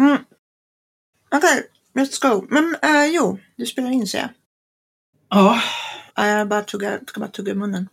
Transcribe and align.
Mm. 0.00 0.24
Okej, 1.34 1.66
let's 1.94 2.18
go. 2.22 2.46
Men 2.50 2.76
eh, 2.82 3.06
jo, 3.06 3.38
du 3.56 3.66
spelar 3.66 3.90
in 3.90 4.06
ser 4.06 4.18
jag. 4.18 4.28
Ja, 5.28 5.60
Ja, 6.14 6.26
jag 6.26 6.48
bara 6.48 6.62
tugga, 6.62 7.00
ska 7.06 7.20
bara 7.20 7.30
tugga 7.30 7.52
i 7.52 7.54
munnen. 7.54 7.88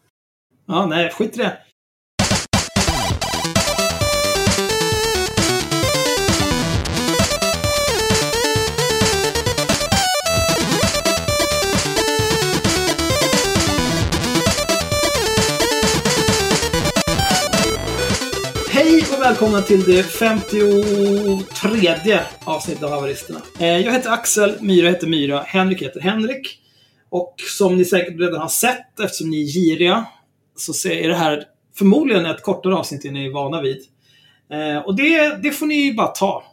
ja 0.65 0.85
nej, 0.85 1.09
skit 1.09 1.35
i 1.35 1.37
det. 1.37 1.57
Välkomna 19.27 19.61
till 19.61 19.83
det 19.83 20.03
53 20.03 22.19
avsnittet 22.43 22.83
av 22.83 22.89
Haveristerna. 22.89 23.41
Eh, 23.59 23.77
jag 23.77 23.93
heter 23.93 24.09
Axel, 24.09 24.57
Myra 24.61 24.89
heter 24.89 25.07
Myra, 25.07 25.39
Henrik 25.39 25.81
heter 25.81 25.99
Henrik. 25.99 26.59
Och 27.09 27.35
som 27.57 27.77
ni 27.77 27.85
säkert 27.85 28.19
redan 28.19 28.41
har 28.41 28.47
sett, 28.47 28.99
eftersom 28.99 29.29
ni 29.29 29.43
är 29.43 29.45
giriga, 29.45 30.05
så 30.55 30.89
är 30.89 31.07
det 31.07 31.15
här 31.15 31.43
förmodligen 31.77 32.25
ett 32.25 32.41
kortare 32.41 32.75
avsnitt 32.75 33.05
än 33.05 33.13
ni 33.13 33.25
är 33.25 33.33
vana 33.33 33.61
vid. 33.61 33.83
Eh, 34.51 34.77
och 34.77 34.95
det, 34.95 35.43
det 35.43 35.51
får 35.51 35.65
ni 35.65 35.93
bara 35.93 36.07
ta. 36.07 36.43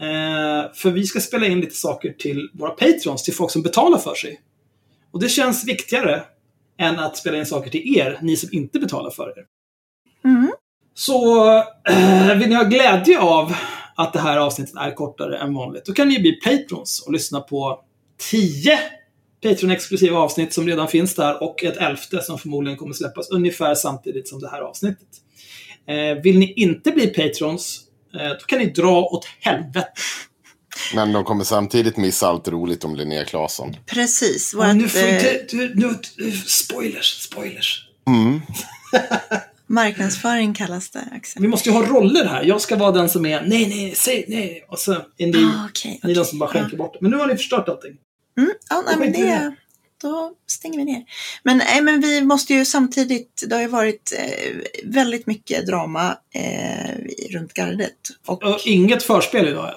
Eh, 0.00 0.72
för 0.74 0.90
vi 0.90 1.06
ska 1.06 1.20
spela 1.20 1.46
in 1.46 1.60
lite 1.60 1.74
saker 1.74 2.12
till 2.12 2.50
våra 2.54 2.70
patrons, 2.70 3.22
till 3.22 3.34
folk 3.34 3.50
som 3.50 3.62
betalar 3.62 3.98
för 3.98 4.14
sig. 4.14 4.40
Och 5.10 5.20
det 5.20 5.28
känns 5.28 5.68
viktigare 5.68 6.22
än 6.78 6.98
att 6.98 7.16
spela 7.16 7.38
in 7.38 7.46
saker 7.46 7.70
till 7.70 7.96
er, 7.96 8.18
ni 8.22 8.36
som 8.36 8.48
inte 8.52 8.78
betalar 8.78 9.10
för 9.10 9.38
er. 9.38 9.44
Mm. 10.24 10.50
Så 11.00 11.56
eh, 11.88 12.34
vill 12.36 12.48
ni 12.48 12.54
ha 12.54 12.64
glädje 12.64 13.20
av 13.20 13.54
att 13.94 14.12
det 14.12 14.20
här 14.20 14.36
avsnittet 14.36 14.74
är 14.76 14.94
kortare 14.94 15.38
än 15.38 15.54
vanligt, 15.54 15.84
då 15.84 15.92
kan 15.92 16.08
ni 16.08 16.20
bli 16.20 16.32
patrons 16.32 17.02
och 17.06 17.12
lyssna 17.12 17.40
på 17.40 17.80
10 18.30 18.78
Patreon-exklusiva 19.42 20.16
avsnitt 20.16 20.54
som 20.54 20.66
redan 20.66 20.88
finns 20.88 21.14
där 21.14 21.42
och 21.42 21.64
ett 21.64 21.76
elfte 21.76 22.22
som 22.22 22.38
förmodligen 22.38 22.78
kommer 22.78 22.94
släppas 22.94 23.30
ungefär 23.30 23.74
samtidigt 23.74 24.28
som 24.28 24.40
det 24.40 24.48
här 24.48 24.60
avsnittet. 24.60 25.08
Eh, 25.86 26.22
vill 26.22 26.38
ni 26.38 26.52
inte 26.52 26.90
bli 26.90 27.06
patrons, 27.06 27.80
eh, 28.14 28.28
då 28.28 28.44
kan 28.46 28.58
ni 28.58 28.66
dra 28.66 29.02
åt 29.02 29.26
helvete. 29.40 29.92
Men 30.94 31.12
de 31.12 31.24
kommer 31.24 31.44
samtidigt 31.44 31.96
missa 31.96 32.26
allt 32.28 32.48
roligt 32.48 32.84
om 32.84 32.96
Linnea 32.96 33.24
Claesson. 33.24 33.76
Precis. 33.86 34.54
Och 34.54 34.76
nu 34.76 34.82
Vårt 34.82 34.90
får 34.90 34.98
eh, 34.98 35.14
inte... 35.14 35.46
Du, 35.50 35.74
nu, 35.74 35.94
spoilers, 36.46 37.22
spoilers. 37.22 37.88
Mm. 38.06 38.40
marknadsföring 39.70 40.54
kallas 40.54 40.90
det, 40.90 41.08
Axel. 41.12 41.42
Vi 41.42 41.48
måste 41.48 41.68
ju 41.68 41.74
ha 41.74 41.86
roller 41.86 42.24
här. 42.24 42.42
Jag 42.44 42.60
ska 42.60 42.76
vara 42.76 42.90
den 42.92 43.08
som 43.08 43.26
är 43.26 43.42
nej, 43.42 43.68
nej, 43.68 43.94
säg 43.96 44.24
nej. 44.28 44.64
Och 44.68 44.78
så 44.78 44.92
är 44.92 45.26
ni, 45.26 45.44
Ah, 45.44 45.66
okej. 45.70 46.00
ni 46.02 46.10
är 46.10 46.14
de 46.14 46.20
okej. 46.20 46.30
som 46.30 46.38
bara 46.38 46.50
skänker 46.50 46.76
bort 46.76 46.92
det. 46.92 46.98
Men 47.02 47.10
nu 47.10 47.16
har 47.16 47.26
ni 47.26 47.36
förstört 47.36 47.68
allting. 47.68 47.96
Mm, 48.38 48.50
ja, 48.70 48.82
nej, 48.86 48.96
men 48.98 49.12
det, 49.12 49.54
då 50.02 50.32
stänger 50.46 50.78
vi 50.78 50.84
ner. 50.84 51.04
Men, 51.42 51.56
nej, 51.58 51.80
men 51.82 52.00
vi 52.00 52.22
måste 52.22 52.54
ju 52.54 52.64
samtidigt, 52.64 53.44
det 53.48 53.54
har 53.54 53.62
ju 53.62 53.68
varit 53.68 54.12
eh, 54.18 54.56
väldigt 54.84 55.26
mycket 55.26 55.66
drama 55.66 56.18
eh, 56.34 56.90
runt 57.30 57.52
gardet. 57.54 57.96
Och, 58.26 58.42
Och 58.42 58.60
inget 58.64 59.02
förspel 59.02 59.48
idag. 59.48 59.74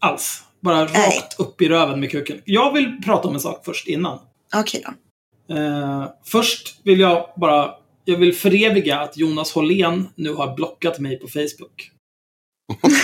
Alls. 0.00 0.42
Bara 0.62 0.84
Nej. 0.84 1.06
rakt 1.16 1.40
upp 1.40 1.62
i 1.62 1.68
röven 1.68 2.00
med 2.00 2.10
kuken. 2.10 2.40
Jag 2.44 2.72
vill 2.72 3.02
prata 3.04 3.28
om 3.28 3.34
en 3.34 3.40
sak 3.40 3.62
först 3.64 3.88
innan. 3.88 4.18
Okej 4.54 4.84
då. 4.86 5.54
Eh, 5.54 6.04
först 6.24 6.80
vill 6.84 7.00
jag 7.00 7.30
bara... 7.36 7.70
Jag 8.08 8.16
vill 8.16 8.34
föreviga 8.34 9.00
att 9.00 9.16
Jonas 9.16 9.52
Hållén 9.52 10.08
nu 10.14 10.34
har 10.34 10.54
blockat 10.54 10.98
mig 10.98 11.16
på 11.20 11.28
Facebook. 11.28 11.90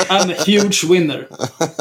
I'm 0.09 0.33
a 0.33 0.37
huge 0.47 0.85
winner. 0.91 1.29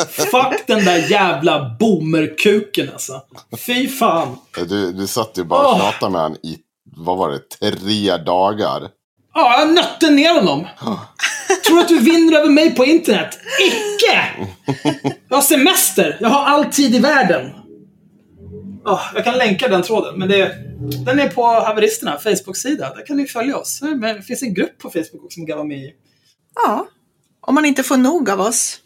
Fuck 0.07 0.67
den 0.67 0.85
där 0.85 1.11
jävla 1.11 1.75
boomerkuken 1.79 2.89
alltså. 2.93 3.21
Fy 3.65 3.87
fan. 3.87 4.37
Du, 4.69 4.91
du 4.91 5.07
satt 5.07 5.37
ju 5.37 5.43
bara 5.43 5.67
och 5.67 5.79
pratade 5.79 6.11
med 6.11 6.21
honom 6.21 6.37
i, 6.43 6.57
vad 6.95 7.17
var 7.17 7.31
det, 7.31 7.39
tre 7.49 8.17
dagar. 8.17 8.89
Ja, 9.33 9.59
jag 9.59 9.73
nötte 9.73 10.09
ner 10.09 10.33
honom. 10.33 10.67
Tror 11.67 11.75
du 11.75 11.81
att 11.81 11.87
du 11.87 11.99
vinner 11.99 12.37
över 12.39 12.49
mig 12.49 12.75
på 12.75 12.85
internet? 12.85 13.39
Icke! 13.61 14.47
Jag 15.29 15.37
har 15.37 15.41
semester. 15.41 16.17
Jag 16.21 16.29
har 16.29 16.45
all 16.45 16.65
tid 16.65 16.95
i 16.95 16.99
världen. 16.99 17.51
Ja, 18.85 19.01
jag 19.15 19.23
kan 19.23 19.37
länka 19.37 19.67
den 19.67 19.81
tråden, 19.81 20.19
men 20.19 20.29
det, 20.29 20.55
den 21.05 21.19
är 21.19 21.29
på 21.29 21.43
Haveristerna, 21.43 22.19
Facebook-sida. 22.19 22.93
Där 22.95 23.05
kan 23.05 23.17
ni 23.17 23.27
följa 23.27 23.57
oss. 23.57 23.81
Men 23.81 24.01
Det 24.01 24.21
finns 24.21 24.43
en 24.43 24.53
grupp 24.53 24.77
på 24.77 24.89
Facebook 24.89 25.23
också 25.23 25.35
som 25.35 25.47
kan 25.47 25.57
vara 25.57 25.67
med 25.67 25.77
i. 25.77 25.93
Ja, 26.55 26.87
om 27.41 27.55
man 27.55 27.65
inte 27.65 27.83
får 27.83 27.97
nog 27.97 28.29
av 28.29 28.41
oss. 28.41 28.79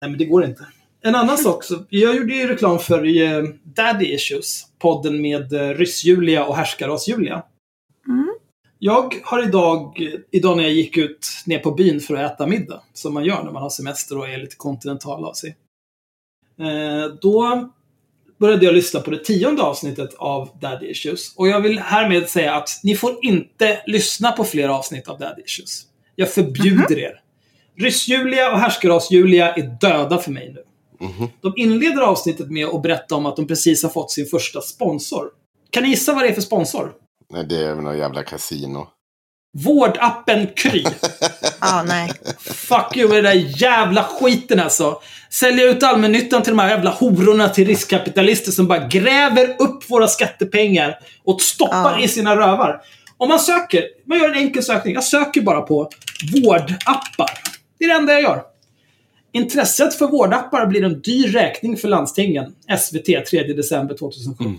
Nej, 0.00 0.10
men 0.10 0.18
det 0.18 0.24
går 0.24 0.44
inte. 0.44 0.66
En 1.00 1.14
annan 1.14 1.38
sak, 1.46 1.64
så, 1.64 1.84
jag 1.88 2.16
gjorde 2.16 2.34
ju 2.34 2.46
reklam 2.46 2.78
för 2.78 3.22
eh, 3.22 3.44
Daddy 3.62 4.06
Issues, 4.06 4.66
podden 4.78 5.22
med 5.22 5.52
eh, 5.52 5.68
Ryss-Julia 5.68 6.44
och 6.44 6.56
Härskaras-Julia. 6.56 7.42
Mm. 8.08 8.34
Jag 8.78 9.14
har 9.24 9.42
idag, 9.42 10.00
idag 10.30 10.56
när 10.56 10.64
jag 10.64 10.72
gick 10.72 10.96
ut 10.96 11.28
ner 11.46 11.58
på 11.58 11.70
byn 11.70 12.00
för 12.00 12.14
att 12.14 12.32
äta 12.32 12.46
middag, 12.46 12.82
som 12.92 13.14
man 13.14 13.24
gör 13.24 13.44
när 13.44 13.50
man 13.50 13.62
har 13.62 13.70
semester 13.70 14.18
och 14.18 14.28
är 14.28 14.38
lite 14.38 14.56
kontinental 14.56 15.24
av 15.24 15.32
sig. 15.32 15.56
Eh, 16.58 17.14
då 17.20 17.70
började 18.40 18.64
jag 18.64 18.74
lyssna 18.74 19.00
på 19.00 19.10
det 19.10 19.24
tionde 19.24 19.62
avsnittet 19.62 20.14
av 20.18 20.48
Daddy 20.60 20.86
Issues. 20.86 21.34
Och 21.36 21.48
jag 21.48 21.60
vill 21.60 21.78
härmed 21.78 22.28
säga 22.28 22.54
att 22.54 22.80
ni 22.82 22.94
får 22.94 23.18
inte 23.22 23.82
lyssna 23.86 24.32
på 24.32 24.44
fler 24.44 24.68
avsnitt 24.68 25.08
av 25.08 25.18
Daddy 25.18 25.42
Issues. 25.42 25.82
Jag 26.16 26.32
förbjuder 26.32 26.98
er. 26.98 27.20
Ryss-Julia 27.76 28.52
och 28.52 28.58
Härskaras-Julia 28.58 29.54
är 29.54 29.78
döda 29.80 30.18
för 30.18 30.30
mig 30.30 30.52
nu. 30.54 30.62
De 31.40 31.52
inleder 31.56 32.02
avsnittet 32.02 32.50
med 32.50 32.66
att 32.66 32.82
berätta 32.82 33.14
om 33.14 33.26
att 33.26 33.36
de 33.36 33.46
precis 33.46 33.82
har 33.82 33.90
fått 33.90 34.10
sin 34.10 34.26
första 34.26 34.60
sponsor. 34.60 35.30
Kan 35.70 35.82
ni 35.82 35.88
gissa 35.88 36.14
vad 36.14 36.22
det 36.22 36.28
är 36.28 36.32
för 36.32 36.40
sponsor? 36.40 36.92
Nej, 37.32 37.46
det 37.48 37.56
är 37.56 37.74
väl 37.74 37.84
någon 37.84 37.98
jävla 37.98 38.22
kasino. 38.22 38.88
Vårdappen 39.52 40.46
Kry. 40.56 40.84
Ja, 41.60 41.82
nej. 41.86 42.12
Fuck 42.44 42.96
you 42.96 43.08
med 43.08 43.16
den 43.16 43.24
där 43.24 43.62
jävla 43.62 44.04
skiten 44.04 44.60
alltså. 44.60 45.00
Sälja 45.30 45.64
ut 45.64 45.82
allmännyttan 45.82 46.42
till 46.42 46.52
de 46.52 46.58
här 46.58 46.68
jävla 46.70 46.90
hororna 46.90 47.48
till 47.48 47.66
riskkapitalister 47.66 48.52
som 48.52 48.66
bara 48.68 48.86
gräver 48.86 49.56
upp 49.58 49.90
våra 49.90 50.08
skattepengar 50.08 50.98
och 51.24 51.40
stoppar 51.40 51.96
Ja. 51.98 52.04
i 52.04 52.08
sina 52.08 52.36
rövar. 52.36 52.80
Om 53.16 53.28
man 53.28 53.38
söker, 53.40 53.82
man 54.06 54.18
gör 54.18 54.28
en 54.28 54.34
enkel 54.34 54.62
sökning. 54.62 54.94
Jag 54.94 55.04
söker 55.04 55.40
bara 55.40 55.60
på 55.60 55.90
vårdappar. 56.44 57.30
Det 57.78 57.84
är 57.84 57.88
det 57.88 57.94
enda 57.94 58.12
jag 58.12 58.22
gör. 58.22 58.42
Intresset 59.32 59.94
för 59.94 60.06
vårdappar 60.06 60.66
blir 60.66 60.84
en 60.84 61.00
dyr 61.00 61.28
räkning 61.28 61.76
för 61.76 61.88
landstingen. 61.88 62.52
SVT 62.78 63.26
3 63.30 63.42
december 63.52 63.94
2017. 63.94 64.56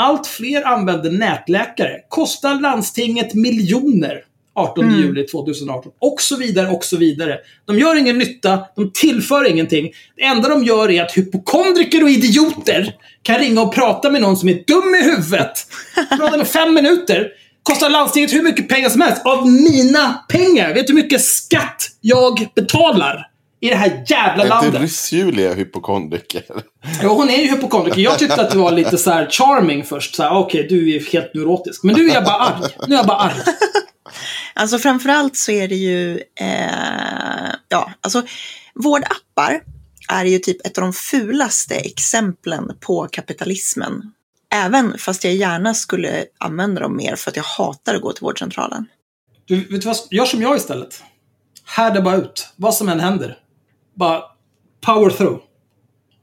Allt 0.00 0.26
fler 0.26 0.66
använder 0.66 1.10
nätläkare. 1.10 1.96
Kostar 2.08 2.60
landstinget 2.60 3.34
miljoner. 3.34 4.24
18 4.54 4.98
juli 5.00 5.26
2018. 5.26 5.92
Och 5.98 6.20
så 6.20 6.36
vidare, 6.36 6.68
och 6.68 6.84
så 6.84 6.96
vidare. 6.96 7.38
De 7.66 7.78
gör 7.78 7.96
ingen 7.96 8.18
nytta, 8.18 8.58
de 8.76 8.92
tillför 8.92 9.50
ingenting. 9.50 9.92
Det 10.16 10.22
enda 10.22 10.48
de 10.48 10.64
gör 10.64 10.90
är 10.90 11.02
att 11.02 11.12
hypokondriker 11.12 12.02
och 12.02 12.10
idioter 12.10 12.94
kan 13.22 13.38
ringa 13.38 13.62
och 13.62 13.74
prata 13.74 14.10
med 14.10 14.20
någon 14.20 14.36
som 14.36 14.48
är 14.48 14.64
dum 14.66 14.94
i 14.94 15.02
huvudet. 15.02 15.52
Prata 16.18 16.36
med 16.36 16.48
fem 16.48 16.74
minuter. 16.74 17.28
Kostar 17.62 17.90
landstinget 17.90 18.32
hur 18.32 18.42
mycket 18.42 18.68
pengar 18.68 18.88
som 18.88 19.00
helst. 19.00 19.26
Av 19.26 19.46
mina 19.46 20.24
pengar. 20.28 20.74
Vet 20.74 20.86
du 20.86 20.92
hur 20.92 21.02
mycket 21.02 21.24
skatt 21.24 21.88
jag 22.00 22.48
betalar? 22.54 23.29
I 23.60 23.68
det 23.68 23.74
här 23.76 24.04
jävla 24.06 24.42
Är 24.42 24.46
inte 24.46 24.48
landet. 24.48 24.80
Ryss-Julia 24.80 25.54
hypokondriker? 25.54 26.44
Ja, 27.02 27.08
hon 27.08 27.28
är 27.28 27.36
ju 27.36 27.50
hypokondriker. 27.50 28.00
Jag 28.00 28.18
tyckte 28.18 28.40
att 28.42 28.50
du 28.50 28.58
var 28.58 28.72
lite 28.72 28.98
så 28.98 29.10
här 29.10 29.30
charming 29.30 29.84
först. 29.84 30.14
Så 30.14 30.22
här, 30.22 30.38
Okej, 30.38 30.66
du 30.68 30.96
är 30.96 31.12
helt 31.12 31.34
neurotisk. 31.34 31.82
Men 31.82 31.94
nu 31.94 32.10
är 32.10 32.14
jag 32.14 32.24
bara 32.24 32.36
arg. 32.36 32.72
Nu 32.86 32.94
är 32.94 32.98
jag 32.98 33.06
bara 33.06 33.18
arg. 33.18 33.34
Alltså 34.54 34.78
framförallt 34.78 35.36
så 35.36 35.52
är 35.52 35.68
det 35.68 35.74
ju, 35.74 36.16
eh, 36.40 37.50
ja, 37.68 37.92
alltså 38.00 38.22
vårdappar 38.74 39.60
är 40.08 40.24
ju 40.24 40.38
typ 40.38 40.66
ett 40.66 40.78
av 40.78 40.82
de 40.82 40.92
fulaste 40.92 41.74
exemplen 41.74 42.76
på 42.80 43.08
kapitalismen. 43.12 44.12
Även 44.54 44.98
fast 44.98 45.24
jag 45.24 45.34
gärna 45.34 45.74
skulle 45.74 46.24
använda 46.38 46.80
dem 46.80 46.96
mer 46.96 47.16
för 47.16 47.30
att 47.30 47.36
jag 47.36 47.44
hatar 47.44 47.94
att 47.94 48.02
gå 48.02 48.12
till 48.12 48.22
vårdcentralen. 48.22 48.86
Du, 49.44 49.56
vet 49.56 49.82
du 49.82 49.88
vad? 49.88 49.96
Gör 50.10 50.24
som 50.24 50.42
jag 50.42 50.56
istället. 50.56 51.02
Härda 51.64 52.02
bara 52.02 52.16
ut. 52.16 52.48
Vad 52.56 52.74
som 52.74 52.88
än 52.88 53.00
händer. 53.00 53.36
Bara 54.00 54.22
power 54.86 55.10
through. 55.10 55.40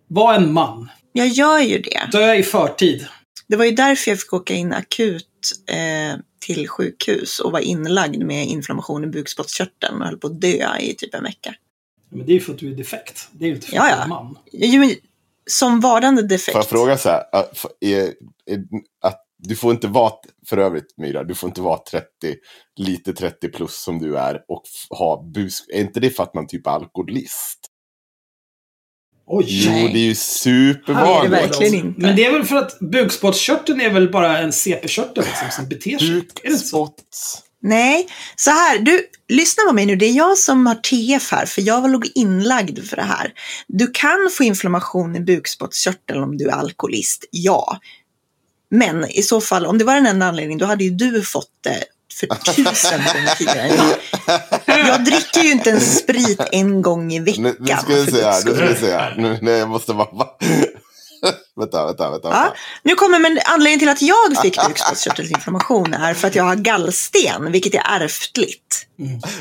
Var 0.08 0.34
en 0.34 0.54
man. 0.54 0.90
Jag 1.12 1.28
gör 1.28 1.60
ju 1.60 1.82
det. 1.82 2.10
Dö 2.12 2.34
i 2.36 2.44
förtid. 2.44 3.08
Det 3.48 3.56
var 3.56 3.66
ju 3.66 3.72
därför 3.72 4.12
jag 4.12 4.20
fick 4.20 4.34
åka 4.34 4.54
in 4.54 4.74
akut 4.74 5.26
eh, 5.72 6.20
till 6.46 6.68
sjukhus 6.70 7.40
och 7.40 7.52
var 7.52 7.60
inlagd 7.60 8.24
med 8.24 8.48
inflammation 8.48 9.04
i 9.04 9.08
bukspottkörteln 9.08 10.02
och 10.02 10.08
höll 10.08 10.18
på 10.18 10.28
att 10.28 10.42
dö 10.42 10.78
i 10.80 10.94
typ 10.96 11.14
en 11.16 11.24
vecka. 11.24 11.56
Men 12.10 12.26
det 12.26 12.32
är 12.32 12.34
ju 12.34 12.40
för 12.40 12.54
att 12.54 12.60
du 12.60 12.72
är 12.72 12.76
defekt. 12.76 13.28
Det 13.32 13.46
är 13.46 13.50
ju 13.50 13.56
inte 13.56 13.68
för 13.68 13.78
att 13.78 13.84
du 13.98 14.02
är 14.04 14.08
man. 14.08 14.38
Jo, 14.52 14.80
men 14.80 14.92
Som 15.50 15.80
varande 15.80 16.22
defekt. 16.28 16.52
Får 16.52 16.60
jag 16.60 16.70
fråga 16.70 16.98
så 16.98 17.10
här? 17.10 17.24
äh, 17.34 17.44
f- 17.52 17.66
Är, 17.80 18.00
är, 18.54 18.64
att 19.02 19.24
Du 19.38 19.56
får 19.56 19.72
inte 19.72 19.88
vara, 19.88 20.14
för 20.50 20.58
övrigt 20.58 20.98
Myra, 20.98 21.24
du 21.24 21.36
får 21.36 21.48
inte 21.50 21.62
vara 21.62 21.80
30, 21.92 22.06
lite 22.80 23.14
30 23.14 23.50
plus 23.50 23.84
som 23.84 24.00
du 24.00 24.18
är 24.18 24.36
och 24.48 24.62
ha 24.90 25.24
bus. 25.34 25.60
Är 25.74 25.82
inte 25.82 26.00
det 26.00 26.10
för 26.10 26.24
att 26.24 26.34
man 26.34 26.48
typ 26.48 26.68
är 26.68 26.72
alkoholist? 26.72 27.60
Oj! 29.30 29.46
Jo, 29.48 29.72
det 29.72 29.78
är 29.78 29.82
ju 29.82 29.88
Det 29.94 30.10
är 30.10 30.14
supervanligt. 30.14 31.32
det 31.32 31.38
verkligen 31.38 31.74
inte. 31.74 32.02
Men 32.02 32.16
det 32.16 32.26
är 32.26 32.32
väl 32.32 32.44
för 32.44 32.56
att 32.56 32.80
bukspottkörteln 32.80 33.82
är 33.82 33.90
väl 33.90 34.12
bara 34.12 34.38
en 34.38 34.52
CP-körtel 34.54 35.24
liksom, 35.24 35.48
som 35.52 35.68
beter 35.70 35.98
sig? 35.98 36.24
Bukspott. 36.44 37.04
Nej, 37.62 38.08
så 38.36 38.50
här, 38.50 38.80
du, 38.80 39.08
lyssna 39.28 39.64
på 39.68 39.74
mig 39.74 39.86
nu. 39.86 39.96
Det 39.96 40.06
är 40.06 40.14
jag 40.14 40.38
som 40.38 40.66
har 40.66 40.76
TF 40.76 41.32
här, 41.32 41.46
för 41.46 41.62
jag 41.62 41.82
var 41.82 41.90
låg 41.90 42.08
inlagd 42.16 42.86
för 42.90 42.96
det 42.96 43.04
här. 43.04 43.34
Du 43.68 43.88
kan 43.94 44.30
få 44.38 44.44
inflammation 44.44 45.16
i 45.16 45.20
bukspottkörteln 45.20 46.24
om 46.24 46.38
du 46.38 46.48
är 46.50 46.54
alkoholist, 46.54 47.26
ja. 47.32 47.80
Men 48.72 49.12
i 49.12 49.22
så 49.22 49.42
fall, 49.42 49.66
om 49.66 49.78
det 49.78 49.84
var 49.86 49.96
den 49.96 50.06
enda 50.06 50.26
anledningen, 50.26 50.60
då 50.60 50.66
hade 50.66 50.84
ju 50.84 50.90
du 50.90 51.22
fått 51.22 51.52
det 51.64 51.84
för 52.20 52.28
tusen 52.54 53.00
gånger 53.00 53.36
tidigare 53.38 53.70
jag. 54.80 55.06
Dricker 55.06 55.42
ju 55.42 55.52
inte 55.52 55.72
en 55.72 55.82
sprit 55.82 56.42
en 56.52 56.82
gång 56.82 57.12
i 57.14 57.20
veckan. 57.20 57.44
Nu, 57.44 57.56
nu 57.60 57.68
ska 57.68 57.94
vi 57.94 58.12
se 58.12 58.24
här, 58.24 58.46
nu 58.46 58.56
ska 58.56 58.66
vi 58.66 58.76
se 58.76 58.92
här. 58.92 59.16
Nu, 59.18 59.40
nej, 59.42 59.54
jag 59.54 59.70
måste 59.70 59.94
bara... 59.94 60.08
vänta, 61.56 61.86
vänta, 61.86 62.12
vänta. 62.12 62.30
Ja, 62.30 62.54
nu 62.84 62.96
kommer, 62.96 63.20
men 63.20 63.40
anledningen 63.46 63.80
till 63.80 63.90
att 63.90 64.02
jag 64.02 64.42
fick 64.42 64.58
bukspottkörtelinflammation 64.68 65.94
är 65.94 66.14
för 66.14 66.28
att 66.28 66.36
jag 66.36 66.44
har 66.44 66.56
gallsten, 66.56 67.52
vilket 67.52 67.74
är 67.74 67.82
ärftligt. 68.02 68.84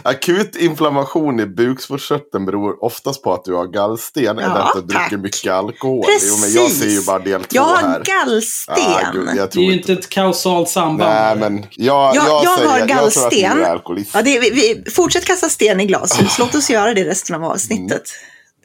Akut 0.03 0.57
inflammation 0.57 1.41
i 1.41 1.47
bukspottkörteln 1.47 2.47
beror 2.47 2.85
oftast 2.85 3.23
på 3.23 3.35
att 3.35 3.45
du 3.45 3.55
har 3.55 3.67
gallsten 3.67 4.23
Ja, 4.25 4.31
eller 4.31 4.55
att 4.61 4.73
du 4.89 4.95
tack. 4.95 5.11
dricker 5.11 5.23
mycket 5.23 5.53
alkohol. 5.53 6.05
Precis. 6.05 6.29
Jo, 6.33 6.37
men 6.41 6.53
jag 6.53 6.71
ser 6.73 6.89
ju 6.89 7.03
bara 7.03 7.19
del 7.19 7.41
två 7.45 7.47
Jag 7.57 7.63
har 7.63 7.77
här. 7.77 8.03
gallsten. 8.05 8.75
Ah, 8.79 9.11
gud, 9.13 9.29
jag 9.37 9.49
Det 9.53 9.59
är 9.61 9.63
ju 9.65 9.73
inte. 9.73 9.93
ett 9.93 10.09
kausalt 10.09 10.69
samband. 10.69 11.11
Nej, 11.15 11.37
men 11.37 11.67
jag, 11.71 12.17
Jag- 12.17 12.29
jag, 12.29 12.45
jag 12.45 12.57
säger, 12.59 12.69
har 12.71 12.79
jag 12.79 12.89
tror 12.89 13.07
att 13.07 13.31
du 13.31 13.41
gallsten. 13.41 13.61
är 13.65 13.71
alkoholist. 13.71 14.11
Ja, 14.15 14.23
det 14.23 14.37
är, 14.37 14.41
vi, 14.41 14.51
vi, 14.85 14.91
fortsätt 14.91 15.25
kasta 15.25 15.49
sten 15.49 15.81
i 15.81 15.87
glashus. 15.87 16.39
Låt 16.39 16.55
oss 16.55 16.71
göra 16.71 16.95
det 16.95 17.05
resten 17.05 17.37
av 17.37 17.45
avsnittet. 17.45 18.03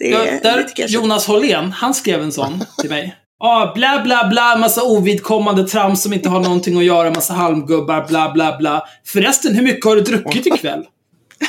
Det 0.01 0.13
är 0.13 0.43
där, 0.43 0.57
lite 0.57 0.73
kanske... 0.75 0.95
Jonas 0.97 1.27
Hållén, 1.27 1.71
han 1.71 1.93
skrev 1.93 2.21
en 2.23 2.31
sån 2.31 2.63
till 2.81 2.89
mig. 2.89 3.15
Ah, 3.43 3.73
bla 3.75 4.01
bla 4.03 4.27
bla, 4.27 4.57
massa 4.57 4.83
ovidkommande 4.83 5.67
trams 5.67 6.03
som 6.03 6.13
inte 6.13 6.29
har 6.29 6.39
någonting 6.39 6.77
att 6.77 6.83
göra, 6.83 7.09
massa 7.11 7.33
halmgubbar, 7.33 8.07
bla 8.07 8.31
bla 8.31 8.57
bla. 8.57 8.83
Förresten, 9.05 9.55
hur 9.55 9.63
mycket 9.63 9.85
har 9.85 9.95
du 9.95 10.01
druckit 10.01 10.45
ikväll? 10.47 10.85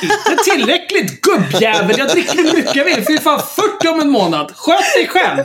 Inte 0.01 0.43
tillräckligt 0.43 1.21
gubbjävel, 1.21 1.95
jag 1.97 2.09
dricker 2.09 2.37
hur 2.37 2.57
mycket 2.57 2.75
jag 2.75 2.85
vill. 2.85 3.05
Fy 3.07 3.17
fan, 3.17 3.39
40 3.79 3.87
om 3.87 3.99
en 3.99 4.09
månad. 4.09 4.51
Sköt 4.55 4.93
dig 4.95 5.07
själv! 5.07 5.43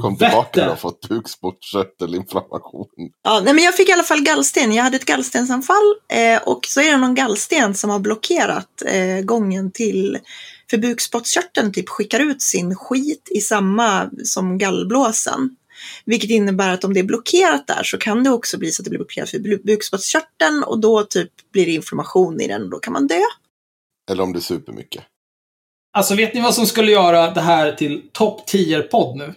Kom 0.00 0.16
tillbaka 0.18 0.62
och 0.62 0.68
har 0.68 0.76
fått 0.76 1.08
bukspottkörtelinflammation. 1.08 2.86
Ja, 3.24 3.40
nej, 3.44 3.54
men 3.54 3.64
jag 3.64 3.76
fick 3.76 3.88
i 3.88 3.92
alla 3.92 4.02
fall 4.02 4.20
gallsten. 4.22 4.72
Jag 4.72 4.84
hade 4.84 4.96
ett 4.96 5.04
gallstensanfall 5.04 5.94
eh, 6.12 6.42
och 6.42 6.64
så 6.66 6.80
är 6.80 6.90
det 6.92 6.96
någon 6.96 7.14
gallsten 7.14 7.74
som 7.74 7.90
har 7.90 7.98
blockerat 7.98 8.82
eh, 8.86 9.20
gången 9.24 9.70
till 9.72 10.18
för 10.70 10.78
bukspottkörteln 10.78 11.72
typ 11.72 11.88
skickar 11.88 12.20
ut 12.20 12.42
sin 12.42 12.74
skit 12.74 13.28
i 13.30 13.40
samma 13.40 14.10
som 14.24 14.58
gallblåsan. 14.58 15.56
Vilket 16.04 16.30
innebär 16.30 16.70
att 16.74 16.84
om 16.84 16.94
det 16.94 17.00
är 17.00 17.04
blockerat 17.04 17.66
där 17.66 17.82
så 17.82 17.98
kan 17.98 18.24
det 18.24 18.30
också 18.30 18.58
bli 18.58 18.70
så 18.70 18.82
att 18.82 18.84
det 18.84 18.90
blir 18.90 18.98
blockerat 18.98 19.30
för 19.30 19.38
bu- 19.38 19.62
bukspottkörteln 19.64 20.62
och 20.62 20.78
då 20.80 21.02
typ 21.02 21.30
blir 21.52 21.66
det 21.66 21.72
inflammation 21.72 22.40
i 22.40 22.48
den 22.48 22.62
och 22.62 22.70
då 22.70 22.78
kan 22.78 22.92
man 22.92 23.06
dö. 23.06 23.20
Eller 24.10 24.22
om 24.22 24.32
du 24.32 24.40
super 24.40 24.72
mycket. 24.72 25.04
Alltså, 25.96 26.14
vet 26.14 26.34
ni 26.34 26.40
vad 26.40 26.54
som 26.54 26.66
skulle 26.66 26.92
göra 26.92 27.30
det 27.30 27.40
här 27.40 27.72
till 27.72 28.02
topp 28.12 28.48
10-podd 28.48 29.16
nu? 29.16 29.34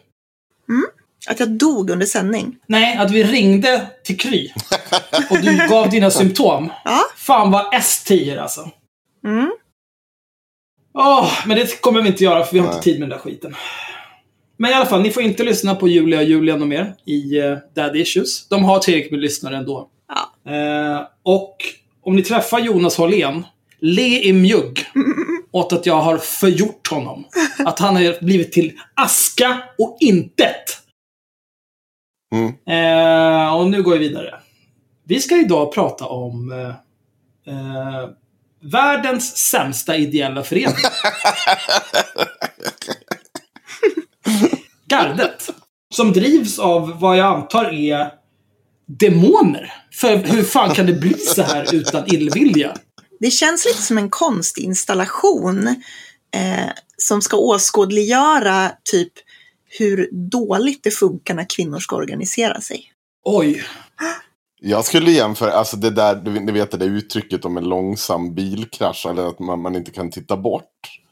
Att 1.27 1.39
jag 1.39 1.49
dog 1.49 1.89
under 1.89 2.05
sändning. 2.05 2.57
Nej, 2.67 2.97
att 2.97 3.11
vi 3.11 3.23
ringde 3.23 3.87
till 4.03 4.17
Kry. 4.17 4.51
Och 5.29 5.41
du 5.41 5.67
gav 5.69 5.89
dina 5.89 6.11
symptom. 6.11 6.71
Ja. 6.85 6.99
Fan 7.17 7.51
vad 7.51 7.73
S10 7.73 8.39
alltså. 8.41 8.69
Mm. 9.25 9.51
Åh, 10.93 11.31
men 11.45 11.57
det 11.57 11.81
kommer 11.81 12.01
vi 12.01 12.07
inte 12.07 12.23
göra 12.23 12.43
för 12.43 12.53
vi 12.53 12.59
har 12.59 12.67
Nej. 12.67 12.75
inte 12.75 12.83
tid 12.83 12.99
med 12.99 13.09
den 13.09 13.17
där 13.17 13.23
skiten. 13.23 13.55
Men 14.57 14.71
i 14.71 14.73
alla 14.73 14.85
fall, 14.85 15.01
ni 15.01 15.11
får 15.11 15.23
inte 15.23 15.43
lyssna 15.43 15.75
på 15.75 15.87
Julia 15.87 16.19
och 16.19 16.25
Julian 16.25 16.61
och 16.61 16.67
mer 16.67 16.95
i 17.05 17.41
uh, 17.41 17.57
Daddy 17.75 18.01
Issues. 18.01 18.47
De 18.47 18.63
har 18.63 18.79
tillräckligt 18.79 19.11
med 19.11 19.21
lyssnare 19.21 19.57
ändå. 19.57 19.89
Ja. 20.07 20.53
Eh, 20.53 21.07
och 21.23 21.55
om 22.03 22.15
ni 22.15 22.23
träffar 22.23 22.59
Jonas 22.59 22.97
Hållén, 22.97 23.45
le 23.79 24.21
i 24.21 24.33
mjugg 24.33 24.85
åt 25.51 25.73
att 25.73 25.85
jag 25.85 26.01
har 26.01 26.17
förgjort 26.17 26.87
honom. 26.87 27.25
Att 27.65 27.79
han 27.79 27.95
har 27.95 28.23
blivit 28.25 28.51
till 28.51 28.73
aska 28.93 29.63
och 29.77 29.97
intet. 29.99 30.77
Mm. 32.35 32.47
Eh, 32.47 33.55
och 33.55 33.69
nu 33.69 33.83
går 33.83 33.91
vi 33.91 33.97
vidare. 33.97 34.39
Vi 35.03 35.19
ska 35.19 35.37
idag 35.37 35.73
prata 35.73 36.05
om 36.05 36.51
eh, 36.51 36.67
eh, 37.53 38.09
världens 38.61 39.37
sämsta 39.37 39.97
ideella 39.97 40.43
förening. 40.43 40.75
Gardet. 44.87 45.49
Som 45.93 46.13
drivs 46.13 46.59
av 46.59 46.99
vad 46.99 47.17
jag 47.17 47.27
antar 47.27 47.73
är 47.73 48.11
demoner. 48.85 49.73
För 49.91 50.17
hur 50.17 50.43
fan 50.43 50.75
kan 50.75 50.85
det 50.85 50.93
bli 50.93 51.13
så 51.13 51.41
här 51.41 51.75
utan 51.75 52.13
illvilja? 52.13 52.75
Det 53.19 53.31
känns 53.31 53.65
lite 53.65 53.81
som 53.81 53.97
en 53.97 54.09
konstinstallation 54.09 55.67
eh, 56.35 56.69
som 56.97 57.21
ska 57.21 57.37
åskådliggöra 57.37 58.71
typ 58.91 59.13
hur 59.79 60.09
dåligt 60.11 60.83
det 60.83 60.91
funkar 60.91 61.33
när 61.33 61.45
kvinnor 61.49 61.79
ska 61.79 61.95
organisera 61.95 62.61
sig. 62.61 62.83
Oj. 63.25 63.63
Jag 64.61 64.85
skulle 64.85 65.11
jämföra, 65.11 65.51
alltså 65.51 65.77
det 65.77 65.89
där, 65.89 66.15
du 66.15 66.31
vet- 66.31 66.43
ni 66.43 66.51
vet 66.51 66.71
det 66.71 66.77
där 66.77 66.85
uttrycket 66.85 67.45
om 67.45 67.57
en 67.57 67.63
långsam 67.63 68.35
bilkrasch, 68.35 69.05
eller 69.09 69.27
att 69.27 69.39
man, 69.39 69.61
man 69.61 69.75
inte 69.75 69.91
kan 69.91 70.11
titta 70.11 70.37
bort. 70.37 70.63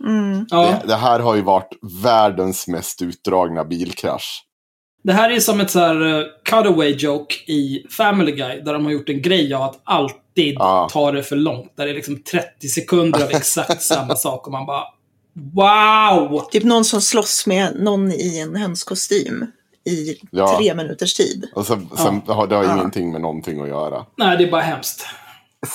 Mm. 0.06 0.45
Ja. 0.50 0.80
Det, 0.81 0.88
det 0.88 0.95
här 0.95 1.19
har 1.19 1.36
ju 1.36 1.42
varit 1.42 1.69
världens 2.03 2.68
mest 2.68 3.01
utdragna 3.01 3.63
bilkrasch. 3.63 4.44
Det 5.03 5.13
här 5.13 5.30
är 5.30 5.39
som 5.39 5.62
ett 5.62 5.71
så 5.71 5.80
här 5.80 6.01
uh, 6.01 6.25
cutaway 6.45 6.95
joke 6.98 7.36
i 7.48 7.86
Family 7.89 8.31
Guy. 8.31 8.62
Där 8.62 8.74
de 8.74 8.86
har 8.86 8.92
gjort 8.92 9.10
en 9.10 9.21
grej 9.21 9.53
av 9.53 9.62
att 9.62 9.81
alltid 9.83 10.18
Ja. 10.60 10.89
ta 10.92 11.12
det 11.12 11.24
för 11.24 11.36
långt. 11.36 11.72
Där 11.78 11.86
det 11.86 11.92
är 11.92 11.95
liksom 11.95 12.24
30 12.24 12.68
sekunder 12.68 13.24
av 13.24 13.30
exakt 13.31 13.81
samma 13.81 14.16
sak. 14.16 14.45
Och 14.48 14.51
man 14.54 14.66
bara 14.66 14.84
Wow! 15.54 16.39
Typ 16.51 16.63
någon 16.63 16.86
som 16.86 17.01
slåss 17.01 17.48
med 17.48 17.75
någon 17.80 18.12
i 18.12 18.39
en 18.39 18.56
hönskostym 18.56 19.45
i 19.89 20.16
Ja. 20.31 20.57
tre 20.57 20.75
minuters 20.75 21.13
tid. 21.13 21.50
Och 21.56 21.66
sen, 21.66 21.89
sen 21.98 22.22
har 22.28 22.48
det 22.48 22.56
har 22.56 22.63
Ja. 22.63 22.74
ingenting 22.75 23.12
med 23.12 23.22
någonting 23.22 23.62
att 23.62 23.68
göra. 23.68 24.06
Nej, 24.18 24.38
det 24.38 24.44
är 24.44 24.51
bara 24.51 24.62
hemskt. 24.62 25.06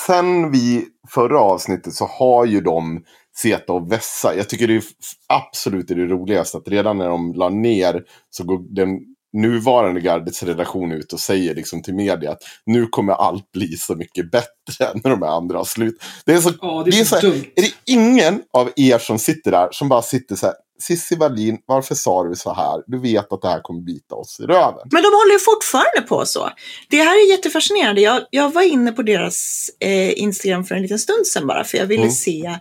Sen 0.07 0.51
vi 0.51 0.85
förra 1.09 1.39
avsnittet 1.39 1.93
så 1.93 2.05
har 2.05 2.45
ju 2.45 2.61
de 2.61 3.03
Zeta 3.37 3.73
och 3.73 3.91
Vessa. 3.91 4.35
Jag 4.35 4.49
tycker 4.49 4.67
det 4.67 4.75
är 4.75 4.83
absolut 5.27 5.91
är 5.91 5.95
det 5.95 6.05
roligaste 6.05 6.57
att 6.57 6.67
redan 6.67 6.97
när 6.97 7.09
de 7.09 7.33
la 7.33 7.49
ner 7.49 8.03
så 8.29 8.43
går 8.43 8.59
den 8.75 8.99
nuvarande 9.33 10.01
gardets 10.01 10.43
redaktion 10.43 10.91
ut 10.91 11.13
och 11.13 11.19
säger 11.19 11.55
liksom 11.55 11.81
till 11.83 11.93
media 11.95 12.31
att 12.31 12.41
nu 12.65 12.87
kommer 12.87 13.13
allt 13.13 13.51
bli 13.51 13.77
så 13.77 13.95
mycket 13.95 14.31
bättre 14.31 14.91
när 15.03 15.09
de 15.09 15.21
här 15.21 15.29
andra 15.37 15.57
har 15.57 15.65
slut. 15.65 16.03
Det 16.25 16.31
är 16.33 16.37
så, 16.41 16.51
Ja, 16.61 16.83
det 16.85 16.99
är 16.99 17.03
så 17.05 17.15
här, 17.15 17.25
är 17.55 17.61
det 17.61 17.71
ingen 17.85 18.41
av 18.53 18.69
er 18.75 18.97
som 18.97 19.19
sitter 19.19 19.51
där 19.51 19.67
som 19.71 19.89
bara 19.89 20.01
sitter 20.01 20.35
så 20.35 20.45
här 20.45 20.55
Cissi 20.81 21.15
Wallin, 21.15 21.57
varför 21.65 21.95
sa 21.95 22.23
du 22.23 22.35
så 22.35 22.53
här? 22.53 22.83
Du 22.87 22.99
vet 22.99 23.31
att 23.33 23.41
det 23.41 23.47
här 23.47 23.59
kommer 23.61 23.81
bita 23.81 24.15
oss 24.15 24.39
i 24.39 24.43
röven. 24.43 24.87
Men 24.91 25.01
de 25.03 25.07
håller 25.07 25.33
ju 25.33 25.39
fortfarande 25.39 26.01
på 26.09 26.25
så. 26.25 26.49
Det 26.89 26.97
här 26.97 27.25
är 27.25 27.31
jättefascinerande. 27.31 28.01
Jag, 28.01 28.21
jag 28.29 28.53
var 28.53 28.61
inne 28.61 28.91
på 28.91 29.01
deras 29.01 29.69
eh, 29.79 30.19
Instagram 30.19 30.63
för 30.65 30.75
en 30.75 30.81
liten 30.81 30.99
stund 30.99 31.27
sedan 31.27 31.47
bara, 31.47 31.63
för 31.63 31.77
jag 31.77 31.85
ville 31.85 32.01
Mm. 32.03 32.11
se 32.13 32.59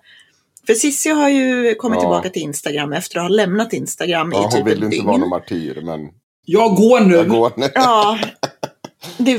För 0.67 0.75
Cissi 0.75 1.11
har 1.11 1.29
ju 1.29 1.75
kommit 1.75 1.97
Ja. 1.97 2.01
tillbaka 2.01 2.29
till 2.31 2.43
Instagram 2.43 2.93
efter 2.93 3.17
att 3.19 3.23
ha 3.25 3.29
lämnat 3.29 3.73
Instagram 3.73 4.33
Ja, 4.33 4.39
i 4.39 4.43
hon 4.43 4.51
typ 4.53 4.67
vill 4.67 4.73
ett 4.73 4.79
ju 4.81 4.85
inte 4.85 4.97
dygn. 4.97 5.07
vara 5.07 5.17
någon 5.17 5.29
martyr, 5.29 5.81
men 5.85 6.01
Jag 6.45 6.77
går 6.77 7.01
nu. 7.01 7.15
jag 7.15 7.29
går 7.29 7.53
nu. 7.57 7.71
Ja. 7.75 8.19
Det, 9.19 9.39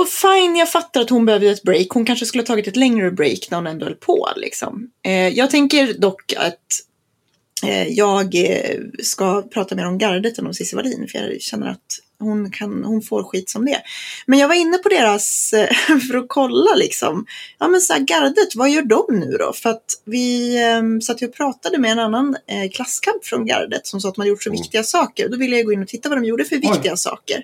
och 0.00 0.08
fine, 0.08 0.56
jag 0.56 0.72
fattar 0.72 1.00
att 1.00 1.10
hon 1.10 1.26
behövde 1.26 1.50
ett 1.50 1.62
break. 1.62 1.86
Hon 1.90 2.04
kanske 2.04 2.26
skulle 2.26 2.42
ha 2.42 2.46
tagit 2.46 2.68
ett 2.68 2.76
längre 2.76 3.10
break 3.10 3.50
när 3.50 3.58
hon 3.58 3.66
ändå 3.66 3.86
höll 3.86 3.94
på. 3.94 4.28
Liksom. 4.36 4.90
Eh, 5.04 5.28
jag 5.28 5.50
tänker 5.50 5.94
dock 5.94 6.32
att 6.36 6.66
eh, 7.66 7.88
jag 7.88 8.34
eh, 8.34 8.80
ska 9.02 9.42
prata 9.42 9.74
mer 9.74 9.86
om 9.86 9.98
gardet 9.98 10.38
än 10.38 10.46
om 10.46 10.54
Cissi 10.54 10.76
Wallin. 10.76 11.08
För 11.08 11.18
jag 11.18 11.40
känner 11.40 11.66
att 11.66 12.00
hon, 12.18 12.50
kan, 12.50 12.84
hon 12.84 13.02
får 13.02 13.22
skit 13.24 13.50
som 13.50 13.64
det. 13.64 13.82
Men 14.26 14.38
jag 14.38 14.48
var 14.48 14.54
inne 14.54 14.78
på 14.78 14.88
deras, 14.88 15.52
eh, 15.52 15.68
för 16.10 16.16
att 16.18 16.24
kolla 16.28 16.74
liksom. 16.74 17.26
Ja 17.58 17.68
men 17.68 17.80
så 17.80 17.92
här, 17.92 18.00
gardet, 18.00 18.54
vad 18.54 18.70
gör 18.70 18.82
de 18.82 19.04
nu 19.20 19.36
då? 19.38 19.52
För 19.52 19.70
att 19.70 19.84
vi 20.04 20.56
eh, 20.62 20.82
satt 21.02 21.22
ju 21.22 21.26
och 21.26 21.34
pratade 21.34 21.78
med 21.78 21.90
en 21.92 21.98
annan 21.98 22.36
eh, 22.46 22.70
klasskamp 22.70 23.24
från 23.24 23.46
gardet 23.46 23.86
som 23.86 24.00
sa 24.00 24.08
att 24.08 24.16
man 24.16 24.26
gjort 24.26 24.42
så 24.42 24.50
Mm. 24.50 24.62
viktiga 24.62 24.82
saker. 24.84 25.28
Då 25.28 25.36
ville 25.36 25.56
jag 25.56 25.66
gå 25.66 25.72
in 25.72 25.82
och 25.82 25.88
titta 25.88 26.08
vad 26.08 26.18
de 26.18 26.24
gjorde 26.24 26.44
för 26.44 26.56
Oj. 26.56 26.60
viktiga 26.72 26.96
saker. 26.96 27.42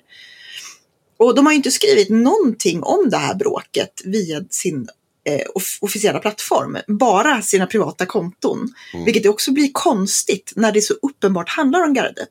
Och 1.18 1.34
de 1.34 1.46
har 1.46 1.52
ju 1.52 1.56
inte 1.56 1.70
skrivit 1.70 2.08
någonting 2.10 2.82
om 2.82 3.10
det 3.10 3.16
här 3.16 3.34
bråket 3.34 4.02
via 4.04 4.42
sin 4.50 4.88
eh, 5.28 5.46
off- 5.54 5.78
officiella 5.80 6.18
plattform. 6.18 6.76
Bara 6.88 7.42
sina 7.42 7.66
privata 7.66 8.06
konton. 8.06 8.68
Mm. 8.94 9.04
Vilket 9.04 9.26
också 9.26 9.52
blir 9.52 9.70
konstigt 9.72 10.52
när 10.56 10.72
det 10.72 10.80
så 10.82 10.94
uppenbart 11.02 11.48
handlar 11.48 11.84
om 11.84 11.94
gardet. 11.94 12.30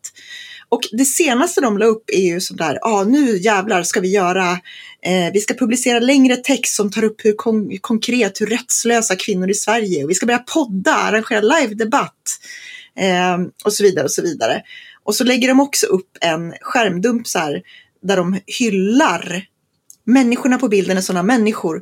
Och 0.70 0.82
det 0.92 1.06
senaste 1.06 1.62
de 1.62 1.78
la 1.78 1.86
upp 1.86 2.04
är 2.08 2.22
ju 2.22 2.40
sådär, 2.40 2.80
ja 2.82 2.90
ah, 2.90 3.04
nu 3.04 3.38
jävlar 3.38 3.84
ska 3.84 4.00
vi 4.00 4.12
göra, 4.12 4.52
eh, 5.04 5.32
vi 5.34 5.40
ska 5.40 5.54
publicera 5.54 6.00
längre 6.00 6.36
text 6.36 6.76
som 6.76 6.92
tar 6.92 7.04
upp 7.04 7.26
hur 7.26 7.34
kon 7.34 7.78
konkret, 7.82 8.42
hur 8.42 8.46
rättslösa 8.46 9.16
kvinnor 9.16 9.50
i 9.50 9.54
Sverige 9.54 10.00
är. 10.00 10.04
Och 10.04 10.10
vi 10.10 10.14
ska 10.14 10.26
börja 10.26 10.40
podda, 10.40 10.94
arrangera 10.94 11.42
live-debatt 11.42 12.40
eh, 13.00 13.38
och 13.66 13.74
så 13.74 13.84
vidare 13.84 14.06
och 14.06 14.12
så 14.12 14.22
vidare. 14.22 14.62
Och 15.04 15.16
så 15.16 15.24
lägger 15.24 15.48
de 15.48 15.60
också 15.60 15.86
upp 15.86 16.18
en 16.22 16.54
skärmdump 16.62 17.28
så 17.28 17.40
här, 17.40 17.62
där 18.02 18.18
de 18.18 18.40
hyllar 18.46 19.46
människorna 20.06 20.58
på 20.58 20.68
bilden 20.68 20.98
är 20.98 21.02
sådana 21.02 21.24
människor 21.24 21.82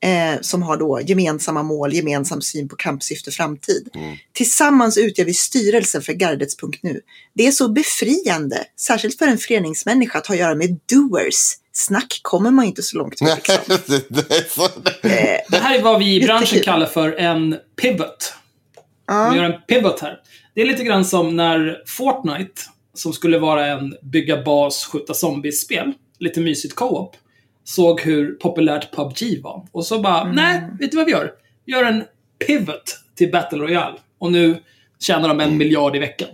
eh, 0.00 0.40
som 0.40 0.62
har 0.62 0.76
då 0.76 1.00
gemensamma 1.00 1.62
mål, 1.62 1.92
gemensam 1.94 2.42
syn 2.42 2.68
på 2.68 2.76
kampsyfte 2.76 3.30
framtid. 3.30 3.88
Mm. 3.94 4.16
Tillsammans 4.32 4.98
utgör 4.98 5.24
vi 5.24 5.34
styrelsen 5.34 6.02
för 6.02 6.12
Gardets.nu. 6.12 7.00
Det 7.34 7.46
är 7.46 7.50
så 7.50 7.68
befriande, 7.68 8.64
särskilt 8.80 9.18
för 9.18 9.26
en 9.26 9.38
föreningsmänniska, 9.38 10.18
att 10.18 10.26
ha 10.26 10.34
att 10.34 10.40
göra 10.40 10.54
med 10.54 10.78
doers. 10.92 11.54
Snack 11.72 12.20
kommer 12.22 12.50
man 12.50 12.64
inte 12.64 12.82
så 12.82 12.96
långt 12.96 13.20
med. 13.20 13.36
Liksom. 13.36 13.78
det. 15.02 15.08
Eh, 15.08 15.40
Det 15.50 15.56
här 15.56 15.78
är 15.78 15.82
vad 15.82 15.98
vi 15.98 16.14
i 16.14 16.20
branschen 16.20 16.60
kallar 16.62 16.86
för 16.86 17.12
en 17.12 17.56
pivot. 17.82 18.34
Vi 19.30 19.36
gör 19.36 19.44
en 19.44 19.62
pivot 19.68 20.00
här. 20.00 20.20
Det 20.54 20.60
är 20.62 20.66
lite 20.66 20.84
grann 20.84 21.04
som 21.04 21.36
när 21.36 21.82
Fortnite, 21.86 22.62
som 22.94 23.12
skulle 23.12 23.38
vara 23.38 23.66
en 23.66 23.96
bygga 24.02 24.42
bas, 24.42 24.84
skjuta 24.84 25.14
zombies-spel, 25.14 25.92
lite 26.18 26.40
mysigt 26.40 26.74
co-op, 26.74 27.16
såg 27.66 28.00
hur 28.00 28.32
populärt 28.32 28.94
PubG 28.94 29.42
var. 29.42 29.66
Och 29.72 29.86
så 29.86 30.00
bara, 30.00 30.32
nej, 30.32 30.60
vet 30.80 30.90
du 30.90 30.96
vad 30.96 31.06
vi 31.06 31.12
gör? 31.12 31.32
Vi 31.64 31.72
gör 31.72 31.84
en 31.84 32.04
pivot 32.46 32.98
till 33.14 33.30
Battle 33.32 33.58
Royale. 33.58 33.98
Och 34.18 34.32
nu 34.32 34.62
tjänar 34.98 35.28
de 35.28 35.40
en 35.40 35.56
miljard 35.56 35.96
i 35.96 35.98
veckan. 35.98 36.28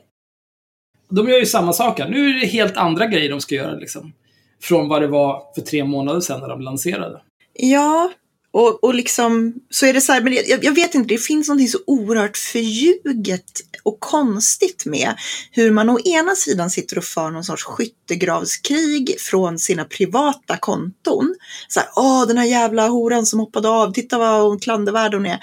De 1.09 1.29
gör 1.29 1.39
ju 1.39 1.47
samma 1.47 1.73
sak 1.73 2.01
här. 2.01 2.09
Nu 2.09 2.31
är 2.31 2.41
det 2.41 2.47
helt 2.47 2.77
andra 2.77 3.07
grejer 3.07 3.31
de 3.31 3.41
ska 3.41 3.55
göra, 3.55 3.75
liksom. 3.75 4.13
Från 4.61 4.89
vad 4.89 5.03
det 5.03 5.09
var 5.09 5.43
för 5.55 5.61
tre 5.61 5.85
månader 5.85 6.21
sedan 6.21 6.41
när 6.41 6.49
de 6.49 6.61
lanserade. 6.61 7.21
Ja, 7.55 8.11
och, 8.53 8.85
och 8.85 8.95
liksom 8.95 9.55
så 9.71 9.87
är 9.87 9.93
det 9.93 10.01
så 10.01 10.13
här, 10.13 10.21
men 10.21 10.33
jag, 10.33 10.65
jag 10.65 10.75
vet 10.75 10.95
inte, 10.95 11.15
det 11.15 11.19
finns 11.19 11.49
något 11.49 11.71
så 11.71 11.79
oerhört 11.87 12.37
förljuget 12.37 13.51
och 13.83 14.01
konstigt 14.01 14.87
med 14.87 15.15
hur 15.51 15.71
man 15.71 15.91
å 15.91 16.01
ena 16.01 16.35
sidan 16.35 16.71
sitter 16.71 16.99
och 16.99 17.05
för 17.05 17.31
någon 17.31 17.45
sorts 17.45 17.65
skyttegravskrig 17.65 19.21
från 19.21 19.59
sina 19.59 19.85
privata 19.85 20.57
konton. 20.57 21.35
Så 21.69 21.81
här, 21.81 21.89
åh 21.97 22.27
den 22.27 22.39
här 22.39 22.45
jävla 22.45 22.89
horan 22.89 23.27
som 23.27 23.41
hoppade 23.41 23.69
av, 23.69 23.93
titta 23.93 24.19
vad 24.19 24.63
klandervärd 24.63 25.15
hon 25.15 25.27
är. 25.27 25.41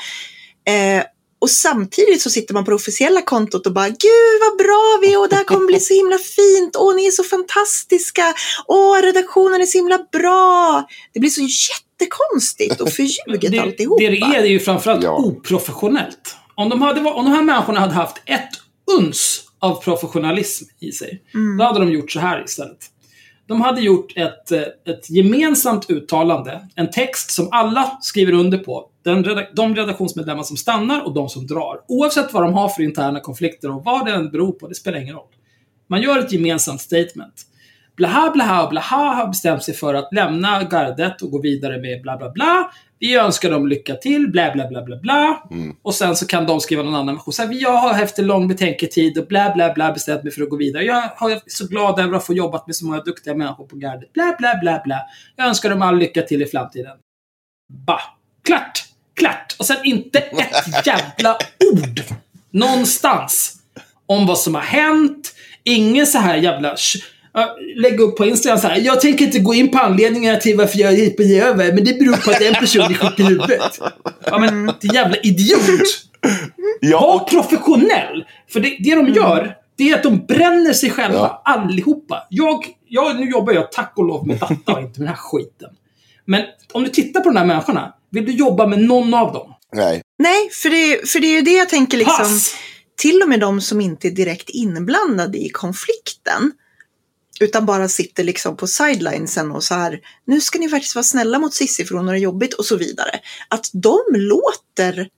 Eh, 0.65 1.03
och 1.39 1.49
samtidigt 1.49 2.21
så 2.21 2.29
sitter 2.29 2.53
man 2.53 2.65
på 2.65 2.71
det 2.71 2.75
officiella 2.75 3.21
kontot 3.21 3.65
och 3.65 3.73
bara 3.73 3.89
Gud 3.89 4.35
vad 4.41 4.57
bra 4.57 4.99
vi 5.01 5.13
är 5.13 5.19
och 5.21 5.29
det 5.29 5.35
här 5.35 5.43
kommer 5.43 5.67
bli 5.67 5.79
så 5.79 5.93
himla 5.93 6.17
fint. 6.17 6.75
Åh 6.77 6.95
ni 6.95 7.05
är 7.05 7.11
så 7.11 7.23
fantastiska. 7.23 8.33
Åh 8.67 9.01
redaktionen 9.01 9.61
är 9.61 9.65
så 9.65 9.77
himla 9.77 9.99
bra. 10.11 10.87
Det 11.13 11.19
blir 11.19 11.29
så 11.29 11.41
jättekonstigt 11.41 12.81
och 12.81 12.89
förljuget 12.89 13.51
det, 13.51 13.59
alltihopa. 13.59 14.03
det 14.03 14.09
det 14.09 14.17
är, 14.17 14.41
det 14.41 14.47
är 14.47 14.51
ju 14.51 14.59
framförallt 14.59 15.03
Ja. 15.03 15.15
oprofessionellt. 15.17 16.35
Om 16.55 16.69
de, 16.69 16.81
hade, 16.81 16.99
om 16.99 17.25
de 17.25 17.31
här 17.31 17.41
människorna 17.43 17.79
hade 17.79 17.93
haft 17.93 18.17
ett 18.25 18.49
uns 18.97 19.43
av 19.59 19.83
professionalism 19.83 20.65
i 20.79 20.91
sig, 20.91 21.21
då 21.57 21.63
hade 21.63 21.79
de 21.79 21.91
gjort 21.91 22.11
så 22.11 22.19
här 22.19 22.43
istället. 22.45 22.77
De 23.47 23.61
hade 23.61 23.81
gjort 23.81 24.13
ett, 24.17 24.51
eh, 24.51 24.61
ett 24.61 25.09
gemensamt 25.09 25.89
uttalande, 25.89 26.67
en 26.75 26.91
text 26.91 27.31
som 27.31 27.49
alla 27.51 27.97
skriver 28.01 28.33
under 28.33 28.57
på. 28.57 28.88
Den, 29.03 29.25
de 29.55 29.75
redaktionsmedlemmar 29.75 30.43
som 30.43 30.57
stannar 30.57 31.05
och 31.05 31.13
de 31.13 31.29
som 31.29 31.47
drar. 31.47 31.81
Oavsett 31.87 32.33
vad 32.33 32.43
de 32.43 32.53
har 32.53 32.69
för 32.69 32.83
interna 32.83 33.19
konflikter 33.19 33.71
och 33.71 33.83
vad 33.83 34.05
det 34.05 34.11
än 34.11 34.31
beror 34.31 34.51
på, 34.51 34.67
det 34.67 34.75
spelar 34.75 34.99
ingen 34.99 35.15
roll. 35.15 35.27
Man 35.87 36.01
gör 36.01 36.19
ett 36.19 36.31
gemensamt 36.31 36.81
statement. 36.81 37.45
Blaha, 37.95 38.31
blaha 38.31 38.63
och 38.63 38.69
blaha 38.69 39.13
har 39.13 39.27
bestämt 39.27 39.63
sig 39.63 39.73
för 39.73 39.93
att 39.93 40.13
lämna 40.13 40.63
gardet 40.63 41.21
och 41.21 41.31
gå 41.31 41.41
vidare 41.41 41.81
med 41.81 42.01
bla, 42.01 42.17
bla, 42.17 42.29
bla. 42.29 42.71
Vi 42.99 43.15
önskar 43.15 43.51
dem 43.51 43.67
lycka 43.67 43.95
till, 43.95 44.31
bla, 44.31 44.51
bla, 44.53 44.67
bla, 44.67 44.83
bla, 44.83 44.95
bla. 44.95 45.43
Mm. 45.51 45.75
Och 45.81 45.95
sen 45.95 46.15
så 46.15 46.27
kan 46.27 46.45
de 46.45 46.59
skriva 46.59 46.83
någon 46.83 46.95
annan 46.95 47.15
version. 47.15 47.33
Så 47.33 47.43
här, 47.43 47.61
jag 47.61 47.77
har 47.77 48.03
efter 48.03 48.23
lång 48.23 48.47
betänketid 48.47 49.17
och 49.17 49.27
bla, 49.27 49.51
bla, 49.55 49.73
bla 49.73 49.91
bestämt 49.91 50.23
mig 50.23 50.33
för 50.33 50.41
att 50.41 50.49
gå 50.49 50.55
vidare. 50.55 50.83
Jag 50.83 51.01
har 51.15 51.39
så 51.47 51.67
glad 51.67 51.99
över 51.99 52.17
att 52.17 52.25
få 52.25 52.33
jobbat 52.33 52.67
med 52.67 52.75
så 52.75 52.85
många 52.85 53.01
duktiga 53.01 53.35
människor 53.35 53.65
på 53.65 53.75
gardet. 53.75 54.13
Bla, 54.13 54.35
bla, 54.39 54.59
bla, 54.61 54.81
bla. 54.85 54.99
Jag 55.35 55.47
önskar 55.47 55.69
dem 55.69 55.81
all 55.81 55.97
lycka 55.97 56.21
till 56.21 56.41
i 56.41 56.45
framtiden. 56.45 56.97
Ba. 57.85 57.99
Klart! 58.43 58.88
Klart! 59.19 59.55
Och 59.59 59.65
sen 59.65 59.77
inte 59.83 60.19
ett 60.19 60.85
jävla 60.85 61.37
ord 61.73 62.01
någonstans 62.51 63.55
om 64.05 64.25
vad 64.25 64.37
som 64.39 64.55
har 64.55 64.61
hänt. 64.61 65.33
Ingen 65.63 66.07
så 66.07 66.17
här 66.17 66.35
jävla... 66.35 66.75
Lägga 67.75 68.03
upp 68.03 68.17
på 68.17 68.25
Instagram 68.25 68.59
så 68.59 68.67
här. 68.67 68.77
Jag 68.77 69.01
tänker 69.01 69.25
inte 69.25 69.39
gå 69.39 69.53
in 69.53 69.71
på 69.71 69.77
anledningarna 69.77 70.39
till 70.39 70.57
varför 70.57 70.79
jag 70.79 70.93
är 70.93 71.43
över, 71.43 71.73
men 71.73 71.83
det 71.83 71.99
beror 71.99 72.17
på 72.25 72.31
att 72.31 72.41
en 72.41 72.53
person 72.53 72.81
är 72.81 72.93
sjuk 72.93 73.19
i 73.19 73.23
huvudet. 73.23 73.79
Ja, 74.25 74.37
men 74.37 74.71
din 74.81 74.93
jävla 74.93 75.17
idiot! 75.17 75.59
Ja, 76.81 76.99
Var 76.99 77.15
och, 77.21 77.29
professionell! 77.29 78.25
För 78.49 78.59
det, 78.59 78.77
det 78.79 78.95
de 78.95 79.07
gör, 79.13 79.55
det 79.77 79.89
är 79.89 79.95
att 79.95 80.03
de 80.03 80.25
bränner 80.25 80.73
sig 80.73 80.89
själva, 80.89 81.17
Ja. 81.17 81.41
allihopa. 81.45 82.27
Jag, 82.29 82.65
jag, 82.87 83.19
nu 83.19 83.29
jobbar 83.29 83.53
jag 83.53 83.71
tack 83.71 83.93
och 83.95 84.05
lov 84.05 84.27
med 84.27 84.37
data 84.37 84.73
och 84.73 84.81
inte 84.81 84.99
med 84.99 85.07
den 85.07 85.07
här 85.07 85.15
skiten. 85.15 85.69
Men 86.25 86.43
om 86.73 86.83
du 86.83 86.89
tittar 86.89 87.19
på 87.21 87.29
de 87.29 87.37
här 87.37 87.45
människorna, 87.45 87.93
vill 88.11 88.25
du 88.25 88.31
jobba 88.31 88.67
med 88.67 88.79
någon 88.79 89.13
av 89.13 89.33
dem? 89.33 89.53
nej. 89.73 90.01
Nej, 90.19 90.49
för 90.49 90.69
det, 90.69 91.09
för 91.09 91.19
det 91.19 91.27
är 91.27 91.35
ju 91.35 91.41
det 91.41 91.53
jag 91.53 91.69
tänker 91.69 91.97
liksom. 91.97 92.17
Pass! 92.17 92.55
till 92.99 93.21
och 93.21 93.29
med 93.29 93.39
de 93.39 93.61
som 93.61 93.81
inte 93.81 94.07
är 94.07 94.11
direkt 94.11 94.49
inblandade 94.49 95.37
i 95.37 95.49
konflikten 95.49 96.51
utan 97.39 97.65
bara 97.65 97.87
sitter 97.87 98.23
liksom 98.23 98.57
på 98.57 98.67
sidelinesen 98.67 99.51
och 99.51 99.63
så 99.63 99.73
här, 99.73 99.99
nu 100.25 100.41
ska 100.41 100.59
ni 100.59 100.69
faktiskt 100.69 100.95
vara 100.95 101.03
snälla 101.03 101.39
mot 101.39 101.53
Cissi 101.53 101.85
för 101.85 101.95
hon 101.95 102.07
har 102.07 102.13
det 102.13 102.19
jobbigt 102.19 102.53
och 102.53 102.65
så 102.65 102.77
vidare. 102.77 103.19
Att 103.49 103.69
de 103.73 103.99
låter 104.09 105.09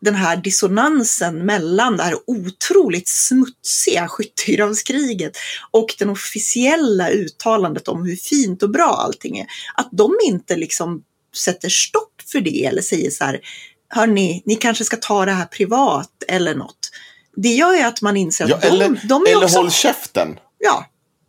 den 0.00 0.14
här 0.14 0.36
dissonansen 0.36 1.46
mellan 1.46 1.96
det 1.96 2.02
här 2.02 2.16
otroligt 2.26 3.08
smutsiga 3.08 4.08
skyttegravskriget 4.08 5.36
och 5.70 5.94
den 5.98 6.10
officiella 6.10 7.10
uttalandet 7.10 7.88
om 7.88 8.04
hur 8.04 8.16
fint 8.16 8.62
och 8.62 8.70
bra 8.70 9.00
allting 9.04 9.38
är. 9.38 9.46
Att 9.74 9.88
de 9.92 10.18
inte 10.24 10.56
liksom 10.56 11.02
sätter 11.36 11.68
stopp 11.68 12.13
för 12.32 12.40
det 12.40 12.64
eller 12.64 12.82
säger 12.82 13.10
så 13.10 13.24
här, 13.24 13.40
hörni, 13.88 14.42
ni 14.46 14.56
kanske 14.56 14.84
ska 14.84 14.96
ta 14.96 15.24
det 15.24 15.32
här 15.32 15.44
privat 15.46 16.10
eller 16.28 16.54
något. 16.54 16.90
Det 17.36 17.48
gör 17.48 17.74
ju 17.74 17.80
att 17.82 18.02
man 18.02 18.16
inser 18.16 18.44
att 18.44 18.50
Ja, 18.50 18.58
de, 18.60 18.66
eller 18.66 19.00
de 19.04 19.22
är 19.22 19.30
eller 19.30 19.44
också... 19.44 19.56
håll 19.58 19.70
käften. 19.70 20.38
Ja. 20.58 20.86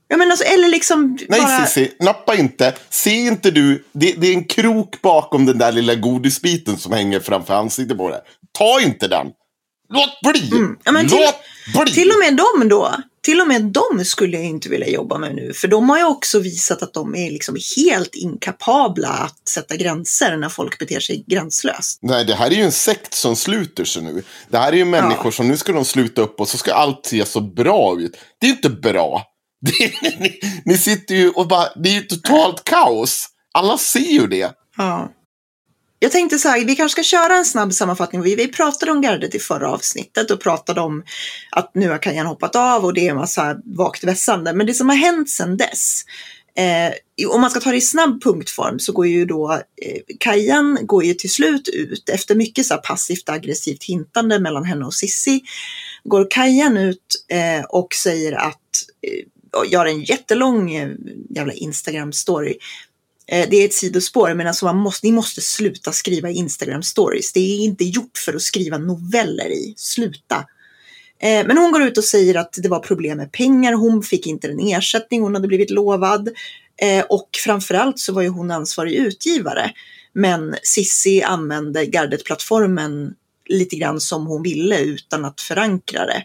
ja 0.07 0.17
men 0.17 0.31
alltså, 0.31 0.45
eller 0.45 0.67
liksom 0.67 1.17
Nej 1.29 1.41
bara... 1.41 1.65
Cissi, 1.65 1.91
nappa 1.99 2.35
inte. 2.35 2.73
Se 2.89 3.15
inte 3.15 3.51
du, 3.51 3.83
det, 3.91 4.13
det 4.17 4.27
är 4.27 4.33
en 4.33 4.43
krok 4.43 5.01
bakom 5.01 5.45
den 5.45 5.57
där 5.57 5.71
lilla 5.71 5.95
godisbiten 5.95 6.77
som 6.77 6.93
hänger 6.93 7.19
framför 7.19 7.53
ansiktet 7.53 7.97
på 7.97 8.09
dig. 8.09 8.21
Ta 8.51 8.81
inte 8.81 9.07
den. 9.07 9.27
Låt 9.89 10.33
bli! 10.33 10.49
Mm, 10.51 10.77
ja, 10.83 10.91
till- 10.99 11.09
Låt 11.75 11.85
bli! 11.85 11.93
Till 11.93 12.11
och 12.11 12.19
med 12.19 12.35
dem 12.35 12.69
då, 12.69 12.95
till 13.25 13.41
och 13.41 13.48
med 13.48 13.62
dem 13.62 14.05
skulle 14.05 14.38
jag 14.38 14.46
inte 14.46 14.70
vilja 14.70 14.88
jobba 14.88 15.17
med 15.17 15.36
nu. 15.36 15.53
För 15.53 15.67
de 15.67 15.89
har 15.89 15.98
ju 15.98 16.03
också 16.03 16.39
visat 16.39 16.84
att 16.84 16.94
de 16.94 17.15
är 17.15 17.32
liksom 17.32 17.58
helt 17.77 18.15
inkapabla 18.15 19.08
att 19.08 19.48
sätta 19.48 19.75
gränser 19.75 20.38
när 20.38 20.50
folk 20.50 20.79
beter 20.79 21.00
sig 21.00 21.24
gränslöst. 21.27 22.00
Nej, 22.01 22.25
det 22.25 22.36
här 22.36 22.51
är 22.51 22.55
ju 22.55 22.63
en 22.63 22.72
sekt 22.72 23.13
som 23.13 23.36
sluter 23.36 23.86
sig 23.86 24.03
nu. 24.03 24.24
Det 24.50 24.58
här 24.58 24.74
är 24.74 24.77
ju 24.77 24.86
människor 24.86 25.32
som 25.32 25.48
nu 25.48 25.58
ska 25.58 25.72
de 25.74 25.86
sluta 25.86 26.22
upp 26.22 26.39
och 26.39 26.48
så 26.48 26.58
ska 26.58 26.74
allt 26.74 27.05
se 27.05 27.25
så 27.25 27.41
bra 27.41 27.96
ut. 28.00 28.17
Det 28.39 28.46
är 28.46 28.50
ju 28.50 28.55
inte 28.55 28.70
bra. 28.70 29.24
Ni, 30.20 30.39
ni 30.65 30.77
sitter 30.77 31.15
ju 31.15 31.29
och 31.29 31.48
bara, 31.48 31.67
det 31.75 31.89
är 31.89 31.94
ju 31.94 32.01
totalt 32.01 32.63
kaos. 32.63 33.27
Alla 33.53 33.77
ser 33.77 34.00
ju 34.00 34.27
det. 34.27 34.51
Ja. 34.77 35.12
Jag 36.05 36.12
tänkte 36.12 36.39
så 36.39 36.50
här, 36.50 36.65
vi 36.65 36.75
kanske 36.75 37.01
ska 37.01 37.17
köra 37.17 37.38
en 37.38 37.45
snabb 37.45 37.74
sammanfattning. 37.74 38.21
Vi, 38.21 38.35
vi 38.35 38.47
pratade 38.47 38.91
om 38.91 39.01
gardet 39.01 39.35
i 39.35 39.39
förra 39.39 39.69
avsnittet 39.71 40.31
och 40.31 40.41
pratade 40.41 40.81
om 40.81 41.03
att 41.51 41.75
nu 41.75 41.89
har 41.89 41.97
Kajan 41.97 42.25
hoppat 42.25 42.55
av 42.55 42.85
och 42.85 42.93
det 42.93 43.07
är 43.07 43.12
en 43.12 43.15
massa 43.15 43.57
vagt 43.65 44.03
vässande. 44.03 44.53
Men 44.53 44.67
det 44.67 44.74
som 44.74 44.89
har 44.89 44.95
hänt 44.95 45.29
sedan 45.29 45.57
dess, 45.57 46.03
eh, 46.57 47.27
om 47.29 47.41
man 47.41 47.50
ska 47.50 47.59
ta 47.59 47.71
det 47.71 47.77
i 47.77 47.81
snabb 47.81 48.24
punktform 48.24 48.79
så 48.79 48.93
går 48.93 49.07
ju 49.07 49.25
då 49.25 49.51
eh, 49.51 50.01
Kajan 50.19 50.77
går 50.81 51.03
ju 51.03 51.13
till 51.13 51.29
slut 51.29 51.69
ut 51.74 52.09
efter 52.09 52.35
mycket 52.35 52.65
så 52.65 52.74
här 52.74 52.81
passivt 52.81 53.29
aggressivt 53.29 53.83
hintande 53.83 54.39
mellan 54.39 54.65
henne 54.65 54.85
och 54.85 54.93
Sissi. 54.93 55.41
Går 56.03 56.27
Kajan 56.29 56.77
ut 56.77 57.25
eh, 57.29 57.65
och 57.69 57.93
säger 57.93 58.33
att, 58.33 58.62
eh, 59.01 59.59
och 59.59 59.65
gör 59.65 59.85
en 59.85 60.03
jättelång 60.03 60.75
eh, 60.75 60.89
jävla 61.29 61.53
Instagram-story 61.53 62.53
Eh, 63.27 63.50
det 63.50 63.55
är 63.55 63.65
ett 63.65 63.74
sidospår, 63.74 64.34
men 64.34 64.48
alltså 64.48 64.65
man 64.65 64.77
måste, 64.77 65.08
ni 65.08 65.13
måste 65.13 65.41
sluta 65.41 65.91
skriva 65.91 66.29
Instagram 66.29 66.84
stories. 66.84 67.34
Det 67.34 67.39
är 67.39 67.60
inte 67.60 67.84
gjort 67.84 68.17
för 68.17 68.34
att 68.34 68.41
skriva 68.41 68.77
noveller 68.77 69.50
i. 69.50 69.74
Sluta. 69.77 70.36
Eh, 71.20 71.48
men 71.48 71.58
hon 71.58 71.72
går 71.72 71.84
ut 71.84 71.98
och 71.98 72.03
säger 72.03 72.36
att 72.36 72.58
det 72.58 72.70
var 72.70 72.79
problem 72.79 73.17
med 73.17 73.32
pengar. 73.32 73.74
Hon 73.74 74.03
fick 74.03 74.27
inte 74.27 74.48
den 74.48 74.60
ersättning 74.60 75.22
hon 75.22 75.36
hade 75.36 75.48
blivit 75.48 75.70
lovad. 75.70 76.29
Eh, 76.82 77.05
och 77.10 77.29
framförallt 77.46 78.00
så 78.00 78.13
var 78.13 78.22
ju 78.22 78.29
hon 78.29 78.51
ansvarig 78.51 78.94
utgivare. 78.94 79.72
Men 80.13 80.55
Sissi 80.63 81.24
använde 81.24 81.86
Gardet-plattformen 81.86 83.13
lite 83.50 83.75
grann 83.75 84.00
som 84.00 84.27
hon 84.27 84.44
ville 84.44 84.79
utan 84.79 85.25
att 85.25 85.41
förankra 85.41 86.05
det. 86.05 86.24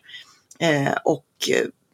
Och 1.04 1.26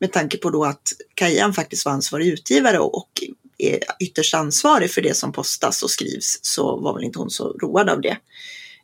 med 0.01 0.13
tanke 0.13 0.37
på 0.37 0.51
då 0.51 0.65
att 0.65 0.93
Kajan 1.15 1.53
faktiskt 1.53 1.85
var 1.85 1.93
ansvarig 1.93 2.27
utgivare 2.27 2.79
och 2.79 3.11
är 3.59 3.79
ytterst 4.01 4.35
ansvarig 4.35 4.91
för 4.91 5.03
det 5.03 5.17
som 5.17 5.33
postas 5.33 5.83
och 5.83 5.91
skrivs 5.91 6.39
så 6.43 6.77
var 6.77 6.95
väl 6.95 7.05
inte 7.05 7.19
hon 7.19 7.31
så 7.31 7.53
road 7.53 7.89
av 7.89 8.01
det. 8.01 8.17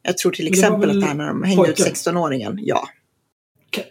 Jag 0.03 0.19
tror 0.19 0.33
till 0.33 0.49
exempel 0.49 0.91
att 0.91 1.01
det 1.01 1.07
här 1.07 1.15
när 1.15 1.27
de 1.27 1.43
hängde 1.43 1.71
ut 1.71 1.77
pojkar? 1.77 1.93
16-åringen, 1.93 2.59
ja. 2.63 2.89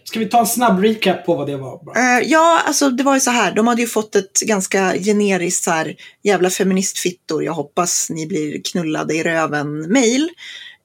Ska 0.04 0.18
vi 0.18 0.26
ta 0.26 0.40
en 0.40 0.46
snabb 0.46 0.84
recap 0.84 1.26
på 1.26 1.34
vad 1.34 1.46
det 1.46 1.56
var? 1.56 1.80
Eh, 1.96 2.28
ja, 2.28 2.62
alltså 2.66 2.90
det 2.90 3.02
var 3.02 3.14
ju 3.14 3.20
så 3.20 3.30
här, 3.30 3.54
de 3.54 3.66
hade 3.66 3.80
ju 3.80 3.88
fått 3.88 4.16
ett 4.16 4.40
ganska 4.40 4.94
generiskt 4.98 5.64
så 5.64 5.70
här, 5.70 5.96
jävla 6.22 6.50
feministfittor, 6.50 7.44
jag 7.44 7.52
hoppas 7.52 8.10
ni 8.10 8.26
blir 8.26 8.62
knullade 8.62 9.14
i 9.14 9.22
röven-mail 9.22 10.30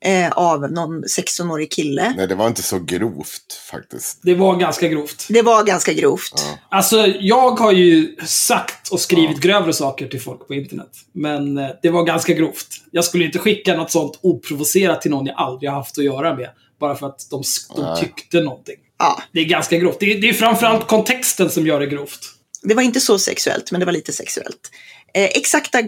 eh, 0.06 0.32
av 0.32 0.72
någon 0.72 1.04
16-årig 1.04 1.72
kille. 1.72 2.14
Nej, 2.18 2.28
det 2.28 2.36
var 2.36 2.48
inte 2.48 2.62
så 2.64 2.80
grovt 2.80 3.54
faktiskt. 3.72 4.20
Det 4.24 4.36
var 4.36 4.56
ganska 4.56 4.88
grovt. 4.88 5.26
Det 5.30 5.42
var 5.42 5.64
ganska 5.64 5.94
grovt. 5.94 6.34
Ja. 6.36 6.58
Alltså, 6.70 7.08
jag 7.20 7.52
har 7.52 7.72
ju 7.72 8.16
sagt 8.26 8.88
och 8.88 9.00
skrivit 9.00 9.40
grövre 9.42 9.74
saker 9.74 10.08
till 10.08 10.22
folk 10.22 10.48
på 10.48 10.54
internet. 10.54 10.92
Men 11.12 11.58
eh, 11.58 11.70
det 11.82 11.90
var 11.90 12.04
ganska 12.04 12.34
grovt. 12.34 12.68
Jag 12.92 13.06
skulle 13.06 13.26
inte 13.26 13.40
skicka 13.40 13.76
något 13.78 13.92
sånt 13.92 14.20
oprovocerat 14.22 15.02
till 15.02 15.12
någon 15.12 15.26
jag 15.26 15.36
aldrig 15.38 15.70
har 15.70 15.78
haft 15.78 15.98
att 15.98 16.04
göra 16.04 16.36
med. 16.36 16.50
Bara 16.80 16.96
för 16.96 17.08
att 17.08 17.28
de, 17.30 17.44
de 17.76 17.98
tyckte 18.00 18.42
någonting. 18.42 18.76
Ja, 19.00 19.22
Det 19.34 19.40
är 19.40 19.46
ganska 19.46 19.78
grovt. 19.78 20.00
Det 20.00 20.12
är, 20.12 20.22
det 20.22 20.30
är 20.30 20.34
framförallt 20.34 20.88
kontexten 20.88 21.50
som 21.50 21.68
gör 21.68 21.80
det 21.80 21.86
grovt. 21.88 22.20
det 22.64 22.74
var 22.74 22.82
inte 22.84 23.00
så 23.00 23.20
sexuellt, 23.20 23.72
men 23.72 23.80
det 23.80 23.86
var 23.86 23.94
lite 23.94 24.14
sexuellt. 24.14 24.72
Eh, 25.18 25.30
exakta 25.36 25.80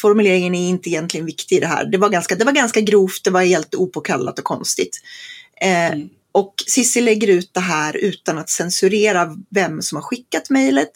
formuleringen 0.00 0.54
är 0.54 0.68
inte 0.68 0.88
egentligen 0.88 1.26
viktig 1.26 1.56
i 1.56 1.60
det 1.60 1.66
här. 1.66 1.84
Det 1.84 1.98
var 1.98 2.08
ganska, 2.08 2.34
det 2.34 2.44
var 2.44 2.52
ganska 2.52 2.80
grovt, 2.80 3.24
det 3.24 3.30
var 3.30 3.42
helt 3.42 3.74
opåkallat 3.74 4.38
och 4.38 4.44
konstigt. 4.44 5.00
Eh, 5.60 5.92
Mm. 5.92 6.08
Och 6.34 6.54
Cissi 6.66 7.00
lägger 7.00 7.28
ut 7.28 7.50
det 7.54 7.60
här 7.60 7.96
utan 7.96 8.38
att 8.38 8.50
censurera 8.50 9.36
vem 9.50 9.82
som 9.82 9.96
har 9.96 10.02
skickat 10.02 10.50
mejlet. 10.50 10.90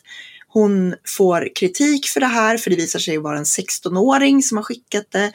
Hon 0.48 0.94
får 1.16 1.48
kritik 1.54 2.06
för 2.06 2.20
det 2.20 2.26
här, 2.26 2.58
för 2.58 2.70
det 2.70 2.76
visar 2.76 2.98
sig 2.98 3.18
vara 3.18 3.38
en 3.38 3.44
16-åring 3.44 4.42
som 4.42 4.56
har 4.56 4.64
skickat 4.64 5.06
det. 5.10 5.32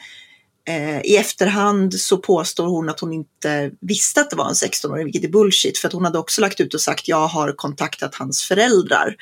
Eh, 0.68 1.00
I 1.00 1.16
efterhand 1.16 1.94
så 1.94 2.18
påstår 2.18 2.66
hon 2.66 2.88
att 2.88 3.00
hon 3.00 3.12
inte 3.12 3.70
visste 3.80 4.20
att 4.20 4.30
det 4.30 4.36
var 4.36 4.48
en 4.48 4.54
16-åring, 4.54 5.04
vilket 5.04 5.24
är 5.24 5.28
bullshit. 5.28 5.78
För 5.78 5.88
att 5.88 5.94
hon 5.94 6.04
hade 6.04 6.18
också 6.18 6.40
lagt 6.40 6.60
ut 6.60 6.74
och 6.74 6.80
sagt 6.80 7.08
jag 7.08 7.28
har 7.28 7.52
kontaktat 7.52 8.14
hans 8.14 8.42
föräldrar 8.42 9.16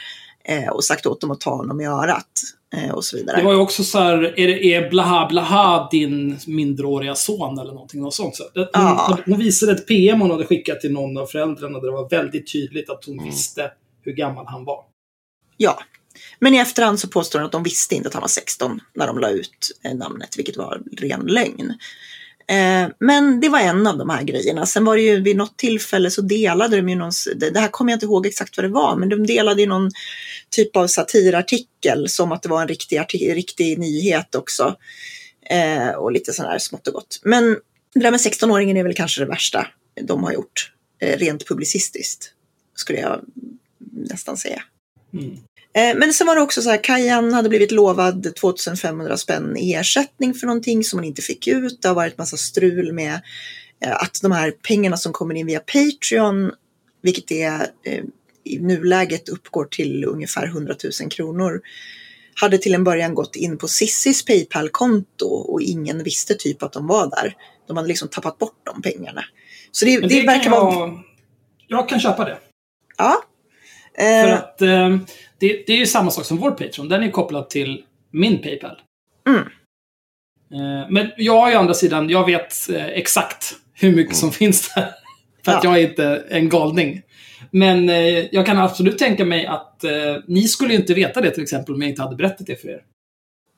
eh, 0.44 0.68
och 0.68 0.84
sagt 0.84 1.06
åt 1.06 1.20
dem 1.20 1.30
att 1.30 1.40
ta 1.40 1.56
honom 1.56 1.80
i 1.80 1.86
örat 1.86 2.59
och 2.94 3.04
så 3.04 3.16
vidare. 3.16 3.36
Det 3.36 3.42
var 3.42 3.52
ju 3.52 3.58
också 3.58 3.84
så 3.84 3.98
här, 3.98 4.14
är, 4.40 4.48
det, 4.48 4.74
är 4.74 4.90
blaha 4.90 5.26
blaha 5.28 5.88
din 5.90 6.38
mindreåriga 6.46 7.14
son 7.14 7.58
eller 7.58 7.72
någonting 7.72 8.00
något 8.00 8.14
sånt. 8.14 8.36
Så 8.36 8.42
det, 8.54 8.60
hon, 8.60 8.68
Ja. 8.72 9.18
hon 9.26 9.38
visade 9.38 9.72
ett 9.72 9.86
PM 9.86 10.20
hon 10.20 10.30
hade 10.30 10.46
skickat 10.46 10.80
till 10.80 10.92
någon 10.92 11.16
av 11.18 11.26
föräldrarna 11.26 11.78
där 11.80 11.86
det 11.86 11.92
var 11.92 12.08
väldigt 12.08 12.52
tydligt 12.52 12.90
att 12.90 13.04
hon 13.04 13.14
Mm. 13.14 13.26
visste 13.30 13.70
hur 14.02 14.12
gammal 14.12 14.46
han 14.46 14.64
var. 14.64 14.84
Ja, 15.56 15.78
men 16.38 16.54
i 16.54 16.58
efterhand 16.58 17.00
så 17.00 17.08
påstår 17.08 17.38
hon 17.38 17.46
att 17.46 17.52
de 17.52 17.62
visste 17.62 17.94
inte 17.94 18.08
att 18.08 18.14
han 18.14 18.20
var 18.20 18.28
16 18.28 18.80
när 18.94 19.06
de 19.06 19.18
la 19.18 19.30
ut 19.30 19.78
eh, 19.84 19.94
namnet, 19.94 20.38
vilket 20.38 20.56
var 20.56 20.82
ren 20.98 21.20
lögn. 21.20 21.74
Eh, 22.50 22.88
men 22.98 23.40
det 23.40 23.48
var 23.48 23.60
en 23.60 23.86
av 23.86 23.98
de 23.98 24.10
här 24.10 24.22
grejerna. 24.22 24.66
Sen 24.66 24.84
var 24.84 24.96
det 24.96 25.02
ju 25.02 25.20
vid 25.20 25.36
något 25.36 25.56
tillfälle 25.56 26.10
så 26.10 26.22
delade 26.22 26.76
de 26.76 26.88
ju 26.88 26.96
någon, 26.96 27.12
det 27.36 27.60
här 27.60 27.68
kommer 27.68 27.92
jag 27.92 27.96
inte 27.96 28.06
ihåg 28.06 28.26
exakt 28.26 28.56
vad 28.56 28.64
det 28.64 28.68
var, 28.68 28.96
men 28.96 29.08
de 29.08 29.26
delade 29.26 29.62
ju 29.62 29.68
någon 29.68 29.90
typ 30.50 30.76
av 30.76 30.86
satirartikel 30.86 32.08
som 32.08 32.32
att 32.32 32.42
det 32.42 32.48
var 32.48 32.62
en 32.62 32.68
riktig, 32.68 33.00
riktig 33.12 33.78
nyhet 33.78 34.34
också. 34.34 34.76
Eh, 35.50 35.88
och 35.88 36.12
lite 36.12 36.32
sådär 36.32 36.58
smått 36.58 36.88
och 36.88 36.94
gott. 36.94 37.20
Men 37.22 37.56
det 37.94 38.00
där 38.00 38.10
med 38.10 38.20
16-åringen 38.20 38.76
är 38.76 38.82
väl 38.82 38.94
kanske 38.94 39.20
det 39.20 39.26
värsta 39.26 39.66
de 40.02 40.24
har 40.24 40.32
gjort, 40.32 40.72
eh, 41.00 41.18
rent 41.18 41.48
publicistiskt, 41.48 42.32
skulle 42.74 42.98
jag 42.98 43.20
nästan 43.92 44.36
säga. 44.36 44.62
Mm. 45.12 45.36
Eh, 45.74 45.98
Men 45.98 46.12
sen 46.12 46.26
var 46.26 46.36
det 46.36 46.42
också 46.42 46.62
så 46.62 46.70
här, 46.70 46.84
Kajan 46.84 47.32
hade 47.32 47.48
blivit 47.48 47.70
lovad 47.70 48.34
2500 48.34 49.16
spänn 49.16 49.56
i 49.56 49.74
ersättning 49.74 50.34
för 50.34 50.46
någonting 50.46 50.84
som 50.84 50.98
hon 50.98 51.06
inte 51.06 51.22
fick 51.22 51.46
ut. 51.46 51.82
Det 51.82 51.88
har 51.88 51.94
varit 51.94 52.18
massa 52.18 52.36
strul 52.36 52.92
med 52.92 53.20
eh, 53.84 53.92
att 53.96 54.18
de 54.22 54.32
här 54.32 54.50
pengarna 54.50 54.96
som 54.96 55.12
kommer 55.12 55.34
in 55.34 55.46
via 55.46 55.60
Patreon, 55.60 56.52
vilket 57.02 57.30
är 57.30 57.60
eh, 57.86 58.04
i 58.44 58.58
nuläget 58.58 59.28
uppgår 59.28 59.64
till 59.64 60.04
ungefär 60.04 60.46
100 60.46 60.74
000 61.00 61.10
kronor, 61.10 61.60
hade 62.34 62.58
till 62.58 62.74
en 62.74 62.84
början 62.84 63.14
gått 63.14 63.36
in 63.36 63.58
på 63.58 63.68
Sissis 63.68 64.24
Paypal-konto 64.24 65.26
och 65.26 65.62
ingen 65.62 66.02
visste 66.02 66.34
typ 66.34 66.62
att 66.62 66.72
de 66.72 66.86
var 66.86 67.10
där. 67.10 67.36
De 67.66 67.76
hade 67.76 67.88
liksom 67.88 68.08
tappat 68.08 68.38
bort 68.38 68.60
de 68.64 68.82
pengarna. 68.82 69.24
Så 69.72 69.84
det, 69.84 70.00
Men 70.00 70.08
det, 70.08 70.26
verkar 70.26 70.50
vara... 70.50 70.74
jag, 70.74 71.02
jag 71.66 71.88
kan 71.88 72.00
köpa 72.00 72.24
det. 72.24 72.38
Ja. 72.96 73.22
För 74.00 74.28
Eh, 74.28 74.34
att 74.34 74.62
eh, 74.62 74.96
det, 75.38 75.64
det 75.66 75.72
är 75.72 75.76
ju 75.76 75.86
samma 75.86 76.10
sak 76.10 76.24
som 76.24 76.36
vår 76.36 76.50
Patreon. 76.50 76.88
Den 76.88 77.02
är 77.02 77.10
kopplad 77.10 77.50
till 77.50 77.84
min 78.10 78.38
Paypal. 78.42 78.76
Mm. 79.28 79.40
Eh, 80.54 80.86
men 80.90 81.10
jag 81.16 81.40
har 81.40 81.50
ju 81.50 81.56
å 81.56 81.58
andra 81.58 81.74
sidan, 81.74 82.10
jag 82.10 82.26
vet 82.26 82.68
eh, 82.70 82.86
exakt 82.86 83.54
hur 83.74 83.96
mycket 83.96 84.16
som 84.16 84.32
finns 84.32 84.74
där. 84.74 84.90
För 85.44 85.52
att 85.52 85.64
Ja. 85.64 85.70
jag 85.70 85.82
är 85.82 85.88
inte 85.90 86.24
en 86.30 86.48
galning. 86.48 87.02
Men 87.50 87.88
eh, 87.88 88.34
jag 88.34 88.46
kan 88.46 88.58
absolut 88.58 88.98
tänka 88.98 89.24
mig 89.24 89.46
att 89.46 89.84
eh, 89.84 89.90
ni 90.26 90.42
skulle 90.48 90.72
ju 90.72 90.78
inte 90.80 90.94
veta 90.94 91.20
det 91.20 91.30
till 91.30 91.42
exempel 91.42 91.74
om 91.74 91.82
jag 91.82 91.90
inte 91.90 92.02
hade 92.02 92.16
berättat 92.16 92.46
det 92.46 92.56
för 92.60 92.68
er. 92.68 92.82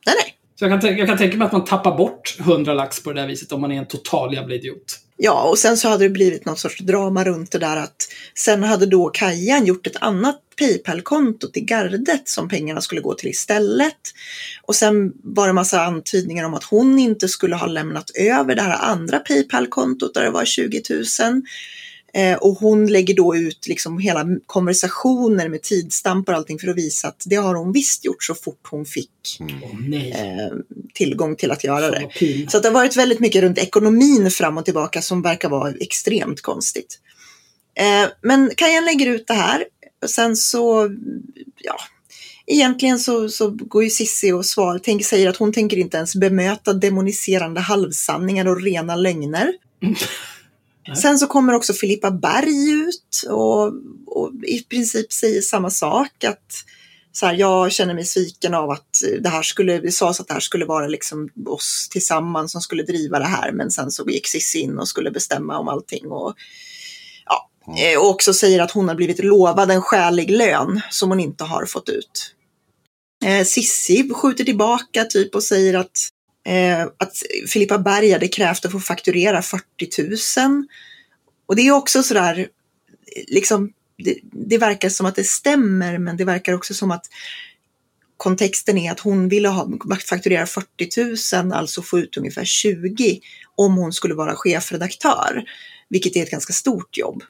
nej, 0.07 0.15
nej. 0.25 0.35
Så 0.59 0.65
jag 0.65 0.81
kan, 0.81 0.97
jag 0.97 1.09
kan 1.09 1.19
tänka 1.19 1.37
mig 1.37 1.47
att 1.47 1.53
man 1.53 1.65
tappar 1.65 1.97
bort 1.97 2.37
100 2.41 2.75
lax 2.75 3.03
på 3.03 3.13
det 3.13 3.21
där 3.21 3.29
viset 3.29 3.53
om 3.53 3.61
man 3.61 3.73
är 3.73 3.79
en 3.79 3.87
total 3.87 4.35
jävla 4.35 4.55
idiot. 4.55 4.99
Ja, 5.25 5.43
och 5.43 5.59
sen 5.59 5.77
så 5.77 5.89
hade 5.89 6.05
det 6.05 6.11
blivit 6.11 6.45
något 6.45 6.59
sorts 6.59 6.79
drama 6.79 7.25
runt 7.25 7.51
det 7.51 7.59
där 7.59 7.77
att 7.77 8.09
sen 8.35 8.63
hade 8.63 8.87
då 8.87 9.09
Kajan 9.09 9.67
gjort 9.67 9.87
ett 9.87 9.97
annat 10.01 10.41
Paypal-konto 10.59 11.49
till 11.49 11.65
gardet 11.65 12.29
som 12.29 12.49
pengarna 12.49 12.81
skulle 12.81 13.01
gå 13.01 13.15
till 13.15 13.29
istället. 13.31 13.99
Och 14.63 14.77
sen 14.77 15.13
var 15.23 15.47
det 15.47 15.53
massa 15.53 15.83
antydningar 15.83 16.45
om 16.45 16.55
att 16.55 16.65
hon 16.65 16.99
inte 16.99 17.29
skulle 17.29 17.57
ha 17.57 17.67
lämnat 17.67 18.11
över 18.15 18.55
det 18.55 18.63
här 18.63 18.79
andra 18.91 19.19
Paypal-kontot 19.19 20.15
där 20.15 20.23
det 20.25 20.31
var 20.31 20.45
20 20.45 20.83
000. 20.91 21.05
Eh, 22.15 22.37
och 22.37 22.59
hon 22.59 22.87
lägger 22.87 23.15
då 23.15 23.37
ut 23.37 23.67
liksom 23.69 23.99
hela 23.99 24.27
konversationer 24.47 25.49
med 25.49 25.63
tidstampar 25.63 26.33
och 26.33 26.39
allting 26.39 26.59
för 26.59 26.69
att 26.69 26.77
visa 26.77 27.09
att 27.09 27.23
det 27.27 27.37
har 27.37 27.55
hon 27.55 27.73
visst 27.73 28.05
gjort 28.05 28.25
så 28.25 28.35
fort 28.35 28.69
hon 28.71 28.85
fick 28.85 29.09
Mm. 29.41 29.93
Eh, 30.13 30.53
tillgång 30.95 31.37
till 31.37 31.51
att 31.51 31.65
göra 31.65 31.91
det. 31.91 32.09
Så 32.51 32.57
att 32.57 32.63
det 32.63 32.69
har 32.69 32.75
varit 32.75 32.97
väldigt 32.97 33.21
mycket 33.21 33.43
runt 33.43 33.59
ekonomin 33.59 34.31
fram 34.31 34.59
och 34.59 34.65
tillbaka 34.65 35.03
som 35.03 35.23
verkar 35.23 35.49
vara 35.49 35.73
extremt 35.81 36.41
konstigt. 36.41 36.99
Eh, 37.75 38.11
men 38.23 38.51
Kajan 38.57 38.85
lägger 38.85 39.07
ut 39.07 39.27
det 39.27 39.35
här. 39.35 39.65
Och 40.03 40.11
sen 40.11 40.37
så, 40.37 40.91
ja, 41.63 41.77
egentligen 42.47 42.99
så, 42.99 43.29
så 43.29 43.51
går 43.51 43.85
ju 43.85 43.91
Sissi 43.91 44.33
och 44.33 44.47
svar, 44.47 44.79
tänker, 44.79 45.05
säger 45.05 45.29
att 45.29 45.37
hon 45.37 45.53
tänker 45.53 45.77
inte 45.77 45.97
ens 45.97 46.17
bemöta 46.17 46.73
demoniserande 46.73 47.61
halvsanningar 47.61 48.49
och 48.49 48.63
rena 48.63 48.97
lögner. 48.97 49.53
Nej. 50.87 50.97
Sen 50.97 51.19
så 51.19 51.27
kommer 51.27 51.53
också 51.53 51.73
Filippa 51.73 52.11
Berg 52.11 52.71
ut 52.71 53.25
och, 53.29 53.67
och 54.07 54.33
i 54.47 54.63
princip 54.63 55.13
säger 55.13 55.41
samma 55.41 55.71
sak. 55.71 56.25
Att 56.25 56.65
så 57.13 57.27
här, 57.27 57.35
jag 57.35 57.73
känner 57.73 57.95
mig 57.95 58.05
sviken 58.05 58.55
av 58.55 58.71
att 58.71 59.03
det 59.21 59.29
här 59.29 59.43
skulle, 59.43 59.79
det 59.79 59.93
sades 59.93 60.21
att 60.21 60.29
det 60.29 60.35
här 60.35 60.41
skulle 60.41 60.65
vara 60.65 60.87
liksom 60.87 61.29
oss 61.47 61.89
tillsammans 61.91 62.53
som 62.53 62.61
skulle 62.61 62.83
driva 62.83 63.19
det 63.19 63.25
här. 63.25 63.53
Men 63.53 63.71
sen 63.71 63.91
så 63.91 64.11
gick 64.11 64.27
Cissi 64.27 64.61
in 64.61 64.79
och 64.79 64.89
skulle 64.89 65.11
bestämma 65.11 65.59
om 65.59 65.69
allting. 65.69 66.07
Och, 66.07 66.35
ja, 67.27 67.51
eh, 67.83 67.99
och 67.99 68.11
också 68.11 68.35
säger 68.35 68.61
att 68.61 68.71
hon 68.71 68.89
har 68.89 68.95
blivit 68.95 69.25
lovad 69.25 69.71
en 69.71 69.83
skälig 69.83 70.31
lön 70.31 70.81
som 70.91 71.09
hon 71.09 71.21
inte 71.21 71.45
har 71.45 71.67
fått 71.67 71.89
ut. 71.89 72.35
Eh, 73.25 73.45
Sissi 73.45 74.11
skjuter 74.15 74.45
tillbaka 74.45 75.05
typ 75.05 75.35
och 75.35 75.43
säger 75.43 75.75
att, 75.75 76.09
eh, 76.45 76.83
att 76.83 77.13
Filippa 77.49 77.79
Berg 77.79 78.13
hade 78.13 78.29
krävt 78.29 78.65
att 78.65 78.73
få 78.73 78.81
fakturera 78.81 79.43
40 79.43 79.63
000. 80.39 80.67
Och 81.47 81.57
det 81.57 81.63
är 81.63 81.73
också 81.73 82.03
sådär, 82.03 82.49
liksom, 83.29 83.73
det, 83.99 84.19
det 84.23 84.59
verkar 84.59 84.89
som 84.89 85.07
att 85.07 85.17
det 85.17 85.25
stämmer 85.25 85.99
men 85.99 86.17
det 86.17 86.25
verkar 86.25 86.53
också 86.53 86.75
som 86.75 86.91
att 86.91 87.07
kontexten 88.17 88.79
är 88.79 88.93
att 88.93 89.01
hon 89.01 89.29
ville 89.29 89.49
ha, 89.49 89.69
fakturera 90.09 90.47
40 90.47 91.37
000, 91.37 91.53
alltså 91.53 91.83
få 91.83 91.99
ut 91.99 92.17
ungefär 92.17 92.45
20 92.45 93.21
om 93.55 93.77
hon 93.77 93.93
skulle 93.93 94.15
vara 94.15 94.37
chefredaktör. 94.37 95.45
Vilket 95.89 96.17
är 96.17 96.23
ett 96.23 96.31
ganska 96.31 96.53
stort 96.53 96.99
jobb. 96.99 97.23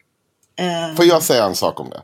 Eh, 0.58 0.96
Får 0.96 1.04
jag 1.04 1.22
säga 1.22 1.44
en 1.44 1.54
sak 1.54 1.80
om 1.80 1.90
det? 1.90 2.02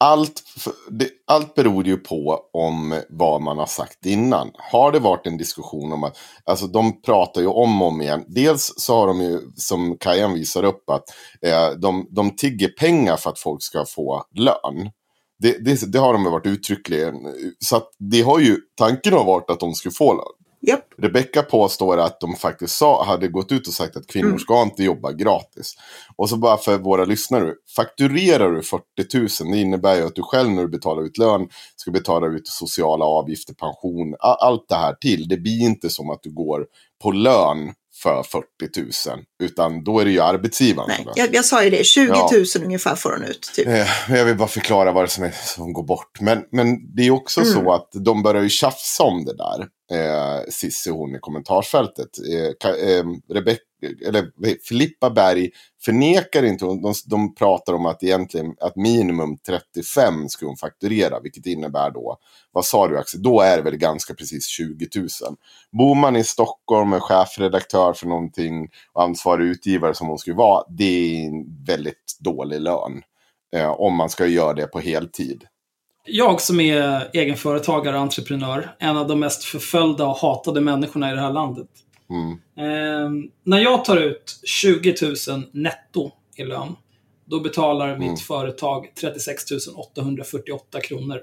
Allt, 0.00 0.42
det, 0.90 1.08
allt 1.26 1.54
beror 1.54 1.86
ju 1.86 1.96
på 1.96 2.40
om 2.52 3.00
vad 3.08 3.42
man 3.42 3.58
har 3.58 3.66
sagt 3.66 4.06
innan. 4.06 4.50
Har 4.54 4.92
det 4.92 4.98
varit 4.98 5.26
en 5.26 5.36
diskussion 5.36 5.92
om 5.92 6.04
att, 6.04 6.18
alltså 6.44 6.66
de 6.66 7.02
pratar 7.02 7.40
ju 7.40 7.46
om 7.46 7.82
och 7.82 7.88
om 7.88 8.00
igen. 8.00 8.24
Dels 8.28 8.72
så 8.76 8.94
har 8.94 9.06
de 9.06 9.20
ju, 9.20 9.40
som 9.56 9.96
Kajan 9.98 10.34
visar 10.34 10.64
upp, 10.64 10.90
att 10.90 11.04
eh, 11.42 11.70
de, 11.70 12.06
de 12.10 12.36
tigger 12.36 12.68
pengar 12.68 13.16
för 13.16 13.30
att 13.30 13.38
folk 13.38 13.62
ska 13.62 13.84
få 13.84 14.24
lön. 14.34 14.90
Det, 15.38 15.64
det, 15.64 15.92
det 15.92 15.98
har 15.98 16.12
de 16.12 16.24
ju 16.24 16.30
varit 16.30 16.46
uttryckligen. 16.46 17.14
Så 17.58 17.76
att 17.76 17.88
det 17.98 18.22
har 18.22 18.38
ju, 18.38 18.56
tanken 18.76 19.12
har 19.12 19.24
varit 19.24 19.50
att 19.50 19.60
de 19.60 19.74
skulle 19.74 19.94
få 19.94 20.12
lön. 20.12 20.37
Japp. 20.60 20.84
Rebecka 20.98 21.42
påstår 21.42 21.98
att 21.98 22.20
de 22.20 22.36
faktiskt 22.36 22.76
sa, 22.76 23.04
hade 23.04 23.28
gått 23.28 23.52
ut 23.52 23.66
och 23.68 23.72
sagt 23.72 23.96
att 23.96 24.06
kvinnor 24.06 24.26
Mm. 24.28 24.38
ska 24.38 24.62
inte 24.62 24.82
jobba 24.84 25.12
gratis. 25.12 25.74
Och 26.16 26.28
så 26.28 26.36
bara 26.36 26.56
för 26.56 26.78
våra 26.78 27.04
lyssnare, 27.04 27.52
fakturerar 27.76 28.50
du 28.52 28.62
40 28.62 28.82
000, 29.44 29.52
det 29.52 29.58
innebär 29.58 29.96
ju 29.96 30.02
att 30.06 30.14
du 30.14 30.22
själv 30.22 30.50
när 30.50 30.62
du 30.62 30.68
betalar 30.68 31.02
ut 31.02 31.18
lön 31.18 31.48
ska 31.76 31.90
betala 31.90 32.26
ut 32.26 32.46
sociala 32.48 33.04
avgifter, 33.04 33.54
pension, 33.54 34.14
allt 34.18 34.68
det 34.68 34.74
här 34.76 34.94
till. 34.94 35.28
Det 35.28 35.36
blir 35.36 35.60
inte 35.62 35.90
som 35.90 36.10
att 36.10 36.22
du 36.22 36.30
går 36.34 36.66
på 37.02 37.10
lön 37.10 37.72
för 38.02 38.22
40 38.22 38.46
000, 39.10 39.18
utan 39.42 39.84
då 39.84 40.00
är 40.00 40.04
det 40.04 40.10
ju 40.10 40.20
arbetsgivaren 40.20 40.88
Nej, 40.88 41.06
jag, 41.16 41.34
jag 41.34 41.44
sa 41.44 41.64
ju 41.64 41.70
det. 41.70 41.84
20 41.84 42.12
000 42.12 42.18
Ja. 42.54 42.60
ungefär 42.64 42.94
får 42.94 43.10
hon 43.10 43.24
ut. 43.24 43.50
Typ. 43.54 43.66
Eh, 43.68 43.86
Jag 44.16 44.24
vill 44.24 44.36
bara 44.36 44.48
förklara 44.48 44.92
vad 44.92 45.02
det 45.04 45.06
är 45.06 45.10
som, 45.10 45.24
är, 45.24 45.30
som 45.56 45.72
går 45.72 45.82
bort. 45.82 46.20
Men, 46.20 46.44
men 46.52 46.94
det 46.96 47.02
är 47.06 47.10
också 47.10 47.40
Mm. 47.40 47.52
så 47.52 47.72
att 47.72 47.88
de 47.92 48.22
börjar 48.22 48.42
ju 48.42 48.48
tjafsa 48.48 49.04
om 49.04 49.24
det 49.24 49.36
där. 49.36 49.66
Eh, 49.90 50.50
Cissi 50.50 50.90
hon 50.90 51.14
i 51.14 51.18
kommentarsfältet. 51.20 52.08
Eh, 52.32 52.70
eh, 52.70 53.04
Rebecca, 53.28 53.62
eller 54.06 54.22
eh, 54.22 54.52
Filippa 54.68 55.10
Berg 55.10 55.50
förnekar 55.84 56.42
inte. 56.42 56.64
De, 56.64 56.94
de 57.06 57.34
pratar 57.34 57.72
om 57.72 57.86
att 57.86 58.02
egentligen 58.02 58.54
att 58.60 58.76
minimum 58.76 59.38
35 59.38 60.28
ska 60.28 60.46
hon 60.46 60.56
fakturera. 60.56 61.20
Vilket 61.20 61.46
innebär 61.46 61.90
då, 61.90 62.16
vad 62.52 62.64
sa 62.64 62.88
du 62.88 62.98
Axel? 62.98 63.22
Då 63.22 63.40
är 63.40 63.56
det 63.56 63.62
väl 63.62 63.76
ganska 63.76 64.14
precis 64.14 64.46
20 64.46 64.88
000. 64.96 65.08
Bor 65.72 65.94
man 65.94 66.16
i 66.16 66.24
Stockholm 66.24 66.92
är 66.92 67.00
chefredaktör 67.00 67.92
för 67.92 68.06
någonting 68.06 68.68
och 68.92 69.02
ansvarig 69.02 69.46
utgivare 69.46 69.94
som 69.94 70.08
hon 70.08 70.18
skulle 70.18 70.36
vara. 70.36 70.64
Det 70.68 70.84
är 70.84 71.26
en 71.26 71.64
väldigt 71.64 72.16
dålig 72.20 72.60
lön. 72.60 73.02
Eh, 73.56 73.70
om 73.70 73.94
man 73.94 74.10
ska 74.10 74.26
göra 74.26 74.54
det 74.54 74.66
på 74.66 74.80
heltid. 74.80 75.44
Jag 76.10 76.40
som 76.40 76.60
är 76.60 77.08
egenföretagare 77.12 77.96
och 77.96 78.02
entreprenör, 78.02 78.76
en 78.78 78.96
av 78.96 79.06
de 79.08 79.20
mest 79.20 79.44
förföljda 79.44 80.06
och 80.06 80.16
hatade 80.16 80.60
människorna 80.60 81.12
i 81.12 81.14
det 81.14 81.20
här 81.20 81.32
landet. 81.32 81.68
Mm. 82.10 82.30
Eh, 82.58 83.10
när 83.44 83.58
jag 83.58 83.84
tar 83.84 83.96
ut 83.96 84.40
20 84.44 84.94
000 85.28 85.42
netto 85.52 86.10
i 86.36 86.44
lön, 86.44 86.76
då 87.24 87.40
betalar 87.40 87.88
Mm. 87.94 88.10
mitt 88.10 88.20
företag 88.20 88.86
36 89.00 89.44
848 89.76 90.80
kronor. 90.80 91.20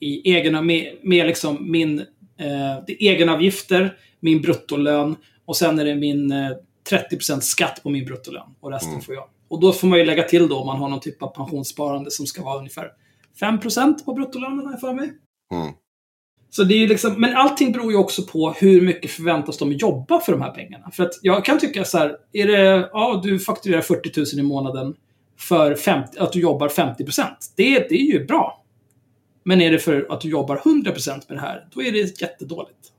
I 0.00 0.32
egen, 0.34 0.66
med, 0.66 0.94
med 1.02 1.26
liksom 1.26 1.70
min 1.70 1.98
eh, 2.38 2.84
det 2.86 2.92
är 2.92 3.10
egenavgifter, 3.12 3.96
min 4.20 4.42
bruttolön 4.42 5.16
och 5.44 5.56
sen 5.56 5.78
är 5.78 5.84
det 5.84 5.94
min 5.94 6.32
eh, 6.32 6.50
30% 6.90 7.40
skatt 7.40 7.80
på 7.82 7.90
min 7.90 8.04
bruttolön. 8.04 8.54
Och 8.60 8.70
resten 8.70 8.90
Mm. 8.90 9.02
får 9.02 9.14
jag. 9.14 9.24
Och 9.48 9.60
då 9.60 9.72
får 9.72 9.88
man 9.88 9.98
ju 9.98 10.04
lägga 10.04 10.22
till 10.22 10.48
då 10.48 10.58
om 10.58 10.66
man 10.66 10.76
har 10.78 10.88
någon 10.88 11.00
typ 11.00 11.22
av 11.22 11.28
pensionssparande 11.28 12.10
som 12.10 12.26
ska 12.26 12.42
vara 12.42 12.58
ungefär 12.58 12.90
5% 13.40 14.04
på 14.04 14.14
bruttolönen, 14.14 14.64
har 14.66 14.72
jag 14.72 14.80
för 14.80 14.92
mig. 14.92 15.12
Mm. 15.52 15.72
Så 16.50 16.64
det 16.64 16.74
är 16.74 16.88
liksom, 16.88 17.20
men 17.20 17.36
allting 17.36 17.72
beror 17.72 17.92
ju 17.92 17.98
också 17.98 18.22
på 18.22 18.52
hur 18.52 18.80
mycket 18.80 19.10
förväntas 19.10 19.58
de 19.58 19.72
jobba 19.72 20.20
för 20.20 20.32
de 20.32 20.42
här 20.42 20.50
pengarna. 20.50 20.90
För 20.90 21.02
att 21.02 21.18
jag 21.22 21.44
kan 21.44 21.58
tycka 21.58 21.84
så 21.84 21.98
här, 21.98 22.16
är 22.32 22.46
det, 22.46 22.90
ja 22.92 23.20
du 23.24 23.38
fakturerar 23.38 23.80
40 23.80 24.36
000 24.36 24.44
i 24.44 24.48
månaden 24.48 24.94
för 25.38 25.74
50, 25.74 26.18
att 26.18 26.32
du 26.32 26.40
jobbar 26.40 26.68
50 26.68 27.04
Det, 27.56 27.88
det 27.88 27.94
är 27.94 28.12
ju 28.12 28.24
bra. 28.24 28.64
Men 29.44 29.60
är 29.60 29.70
det 29.70 29.78
för 29.78 30.06
att 30.10 30.20
du 30.20 30.28
jobbar 30.28 30.56
100% 30.56 31.22
med 31.28 31.36
det 31.36 31.40
här, 31.40 31.66
då 31.74 31.82
är 31.82 31.92
det 31.92 32.20
jättedåligt. 32.20 32.92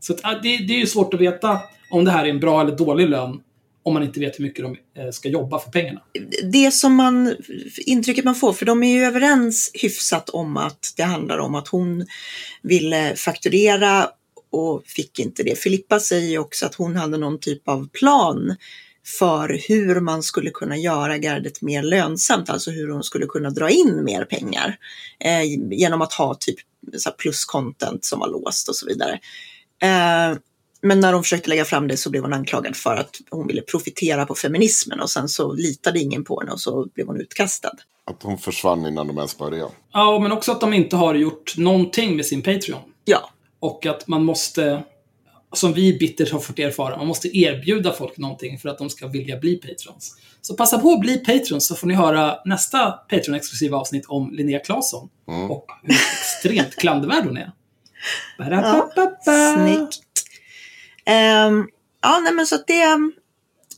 Så 0.00 0.12
att, 0.12 0.42
det, 0.42 0.56
det 0.56 0.74
är 0.74 0.78
ju 0.78 0.86
svårt 0.86 1.14
att 1.14 1.20
veta 1.20 1.60
om 1.90 2.04
det 2.04 2.10
här 2.10 2.24
är 2.24 2.30
en 2.30 2.40
bra 2.40 2.60
eller 2.60 2.76
dålig 2.76 3.08
lön 3.08 3.40
om 3.84 3.94
man 3.94 4.02
inte 4.02 4.20
vet 4.20 4.38
hur 4.38 4.44
mycket 4.44 4.64
de 4.64 4.76
eh, 5.02 5.10
ska 5.10 5.28
jobba 5.28 5.58
för 5.58 5.70
pengarna. 5.70 6.00
det 6.52 6.70
som 6.70 6.94
man, 6.94 7.36
intrycket 7.86 8.24
man 8.24 8.34
får, 8.34 8.52
för 8.52 8.66
de 8.66 8.82
är 8.82 8.94
ju 8.94 9.04
överens 9.04 9.70
hyfsat 9.74 10.30
om 10.30 10.56
att 10.56 10.92
det 10.96 11.02
handlar 11.02 11.38
om 11.38 11.54
att 11.54 11.68
hon 11.68 12.06
ville 12.62 13.16
fakturera 13.16 14.08
och 14.50 14.82
fick 14.86 15.18
inte 15.18 15.42
det. 15.42 15.58
Filippa 15.58 16.00
säger 16.00 16.38
också 16.38 16.66
att 16.66 16.74
hon 16.74 16.96
hade 16.96 17.18
någon 17.18 17.40
typ 17.40 17.68
av 17.68 17.88
plan 17.88 18.56
för 19.18 19.60
hur 19.68 20.00
man 20.00 20.22
skulle 20.22 20.50
kunna 20.50 20.76
göra 20.76 21.18
gardet 21.18 21.62
mer 21.62 21.82
lönsamt, 21.82 22.50
alltså 22.50 22.70
hur 22.70 22.88
hon 22.88 23.02
skulle 23.02 23.26
kunna 23.26 23.50
dra 23.50 23.70
in 23.70 24.04
mer 24.04 24.24
pengar 24.24 24.76
eh, 25.20 25.42
genom 25.70 26.02
att 26.02 26.12
ha 26.12 26.34
typ 26.34 26.56
så 26.96 27.08
här 27.08 27.16
plus 27.16 27.44
content 27.44 28.04
som 28.04 28.18
var 28.18 28.28
låst 28.28 28.68
och 28.68 28.76
så 28.76 28.86
vidare. 28.86 29.20
Eh, 29.82 30.38
men 30.84 31.00
när 31.00 31.12
hon 31.12 31.22
försökte 31.22 31.48
lägga 31.48 31.64
fram 31.64 31.88
det 31.88 31.96
så 31.96 32.10
blev 32.10 32.22
hon 32.22 32.32
anklagad 32.32 32.76
för 32.76 32.96
att 32.96 33.16
hon 33.30 33.46
ville 33.46 33.62
profitera 33.62 34.26
på 34.26 34.34
feminismen 34.34 35.00
och 35.00 35.10
sen 35.10 35.28
så 35.28 35.52
litade 35.52 36.00
ingen 36.00 36.24
på 36.24 36.40
henne 36.40 36.52
och 36.52 36.60
så 36.60 36.86
blev 36.94 37.06
hon 37.06 37.20
utkastad. 37.20 37.72
Att 38.06 38.22
hon 38.22 38.38
försvann 38.38 38.86
innan 38.86 39.06
de 39.06 39.16
ens 39.16 39.38
började. 39.38 39.70
Ja, 39.92 40.18
men 40.18 40.32
också 40.32 40.52
att 40.52 40.60
de 40.60 40.74
inte 40.74 40.96
har 40.96 41.14
gjort 41.14 41.56
någonting 41.56 42.16
med 42.16 42.26
sin 42.26 42.42
Patreon. 42.42 42.80
Ja, 43.04 43.30
Och 43.60 43.86
att 43.86 44.08
man 44.08 44.24
måste, 44.24 44.82
som 45.52 45.72
vi 45.72 45.98
bittert 45.98 46.32
har 46.32 46.40
fått 46.40 46.58
erfara, 46.58 46.96
man 46.96 47.06
måste 47.06 47.38
erbjuda 47.38 47.92
folk 47.92 48.16
någonting 48.18 48.58
för 48.58 48.68
att 48.68 48.78
de 48.78 48.90
ska 48.90 49.06
vilja 49.06 49.38
bli 49.38 49.56
patrons. 49.56 50.16
Så 50.40 50.54
passa 50.54 50.78
på 50.78 50.92
att 50.92 51.00
bli 51.00 51.18
patrons 51.18 51.66
så 51.66 51.74
får 51.74 51.86
ni 51.86 51.94
höra 51.94 52.38
nästa 52.44 52.90
Patreon-exklusiva 53.10 53.76
avsnitt 53.76 54.06
om 54.06 54.30
Linnea 54.32 54.58
Claesson. 54.58 55.08
Mm. 55.28 55.50
Och 55.50 55.66
hur 55.82 55.94
extremt 55.94 56.76
klandervärd 56.76 57.24
hon 57.24 57.36
är. 57.36 57.52
Ba-da-ba-ba-ba. 58.38 59.56
snyggt. 59.56 60.03
Ehm, 61.04 61.66
ja, 62.02 62.20
nej 62.20 62.34
men 62.34 62.46
så 62.46 62.54
att 62.54 62.66
det, 62.66 62.84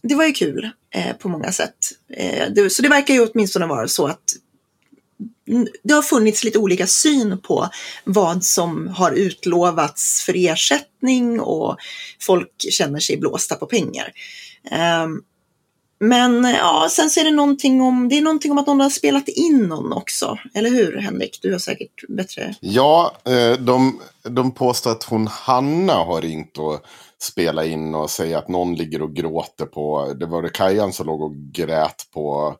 det 0.02 0.14
var 0.14 0.24
ju 0.24 0.32
kul 0.32 0.70
eh, 0.94 1.16
på 1.16 1.28
många 1.28 1.52
sätt. 1.52 1.76
Eh, 2.16 2.52
det, 2.54 2.70
så 2.70 2.82
det 2.82 2.88
verkar 2.88 3.14
ju 3.14 3.26
åtminstone 3.26 3.66
vara 3.66 3.88
så 3.88 4.06
att 4.06 4.24
det 5.82 5.94
har 5.94 6.02
funnits 6.02 6.44
lite 6.44 6.58
olika 6.58 6.86
syn 6.86 7.38
på 7.42 7.68
vad 8.04 8.44
som 8.44 8.88
har 8.88 9.12
utlovats 9.12 10.22
för 10.22 10.34
ersättning 10.36 11.40
och 11.40 11.76
folk 12.20 12.50
känner 12.70 13.00
sig 13.00 13.16
blåsta 13.16 13.54
på 13.54 13.66
pengar. 13.66 14.12
Ehm, 14.70 15.22
men 15.98 16.44
ja, 16.44 16.88
sen 16.90 17.10
så 17.10 17.20
är 17.20 17.24
det 17.24 17.30
någonting 17.30 17.82
om, 17.82 18.08
det 18.08 18.18
är 18.18 18.22
någonting 18.22 18.52
om 18.52 18.58
att 18.58 18.66
någon 18.66 18.80
har 18.80 18.90
spelat 18.90 19.28
in 19.28 19.58
någon 19.68 19.92
också. 19.92 20.38
Eller 20.54 20.70
hur 20.70 20.96
Henrik? 20.96 21.38
Du 21.42 21.52
har 21.52 21.58
säkert 21.58 22.08
bättre... 22.08 22.54
Ja, 22.60 23.12
eh, 23.24 23.58
de, 23.58 24.00
de 24.22 24.52
påstår 24.52 24.90
att 24.90 25.04
hon 25.04 25.26
Hanna 25.26 25.92
har 25.92 26.22
ringt 26.22 26.58
och 26.58 26.80
spelat 27.18 27.66
in 27.66 27.94
och 27.94 28.10
säger 28.10 28.38
att 28.38 28.48
någon 28.48 28.74
ligger 28.74 29.02
och 29.02 29.14
gråter 29.14 29.66
på, 29.66 30.12
det 30.20 30.26
var 30.26 30.42
det 30.42 30.48
Kajan 30.48 30.92
som 30.92 31.06
låg 31.06 31.22
och 31.22 31.36
grät 31.36 32.06
på 32.14 32.56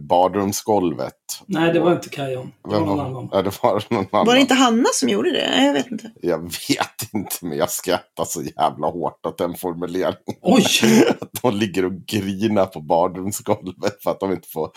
badrumsgolvet. 0.00 1.14
Nej, 1.46 1.72
det 1.72 1.80
var 1.80 1.92
inte 1.92 2.08
Kajan. 2.08 2.52
Det 2.64 2.70
var 2.70 2.80
någon 2.80 3.00
annan. 3.00 3.28
ja, 3.32 3.42
det 3.42 3.62
var 3.62 3.84
någon 3.88 4.06
annan. 4.12 4.26
Var 4.26 4.34
det 4.34 4.40
inte 4.40 4.54
Hanna 4.54 4.88
som 4.92 5.08
gjorde 5.08 5.32
det? 5.32 5.50
Nej, 5.50 5.66
Jag 5.66 5.72
vet 5.72 5.90
inte. 5.90 6.12
Jag 6.22 6.38
vet 6.38 7.14
inte, 7.14 7.36
men 7.40 7.58
jag 7.58 7.70
skrattar 7.70 8.24
så 8.24 8.42
jävla 8.42 8.86
hårt 8.86 9.26
åt 9.26 9.38
den 9.38 9.54
formuleringen. 9.54 10.14
Oj! 10.42 10.64
Att 11.20 11.42
de 11.42 11.56
ligger 11.56 11.84
och 11.84 12.06
grinar 12.06 12.66
på 12.66 12.80
badrumsgolvet 12.80 14.02
för 14.02 14.10
att 14.10 14.20
de 14.20 14.32
inte 14.32 14.48
får... 14.48 14.70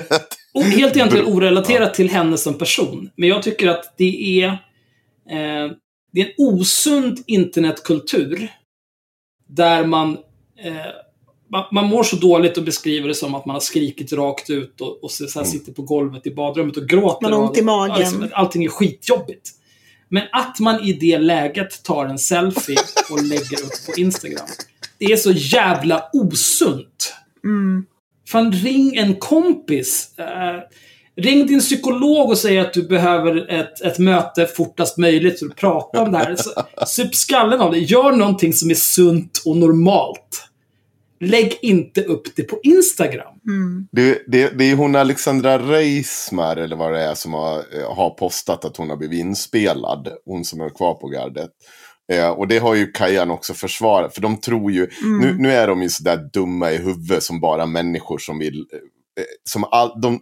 Och 0.54 0.62
helt 0.62 0.96
egentligen 0.96 1.26
orelaterat 1.26 1.94
till 1.94 2.10
henne 2.10 2.36
som 2.36 2.58
person. 2.58 3.10
Men 3.16 3.28
jag 3.28 3.42
tycker 3.42 3.68
att 3.68 3.94
det 3.98 4.42
är, 4.42 4.48
eh, 5.30 5.70
det 6.12 6.20
är 6.20 6.26
en 6.26 6.32
osund 6.38 7.18
internetkultur. 7.26 8.48
Där 9.48 9.84
man, 9.84 10.18
eh, 10.64 10.74
man, 11.54 11.64
man 11.72 11.86
mår 11.86 12.02
så 12.02 12.16
dåligt 12.16 12.58
och 12.58 12.64
beskriver 12.64 13.08
det 13.08 13.14
som 13.14 13.34
att 13.34 13.46
man 13.46 13.54
har 13.54 13.60
skrikit 13.60 14.12
rakt 14.12 14.50
ut 14.50 14.80
och, 14.80 15.04
och 15.04 15.10
så, 15.10 15.26
så 15.26 15.38
här 15.38 15.46
sitter 15.46 15.72
på 15.72 15.82
golvet 15.82 16.26
i 16.26 16.34
badrummet 16.34 16.76
och 16.76 16.88
gråter. 16.88 17.22
Man 17.22 17.32
har 17.32 17.48
ont 17.48 17.58
i 17.58 17.60
och- 17.60 17.64
magen. 17.64 17.96
Alltså, 17.96 18.28
allting 18.32 18.64
är 18.64 18.68
skitjobbigt. 18.68 19.50
Men 20.08 20.22
att 20.32 20.60
man 20.60 20.80
i 20.80 20.92
det 20.92 21.18
läget 21.18 21.82
tar 21.82 22.06
en 22.06 22.18
selfie 22.18 22.76
och 23.10 23.22
lägger 23.22 23.64
upp 23.64 23.86
på 23.86 24.00
Instagram. 24.00 24.46
Det 24.98 25.04
är 25.04 25.16
så 25.16 25.32
jävla 25.32 26.10
osunt. 26.12 27.14
Mm. 27.44 27.84
Fan, 28.28 28.52
ring 28.52 28.96
en 28.96 29.14
kompis. 29.14 30.18
Eh, 30.18 30.60
ring 31.16 31.46
din 31.46 31.60
psykolog 31.60 32.30
och 32.30 32.38
säg 32.38 32.58
att 32.58 32.72
du 32.72 32.82
behöver 32.82 33.50
ett, 33.50 33.80
ett 33.80 33.98
möte 33.98 34.46
fortast 34.46 34.98
möjligt 34.98 35.38
för 35.38 35.46
att 35.46 35.56
prata 35.56 36.02
om 36.02 36.12
det 36.12 36.18
här. 36.18 36.36
Så, 36.36 36.50
sup 36.86 37.14
skallen 37.14 37.60
av 37.60 37.72
det. 37.72 37.78
Gör 37.78 38.12
någonting 38.12 38.52
som 38.52 38.70
är 38.70 38.74
sunt 38.74 39.42
och 39.44 39.56
normalt. 39.56 40.48
Lägg 41.24 41.58
inte 41.62 42.04
upp 42.04 42.36
det 42.36 42.42
på 42.42 42.58
Instagram. 42.62 43.34
Mm. 43.48 43.88
Det, 43.92 44.22
det, 44.26 44.58
det 44.58 44.64
är 44.64 44.76
hon 44.76 44.96
Alexandra 44.96 45.58
Reismar, 45.58 46.56
eller 46.56 46.76
vad 46.76 46.92
det 46.92 47.00
är, 47.00 47.14
som 47.14 47.32
har, 47.32 47.56
eh, 47.58 47.94
har 47.96 48.10
postat 48.10 48.64
att 48.64 48.76
hon 48.76 48.90
har 48.90 48.96
blivit 48.96 49.18
inspelad. 49.20 50.08
Hon 50.24 50.44
som 50.44 50.60
är 50.60 50.70
kvar 50.70 50.94
på 50.94 51.08
gardet. 51.08 51.50
Eh, 52.12 52.28
och 52.30 52.48
det 52.48 52.58
har 52.58 52.74
ju 52.74 52.92
Kajan 52.92 53.30
också 53.30 53.54
försvarat. 53.54 54.14
För 54.14 54.20
de 54.22 54.36
tror 54.36 54.72
ju, 54.72 54.88
Mm. 55.02 55.20
nu, 55.20 55.36
nu 55.38 55.52
är 55.52 55.66
de 55.66 55.82
ju 55.82 55.88
sådär 55.88 56.30
dumma 56.32 56.72
i 56.72 56.76
huvudet 56.76 57.22
som 57.22 57.40
bara 57.40 57.66
människor 57.66 58.18
som 58.18 58.38
vill... 58.38 58.58
Eh, 58.58 59.24
som 59.50 59.64
all, 59.64 60.00
de, 60.00 60.20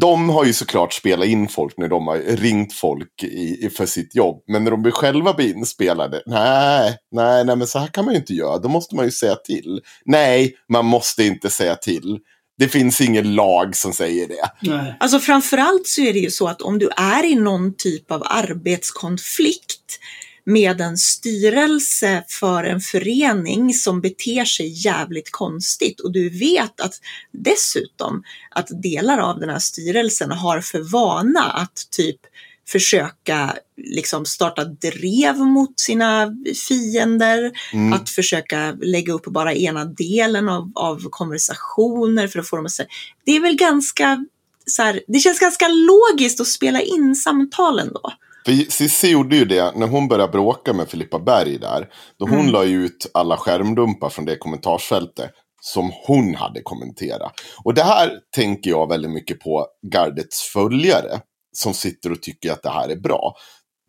de 0.00 0.28
har 0.28 0.44
ju 0.44 0.52
såklart 0.52 0.92
spelat 0.92 1.26
in 1.26 1.48
folk 1.48 1.78
när 1.78 1.88
de 1.88 2.06
har 2.06 2.18
ringt 2.18 2.72
folk 2.72 3.22
i, 3.22 3.66
i, 3.66 3.70
för 3.70 3.86
sitt 3.86 4.14
jobb. 4.14 4.42
Men 4.48 4.64
när 4.64 4.70
de 4.70 4.82
blir 4.82 4.92
själva 4.92 5.32
blir 5.32 5.56
inspelade, 5.56 6.22
nej, 6.26 6.96
nej, 7.10 7.44
nej, 7.44 7.56
men 7.56 7.66
så 7.66 7.78
här 7.78 7.86
kan 7.86 8.04
man 8.04 8.14
ju 8.14 8.20
inte 8.20 8.34
göra. 8.34 8.58
Då 8.58 8.68
måste 8.68 8.94
man 8.94 9.04
ju 9.04 9.10
säga 9.10 9.34
till. 9.34 9.80
Nej, 10.04 10.54
man 10.68 10.84
måste 10.84 11.24
inte 11.24 11.50
säga 11.50 11.74
till. 11.74 12.18
Det 12.58 12.68
finns 12.68 13.00
ingen 13.00 13.34
lag 13.34 13.76
som 13.76 13.92
säger 13.92 14.28
det. 14.28 14.50
Nej. 14.70 14.96
Alltså 15.00 15.18
framförallt 15.18 15.86
så 15.86 16.00
är 16.00 16.12
det 16.12 16.18
ju 16.18 16.30
så 16.30 16.46
att 16.48 16.62
om 16.62 16.78
du 16.78 16.88
är 16.96 17.24
i 17.24 17.34
någon 17.34 17.76
typ 17.76 18.10
av 18.10 18.22
arbetskonflikt 18.26 19.98
med 20.46 20.80
en 20.80 20.98
styrelse 20.98 22.24
för 22.28 22.64
en 22.64 22.80
förening 22.80 23.74
som 23.74 24.00
beter 24.00 24.44
sig 24.44 24.86
jävligt 24.86 25.30
konstigt 25.30 26.00
och 26.00 26.12
du 26.12 26.28
vet 26.28 26.80
att 26.80 26.94
dessutom 27.32 28.22
att 28.50 28.82
delar 28.82 29.18
av 29.18 29.40
den 29.40 29.48
här 29.48 29.58
styrelsen 29.58 30.30
har 30.30 30.60
för 30.60 30.80
vana 30.92 31.42
att 31.42 31.88
typ 31.90 32.20
försöka 32.68 33.56
liksom 33.76 34.24
starta 34.24 34.64
drev 34.64 35.36
mot 35.36 35.80
sina 35.80 36.36
fiender, 36.68 37.52
Mm. 37.72 37.92
att 37.92 38.10
försöka 38.10 38.76
lägga 38.82 39.12
upp 39.12 39.24
bara 39.24 39.54
ena 39.54 39.84
delen 39.84 40.48
av, 40.48 40.72
av 40.74 41.02
konversationer 41.10 42.28
för 42.28 42.38
att 42.38 42.48
få 42.48 42.56
dem 42.56 42.66
att 42.66 42.72
säga. 42.72 42.88
Det 43.24 43.36
är 43.36 43.40
väl 43.40 43.56
ganska 43.56 44.24
så 44.66 44.82
här, 44.82 45.00
det 45.08 45.18
känns 45.18 45.38
ganska 45.38 45.68
logiskt 45.68 46.40
att 46.40 46.46
spela 46.46 46.80
in 46.80 47.14
samtalen 47.14 47.88
då. 47.92 48.12
För 48.44 48.52
Cissi 48.52 49.08
gjorde 49.08 49.36
ju 49.36 49.44
det 49.44 49.76
när 49.76 49.86
hon 49.86 50.08
började 50.08 50.32
bråka 50.32 50.72
med 50.72 50.88
Filippa 50.88 51.18
Berg 51.18 51.58
där. 51.58 51.88
Då 52.18 52.26
hon 52.26 52.38
Mm. 52.40 52.52
la 52.52 52.64
ut 52.64 53.10
alla 53.14 53.36
skärmdumpar 53.36 54.08
från 54.08 54.24
det 54.24 54.36
kommentarsfältet 54.36 55.30
som 55.60 55.92
hon 56.06 56.34
hade 56.34 56.60
kommenterat. 56.62 57.32
Och 57.64 57.74
det 57.74 57.82
här 57.82 58.10
tänker 58.34 58.70
jag 58.70 58.88
väldigt 58.88 59.10
mycket 59.10 59.40
på 59.40 59.66
gardets 59.92 60.42
följare 60.42 61.20
som 61.56 61.74
sitter 61.74 62.12
och 62.12 62.22
tycker 62.22 62.52
att 62.52 62.62
det 62.62 62.70
här 62.70 62.88
är 62.88 62.96
bra. 62.96 63.34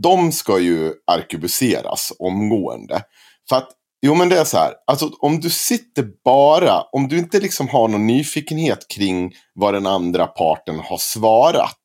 De 0.04 0.32
ska 0.32 0.60
ju 0.60 0.94
arkebuseras 1.12 2.12
omgående. 2.20 3.02
För 3.50 3.56
att, 3.56 3.70
jo 4.06 4.16
men 4.16 4.30
det 4.30 4.40
är 4.40 4.44
så 4.44 4.58
här, 4.58 4.74
alltså 4.88 5.10
om 5.20 5.40
du 5.40 5.50
sitter 5.50 6.08
bara, 6.26 6.82
om 6.82 7.08
du 7.08 7.18
inte 7.18 7.40
liksom 7.40 7.68
har 7.68 7.88
någon 7.88 8.08
nyfikenhet 8.08 8.88
kring 8.88 9.32
vad 9.54 9.74
den 9.74 9.86
andra 9.88 10.28
parten 10.28 10.80
har 10.80 10.98
svarat. 10.98 11.76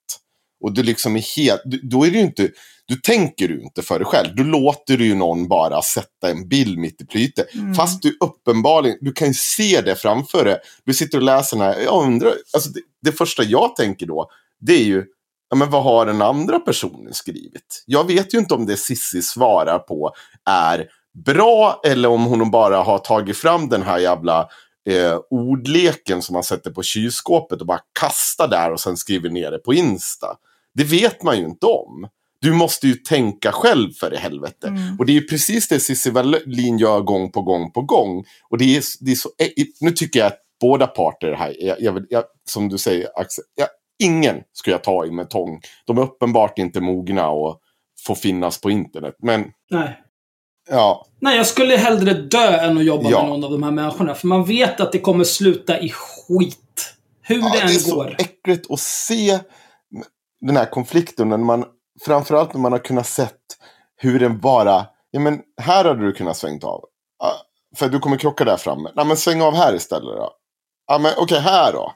Och 0.60 0.72
du 0.74 0.82
liksom 0.82 1.16
är 1.16 1.36
helt, 1.36 1.62
du- 1.64 1.80
då 1.82 2.04
är 2.06 2.10
det 2.10 2.16
ju 2.16 2.22
inte, 2.24 2.48
du 2.86 2.96
tänker 2.96 3.48
ju 3.48 3.60
inte 3.60 3.82
för 3.82 3.98
dig 3.98 4.06
själv. 4.06 4.34
Du 4.36 4.44
låter 4.44 4.98
ju 4.98 5.14
någon 5.14 5.48
bara 5.48 5.82
sätta 5.82 6.30
en 6.30 6.48
bild 6.48 6.78
mitt 6.78 7.00
i 7.00 7.06
plytet. 7.06 7.54
Mm. 7.54 7.74
Fast 7.74 8.02
du 8.02 8.16
uppenbarligen, 8.20 8.98
du 9.00 9.12
kan 9.12 9.28
ju 9.28 9.34
se 9.34 9.80
det 9.80 9.96
framför 9.96 10.44
dig. 10.44 10.58
Du 10.84 10.94
sitter 10.94 11.18
och 11.18 11.24
läser 11.24 11.56
den 11.56 11.66
här, 11.66 11.80
jag 11.80 12.02
undrar, 12.04 12.32
alltså 12.52 12.70
det, 12.70 12.80
det 13.02 13.12
första 13.12 13.42
jag 13.42 13.76
tänker 13.76 14.06
då, 14.06 14.30
det 14.60 14.72
är 14.72 14.84
ju, 14.84 15.04
ja 15.50 15.56
men 15.56 15.70
vad 15.70 15.82
har 15.82 16.06
den 16.06 16.22
andra 16.22 16.58
personen 16.58 17.14
skrivit? 17.14 17.84
Jag 17.86 18.06
vet 18.06 18.34
ju 18.34 18.38
inte 18.38 18.54
om 18.54 18.66
det 18.66 18.76
Sissi 18.76 19.22
svarar 19.22 19.78
på 19.78 20.12
är 20.50 20.86
bra 21.24 21.80
eller 21.84 22.08
om 22.08 22.24
hon 22.24 22.50
bara 22.50 22.82
har 22.82 22.98
tagit 22.98 23.36
fram 23.36 23.68
den 23.68 23.82
här 23.82 23.98
jävla 23.98 24.48
eh, 24.90 25.18
ordleken 25.30 26.22
som 26.22 26.32
man 26.32 26.44
sätter 26.44 26.70
på 26.70 26.82
kylskåpet 26.82 27.60
och 27.60 27.66
bara 27.66 27.80
kastar 28.00 28.48
där 28.48 28.72
och 28.72 28.80
sen 28.80 28.96
skriver 28.96 29.30
ner 29.30 29.50
det 29.50 29.58
på 29.58 29.74
Insta. 29.74 30.26
Det 30.74 30.84
vet 30.84 31.22
man 31.22 31.38
ju 31.38 31.44
inte 31.44 31.66
om. 31.66 32.08
Du 32.40 32.52
måste 32.52 32.86
ju 32.86 32.94
tänka 32.94 33.52
själv 33.52 33.92
för 33.92 34.14
i 34.14 34.16
helvete. 34.16 34.68
Mm. 34.68 34.96
Och 34.98 35.06
det 35.06 35.12
är 35.12 35.14
ju 35.14 35.26
precis 35.26 35.68
det 35.68 35.80
Cissi 35.80 36.10
Wallin 36.10 36.78
gör 36.78 37.00
gång 37.00 37.32
på 37.32 37.42
gång 37.42 37.72
på 37.72 37.80
gång. 37.82 38.24
Och 38.50 38.58
det 38.58 38.76
är, 38.76 38.82
det 39.00 39.10
är 39.10 39.14
så, 39.16 39.28
eh, 39.38 39.64
nu 39.80 39.90
tycker 39.90 40.18
jag 40.20 40.26
att 40.26 40.38
båda 40.60 40.86
parter 40.86 41.32
här, 41.32 41.56
jag, 41.58 41.80
jag, 41.80 42.06
jag, 42.10 42.24
som 42.48 42.68
du 42.68 42.78
säger 42.78 43.08
Axel, 43.20 43.44
ingen 44.02 44.36
ska 44.52 44.70
jag 44.70 44.84
ta 44.84 45.06
i 45.06 45.10
med 45.10 45.30
tång. 45.30 45.60
De 45.86 45.98
är 45.98 46.02
uppenbart 46.02 46.58
inte 46.58 46.80
mogna 46.80 47.28
och 47.30 47.60
får 48.06 48.14
finnas 48.14 48.60
på 48.60 48.70
internet. 48.70 49.14
Men 49.22 49.44
Nej. 49.70 49.98
ja, 50.70 51.06
Nej, 51.20 51.36
jag 51.36 51.46
skulle 51.46 51.76
hellre 51.76 52.12
dö 52.14 52.56
än 52.60 52.78
att 52.78 52.84
jobba 52.84 53.10
Ja. 53.10 53.20
med 53.22 53.30
någon 53.30 53.44
av 53.44 53.50
de 53.50 53.62
här 53.62 53.70
människorna. 53.70 54.14
För 54.14 54.26
man 54.26 54.44
vet 54.44 54.80
att 54.80 54.92
det 54.92 54.98
kommer 54.98 55.24
sluta 55.24 55.80
i 55.80 55.88
skit. 55.90 56.94
Hur 57.22 57.38
ja 57.38 57.44
det 57.52 57.58
det 57.58 57.58
är 57.58 57.62
än 57.62 57.68
så 57.70 57.94
går. 57.94 58.16
äckligt 58.18 58.70
att 58.70 58.80
se 58.80 59.38
den 60.40 60.56
här 60.56 60.66
konflikten. 60.66 61.28
När 61.28 61.36
man, 61.38 61.64
framförallt 62.04 62.54
när 62.54 62.60
man 62.60 62.72
har 62.72 62.78
kunnat 62.78 63.06
sett 63.06 63.40
hur 63.96 64.20
den 64.20 64.40
bara, 64.40 64.86
ja 65.10 65.20
men 65.20 65.40
här 65.60 65.84
hade 65.84 66.06
du 66.06 66.12
kunnat 66.12 66.36
svängt 66.36 66.64
av. 66.64 66.84
Ah, 67.24 67.34
för 67.76 67.88
du 67.88 67.98
kommer 67.98 68.16
krocka 68.16 68.44
där 68.44 68.56
framme. 68.56 68.90
Nej 68.96 69.06
men 69.06 69.16
sväng 69.16 69.42
av 69.42 69.54
här 69.54 69.74
istället 69.74 70.16
då. 70.16 70.30
Ja 70.86 70.98
men 70.98 71.12
okej, 71.18 71.40
här 71.40 71.72
då. 71.72 71.92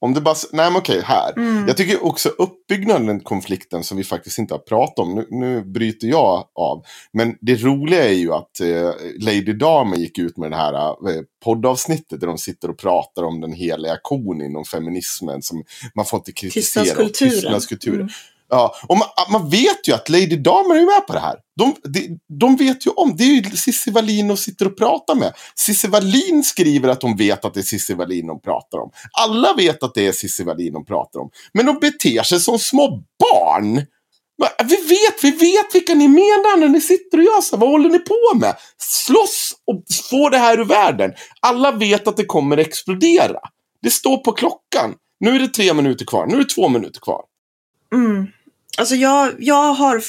Om 0.00 0.14
det 0.14 0.20
bara, 0.20 0.34
nej 0.52 0.70
men 0.70 0.76
okej, 0.76 1.02
här. 1.04 1.32
Mm. 1.36 1.66
Jag 1.66 1.76
tycker 1.76 2.04
också 2.04 2.28
uppbyggnaden, 2.28 3.20
konflikten 3.20 3.84
som 3.84 3.96
vi 3.96 4.04
faktiskt 4.04 4.38
inte 4.38 4.54
har 4.54 4.58
pratat 4.58 4.98
om. 4.98 5.14
Nu, 5.14 5.26
nu 5.30 5.64
bryter 5.64 6.08
jag 6.08 6.48
av. 6.54 6.84
Men 7.12 7.36
det 7.40 7.54
roliga 7.54 8.04
är 8.04 8.14
ju 8.14 8.32
att 8.32 8.60
eh, 8.60 8.92
Lady 9.18 9.52
Damer 9.52 9.96
gick 9.96 10.18
ut 10.18 10.36
med 10.36 10.50
det 10.50 10.56
här 10.56 10.74
eh, 10.74 11.22
poddavsnittet 11.44 12.20
där 12.20 12.26
de 12.26 12.38
sitter 12.38 12.70
och 12.70 12.78
pratar 12.78 13.22
om 13.22 13.40
den 13.40 13.52
heliga 13.52 13.98
kon 14.02 14.42
inom 14.42 14.64
feminismen. 14.64 15.42
Som 15.42 15.64
man 15.94 16.04
får 16.04 16.18
inte 16.18 16.32
kritisera. 16.32 16.84
Tystnadskulturen. 16.84 17.30
Tystnadskulturen. 17.32 18.00
Mm. 18.00 18.08
Ja, 18.50 18.74
och 18.88 18.96
man, 18.96 19.08
man 19.30 19.50
vet 19.50 19.88
ju 19.88 19.92
att 19.92 20.08
Lady 20.08 20.36
Damer 20.36 20.74
är 20.74 20.86
med 20.86 21.06
på 21.06 21.12
det 21.12 21.20
här. 21.20 21.36
De, 21.56 21.74
de, 21.84 22.18
de 22.40 22.56
vet 22.56 22.86
ju 22.86 22.90
om, 22.90 23.16
det 23.16 23.24
är 23.24 23.26
ju 23.26 23.56
Cissi 23.56 23.90
Wallin 23.90 24.30
och 24.30 24.38
sitter 24.38 24.66
och 24.66 24.78
pratar 24.78 25.14
med. 25.14 25.32
Cissi 25.54 25.88
Wallin 25.88 26.42
skriver 26.44 26.88
att 26.88 27.00
de 27.00 27.16
vet 27.16 27.44
att 27.44 27.54
det 27.54 27.60
är 27.60 27.64
Cissi 27.64 27.94
Wallin 27.94 28.26
de 28.26 28.40
pratar 28.40 28.78
om. 28.78 28.90
Alla 29.20 29.54
vet 29.54 29.82
att 29.82 29.94
det 29.94 30.06
är 30.06 30.12
Cissi 30.12 30.44
Wallin 30.44 30.72
de 30.72 30.84
pratar 30.84 31.20
om. 31.20 31.30
Men 31.52 31.66
de 31.66 31.78
beter 31.78 32.22
sig 32.22 32.40
som 32.40 32.58
små 32.58 33.02
barn. 33.20 33.86
Vi 34.64 34.76
vet, 34.76 35.24
vi 35.24 35.30
vet 35.30 35.74
vilka 35.74 35.94
ni 35.94 36.08
menar 36.08 36.56
när 36.56 36.68
ni 36.68 36.80
sitter 36.80 37.18
och 37.18 37.24
gör 37.24 37.40
så 37.40 37.56
här. 37.56 37.60
Vad 37.60 37.70
håller 37.70 37.90
ni 37.90 37.98
på 37.98 38.38
med? 38.40 38.56
Slåss 38.78 39.52
och 39.66 39.82
få 40.10 40.28
det 40.28 40.38
här 40.38 40.60
ur 40.60 40.64
världen. 40.64 41.12
Alla 41.40 41.72
vet 41.72 42.08
att 42.08 42.16
det 42.16 42.24
kommer 42.24 42.56
explodera. 42.56 43.40
Det 43.82 43.90
står 43.90 44.16
på 44.16 44.32
klockan. 44.32 44.94
Nu 45.20 45.34
är 45.34 45.38
det 45.38 45.48
tre 45.48 45.74
minuter 45.74 46.04
kvar. 46.04 46.26
Nu 46.26 46.34
är 46.34 46.38
det 46.38 46.54
två 46.54 46.68
minuter 46.68 47.00
kvar. 47.00 47.22
Mm. 47.94 48.26
Alltså 48.78 48.94
jag, 48.94 49.34
jag 49.38 49.72
har, 49.74 50.02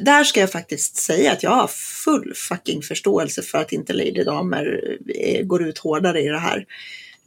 där 0.00 0.24
ska 0.24 0.40
jag 0.40 0.52
faktiskt 0.52 0.96
säga 0.96 1.32
att 1.32 1.42
jag 1.42 1.50
har 1.50 1.68
full 2.04 2.32
fucking 2.36 2.82
förståelse 2.82 3.42
för 3.42 3.58
att 3.58 3.72
inte 3.72 3.92
Lady 3.92 4.24
Damer 4.24 4.96
eh, 5.14 5.44
går 5.44 5.62
ut 5.62 5.78
hårdare 5.78 6.20
i 6.20 6.28
det 6.28 6.38
här. 6.38 6.66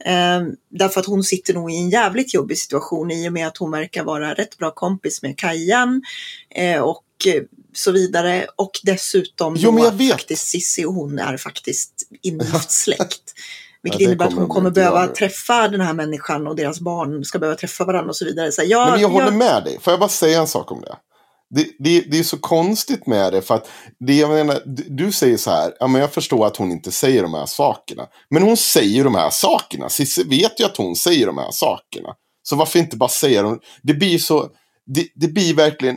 Eh, 0.04 0.48
därför 0.68 1.00
att 1.00 1.06
hon 1.06 1.24
sitter 1.24 1.54
nog 1.54 1.72
i 1.72 1.76
en 1.76 1.90
jävligt 1.90 2.34
jobbig 2.34 2.58
situation 2.58 3.10
i 3.10 3.28
och 3.28 3.32
med 3.32 3.46
att 3.46 3.56
hon 3.56 3.70
verkar 3.70 4.04
vara 4.04 4.34
rätt 4.34 4.58
bra 4.58 4.70
kompis 4.70 5.22
med 5.22 5.38
Kajan 5.38 6.02
eh, 6.50 6.80
och 6.80 7.04
eh, 7.26 7.42
så 7.72 7.92
vidare. 7.92 8.46
Och 8.56 8.80
dessutom 8.82 9.56
Jo, 9.58 9.72
men 9.72 9.84
jag 9.84 9.94
vet. 9.94 10.12
faktiskt 10.12 10.48
Sissi 10.48 10.84
och 10.84 10.94
hon 10.94 11.18
är 11.18 11.36
faktiskt 11.36 12.08
ingift 12.22 12.70
släkt. 12.70 13.34
Vilket 13.86 13.98
det 13.98 14.04
innebär 14.04 14.26
att 14.26 14.34
hon 14.34 14.48
kommer 14.48 14.70
behöva 14.70 15.02
göra. 15.02 15.12
träffa 15.12 15.68
den 15.68 15.80
här 15.80 15.92
människan 15.92 16.46
och 16.46 16.56
deras 16.56 16.80
barn 16.80 17.24
ska 17.24 17.38
behöva 17.38 17.58
träffa 17.58 17.84
varandra 17.84 18.08
och 18.08 18.16
så 18.16 18.24
vidare. 18.24 18.52
Så 18.52 18.62
jag, 18.64 18.90
men 18.90 19.00
jag 19.00 19.08
håller 19.08 19.26
jag, 19.26 19.34
med 19.34 19.64
dig. 19.64 19.78
Får 19.80 19.92
jag 19.92 20.00
bara 20.00 20.08
säga 20.08 20.40
en 20.40 20.46
sak 20.46 20.72
om 20.72 20.80
det? 20.80 20.96
Det, 21.50 21.66
det, 21.78 22.00
det 22.00 22.18
är 22.18 22.22
så 22.22 22.38
konstigt 22.38 23.06
med 23.06 23.32
det. 23.32 23.42
För 23.42 23.54
att 23.54 23.68
det, 24.06 24.14
jag 24.14 24.30
menar, 24.30 24.62
du, 24.66 24.84
du 24.88 25.12
säger 25.12 25.36
så 25.36 25.50
här. 25.50 25.72
Ja, 25.80 25.86
men 25.86 26.00
jag 26.00 26.12
förstår 26.12 26.46
att 26.46 26.56
hon 26.56 26.72
inte 26.72 26.92
säger 26.92 27.22
de 27.22 27.34
här 27.34 27.46
sakerna. 27.46 28.06
Men 28.30 28.42
hon 28.42 28.56
säger 28.56 29.04
de 29.04 29.14
här 29.14 29.30
sakerna. 29.30 29.88
Cissi 29.88 30.24
vet 30.24 30.60
ju 30.60 30.64
att 30.64 30.76
hon 30.76 30.96
säger 30.96 31.26
de 31.26 31.38
här 31.38 31.50
sakerna. 31.50 32.08
Så 32.42 32.56
varför 32.56 32.78
inte 32.78 32.96
bara 32.96 33.08
säga 33.08 33.42
dem? 33.42 33.60
Det 33.82 33.94
blir 33.94 34.18
så. 34.18 34.48
Det, 34.86 35.06
det 35.14 35.28
blir 35.28 35.54
verkligen 35.54 35.96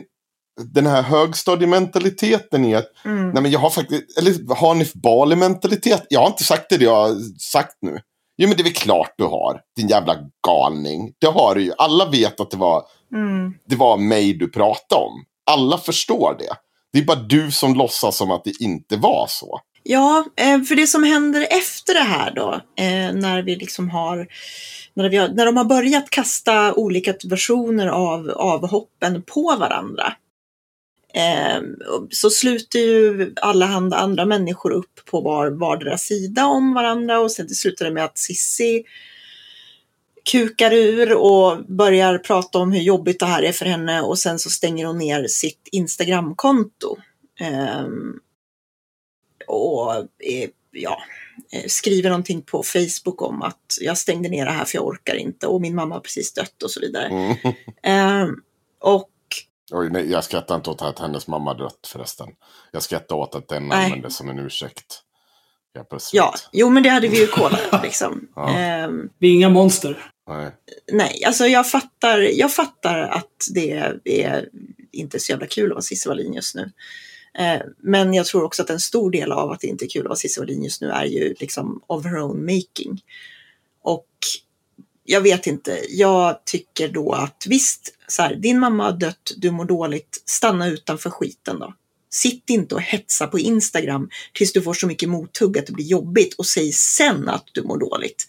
den 0.64 0.86
här 0.86 1.02
högstadiementaliteten 1.02 2.64
i 2.64 2.74
att 2.74 2.86
Mm. 3.04 3.30
Nej 3.30 3.42
men 3.42 3.50
jag 3.50 3.60
har 3.60 3.70
faktiskt, 3.70 4.18
eller 4.18 4.54
Hanif 4.54 4.92
Bali-mentalitet. 4.92 6.06
Jag 6.08 6.20
har 6.20 6.26
inte 6.26 6.44
sagt 6.44 6.66
det 6.68 6.84
jag 6.84 6.94
har 6.94 7.38
sagt 7.38 7.76
nu. 7.82 7.98
Jo 8.38 8.48
men 8.48 8.56
det 8.56 8.62
är 8.62 8.64
väl 8.64 8.72
klart 8.72 9.14
du 9.18 9.24
har. 9.24 9.60
Din 9.76 9.88
jävla 9.88 10.16
galning. 10.46 11.12
Det 11.18 11.26
har 11.26 11.54
du 11.54 11.62
ju. 11.62 11.72
Alla 11.78 12.10
vet 12.10 12.40
att 12.40 12.50
det 12.50 12.56
var, 12.56 12.82
Mm. 13.12 13.54
det 13.68 13.76
var 13.76 13.96
mig 13.96 14.32
du 14.34 14.50
pratade 14.50 15.00
om. 15.02 15.24
Alla 15.50 15.78
förstår 15.78 16.36
det. 16.38 16.54
Det 16.92 16.98
är 16.98 17.04
bara 17.04 17.20
du 17.20 17.50
som 17.50 17.74
låtsas 17.74 18.16
som 18.16 18.30
att 18.30 18.44
det 18.44 18.60
inte 18.60 18.96
var 18.96 19.26
så. 19.28 19.60
Ja, 19.82 20.24
eh, 20.36 20.62
för 20.62 20.76
det 20.76 20.86
som 20.86 21.04
händer 21.04 21.46
efter 21.50 21.94
det 21.94 22.00
här 22.00 22.32
då, 22.34 22.52
eh, 22.76 23.12
när 23.14 23.42
vi 23.42 23.56
liksom 23.56 23.90
har 23.90 24.26
när, 24.94 25.08
vi 25.08 25.16
har, 25.16 25.28
när 25.28 25.46
de 25.46 25.56
har 25.56 25.64
börjat 25.64 26.10
kasta 26.10 26.74
olika 26.74 27.14
versioner 27.24 27.86
av 27.86 28.30
avhoppen 28.30 29.22
på 29.22 29.56
varandra. 29.60 30.12
Eh, 31.14 31.62
så 32.10 32.30
sluter 32.30 32.78
ju 32.78 33.32
allehanda 33.36 33.96
andra 33.96 34.26
människor 34.26 34.70
upp 34.70 35.00
på 35.04 35.20
var, 35.20 35.50
vardera 35.50 35.98
sida 35.98 36.46
om 36.46 36.74
varandra 36.74 37.20
och 37.20 37.32
sen 37.32 37.48
slutar 37.48 37.84
det 37.84 37.90
med 37.90 38.04
att 38.04 38.18
Sissi 38.18 38.84
kukar 40.32 40.72
ur 40.72 41.14
och 41.16 41.64
börjar 41.64 42.18
prata 42.18 42.58
om 42.58 42.72
hur 42.72 42.80
jobbigt 42.80 43.20
det 43.20 43.26
här 43.26 43.42
är 43.42 43.52
för 43.52 43.66
henne 43.66 44.02
och 44.02 44.18
sen 44.18 44.38
så 44.38 44.50
stänger 44.50 44.86
hon 44.86 44.98
ner 44.98 45.26
sitt 45.26 45.68
Instagramkonto. 45.72 46.96
Ehm, 47.40 48.14
och 49.46 49.94
eh, 50.18 50.50
ja, 50.70 51.02
eh, 51.52 51.66
skriver 51.66 52.08
någonting 52.08 52.42
på 52.42 52.62
Facebook 52.62 53.22
om 53.22 53.42
att 53.42 53.76
jag 53.80 53.98
stängde 53.98 54.28
ner 54.28 54.44
det 54.44 54.50
här 54.50 54.64
för 54.64 54.78
jag 54.78 54.86
orkar 54.86 55.14
inte 55.14 55.46
och 55.46 55.60
min 55.60 55.74
mamma 55.74 55.94
har 55.94 56.00
precis 56.00 56.32
dött 56.32 56.62
och 56.62 56.70
så 56.70 56.80
vidare. 56.80 57.06
Mm. 57.06 57.36
Ehm, 57.82 58.36
och 58.80 59.08
Oj, 59.70 59.90
nej, 59.90 60.10
jag 60.10 60.24
skrattar 60.24 60.56
inte 60.56 60.70
åt 60.70 60.82
att 60.82 60.98
hennes 60.98 61.26
mamma 61.26 61.54
dött 61.54 61.86
förresten. 61.86 62.28
Jag 62.72 62.82
skrattar 62.82 63.16
åt 63.16 63.34
att 63.34 63.48
den 63.48 63.68
Nej. 63.68 63.84
användes 63.84 64.16
som 64.16 64.30
en 64.30 64.38
ursäkt. 64.38 65.02
Ja, 65.72 65.98
ja, 66.12 66.34
jo 66.52 66.70
men 66.70 66.82
det 66.82 66.88
hade 66.88 67.08
vi 67.08 67.20
ju 67.20 67.26
kollat 67.26 67.70
liksom. 67.82 68.28
Ja. 68.36 68.56
Ehm, 68.56 69.10
Vi 69.18 69.28
är 69.28 69.34
inga 69.34 69.48
monster. 69.48 70.12
Nej. 70.28 70.50
nej, 70.92 71.24
alltså 71.24 71.46
jag 71.46 71.70
fattar, 71.70 72.18
jag 72.18 72.52
fattar 72.52 72.98
att 72.98 73.46
det 73.54 73.94
är 74.04 74.48
inte 74.92 75.20
så 75.20 75.32
jävla 75.32 75.46
kul 75.46 75.70
att 75.70 75.74
vara 75.74 75.82
Cissi 75.82 76.08
Wallin 76.08 76.34
just 76.34 76.54
nu. 76.54 76.72
Eh, 77.38 77.60
men 77.78 78.14
jag 78.14 78.26
tror 78.26 78.44
också 78.44 78.62
att 78.62 78.70
en 78.70 78.80
stor 78.80 79.10
del 79.10 79.32
av 79.32 79.50
att 79.50 79.60
det 79.60 79.66
inte 79.66 79.84
är 79.84 79.88
kul 79.88 80.02
att 80.02 80.08
vara 80.08 80.16
Cissi 80.16 80.40
Wallin 80.40 80.62
just 80.64 80.80
nu 80.80 80.90
är 80.90 81.04
ju 81.04 81.34
liksom 81.40 81.82
of 81.86 82.04
her 82.04 82.18
own 82.18 82.44
making. 82.44 83.02
Och 83.82 84.06
jag 85.04 85.20
vet 85.20 85.46
inte, 85.46 85.80
jag 85.88 86.44
tycker 86.44 86.88
då 86.88 87.12
att 87.12 87.44
visst, 87.48 87.94
så 88.10 88.22
här, 88.22 88.34
din 88.34 88.58
mamma 88.58 88.84
har 88.84 88.92
dött, 88.92 89.32
du 89.36 89.50
mår 89.50 89.64
dåligt, 89.64 90.22
stanna 90.24 90.68
utanför 90.68 91.10
skiten 91.10 91.58
då. 91.58 91.74
Sitt 92.12 92.50
inte 92.50 92.74
och 92.74 92.80
hetsa 92.80 93.26
på 93.26 93.38
Instagram 93.38 94.08
tills 94.34 94.52
du 94.52 94.62
får 94.62 94.74
så 94.74 94.86
mycket 94.86 95.08
mothugg 95.08 95.58
att 95.58 95.66
det 95.66 95.72
blir 95.72 95.84
jobbigt 95.84 96.34
och 96.34 96.46
säg 96.46 96.72
sen 96.72 97.28
att 97.28 97.44
du 97.52 97.62
mår 97.62 97.78
dåligt. 97.78 98.26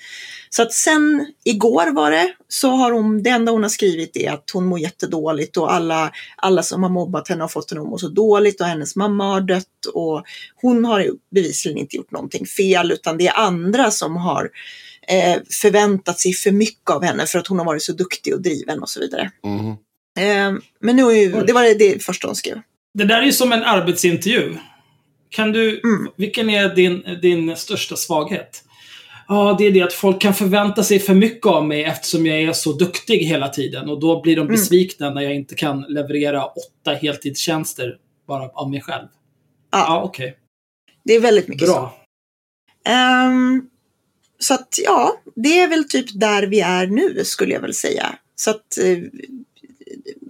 Så 0.49 0.61
att 0.61 0.73
sen 0.73 1.33
igår 1.43 1.91
var 1.91 2.11
det, 2.11 2.33
så 2.47 2.69
har 2.69 2.91
hon, 2.91 3.23
det 3.23 3.29
enda 3.29 3.51
hon 3.51 3.63
har 3.63 3.69
skrivit 3.69 4.17
är 4.17 4.31
att 4.31 4.49
hon 4.53 4.65
mår 4.65 4.79
jättedåligt 4.79 5.57
och 5.57 5.73
alla, 5.73 6.11
alla 6.35 6.63
som 6.63 6.83
har 6.83 6.89
mobbat 6.89 7.27
henne 7.27 7.43
har 7.43 7.47
fått 7.47 7.71
henne 7.71 7.81
att 7.81 7.89
må 7.89 7.97
så 7.97 8.07
dåligt 8.07 8.61
och 8.61 8.67
hennes 8.67 8.95
mamma 8.95 9.25
har 9.25 9.41
dött 9.41 9.85
och 9.93 10.23
hon 10.55 10.85
har 10.85 11.07
bevisligen 11.31 11.77
inte 11.77 11.95
gjort 11.95 12.11
någonting 12.11 12.45
fel 12.45 12.91
utan 12.91 13.17
det 13.17 13.27
är 13.27 13.39
andra 13.39 13.91
som 13.91 14.15
har 14.15 14.43
eh, 14.43 14.49
förväntat 15.61 16.19
sig 16.19 16.33
för 16.33 16.51
mycket 16.51 16.89
av 16.89 17.03
henne 17.03 17.25
för 17.25 17.39
att 17.39 17.47
hon 17.47 17.57
har 17.59 17.65
varit 17.65 17.83
så 17.83 17.93
duktig 17.93 18.33
och 18.33 18.41
driven 18.41 18.81
och 18.81 18.89
så 18.89 18.99
vidare. 18.99 19.31
Mm. 19.45 19.67
Eh, 20.19 20.61
men 20.79 20.95
nu 20.95 21.01
är 21.03 21.11
ju, 21.11 21.31
det 21.31 21.53
var 21.53 21.63
det, 21.63 21.73
det 21.73 22.03
första 22.03 22.27
hon 22.27 22.35
skrev. 22.35 22.61
Det 22.93 23.03
där 23.05 23.21
är 23.21 23.25
ju 23.25 23.31
som 23.31 23.51
en 23.51 23.63
arbetsintervju. 23.63 24.55
Kan 25.29 25.51
du, 25.51 25.69
Mm. 25.83 26.11
vilken 26.15 26.49
är 26.49 26.75
din, 26.75 27.03
din 27.21 27.55
största 27.55 27.95
svaghet? 27.95 28.63
Ja, 29.27 29.55
det 29.59 29.65
är 29.67 29.71
det 29.71 29.81
att 29.81 29.93
folk 29.93 30.21
kan 30.21 30.33
förvänta 30.33 30.83
sig 30.83 30.99
för 30.99 31.13
mycket 31.13 31.45
av 31.47 31.65
mig 31.67 31.83
eftersom 31.83 32.25
jag 32.25 32.41
är 32.41 32.53
så 32.53 32.71
duktig 32.73 33.17
hela 33.17 33.49
tiden. 33.49 33.89
Och 33.89 33.99
då 33.99 34.21
blir 34.21 34.35
de 34.35 34.41
Mm. 34.41 34.51
besvikna 34.51 35.09
när 35.09 35.21
jag 35.21 35.35
inte 35.35 35.55
kan 35.55 35.81
leverera 35.81 36.45
åtta 36.45 36.93
heltidstjänster 37.01 37.97
bara 38.27 38.49
av 38.49 38.69
mig 38.69 38.81
själv. 38.81 39.07
Ja, 39.71 39.77
Ja, 39.87 40.01
okej. 40.03 40.37
det 41.03 41.13
är 41.15 41.19
väldigt 41.19 41.47
mycket 41.47 41.67
så. 41.67 41.73
Bra. 41.73 41.97
Så 44.41 44.53
att 44.53 44.75
ja, 44.83 45.21
det 45.35 45.59
är 45.59 45.67
väl 45.67 45.89
typ 45.89 46.19
där 46.19 46.43
vi 46.43 46.59
är 46.59 46.87
nu 46.87 47.25
skulle 47.25 47.53
jag 47.53 47.61
väl 47.61 47.73
säga. 47.73 48.15
Så 48.35 48.49
att 48.49 48.77
eh, 48.77 48.97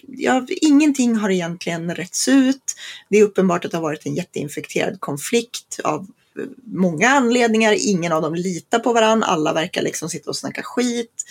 ja, 0.07 0.45
ingenting 0.49 1.15
har 1.15 1.29
egentligen 1.29 1.95
rätts 1.95 2.27
ut. 2.27 2.75
Det 3.09 3.17
är 3.17 3.23
uppenbart 3.23 3.65
att 3.65 3.71
det 3.71 3.77
har 3.77 3.81
varit 3.81 4.05
en 4.05 4.15
jätteinfekterad 4.15 4.99
konflikt 4.99 5.79
av 5.83 6.07
eh, 6.39 6.45
många 6.65 7.09
anledningar. 7.09 7.75
Ingen 7.77 8.11
av 8.11 8.21
dem 8.21 8.35
litar 8.35 8.79
på 8.79 8.93
varandra. 8.93 9.27
Alla 9.27 9.53
verkar 9.53 9.81
liksom 9.81 10.09
sitta 10.09 10.29
och 10.29 10.37
snacka 10.37 10.63
skit. 10.63 11.23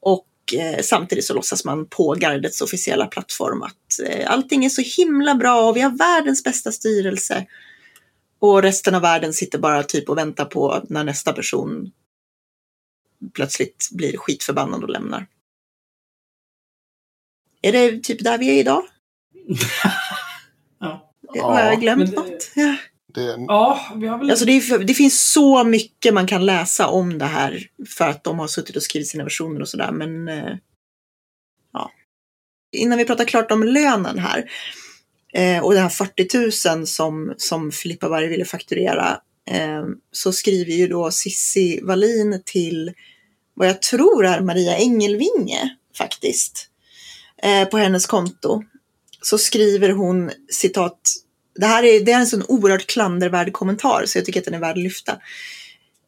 Och 0.00 0.54
eh, 0.54 0.82
samtidigt 0.82 1.24
så 1.24 1.34
låtsas 1.34 1.64
man 1.64 1.86
på 1.86 2.14
gardets 2.14 2.60
officiella 2.60 3.06
plattform 3.06 3.62
att 3.62 4.00
eh, 4.06 4.32
allting 4.32 4.64
är 4.64 4.68
så 4.68 4.82
himla 5.02 5.34
bra 5.34 5.68
och 5.68 5.76
vi 5.76 5.80
har 5.80 5.98
världens 5.98 6.44
bästa 6.44 6.72
styrelse. 6.72 7.46
Och 8.38 8.62
resten 8.62 8.94
av 8.94 9.02
världen 9.02 9.32
sitter 9.32 9.58
bara 9.58 9.82
typ 9.82 10.08
och 10.08 10.18
väntar 10.18 10.44
på 10.44 10.82
när 10.88 11.04
nästa 11.04 11.32
person 11.32 11.90
plötsligt 13.34 13.88
blir 13.92 14.16
skitförbannad 14.16 14.82
och 14.82 14.90
lämnar. 14.90 15.26
Är 17.62 17.72
det 17.72 18.02
typ 18.04 18.24
där 18.24 18.38
vi 18.38 18.48
är 18.48 18.60
idag? 18.60 18.82
Ja. 20.80 21.42
Har 21.42 21.60
jag 21.60 21.80
glömt 21.80 22.10
det- 22.10 22.16
något? 22.16 22.50
Ja. 22.54 22.76
Det, 23.14 23.36
ja, 23.48 23.92
vi 23.96 24.06
har 24.06 24.18
väl... 24.18 24.30
Alltså 24.30 24.44
det, 24.44 24.52
är 24.52 24.78
det 24.78 24.94
finns 24.94 25.32
så 25.32 25.64
mycket 25.64 26.14
man 26.14 26.26
kan 26.26 26.46
läsa 26.46 26.86
om 26.86 27.18
det 27.18 27.24
här 27.24 27.66
för 27.88 28.08
att 28.08 28.24
de 28.24 28.38
har 28.38 28.46
suttit 28.46 28.76
och 28.76 28.82
skrivit 28.82 29.08
sina 29.08 29.24
versioner 29.24 29.60
och 29.60 29.68
sådär. 29.68 29.92
Men 29.92 30.28
eh, 30.28 30.56
ja. 31.72 31.90
Innan 32.76 32.98
vi 32.98 33.04
pratar 33.04 33.24
klart 33.24 33.50
om 33.50 33.62
lönen 33.62 34.18
här 34.18 34.50
eh, 35.34 35.64
och 35.64 35.72
det 35.74 35.80
här 35.80 35.88
40 35.88 36.74
000 36.76 36.86
som, 36.86 37.34
som 37.36 37.72
Filippa 37.72 38.08
Berg 38.08 38.28
ville 38.28 38.44
fakturera 38.44 39.20
eh, 39.50 39.84
så 40.12 40.32
skriver 40.32 40.72
ju 40.72 40.88
då 40.88 41.10
Sissi 41.10 41.80
Wallin 41.82 42.42
till 42.46 42.92
vad 43.54 43.68
jag 43.68 43.82
tror 43.82 44.26
är 44.26 44.40
Maria 44.40 44.78
Engelvinge 44.78 45.76
faktiskt 45.98 46.68
eh, 47.42 47.64
på 47.68 47.78
hennes 47.78 48.06
konto. 48.06 48.62
Så 49.22 49.38
skriver 49.38 49.90
hon 49.90 50.30
citat 50.50 50.98
det 51.54 51.66
här 51.66 51.84
är, 51.84 52.00
det 52.00 52.12
är 52.12 52.18
en 52.18 52.26
sån 52.26 52.44
oerhört 52.48 52.86
klandervärd 52.86 53.52
kommentar 53.52 54.06
så 54.06 54.18
jag 54.18 54.24
tycker 54.24 54.40
att 54.40 54.44
den 54.44 54.54
är 54.54 54.58
värd 54.58 54.76
att 54.76 54.82
lyfta. 54.82 55.18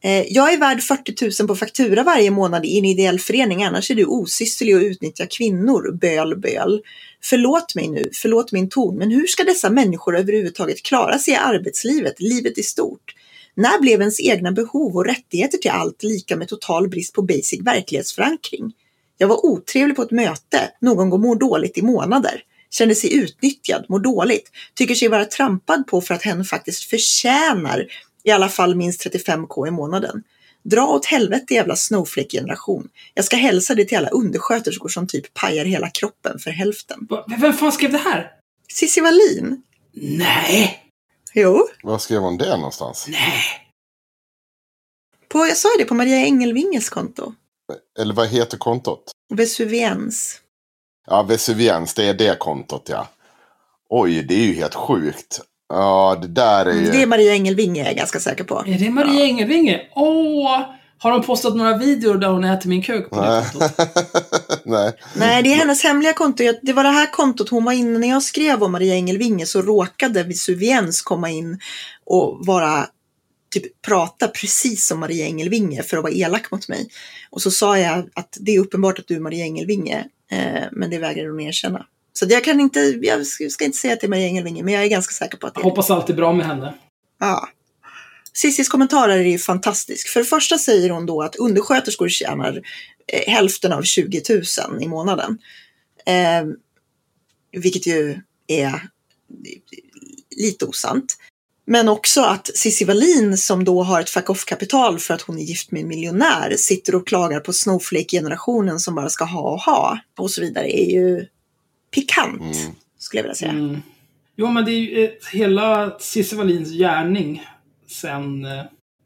Eh, 0.05 0.33
jag 0.33 0.53
är 0.53 0.59
värd 0.59 0.83
40 0.83 1.43
000 1.43 1.49
på 1.49 1.57
faktura 1.57 2.03
varje 2.03 2.31
månad 2.31 2.65
i 2.65 2.79
en 2.79 2.85
ideell 2.85 3.21
förening, 3.21 3.65
annars 3.65 3.91
är 3.91 3.95
du 3.95 4.05
osysslig 4.05 4.77
och 4.77 4.83
utnyttjar 4.83 5.27
kvinnor. 5.27 5.99
Böl, 6.01 6.39
böl. 6.39 6.83
Förlåt 7.23 7.75
mig 7.75 7.89
nu, 7.89 8.11
förlåt 8.13 8.53
min 8.53 8.69
ton, 8.69 8.97
men 8.97 9.11
hur 9.11 9.27
ska 9.27 9.45
dessa 9.45 9.71
människor 9.71 10.19
överhuvudtaget 10.19 10.83
klara 10.83 11.19
sig 11.19 11.35
i 11.35 11.37
arbetslivet, 11.37 12.21
livet 12.21 12.59
i 12.59 12.63
stort? 12.63 13.15
När 13.57 13.81
blev 13.81 14.01
ens 14.01 14.21
egna 14.21 14.53
behov 14.53 14.97
och 14.97 15.05
rättigheter 15.07 15.59
till 15.59 15.71
allt 15.71 16.03
lika 16.03 16.37
med 16.37 16.49
total 16.49 16.89
brist 16.89 17.13
på 17.15 17.23
basic 17.23 17.61
verklighetsförankring? 17.63 18.73
Jag 19.19 19.29
var 19.29 19.47
otrevlig 19.47 19.97
på 19.97 20.03
ett 20.03 20.11
möte, 20.11 20.71
någon 20.81 21.11
går 21.11 21.19
mår 21.19 21.37
dåligt 21.37 21.79
i 21.79 21.83
månader. 21.83 22.43
Känner 22.71 22.95
sig 22.95 23.15
utnyttjad, 23.15 23.85
mår 23.89 23.99
dåligt, 23.99 24.51
tycker 24.75 24.95
sig 24.95 25.09
vara 25.09 25.25
trampad 25.25 25.87
på 25.87 26.01
för 26.01 26.15
att 26.15 26.23
hen 26.23 26.45
faktiskt 26.45 26.85
förtjänar 26.85 27.87
i 28.25 28.31
alla 28.31 28.49
fall 28.49 28.75
minst 28.75 29.07
35k 29.07 29.69
i 29.69 29.71
månaden. 29.71 30.23
Dra 30.65 30.87
åt 30.87 31.07
helvete 31.07 31.55
jävla 31.55 31.77
snowflake-generation. 31.77 32.89
Jag 33.15 33.25
ska 33.25 33.37
hälsa 33.37 33.75
det 33.75 33.85
till 33.85 33.97
alla 33.99 34.09
undersköterskor 34.09 34.89
som 34.89 35.07
typ 35.07 35.35
pajar 35.35 35.65
hela 35.65 35.91
kroppen 35.91 36.39
för 36.39 36.51
hälften. 36.51 37.07
Va- 37.11 37.25
Vem 37.41 37.53
fan 37.53 37.73
skrev 37.73 37.93
det 37.93 37.99
här? 37.99 38.31
Cissi 38.73 39.01
Wallin? 39.01 39.63
Nej! 39.95 40.83
Jo, 41.39 41.69
var 41.83 41.99
skrev 41.99 42.21
hon 42.21 42.37
det 42.39 42.57
någonstans? 42.57 43.07
Nej! 43.09 43.43
på, 45.29 45.39
jag 45.39 45.57
sa 45.57 45.69
ju 45.79 45.79
det 45.85 45.89
på 45.89 45.95
Maria 45.95 46.17
Engelvinges 46.27 46.89
konto. 46.89 47.33
Eller 47.99 48.15
vad 48.15 48.29
heter 48.29 48.59
kontot? 48.59 49.11
Vesuviens. 49.35 50.41
Ja, 51.07 51.23
Vesuviens, 51.23 51.95
det 51.95 52.05
är 52.05 52.15
det 52.15 52.39
kontot 52.39 52.89
ja. 52.89 53.09
Oj, 53.89 54.23
det 54.23 54.35
är 54.35 54.45
ju 54.47 54.55
helt 54.55 54.75
sjukt. 54.75 55.41
Ja, 55.69 56.19
det 56.23 56.29
där 56.29 56.67
är 56.67 56.73
ju... 56.73 56.79
Mm, 56.79 56.91
Det 56.93 57.03
är 57.03 57.07
Maria 57.07 57.33
Engelvinge 57.33 57.83
är 57.83 57.87
jag 57.87 57.97
ganska 57.97 58.21
säker 58.21 58.45
på. 58.45 58.63
Är 58.67 58.79
det 58.79 58.91
Maria 58.91 59.25
Engelvinge? 59.25 59.89
Åh! 59.95 60.61
Har 60.99 61.13
hon 61.13 61.23
postat 61.23 61.57
några 61.57 61.77
videor 61.77 62.15
där 62.15 62.29
hon 62.29 62.45
äter 62.45 62.69
min 62.69 62.83
kuk 62.83 63.11
på 63.11 63.21
det 63.21 63.31
Nej. 63.31 63.45
kontot? 63.53 63.73
Nej. 64.65 64.93
Nej, 65.17 65.43
det 65.43 65.53
är 65.53 65.57
hennes 65.57 65.83
hemliga 65.83 66.13
konto. 66.13 66.45
Det 66.63 66.73
var 66.73 66.85
det 66.85 66.91
här 66.91 67.13
kontot 67.13 67.49
hon 67.49 67.65
var 67.65 67.73
inne 67.73 67.99
när 67.99 68.09
jag 68.09 68.23
skrev 68.23 68.63
om 68.63 68.73
Maria 68.73 68.95
Engelvinge 68.95 69.47
så 69.47 69.63
råkade 69.63 70.23
Vesuviens 70.23 71.03
komma 71.03 71.31
in 71.31 71.61
och 72.05 72.47
vara 72.47 72.87
typ 73.51 73.83
prata 73.83 74.29
precis 74.29 74.87
som 74.87 75.01
Maria 75.01 75.27
Engelvinge 75.27 75.83
för 75.83 75.97
att 75.97 76.03
vara 76.03 76.13
elak 76.13 76.51
mot 76.51 76.69
mig. 76.69 76.89
Och 77.31 77.43
så 77.43 77.51
sa 77.51 77.79
jag 77.79 77.99
att 78.15 78.37
det 78.41 78.55
är 78.55 78.61
uppenbart 78.61 78.99
att 78.99 79.09
du 79.09 79.17
är 79.17 79.21
Maria 79.21 79.45
Engelvinge, 79.45 80.05
eh, 80.31 80.63
men 80.73 80.91
det 80.91 80.99
vägrar 80.99 81.29
hon 81.29 81.41
erkänna. 81.41 81.87
Så 82.13 82.27
jag 82.29 82.45
kan 82.45 82.61
inte, 82.61 82.81
jag 82.81 83.27
ska 83.27 83.65
inte 83.65 83.79
säga 83.79 83.93
att 83.93 84.01
det 84.01 84.07
är 84.07 84.09
Maria 84.09 84.27
Engelvinge, 84.27 84.63
men 84.63 84.75
jag 84.75 84.85
är 84.85 84.89
ganska 84.89 85.13
säker 85.13 85.39
på 85.39 85.47
att 85.47 85.55
det 85.55 85.59
Jag 85.59 85.67
är 85.67 85.71
hoppas 85.71 85.91
allt 85.91 86.11
är 86.11 86.15
bra 86.15 86.33
med 86.33 86.47
henne. 86.47 86.75
Ja. 87.21 87.49
Cissis 88.37 88.69
kommentarer 88.69 89.19
är 89.19 89.25
ju 89.25 89.39
fantastisk. 89.39 90.09
För 90.09 90.21
det 90.21 90.27
första 90.27 90.59
säger 90.59 90.91
hon 90.91 91.07
då 91.07 91.23
att 91.23 91.37
undersköterskor 91.37 92.09
tjänar 92.09 92.63
eh, 93.07 93.33
hälften 93.33 93.73
av 93.73 93.83
20 93.83 94.23
000 94.71 94.83
i 94.83 94.89
månaden. 94.89 95.39
Eh, 96.07 96.47
vilket 97.61 97.87
ju 97.87 98.21
är 98.47 98.83
lite 100.37 100.65
osant. 100.65 101.17
Men 101.67 101.89
också 101.89 102.21
att 102.23 102.51
Cissi 102.55 102.85
Wallin 102.85 103.37
som 103.37 103.65
då 103.65 103.83
har 103.83 104.01
ett 104.01 104.11
fuck 104.11 104.31
off-kapital 104.31 104.99
för 104.99 105.15
att 105.15 105.23
hon 105.23 105.39
är 105.39 105.43
gift 105.43 105.71
med 105.71 105.83
en 105.83 105.89
miljonär 105.89 106.55
sitter 106.57 106.95
och 106.95 107.07
klagar 107.07 107.41
på 107.41 107.53
snowflake-generationen 107.53 108.81
som 108.81 108.95
bara 108.95 109.09
ska 109.09 109.25
ha 109.25 109.41
och 109.53 109.61
ha 109.61 109.99
och 110.19 110.31
så 110.31 110.41
vidare 110.41 110.79
är 110.79 110.91
ju 110.91 111.27
pikant, 111.95 112.41
Mm. 112.41 112.73
skulle 112.99 113.19
jag 113.19 113.23
vilja 113.25 113.35
säga. 113.35 113.51
Mm. 113.51 113.83
Jo, 114.37 114.47
men 114.51 114.65
det 114.65 114.71
är 114.71 114.79
ju 114.79 115.05
eh, 115.05 115.11
hela 115.33 115.97
Cissi 116.01 116.37
Wallins 116.37 116.71
gärning 116.71 117.43
sen 117.91 118.45
eh, 118.45 118.63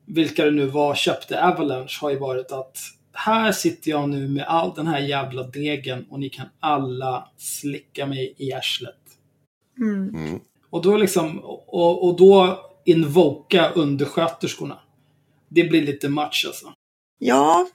vilka 0.06 0.44
det 0.44 0.50
nu 0.50 0.66
var 0.66 0.94
köpte 0.94 1.44
Avalanche 1.44 1.98
har 2.00 2.10
ju 2.10 2.18
varit 2.18 2.52
att 2.52 2.78
här 3.12 3.52
sitter 3.52 3.90
jag 3.90 4.08
nu 4.08 4.28
med 4.28 4.44
all 4.44 4.74
den 4.74 4.86
här 4.86 4.98
jävla 5.00 5.42
degen 5.42 6.06
och 6.10 6.20
ni 6.20 6.28
kan 6.28 6.46
alla 6.60 7.28
slicka 7.36 8.06
mig 8.06 8.34
i 8.38 8.52
arslet. 8.52 8.96
Mm. 9.78 10.08
Mm. 10.14 10.40
Och 10.70 10.82
då 10.82 10.96
liksom, 10.96 11.38
och, 11.66 12.04
och 12.08 12.16
då 12.16 12.60
invoka 12.84 13.70
undersköterskorna. 13.70 14.78
Det 15.48 15.64
blir 15.64 15.82
lite 15.82 16.08
match 16.08 16.44
alltså. 16.46 16.72
Ja, 17.18 17.66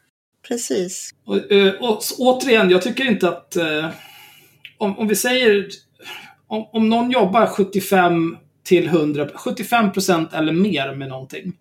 precis. 0.47 1.09
Och, 1.25 1.51
eh, 1.51 1.73
och 1.73 1.97
s- 2.01 2.15
återigen, 2.19 2.69
jag 2.69 2.81
tycker 2.81 3.05
inte 3.11 3.29
att... 3.29 3.55
eh, 3.55 3.89
Om, 4.77 4.99
om 4.99 5.07
vi 5.07 5.15
säger... 5.15 5.67
Om, 6.47 6.65
om 6.73 6.89
någon 6.89 7.11
jobbar 7.11 7.47
75 7.47 8.37
till 8.65 8.87
100, 8.87 9.29
75 9.35 9.91
procent 9.91 10.33
eller 10.33 10.53
mer 10.53 10.95
med 10.95 11.09
någonting 11.09 11.53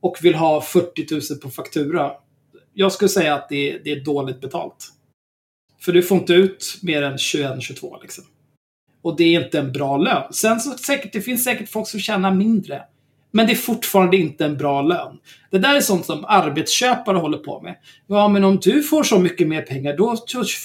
och 0.00 0.18
vill 0.22 0.34
ha 0.34 0.60
40 0.60 1.06
000 1.32 1.40
på 1.42 1.50
faktura. 1.50 2.12
Jag 2.74 2.92
skulle 2.92 3.08
säga 3.08 3.34
att 3.34 3.48
det, 3.48 3.78
det 3.84 3.92
är 3.92 4.04
dåligt 4.04 4.40
betalt. 4.40 4.92
För 5.80 5.92
du 5.92 6.02
får 6.02 6.18
inte 6.18 6.32
ut 6.32 6.78
mer 6.82 7.02
än 7.02 7.16
21-22 7.16 8.02
liksom. 8.02 8.24
Och 9.02 9.16
det 9.16 9.24
är 9.24 9.44
inte 9.44 9.58
en 9.58 9.72
bra 9.72 9.96
lön. 9.96 10.32
Sen 10.32 10.60
så 10.60 10.70
säkert, 10.70 11.12
det 11.12 11.20
finns 11.20 11.44
säkert 11.44 11.68
folk 11.68 11.88
som 11.88 12.00
tjänar 12.00 12.34
mindre. 12.34 12.84
Men 13.36 13.46
det 13.46 13.52
är 13.52 13.56
fortfarande 13.56 14.16
inte 14.16 14.44
en 14.44 14.56
bra 14.56 14.82
lön. 14.82 15.16
Det 15.50 15.58
där 15.58 15.74
är 15.74 15.80
sånt 15.80 16.06
som 16.06 16.24
arbetsköpare 16.24 17.18
håller 17.18 17.38
på 17.38 17.60
med. 17.60 17.74
Ja, 18.06 18.28
men 18.28 18.44
om 18.44 18.58
du 18.62 18.82
får 18.82 19.02
så 19.02 19.18
mycket 19.18 19.48
mer 19.48 19.62
pengar, 19.62 19.96
då 19.96 20.16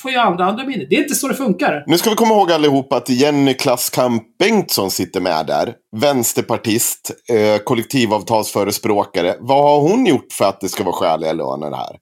får 0.02 0.12
ju 0.12 0.18
andra 0.18 0.46
andra 0.46 0.66
mindre. 0.66 0.88
Det 0.90 0.96
är 0.96 1.02
inte 1.02 1.16
så 1.16 1.28
det 1.28 1.34
funkar. 1.34 1.84
Nu 1.88 1.98
ska 1.98 2.10
vi 2.10 2.16
komma 2.16 2.34
ihåg 2.34 2.52
allihopa 2.52 2.96
att 2.96 3.10
Jenny 3.10 3.54
Klasskamp 3.54 4.24
Bengtsson 4.40 4.92
sitter 4.92 5.22
med 5.22 5.46
där. 5.46 5.74
Vänsterpartist, 5.96 7.12
eh, 7.30 7.64
kollektivavtalsförespråkare. 7.64 9.36
Vad 9.40 9.64
har 9.64 9.90
hon 9.90 10.06
gjort 10.06 10.32
för 10.32 10.46
att 10.46 10.62
det 10.62 10.70
ska 10.70 10.84
vara 10.84 10.96
skäliga 10.96 11.34
löner 11.34 11.72
här? 11.78 11.98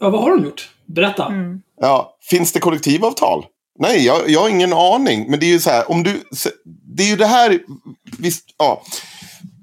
Ja, 0.00 0.10
vad 0.10 0.20
har 0.20 0.30
hon 0.30 0.44
gjort? 0.44 0.70
Berätta. 0.86 1.26
Mm. 1.26 1.62
Ja, 1.80 2.16
finns 2.30 2.52
det 2.52 2.60
kollektivavtal? 2.60 3.44
Nej, 3.78 4.06
jag, 4.06 4.30
jag 4.30 4.40
har 4.40 4.48
ingen 4.48 4.72
aning. 4.72 5.30
Men 5.30 5.40
det 5.40 5.46
är 5.46 5.50
ju 5.50 5.60
så 5.60 5.70
här, 5.70 5.90
om 5.90 6.02
du... 6.02 6.22
Det 6.96 7.02
är 7.02 7.08
ju 7.08 7.16
det 7.16 7.26
här... 7.26 7.60
Visst, 8.18 8.44
ja. 8.58 8.82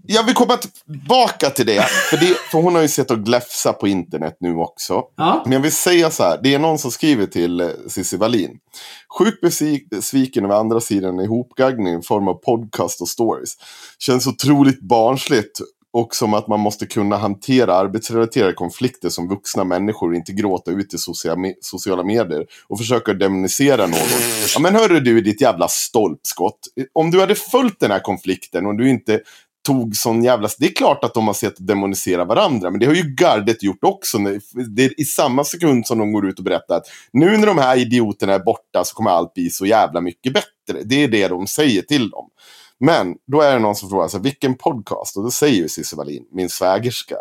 Jag 0.08 0.24
vill 0.24 0.36
komma 0.36 0.58
tillbaka 0.58 1.50
till 1.50 1.66
det. 1.66 1.84
För, 2.10 2.18
det, 2.18 2.38
för 2.52 2.62
hon 2.62 2.76
har 2.76 2.82
ju 2.82 2.88
sett 2.88 3.12
och 3.12 3.20
gläfsa 3.20 3.74
på 3.74 3.88
internet 3.88 4.38
nu 4.40 4.56
också. 4.56 5.04
Ja. 5.16 5.42
Men 5.44 5.52
jag 5.52 5.60
vill 5.60 5.72
säga 5.72 6.12
så 6.12 6.24
här. 6.24 6.40
Det 6.44 6.54
är 6.54 6.60
någon 6.60 6.80
som 6.80 6.92
skriver 6.92 7.26
till 7.26 7.62
eh, 7.62 7.68
Cissi 7.88 8.18
Wallin. 8.18 8.60
Sjukt 9.20 9.42
besviken 9.90 10.46
över 10.46 10.56
andra 10.56 10.82
sidan 10.82 11.20
ihopgaggning 11.20 12.00
i 12.00 12.02
form 12.02 12.28
av 12.28 12.34
podcast 12.34 13.02
och 13.02 13.08
stories. 13.08 13.54
Känns 14.00 14.28
otroligt 14.28 14.82
barnsligt. 14.82 15.60
Och 15.94 16.16
som 16.16 16.34
att 16.34 16.48
man 16.48 16.60
måste 16.60 16.86
kunna 16.86 17.18
hantera 17.18 17.76
arbetsrelaterade 17.76 18.54
konflikter 18.54 19.10
som 19.10 19.28
vuxna 19.28 19.64
människor 19.64 20.16
inte 20.16 20.32
gråta 20.32 20.72
ut 20.72 20.94
i 20.94 20.98
sociala, 21.62 22.04
medier. 22.04 22.46
Och 22.68 22.78
försöka 22.78 23.14
demonisera 23.14 23.88
någon. 23.88 24.00
Ja 24.54 24.60
men 24.60 24.76
hörru 24.76 25.00
du 25.00 25.22
ditt 25.22 25.42
jävla 25.42 25.68
stolpskott. 25.68 26.60
Om 26.94 27.12
du 27.12 27.20
hade 27.20 27.36
följt 27.36 27.80
den 27.80 27.92
här 27.92 28.00
konflikten 28.00 28.66
och 28.66 28.76
du 28.76 28.90
inte 28.90 29.22
tog 29.66 29.96
sån 29.96 30.24
jävla... 30.24 30.50
Det 30.60 30.66
är 30.66 30.74
klart 30.74 31.04
att 31.04 31.14
de 31.14 31.28
har 31.28 31.34
sett 31.34 31.68
demonisera 31.68 32.26
varandra, 32.26 32.72
men 32.72 32.80
det 32.80 32.86
har 32.86 32.94
ju 32.94 33.16
gardet 33.16 33.64
gjort 33.64 33.84
också. 33.84 34.18
Det 34.76 34.86
är 34.86 35.00
I 35.00 35.06
samma 35.06 35.44
sekund 35.44 35.88
som 35.88 35.98
de 35.98 36.12
går 36.12 36.28
ut 36.28 36.38
och 36.40 36.46
berättar 36.46 36.78
att 36.78 36.86
nu 37.14 37.38
när 37.38 37.48
de 37.48 37.58
här 37.58 37.78
idioterna 37.78 38.34
är 38.34 38.40
borta 38.40 38.84
så 38.84 38.96
kommer 38.96 39.12
allt 39.12 39.34
bli 39.34 39.50
så 39.50 39.66
jävla 39.66 40.02
mycket 40.02 40.34
bättre. 40.34 40.84
Det 40.84 41.04
är 41.04 41.08
det 41.08 41.28
de 41.28 41.48
säger 41.48 41.82
till 41.82 42.10
dem. 42.10 42.30
Men 42.80 43.16
då 43.28 43.42
är 43.42 43.54
det 43.54 43.60
någon 43.60 43.76
som 43.76 43.90
frågar 43.90 44.08
sig, 44.08 44.20
vilken 44.20 44.56
podcast? 44.56 45.18
Och 45.18 45.24
då 45.24 45.32
säger 45.32 45.56
ju 45.56 45.70
Cissi 45.70 45.96
Wallin, 45.96 46.24
min 46.32 46.50
svägerska. 46.50 47.16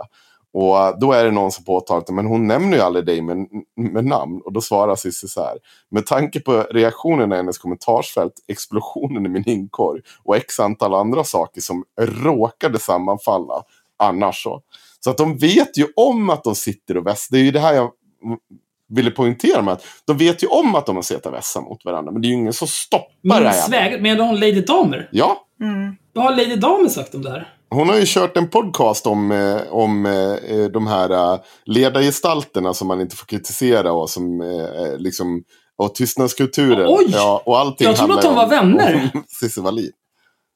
Och 0.54 1.00
då 1.00 1.12
är 1.12 1.24
det 1.24 1.30
någon 1.30 1.52
som 1.52 1.64
påtalar 1.64 2.12
men 2.12 2.26
hon 2.26 2.46
nämner 2.46 2.76
ju 2.76 2.82
aldrig 2.82 3.06
dig 3.06 3.22
med, 3.22 3.46
med 3.76 4.04
namn. 4.04 4.40
Och 4.44 4.52
då 4.52 4.60
svarar 4.60 4.96
Cissi 4.96 5.28
så 5.28 5.40
här. 5.40 5.58
Med 5.90 6.06
tanke 6.06 6.40
på 6.40 6.62
reaktionerna 6.70 7.34
i 7.34 7.38
hennes 7.38 7.58
kommentarsfält, 7.58 8.32
explosionen 8.48 9.26
i 9.26 9.28
min 9.28 9.48
inkorg 9.48 10.00
och 10.24 10.36
x 10.36 10.60
antal 10.60 10.94
andra 10.94 11.24
saker 11.24 11.60
som 11.60 11.84
råkade 12.00 12.78
sammanfalla 12.78 13.62
annars 13.96 14.42
så. 14.42 14.62
Så 15.00 15.10
att 15.10 15.16
de 15.16 15.36
vet 15.36 15.78
ju 15.78 15.86
om 15.96 16.30
att 16.30 16.44
de 16.44 16.54
sitter 16.54 16.96
och 16.96 17.06
vässar. 17.06 17.36
Det 17.36 17.42
är 17.42 17.44
ju 17.44 17.50
det 17.50 17.60
här 17.60 17.74
jag 17.74 17.90
ville 18.88 19.10
poängtera 19.10 19.62
med 19.62 19.74
att 19.74 19.84
de 20.04 20.16
vet 20.16 20.42
ju 20.42 20.46
om 20.46 20.74
att 20.74 20.86
de 20.86 20.96
har 20.96 21.02
sett 21.02 21.26
och 21.26 21.32
vässa 21.32 21.60
mot 21.60 21.84
varandra. 21.84 22.12
Men 22.12 22.22
det 22.22 22.28
är 22.28 22.30
ju 22.30 22.34
ingen 22.34 22.52
som 22.52 22.68
stoppar 22.68 23.40
det 23.40 23.48
här. 23.48 23.52
Sväg, 23.52 24.02
menar 24.02 24.26
hon 24.26 24.40
Lady 24.40 24.60
Damer? 24.60 25.08
Ja. 25.12 25.46
Mm. 25.60 25.96
Vad 26.12 26.24
har 26.24 26.30
Lady 26.30 26.56
Damer 26.56 26.88
sagt 26.88 27.14
om 27.14 27.22
det 27.22 27.30
här? 27.30 27.53
Hon 27.74 27.88
har 27.88 27.96
ju 27.96 28.04
kört 28.06 28.36
en 28.36 28.48
podcast 28.50 29.06
om, 29.06 29.32
eh, 29.32 29.60
om 29.70 30.06
eh, 30.06 30.64
de 30.64 30.86
här 30.86 31.10
eh, 31.10 31.40
ledargestalterna 31.64 32.74
som 32.74 32.88
man 32.88 33.00
inte 33.00 33.16
får 33.16 33.26
kritisera 33.26 33.92
och 33.92 34.10
som 34.10 34.40
eh, 34.40 34.98
liksom 34.98 35.44
och 35.76 35.94
tystnadskulturen. 35.94 36.86
Oj! 36.88 37.06
Ja, 37.12 37.42
och 37.46 37.58
allting 37.58 37.86
Jag 37.86 37.96
trodde 37.96 38.14
att 38.14 38.22
de 38.22 38.34
var 38.34 38.48
vänner. 38.48 39.10
Cissi 39.40 39.60
Wallin. 39.60 39.92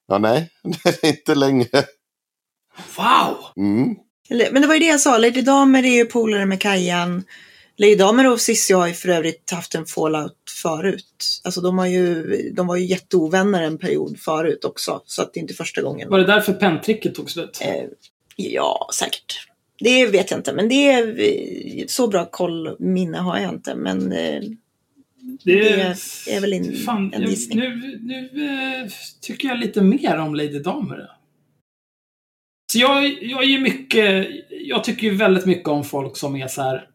Ja, 0.08 0.18
nej. 0.18 0.50
Inte 1.02 1.34
längre. 1.34 1.84
Wow! 2.96 3.36
Mm. 3.56 3.96
Men 4.52 4.62
det 4.62 4.68
var 4.68 4.74
ju 4.74 4.80
det 4.80 4.86
jag 4.86 5.00
sa, 5.00 5.18
Lady 5.18 5.42
Damer 5.42 5.82
är 5.82 5.96
ju 5.96 6.04
polare 6.04 6.46
med 6.46 6.60
Kajan. 6.60 7.24
Lady 7.80 7.94
Damer 7.94 8.32
och 8.32 8.40
Cissi 8.40 8.72
har 8.72 8.86
ju 8.86 8.94
för 8.94 9.08
övrigt 9.08 9.50
haft 9.50 9.74
en 9.74 9.86
fallout 9.86 10.36
förut. 10.62 11.40
Alltså 11.44 11.60
de, 11.60 11.78
har 11.78 11.86
ju, 11.86 12.24
de 12.52 12.66
var 12.66 12.76
ju 12.76 12.86
jätteovänner 12.86 13.62
en 13.62 13.78
period 13.78 14.18
förut 14.20 14.64
också. 14.64 15.02
Så 15.04 15.22
att 15.22 15.34
det 15.34 15.40
är 15.40 15.42
inte 15.42 15.54
första 15.54 15.82
gången. 15.82 16.10
Var 16.10 16.18
det 16.18 16.24
därför 16.24 16.52
penntricket 16.52 17.14
tog 17.14 17.30
slut? 17.30 17.58
Eh, 17.62 17.84
ja, 18.36 18.90
säkert. 18.94 19.48
Det 19.78 20.06
vet 20.06 20.30
jag 20.30 20.40
inte, 20.40 20.52
men 20.52 20.68
det 20.68 20.90
är 20.90 21.86
så 21.88 22.08
bra 22.08 22.24
koll 22.24 22.76
minne 22.78 23.18
har 23.18 23.38
jag 23.38 23.52
inte. 23.54 23.74
Men 23.74 24.12
eh, 24.12 24.42
det, 25.44 25.62
det, 26.24 26.32
är 26.32 26.40
väl 26.40 26.52
in, 26.52 26.76
fan, 26.76 27.12
en 27.14 27.30
gissning. 27.30 27.58
Nu, 27.58 27.98
nu 28.02 28.44
eh, 28.44 28.90
tycker 29.20 29.48
jag 29.48 29.58
lite 29.58 29.82
mer 29.82 30.18
om 30.18 30.34
Lady 30.34 30.58
Damer. 30.58 31.10
Så 32.72 32.78
jag, 32.78 33.22
jag 33.22 33.44
är 33.44 33.58
mycket, 33.60 34.28
jag 34.50 34.84
tycker 34.84 35.02
ju 35.02 35.14
väldigt 35.14 35.46
mycket 35.46 35.68
om 35.68 35.84
folk 35.84 36.16
som 36.16 36.36
är 36.36 36.48
så 36.48 36.62
här. 36.62 36.88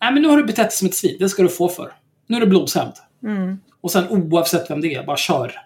Nej 0.00 0.12
men 0.12 0.22
nu 0.22 0.28
har 0.28 0.36
du 0.36 0.44
betett 0.44 0.68
dig 0.68 0.76
som 0.76 0.88
ett 0.88 0.94
svin, 0.94 1.16
det 1.18 1.28
ska 1.28 1.42
du 1.42 1.48
få 1.48 1.68
för. 1.68 1.92
Nu 2.26 2.36
är 2.36 2.40
det 2.40 2.46
blodshämnd. 2.46 2.94
Mm. 3.22 3.60
Och 3.80 3.92
sen 3.92 4.08
oavsett 4.08 4.70
vem 4.70 4.80
det 4.80 4.94
är, 4.94 5.04
bara 5.04 5.16
kör. 5.16 5.60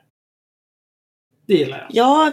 Det 1.46 1.54
gillar 1.54 1.78
jag. 1.78 1.88
Ja, 1.90 2.32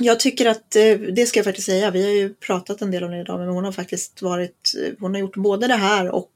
jag 0.00 0.20
tycker 0.20 0.46
att, 0.46 0.76
eh, 0.76 0.98
det 0.98 1.26
ska 1.26 1.38
jag 1.38 1.44
faktiskt 1.44 1.66
säga, 1.66 1.90
vi 1.90 2.02
har 2.02 2.10
ju 2.10 2.34
pratat 2.34 2.82
en 2.82 2.90
del 2.90 3.04
om 3.04 3.10
det 3.10 3.20
idag, 3.20 3.40
men 3.40 3.48
hon 3.48 3.64
har 3.64 3.72
faktiskt 3.72 4.22
varit, 4.22 4.72
hon 5.00 5.14
har 5.14 5.20
gjort 5.20 5.36
både 5.36 5.66
det 5.66 5.74
här 5.74 6.10
och 6.10 6.32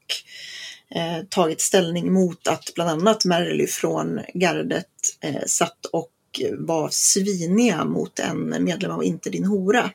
eh, 0.95 1.25
tagit 1.29 1.61
ställning 1.61 2.13
mot 2.13 2.47
att 2.47 2.71
bland 2.75 2.89
annat 2.89 3.25
Merrily 3.25 3.67
från 3.67 4.19
gardet 4.33 4.87
eh, 5.21 5.43
satt 5.47 5.85
och 5.85 6.11
var 6.57 6.89
sviniga 6.91 7.85
mot 7.85 8.19
en 8.19 8.63
medlem 8.63 8.91
av 8.91 9.03
Inte 9.03 9.29
din 9.29 9.45
hora. 9.45 9.91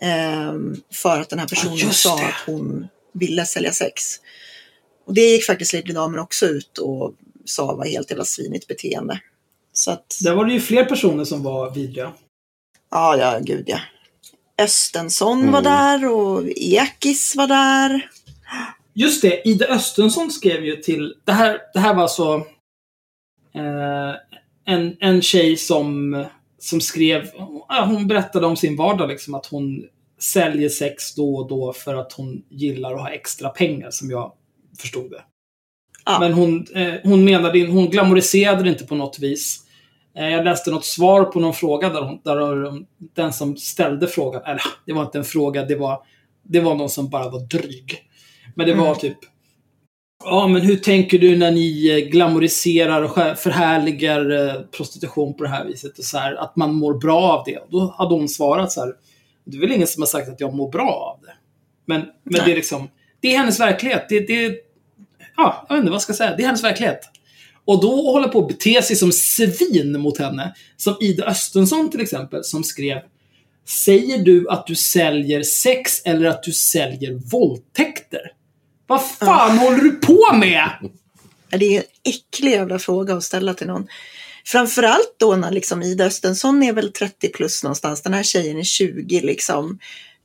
Eh, 0.00 0.54
för 0.92 1.20
att 1.20 1.28
den 1.28 1.38
här 1.38 1.46
personen 1.46 1.76
Ja, 1.76 1.90
sa 1.90 2.14
att 2.14 2.46
hon 2.46 2.88
ville 3.12 3.46
sälja 3.46 3.72
sex. 3.72 4.02
Och 5.06 5.14
det 5.14 5.20
gick 5.20 5.44
faktiskt 5.46 5.72
Lady 5.72 5.92
Damer 5.92 6.18
också 6.18 6.46
ut 6.46 6.78
och 6.78 7.14
sa 7.44 7.74
var 7.74 7.84
helt 7.86 8.10
jävla 8.10 8.24
svinigt 8.24 8.66
beteende. 8.66 9.20
Så 9.72 9.90
att, 9.90 10.18
Där 10.24 10.34
var 10.34 10.44
det 10.44 10.52
ju 10.52 10.60
fler 10.60 10.84
personer 10.84 11.24
som 11.24 11.42
var 11.42 11.70
vidriga. 11.74 12.12
ja, 12.90 13.16
ja, 13.16 13.38
gud 13.42 13.64
ja. 13.66 13.78
Östensson 14.58 15.38
Mm. 15.40 15.52
var 15.52 15.62
där 15.62 16.08
och 16.12 16.44
Ekis 16.56 17.36
var 17.36 17.46
där. 17.46 18.10
Just 18.94 19.22
det, 19.22 19.48
Ida 19.48 19.66
Östensson 19.66 20.30
skrev 20.30 20.64
ju 20.64 20.76
till... 20.76 21.14
Det 21.24 21.32
här, 21.32 21.58
det 21.74 21.80
här 21.80 21.94
var 21.94 22.02
alltså 22.02 22.34
eh, 23.54 24.14
en, 24.74 24.96
en 25.00 25.22
tjej 25.22 25.56
som, 25.56 26.24
som 26.58 26.80
skrev... 26.80 27.28
Hon 27.86 28.06
berättade 28.08 28.46
om 28.46 28.56
sin 28.56 28.76
vardag, 28.76 29.08
liksom, 29.08 29.34
att 29.34 29.46
hon 29.46 29.88
säljer 30.22 30.68
sex 30.68 31.14
då 31.14 31.36
och 31.36 31.48
då 31.48 31.72
för 31.72 31.94
att 31.94 32.12
hon 32.12 32.42
gillar 32.48 32.94
att 32.94 33.00
ha 33.00 33.10
extra 33.10 33.48
pengar, 33.48 33.90
som 33.90 34.10
jag 34.10 34.32
förstod 34.78 35.10
det. 35.10 35.22
Ja. 36.04 36.20
Men 36.20 36.32
hon, 36.32 36.66
eh, 36.74 36.94
hon 37.04 37.24
menade, 37.24 37.66
hon 37.66 37.90
glamoriserade 37.90 38.62
det 38.62 38.68
inte 38.68 38.86
på 38.86 38.94
något 38.94 39.18
vis. 39.18 39.60
Eh, 40.16 40.28
jag 40.28 40.44
läste 40.44 40.70
något 40.70 40.84
svar 40.84 41.24
på 41.24 41.40
någon 41.40 41.54
fråga 41.54 41.88
där, 41.88 42.02
hon, 42.02 42.20
där 42.24 42.72
den 43.14 43.32
som 43.32 43.56
ställde 43.56 44.06
frågan, 44.06 44.42
eller 44.42 44.62
det 44.86 44.92
var 44.92 45.02
inte 45.02 45.18
en 45.18 45.24
fråga, 45.24 45.64
det 45.64 45.76
var, 45.76 46.02
det 46.42 46.60
var 46.60 46.74
någon 46.74 46.90
som 46.90 47.08
bara 47.08 47.28
var 47.28 47.40
dryg. 47.40 47.98
Men 48.54 48.66
det 48.66 48.74
var 48.74 48.86
Mm. 48.86 48.98
typ, 48.98 49.18
ja 50.24 50.46
men 50.48 50.62
hur 50.62 50.76
tänker 50.76 51.18
du 51.18 51.36
när 51.36 51.50
ni 51.50 51.88
eh, 51.88 52.08
glamoriserar 52.10 53.02
och 53.02 53.38
förhärligar 53.38 54.48
eh, 54.48 54.62
prostitution 54.62 55.34
på 55.34 55.42
det 55.42 55.50
här 55.50 55.64
viset? 55.64 55.98
Och 55.98 56.04
så 56.04 56.18
här, 56.18 56.34
att 56.34 56.56
man 56.56 56.74
mår 56.74 56.94
bra 56.94 57.20
av 57.22 57.42
det. 57.46 57.58
Och 57.58 57.70
då 57.70 57.94
hade 57.98 58.14
hon 58.14 58.28
svarat 58.28 58.72
så 58.72 58.80
här, 58.80 58.94
det 59.44 59.56
är 59.56 59.60
väl 59.60 59.72
ingen 59.72 59.86
som 59.86 60.02
har 60.02 60.06
sagt 60.06 60.28
att 60.28 60.40
jag 60.40 60.54
mår 60.54 60.70
bra 60.70 60.90
av 60.90 61.26
det. 61.26 61.32
Men, 61.86 62.00
men 62.00 62.10
Nej. 62.24 62.42
det 62.44 62.52
är 62.52 62.56
liksom, 62.56 62.88
det 63.20 63.34
är 63.34 63.38
hennes 63.38 63.60
verklighet. 63.60 64.06
Det, 64.08 64.20
det, 64.20 64.54
ja, 65.36 65.66
jag 65.68 65.74
vet 65.74 65.80
inte 65.80 65.90
vad 65.90 65.94
jag 65.94 66.02
ska 66.02 66.12
säga. 66.12 66.36
Det 66.36 66.42
är 66.42 66.46
hennes 66.46 66.64
verklighet. 66.64 67.00
Och 67.64 67.82
då 67.82 68.12
håller 68.12 68.28
på 68.28 68.38
att 68.38 68.48
bete 68.48 68.82
sig 68.82 68.96
som 68.96 69.12
svin 69.12 70.00
mot 70.00 70.18
henne. 70.18 70.54
Som 70.76 70.96
Ida 71.00 71.24
Östensson 71.24 71.90
till 71.90 72.00
exempel, 72.00 72.44
som 72.44 72.64
skrev 72.64 72.98
Säger 73.64 74.18
du 74.18 74.48
att 74.48 74.66
du 74.66 74.74
säljer 74.74 75.42
sex 75.42 76.02
eller 76.04 76.28
att 76.28 76.42
du 76.42 76.52
säljer 76.52 77.12
våldtäkter? 77.12 78.32
Vad 78.86 79.10
fan 79.10 79.58
håller 79.58 79.82
du 79.82 79.90
på 79.90 80.36
med? 80.36 80.70
Det 81.50 81.76
är 81.76 81.78
en 81.78 81.86
äcklig 82.04 82.50
jävla 82.50 82.78
fråga 82.78 83.14
att 83.14 83.24
ställa 83.24 83.54
till 83.54 83.66
någon. 83.66 83.86
Framförallt 84.44 85.14
då 85.18 85.36
när 85.36 85.50
liksom 85.50 85.82
Ida 85.82 86.04
Östensson 86.04 86.62
är 86.62 86.72
väl 86.72 86.92
30 86.92 87.28
plus 87.28 87.62
någonstans. 87.62 88.02
Den 88.02 88.14
här 88.14 88.22
tjejen 88.22 88.58
är 88.58 88.62
20 88.62 89.20
liksom. 89.20 89.78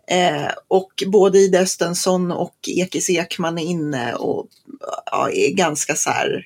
Eh, 0.07 0.51
och 0.67 1.03
både 1.07 1.39
Ida 1.39 1.59
Östensson 1.59 2.31
och 2.31 2.55
Ekis 2.67 3.09
Ekman 3.09 3.57
är 3.57 3.63
inne 3.63 4.13
och 4.13 4.47
ja, 5.05 5.29
är 5.31 5.51
ganska 5.51 5.95
så 5.95 6.09
här. 6.09 6.45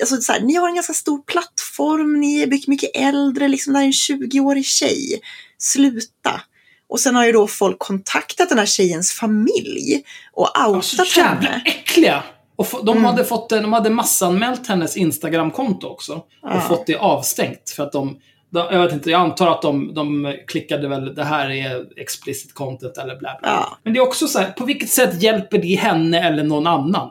Alltså 0.00 0.16
så 0.16 0.32
här, 0.32 0.40
ni 0.40 0.54
har 0.54 0.68
en 0.68 0.74
ganska 0.74 0.92
stor 0.92 1.22
plattform, 1.22 2.20
ni 2.20 2.42
är 2.42 2.46
mycket, 2.46 2.68
mycket 2.68 2.90
äldre, 2.94 3.48
liksom 3.48 3.72
det 3.72 3.78
här 3.78 3.84
är 3.84 3.86
en 3.86 3.92
20-årig 3.92 4.64
tjej. 4.66 5.20
Sluta! 5.58 6.40
Och 6.88 7.00
sen 7.00 7.14
har 7.14 7.26
ju 7.26 7.32
då 7.32 7.46
folk 7.46 7.78
kontaktat 7.78 8.48
den 8.48 8.58
här 8.58 8.66
tjejens 8.66 9.12
familj 9.12 10.04
och 10.32 10.66
outat 10.68 11.16
jävla 11.16 11.48
henne. 11.48 11.62
äckliga! 11.64 12.22
Och 12.56 12.66
de, 12.84 12.88
Mm. 12.90 13.04
hade 13.04 13.24
fått, 13.24 13.48
de 13.50 13.72
hade 13.72 13.90
massanmält 13.90 14.66
hennes 14.66 14.96
Instagram-konto 14.96 15.86
också. 15.86 16.12
Och 16.14 16.24
Ja. 16.42 16.60
fått 16.60 16.86
det 16.86 16.96
avstängt. 16.96 17.70
För 17.76 17.82
att 17.82 17.92
de, 17.92 18.18
de, 18.50 18.66
jag 18.72 18.82
vet 18.82 18.92
inte, 18.92 19.10
jag 19.10 19.20
antar 19.20 19.50
att 19.50 19.62
de, 19.62 19.94
de 19.94 20.36
klickade 20.46 20.88
väl 20.88 21.14
det 21.14 21.24
här 21.24 21.50
är 21.50 21.86
explicit 22.00 22.54
content 22.54 22.98
eller 22.98 23.16
bla 23.16 23.36
bla. 23.40 23.50
Ja. 23.50 23.78
Men 23.82 23.92
det 23.92 23.98
är 23.98 24.02
också 24.02 24.26
så 24.28 24.38
här, 24.38 24.50
på 24.50 24.64
vilket 24.64 24.90
sätt 24.90 25.22
hjälper 25.22 25.58
det 25.58 25.74
henne 25.74 26.20
eller 26.28 26.42
någon 26.44 26.66
annan? 26.66 27.10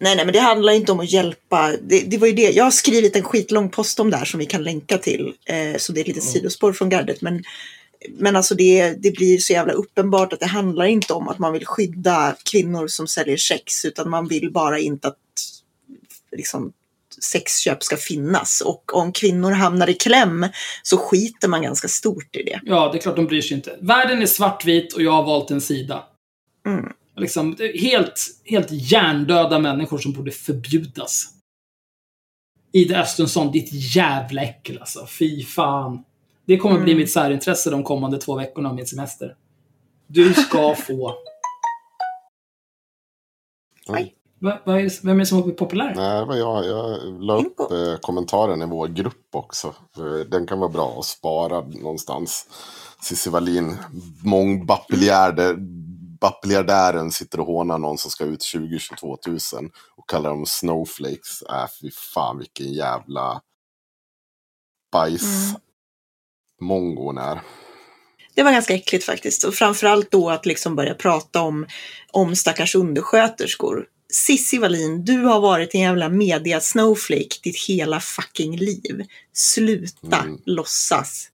Nej, 0.00 0.16
nej, 0.16 0.24
men 0.24 0.32
det 0.32 0.40
handlar 0.40 0.72
inte 0.72 0.92
om 0.92 1.00
att 1.00 1.12
hjälpa. 1.12 1.70
Det, 1.82 2.00
det 2.10 2.18
var 2.18 2.26
ju 2.26 2.32
det. 2.32 2.50
Jag 2.50 2.64
har 2.64 2.70
skrivit 2.70 3.16
en 3.16 3.22
skitlång 3.22 3.68
post 3.68 4.00
om 4.00 4.10
det 4.10 4.16
här 4.16 4.24
som 4.24 4.40
vi 4.40 4.46
kan 4.46 4.62
länka 4.64 4.98
till. 4.98 5.32
Eh, 5.46 5.78
så 5.78 5.92
det 5.92 6.00
är 6.00 6.04
lite 6.04 6.20
sidospår 6.20 6.72
från 6.72 6.88
gardet. 6.88 7.22
Men, 7.22 7.42
men 8.08 8.36
alltså 8.36 8.54
det, 8.54 8.90
det 9.02 9.10
blir 9.10 9.38
så 9.38 9.52
jävla 9.52 9.72
uppenbart 9.72 10.32
att 10.32 10.40
det 10.40 10.46
handlar 10.46 10.84
inte 10.84 11.12
om 11.12 11.28
att 11.28 11.38
man 11.38 11.52
vill 11.52 11.66
skydda 11.66 12.36
kvinnor 12.44 12.86
som 12.86 13.06
säljer 13.06 13.36
sex. 13.36 13.84
Utan 13.84 14.10
man 14.10 14.28
vill 14.28 14.52
bara 14.52 14.78
inte 14.78 15.08
att 15.08 15.16
liksom, 16.36 16.72
sexköp 17.20 17.82
ska 17.82 17.96
finnas. 17.96 18.60
Och 18.60 18.96
om 18.96 19.12
kvinnor 19.12 19.50
hamnar 19.50 19.90
i 19.90 19.94
kläm 19.94 20.46
så 20.82 20.98
skiter 20.98 21.48
man 21.48 21.62
ganska 21.62 21.88
stort 21.88 22.36
i 22.36 22.42
det. 22.42 22.60
Ja, 22.64 22.92
det 22.92 22.98
är 22.98 23.02
klart 23.02 23.16
de 23.16 23.26
bryr 23.26 23.42
sig 23.42 23.56
inte. 23.56 23.76
Världen 23.80 24.22
är 24.22 24.26
svartvit 24.26 24.92
och 24.92 25.02
jag 25.02 25.12
har 25.12 25.22
valt 25.22 25.50
en 25.50 25.60
sida. 25.60 26.04
Mm. 26.66 26.92
Liksom, 27.16 27.56
helt, 27.80 28.20
helt 28.44 28.68
hjärndöda 28.70 29.58
människor 29.58 29.98
som 29.98 30.12
borde 30.12 30.30
förbjudas. 30.30 31.28
Ida 32.72 33.00
Östensson, 33.00 33.52
ditt 33.52 33.94
jävla 33.96 34.42
äckel 34.42 34.78
alltså. 34.78 35.06
Fy 35.06 35.44
fan. 35.44 36.04
Det 36.46 36.58
kommer 36.58 36.80
bli 36.80 36.92
Mm. 36.92 37.00
mitt 37.00 37.12
särintresse 37.12 37.70
de 37.70 37.84
kommande 37.84 38.18
två 38.18 38.34
veckorna 38.36 38.68
av 38.68 38.74
min 38.74 38.86
semester. 38.86 39.36
Du 40.06 40.34
ska 40.34 40.74
få... 40.74 41.14
Aj. 43.88 44.14
Va, 44.38 44.58
va 44.64 44.80
är, 44.80 45.06
vem 45.06 45.16
är 45.16 45.20
det 45.20 45.26
som 45.26 45.36
har 45.38 45.42
blivit 45.42 45.58
populär? 45.58 45.92
Nej, 45.96 46.24
var 46.26 46.36
jag, 46.36 46.66
jag 46.66 46.98
la 47.22 47.36
upp 47.36 47.60
eh, 47.60 47.96
kommentaren 48.00 48.62
i 48.62 48.66
vår 48.66 48.88
grupp 48.88 49.26
också. 49.32 49.74
För 49.94 50.24
Den 50.24 50.46
kan 50.46 50.58
vara 50.58 50.70
bra 50.70 50.96
att 50.98 51.04
spara 51.04 51.60
någonstans. 51.60 52.46
Cissi 53.02 53.30
Wallin, 53.30 53.76
mångbapiljärdären 54.24 57.10
sitter 57.10 57.40
och 57.40 57.46
hånar 57.46 57.78
någon 57.78 57.98
som 57.98 58.10
ska 58.10 58.24
ut 58.24 58.40
20-22 58.54 59.16
tusen. 59.16 59.70
Och 59.96 60.08
kallar 60.08 60.30
dem 60.30 60.46
snowflakes. 60.46 61.42
Äh, 61.42 61.66
fy 61.80 61.90
fan 62.14 62.38
vilken 62.38 62.72
jävla 62.72 63.40
bajs. 64.92 65.22
Mm. 65.50 65.60
Mongo 66.62 67.02
hon 67.02 67.18
är. 67.18 67.40
Det 68.34 68.42
var 68.42 68.52
ganska 68.52 68.74
äckligt 68.74 69.04
faktiskt. 69.04 69.44
Och 69.44 69.54
framförallt 69.54 70.10
då 70.10 70.30
att 70.30 70.46
liksom 70.46 70.76
börja 70.76 70.94
prata 70.94 71.40
om, 71.40 71.66
om 72.10 72.36
stackars 72.36 72.74
undersköterskor. 72.74 73.84
Sissi 74.12 74.58
Wallin, 74.58 75.04
du 75.04 75.18
har 75.18 75.40
varit 75.40 75.74
en 75.74 75.80
jävla 75.80 76.08
media 76.08 76.60
snowflake 76.60 77.36
ditt 77.42 77.66
hela 77.68 78.00
fucking 78.00 78.56
liv. 78.56 79.04
Sluta 79.32 80.18
Mm. 80.22 80.38
låtsas. 80.46 81.28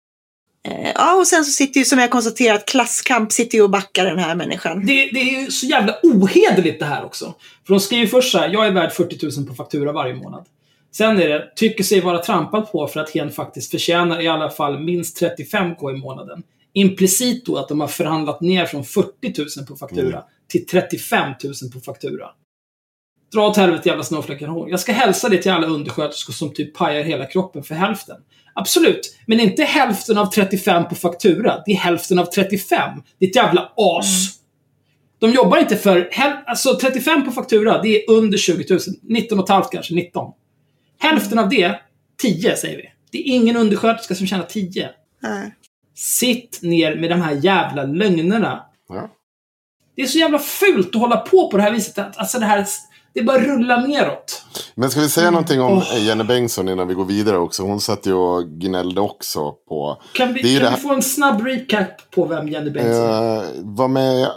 Eh, 0.69 0.91
ja, 0.95 1.15
och 1.15 1.27
sen 1.27 1.45
så 1.45 1.51
sitter 1.51 1.81
ju, 1.81 1.85
som 1.85 1.99
jag 1.99 2.11
konstaterat, 2.11 2.67
klasskamp 2.67 3.33
sitter 3.33 3.59
ju 3.59 3.65
och 3.65 3.71
backar 3.71 4.05
den 4.05 4.19
här 4.19 4.35
människan. 4.35 4.87
Det, 4.87 5.11
det 5.13 5.21
är 5.21 5.41
ju 5.41 5.51
så 5.51 5.67
jävla 5.67 5.95
ohederligt 6.03 6.81
det 6.81 6.87
här 6.87 7.05
också. 7.05 7.35
För 7.67 7.75
de 7.75 7.81
skriver 7.81 8.07
först 8.07 8.33
så 8.33 8.39
här, 8.39 8.49
jag 8.49 8.67
är 8.67 8.71
värd 8.71 8.93
40 8.93 9.39
000 9.39 9.47
på 9.47 9.55
faktura 9.55 9.93
varje 9.93 10.15
månad. 10.15 10.47
Sen 10.93 11.19
är 11.19 11.29
det, 11.29 11.53
tycker 11.57 11.85
sig 11.85 12.01
vara 12.01 12.19
trampad 12.19 12.73
på 12.73 12.87
för 12.87 13.01
att 13.01 13.11
hen 13.11 13.31
faktiskt 13.31 13.71
förtjänar 13.71 14.21
i 14.21 14.29
alla 14.29 14.51
fall 14.51 14.81
minst 14.81 15.23
35k 15.23 15.95
i 15.95 15.99
månaden. 15.99 16.43
Implicit 16.73 17.47
då 17.47 17.57
att 17.57 17.69
de 17.69 17.81
har 17.81 17.89
förhandlat 17.89 18.41
ner 18.41 18.67
från 18.67 18.85
40 18.85 19.11
000 19.59 19.67
på 19.67 19.77
faktura 19.77 20.23
till 20.49 20.67
35 20.67 21.35
000 21.45 21.55
på 21.73 21.81
faktura. 21.81 22.27
Dra 23.33 23.49
åt 23.49 23.57
helvete 23.57 23.89
jävla 23.89 24.05
snowflaken 24.05 24.51
hår. 24.51 24.71
Jag 24.71 24.81
ska 24.81 24.93
hälsa 24.93 25.29
det 25.29 25.43
till 25.43 25.53
alla 25.53 25.67
undersköterskor 25.67 26.33
som 26.33 26.55
typ 26.55 26.75
pajar 26.77 27.03
hela 27.03 27.27
kroppen 27.27 27.63
för 27.63 27.75
hälften. 27.75 28.17
Absolut, 28.55 29.17
men 29.27 29.41
inte 29.41 29.63
hälften 29.63 30.19
av 30.19 30.27
35 30.27 30.89
på 30.89 30.95
faktura. 30.95 31.63
Det 31.67 31.73
är 31.73 31.77
hälften 31.77 32.19
av 32.19 32.25
35. 32.25 33.03
Ditt 33.21 33.37
jävla 33.37 33.73
as. 33.77 34.39
De 35.19 35.33
jobbar 35.33 35.59
inte 35.59 35.77
för... 35.77 36.11
Alltså 36.47 36.79
35 36.81 37.25
på 37.25 37.31
faktura, 37.31 37.83
det 37.83 37.89
är 37.89 38.11
under 38.11 38.39
20 38.39 38.65
000. 38.71 38.81
19 39.03 39.41
och 39.41 39.49
halvt 39.49 39.71
kanske, 39.71 39.95
19. 39.95 40.33
Hälften 40.99 41.39
av 41.39 41.49
det, 41.49 41.81
10 42.23 42.57
säger 42.57 42.77
vi. 42.77 42.93
Det 43.11 43.19
är 43.19 43.35
ingen 43.35 43.57
undersköterska 43.57 44.15
som 44.15 44.27
tjänar 44.27 44.45
10. 44.45 44.91
Nej. 45.23 45.55
Sitt 45.95 46.59
ner 46.63 46.97
med 46.97 47.11
de 47.11 47.21
här 47.21 47.33
jävla 47.33 47.85
lögnerna. 47.85 48.65
Ja. 48.89 49.11
Det 49.99 50.03
är 50.05 50.07
så 50.07 50.19
jävla 50.19 50.39
fult 50.39 50.95
att 50.95 51.01
hålla 51.01 51.17
på 51.17 51.51
på 51.51 51.57
det 51.57 51.63
här 51.63 51.73
viset. 51.73 51.99
Att, 51.99 52.19
alltså 52.19 52.39
det 52.39 52.45
här, 52.47 52.67
det 53.15 53.23
bara 53.23 53.39
rullar 53.39 53.87
neråt. 53.87 54.43
Men 54.75 54.91
ska 54.91 55.01
vi 55.01 55.09
säga 55.09 55.31
någonting 55.31 55.61
om 55.61 55.73
Åh. 55.79 56.05
Jenny 56.07 56.25
Bengtsson 56.25 56.69
innan 56.69 56.89
vi 56.89 56.95
går 56.95 57.05
vidare 57.05 57.39
också? 57.39 57.63
Hon 57.63 57.81
satt 57.81 58.07
ju 58.07 58.13
och 58.15 58.49
gnällde 58.49 59.01
också 59.01 59.53
på 59.69 60.03
Kan 60.15 60.35
vi, 60.35 60.43
kan 60.43 60.53
det 60.53 60.59
vi 60.61 60.67
här- 60.67 60.77
få 60.77 60.93
en 60.95 61.03
snabb 61.03 61.47
recap 61.47 62.11
på 62.11 62.25
vem 62.27 62.49
Jenny 62.49 62.71
Bengtsson 62.71 63.05
är? 63.05 63.37
Eh, 63.37 63.43
var 63.63 63.89
med, 63.89 64.29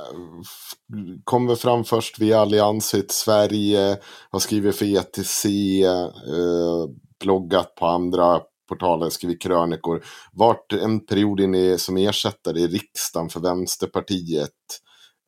kom 1.24 1.48
väl 1.48 1.56
fram 1.56 1.84
först 1.84 2.20
via 2.20 2.40
Allianshytt 2.40 3.12
Sverige, 3.12 3.98
har 4.32 4.40
skrivit 4.40 4.76
för 4.76 4.86
ETC, 4.86 5.46
eh, 5.86 6.90
bloggat 7.24 7.76
på 7.76 7.86
andra 7.88 8.40
portaler, 8.70 9.10
skrivit 9.10 9.42
krönikor. 9.42 10.04
Vart 10.32 10.74
en 10.74 11.06
period 11.06 11.40
in 11.40 11.56
i, 11.56 11.78
som 11.78 11.98
ersättare 11.98 12.60
i 12.60 12.68
riksdagen 12.68 13.30
för 13.30 13.40
Vänsterpartiet. 13.40 14.50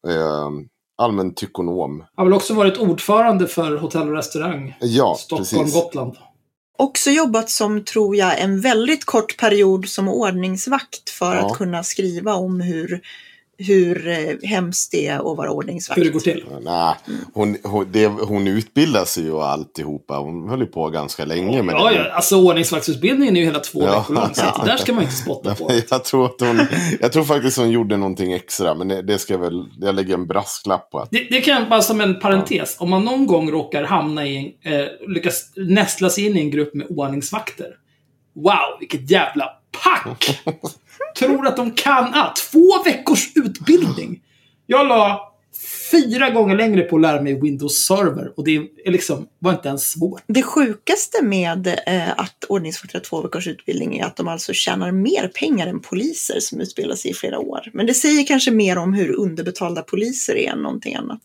Eh, 0.07 0.49
allmän 0.97 1.33
tykonom. 1.35 2.03
Har 2.15 2.23
väl 2.25 2.33
också 2.33 2.53
varit 2.53 2.77
ordförande 2.77 3.47
för 3.47 3.77
Hotell 3.77 4.07
och 4.09 4.15
Restaurang. 4.15 4.77
Ja, 4.81 5.15
Stockholm, 5.19 5.63
precis. 5.63 5.73
Gotland. 5.83 6.17
Också 6.77 7.09
jobbat 7.09 7.49
som, 7.49 7.83
tror 7.85 8.15
jag, 8.15 8.39
en 8.41 8.61
väldigt 8.61 9.05
kort 9.05 9.37
period 9.37 9.87
som 9.89 10.07
ordningsvakt 10.09 11.09
för 11.09 11.35
Ja. 11.35 11.45
att 11.45 11.57
kunna 11.57 11.83
skriva 11.83 12.33
om 12.33 12.61
hur, 12.61 13.01
hur 13.57 14.07
eh, 14.07 14.49
hemskt 14.49 14.91
det 14.91 15.07
är 15.07 15.15
att 15.31 15.37
vara 15.37 15.51
ordningsvakt. 15.51 15.97
Hur 15.99 16.03
det 16.05 16.09
går 16.11 16.19
till. 16.19 16.45
Nej, 16.61 16.95
hon, 17.33 17.57
hon, 17.63 17.87
det, 17.91 18.07
hon 18.07 18.47
utbildar 18.47 19.05
sig 19.05 19.23
ju 19.23 19.31
och 19.31 19.47
alltihopa. 19.49 20.17
Hon 20.17 20.49
höll 20.49 20.59
ju 20.59 20.65
på 20.65 20.89
ganska 20.89 21.25
länge 21.25 21.63
med 21.63 21.75
Ja, 21.75 21.89
det. 21.89 21.95
ja, 21.95 22.11
alltså 22.11 22.41
ordningsvaktsutbildningen 22.41 23.35
är 23.35 23.39
ju 23.39 23.45
hela 23.45 23.59
två 23.59 23.79
Ja. 23.83 23.99
veckor 23.99 24.13
lång. 24.13 24.29
Så 24.33 24.41
Ja. 24.45 24.61
det 24.63 24.71
där 24.71 24.77
ska 24.77 24.93
man 24.93 25.03
inte 25.03 25.15
spotta 25.15 25.55
på. 25.55 25.71
Jag 25.89 26.03
tror, 26.03 26.25
att 26.25 26.35
hon, 26.39 26.59
jag 27.01 27.11
tror 27.13 27.23
faktiskt 27.23 27.57
hon 27.57 27.69
gjorde 27.71 27.97
någonting 27.97 28.33
extra. 28.33 28.75
Men 28.75 28.87
det, 28.87 29.01
det 29.01 29.19
ska 29.19 29.33
jag 29.33 29.39
väl, 29.39 29.65
jag 29.81 29.95
lägger 29.95 30.13
en 30.13 30.27
brasklapp 30.27 30.91
på 30.91 30.99
att 30.99 31.11
Det, 31.11 31.27
det 31.29 31.41
kan 31.41 31.53
jag 31.59 31.69
bara 31.69 31.81
som 31.81 32.01
en 32.01 32.19
parentes. 32.19 32.75
Om 32.79 32.89
man 32.89 33.05
någon 33.05 33.27
gång 33.27 33.51
råkar 33.51 33.83
hamna 33.83 34.25
i 34.27 34.55
en, 34.63 34.73
eh, 34.73 34.85
lyckas 35.07 35.43
nästla 35.55 36.09
sig 36.09 36.25
in 36.25 36.37
i 36.37 36.39
en 36.39 36.51
grupp 36.51 36.73
med 36.73 36.87
ordningsvakter. 36.89 37.67
Wow, 38.35 38.79
vilket 38.79 39.11
jävla 39.11 39.45
pack! 39.83 40.41
Tror 41.19 41.47
att 41.47 41.57
de 41.57 41.71
kan 41.71 42.13
ah, 42.13 42.33
Två 42.51 42.83
veckors 42.85 43.31
utbildning! 43.35 44.21
Jag 44.65 44.87
la 44.87 45.33
fyra 45.91 46.29
gånger 46.29 46.55
längre 46.55 46.81
på 46.81 46.95
att 46.95 47.01
lära 47.01 47.21
mig 47.21 47.41
Windows 47.41 47.85
Server 47.85 48.33
och 48.37 48.43
det 48.43 48.55
är 48.85 48.91
liksom, 48.91 49.27
var 49.39 49.51
inte 49.51 49.67
ens 49.67 49.91
svårt. 49.91 50.21
Det 50.27 50.41
sjukaste 50.41 51.23
med 51.23 51.67
eh, 51.67 52.11
att 52.19 52.43
ordningsvakter 52.49 52.99
har 52.99 53.03
två 53.03 53.21
veckors 53.21 53.47
utbildning 53.47 53.99
är 53.99 54.05
att 54.05 54.15
de 54.15 54.27
alltså 54.27 54.53
tjänar 54.53 54.91
mer 54.91 55.27
pengar 55.27 55.67
än 55.67 55.79
poliser 55.79 56.39
som 56.39 56.61
utbildar 56.61 56.95
sig 56.95 57.11
i 57.11 57.13
flera 57.13 57.39
år. 57.39 57.69
Men 57.73 57.85
det 57.85 57.93
säger 57.93 58.25
kanske 58.25 58.51
mer 58.51 58.77
om 58.77 58.93
hur 58.93 59.15
underbetalda 59.15 59.81
poliser 59.81 60.35
är 60.35 60.51
än 60.51 60.59
någonting 60.59 60.95
annat. 60.95 61.23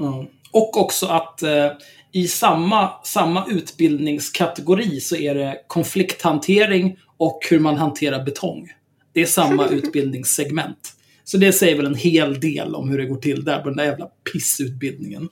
Mm. 0.00 0.26
Och 0.52 0.76
också 0.76 1.06
att 1.06 1.42
eh, 1.42 1.70
i 2.12 2.28
samma, 2.28 2.90
samma 3.04 3.46
utbildningskategori 3.48 5.00
så 5.00 5.16
är 5.16 5.34
det 5.34 5.56
konflikthantering 5.66 6.96
och 7.16 7.40
hur 7.50 7.58
man 7.58 7.76
hanterar 7.76 8.24
betong. 8.24 8.68
Det 9.18 9.22
är 9.22 9.26
samma 9.26 9.68
utbildningssegment. 9.68 10.92
Så 11.24 11.36
det 11.36 11.52
säger 11.52 11.76
väl 11.76 11.86
en 11.86 11.94
hel 11.94 12.40
del 12.40 12.74
om 12.74 12.90
hur 12.90 12.98
det 12.98 13.06
går 13.06 13.16
till 13.16 13.44
där 13.44 13.58
på 13.58 13.68
den 13.68 13.76
där 13.76 13.84
jävla 13.84 14.06
pissutbildningen. 14.32 15.28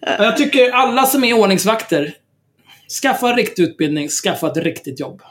Jag 0.00 0.36
tycker 0.36 0.70
alla 0.70 1.06
som 1.06 1.24
är 1.24 1.32
ordningsvakter, 1.32 2.14
skaffa 3.02 3.30
en 3.30 3.36
riktig 3.36 3.62
utbildning, 3.62 4.08
skaffa 4.08 4.50
ett 4.50 4.56
riktigt 4.56 5.00
jobb. 5.00 5.22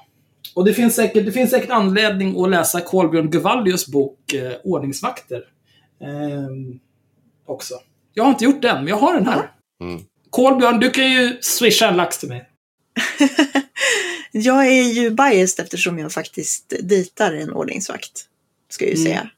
Och 0.55 0.65
det 0.65 0.73
finns 0.73 0.95
säkert, 0.95 1.25
det 1.25 1.31
finns 1.31 1.51
säkert 1.51 1.69
anledning 1.69 2.43
att 2.43 2.49
läsa 2.49 2.81
Kolbjörn 2.81 3.29
Guvallius 3.29 3.87
bok 3.87 4.33
eh, 4.33 4.53
Ordningsvakter. 4.63 5.43
Ehm, 6.01 6.79
också. 7.45 7.73
Jag 8.13 8.23
har 8.23 8.31
inte 8.31 8.45
gjort 8.45 8.61
den, 8.61 8.77
men 8.77 8.87
jag 8.87 8.97
har 8.97 9.13
den 9.13 9.25
här. 9.25 9.51
Mm. 9.83 10.01
Kolbjörn, 10.29 10.79
du 10.79 10.89
kan 10.89 11.11
ju 11.11 11.37
swisha 11.41 11.89
en 11.89 11.97
lax 11.97 12.17
till 12.17 12.29
mig. 12.29 12.49
Jag 14.31 14.67
är 14.67 14.83
ju 14.93 15.09
biased 15.09 15.63
eftersom 15.65 15.99
jag 15.99 16.11
faktiskt 16.11 16.73
dejtar 16.83 17.33
en 17.33 17.53
ordningsvakt. 17.53 18.11
Ska 18.69 18.85
jag 18.85 18.95
ju 18.95 19.01
Mm. 19.01 19.05
säga. 19.13 19.29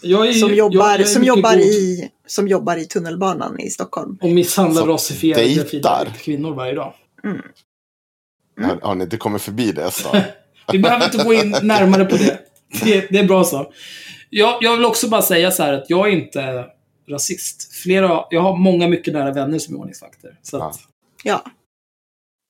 Jag 0.00 0.26
är 0.28 0.32
ju- 0.32 0.40
Som 0.40 0.54
jobbar, 0.54 0.90
jag 0.90 1.00
är 1.00 1.04
som, 1.04 1.20
mycket 1.20 1.36
jobbar 1.36 1.52
god 1.56 1.60
i, 1.60 2.10
som 2.26 2.48
jobbar 2.48 2.76
i 2.76 2.84
tunnelbanan 2.84 3.60
i 3.60 3.70
Stockholm. 3.70 4.18
Och 4.22 4.28
misshandlar 4.30 4.86
rasifierade 4.86 6.12
kvinnor 6.18 6.54
varje 6.54 6.72
dag. 6.74 6.94
har, 8.60 8.78
har 8.82 8.94
ni 8.94 9.04
inte 9.04 9.16
kommit 9.16 9.42
förbi 9.42 9.72
det 9.72 9.90
så? 9.90 10.16
Vi 10.72 10.78
behöver 10.78 11.04
inte 11.04 11.24
gå 11.24 11.32
in 11.34 11.56
närmare 11.62 12.04
på 12.04 12.16
det. 12.16 12.38
Det, 12.84 13.06
det 13.10 13.18
är 13.18 13.24
bra 13.24 13.44
så. 13.44 13.72
Jag, 14.30 14.58
jag 14.60 14.76
vill 14.76 14.84
också 14.86 15.08
bara 15.08 15.22
säga 15.22 15.50
så 15.50 15.62
här 15.62 15.72
att 15.72 15.90
jag 15.90 16.08
är 16.08 16.12
inte... 16.12 16.64
rasist. 17.08 17.74
Flera, 17.74 18.24
jag 18.30 18.40
har 18.40 18.56
många 18.56 18.88
mycket 18.88 19.14
nära 19.14 19.32
vänner 19.32 19.58
som 19.58 19.74
är 19.74 19.78
ordningsvakter. 19.78 20.38
Så 20.42 20.56
att, 20.62 20.80
Ja. 21.24 21.44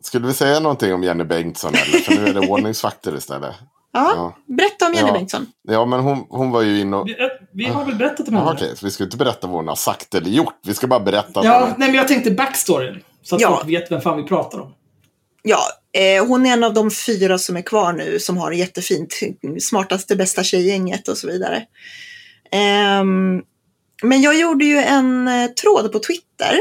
Skulle 0.03 0.27
vi 0.27 0.33
säga 0.33 0.61
någonting 0.61 0.95
om 0.95 1.03
Jenny 1.03 1.25
Bengtsson 1.25 1.75
eller? 1.75 1.99
För 1.99 2.13
nu 2.15 2.27
är 2.29 2.35
det 2.35 2.41
ordningsvakter 2.49 3.17
istället. 3.17 3.55
Ja, 3.93 4.13
Ja, 4.17 4.37
berätta 4.55 4.87
om 4.87 4.95
Jenny 4.95 5.09
Ja. 5.09 5.13
Bengtsson. 5.13 5.47
ja 5.69 5.85
men 5.87 6.01
hon, 6.01 6.27
hon 6.29 6.51
var 6.51 6.63
ju 6.63 6.81
inne 6.81 6.97
och... 6.97 7.09
vi, 7.09 7.17
vi 7.53 7.65
har 7.65 7.85
väl 7.85 7.95
berättat 7.95 8.29
om 8.29 8.35
Ja, 8.35 8.41
henne? 8.41 8.53
Okej, 8.53 8.77
så 8.77 8.87
vi 8.87 8.91
ska 8.93 9.05
inte 9.05 9.17
berätta 9.17 9.47
vad 9.47 9.57
hon 9.57 9.69
har 9.69 9.75
sagt 9.77 10.15
eller 10.15 10.31
gjort. 10.31 10.55
Vi 10.67 10.75
ska 10.75 10.87
bara 10.87 11.01
berätta. 11.01 11.45
Ja, 11.45 11.61
hon- 11.61 11.75
nej, 11.79 11.89
men 11.89 11.95
jag 11.95 12.09
tänkte 12.09 12.31
backstoryn. 12.31 13.03
Så 13.23 13.35
att 13.35 13.41
Ja. 13.41 13.57
folk 13.57 13.69
vet 13.69 13.91
vem 13.93 14.01
fan 14.01 14.17
vi 14.17 14.23
pratar 14.23 14.59
om. 14.61 14.75
Ja, 15.43 15.59
eh, 15.93 16.27
hon 16.27 16.47
är 16.47 16.53
en 16.53 16.65
av 16.65 16.75
de 16.75 16.91
fyra 16.91 17.39
som 17.39 17.57
är 17.57 17.63
kvar 17.63 17.93
nu 17.93 18.19
som 18.19 18.37
har 18.37 18.53
jättefint, 18.53 19.15
smartaste, 19.61 20.17
bästa 20.17 20.43
tjejgänget 20.45 21.09
och 21.09 21.19
så 21.19 21.27
vidare. 21.27 21.63
Ehm, 22.51 23.43
men 24.03 24.23
jag 24.23 24.39
gjorde 24.41 24.65
ju 24.65 24.77
en 24.79 25.29
eh, 25.29 25.47
tråd 25.47 25.93
på 25.93 25.99
Twitter 25.99 26.59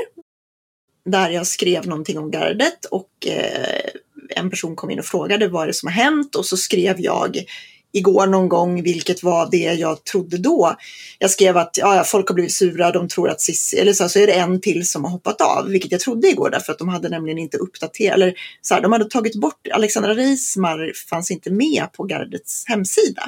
där 1.05 1.29
jag 1.29 1.47
skrev 1.47 1.87
någonting 1.87 2.17
om 2.17 2.31
gardet 2.31 2.85
och 2.85 3.27
eh, 3.27 3.89
en 4.35 4.49
person 4.49 4.75
kom 4.75 4.91
in 4.91 4.99
och 4.99 5.05
frågade 5.05 5.47
vad 5.47 5.63
är 5.63 5.67
det 5.67 5.73
som 5.73 5.87
har 5.87 5.93
hänt 5.93 6.35
och 6.35 6.45
så 6.45 6.57
skrev 6.57 7.01
jag 7.01 7.45
igår 7.93 8.27
någon 8.27 8.49
gång 8.49 8.83
vilket 8.83 9.23
var 9.23 9.51
det 9.51 9.57
jag 9.57 10.03
trodde 10.03 10.37
då. 10.37 10.75
Jag 11.19 11.31
skrev 11.31 11.57
att 11.57 11.77
ja, 11.77 12.03
folk 12.05 12.27
har 12.27 12.35
blivit 12.35 12.53
sura, 12.53 12.91
de 12.91 13.07
tror 13.07 13.29
att 13.29 13.41
Cissi, 13.41 13.77
eller 13.77 13.93
så, 13.93 14.09
så 14.09 14.19
är 14.19 14.27
det 14.27 14.33
en 14.33 14.61
till 14.61 14.89
som 14.89 15.03
har 15.03 15.11
hoppat 15.11 15.41
av, 15.41 15.67
vilket 15.69 15.91
jag 15.91 16.01
trodde 16.01 16.27
igår 16.27 16.49
därför 16.49 16.71
att 16.71 16.79
de 16.79 16.89
hade 16.89 17.09
nämligen 17.09 17.37
inte 17.37 17.57
uppdaterat, 17.57 18.15
eller 18.15 18.33
så 18.61 18.73
här, 18.73 18.81
de 18.81 18.91
hade 18.91 19.05
tagit 19.05 19.35
bort, 19.35 19.67
Alexandra 19.73 20.15
Reismar 20.15 20.91
fanns 21.09 21.31
inte 21.31 21.51
med 21.51 21.87
på 21.93 22.03
gardets 22.03 22.63
hemsida. 22.67 23.23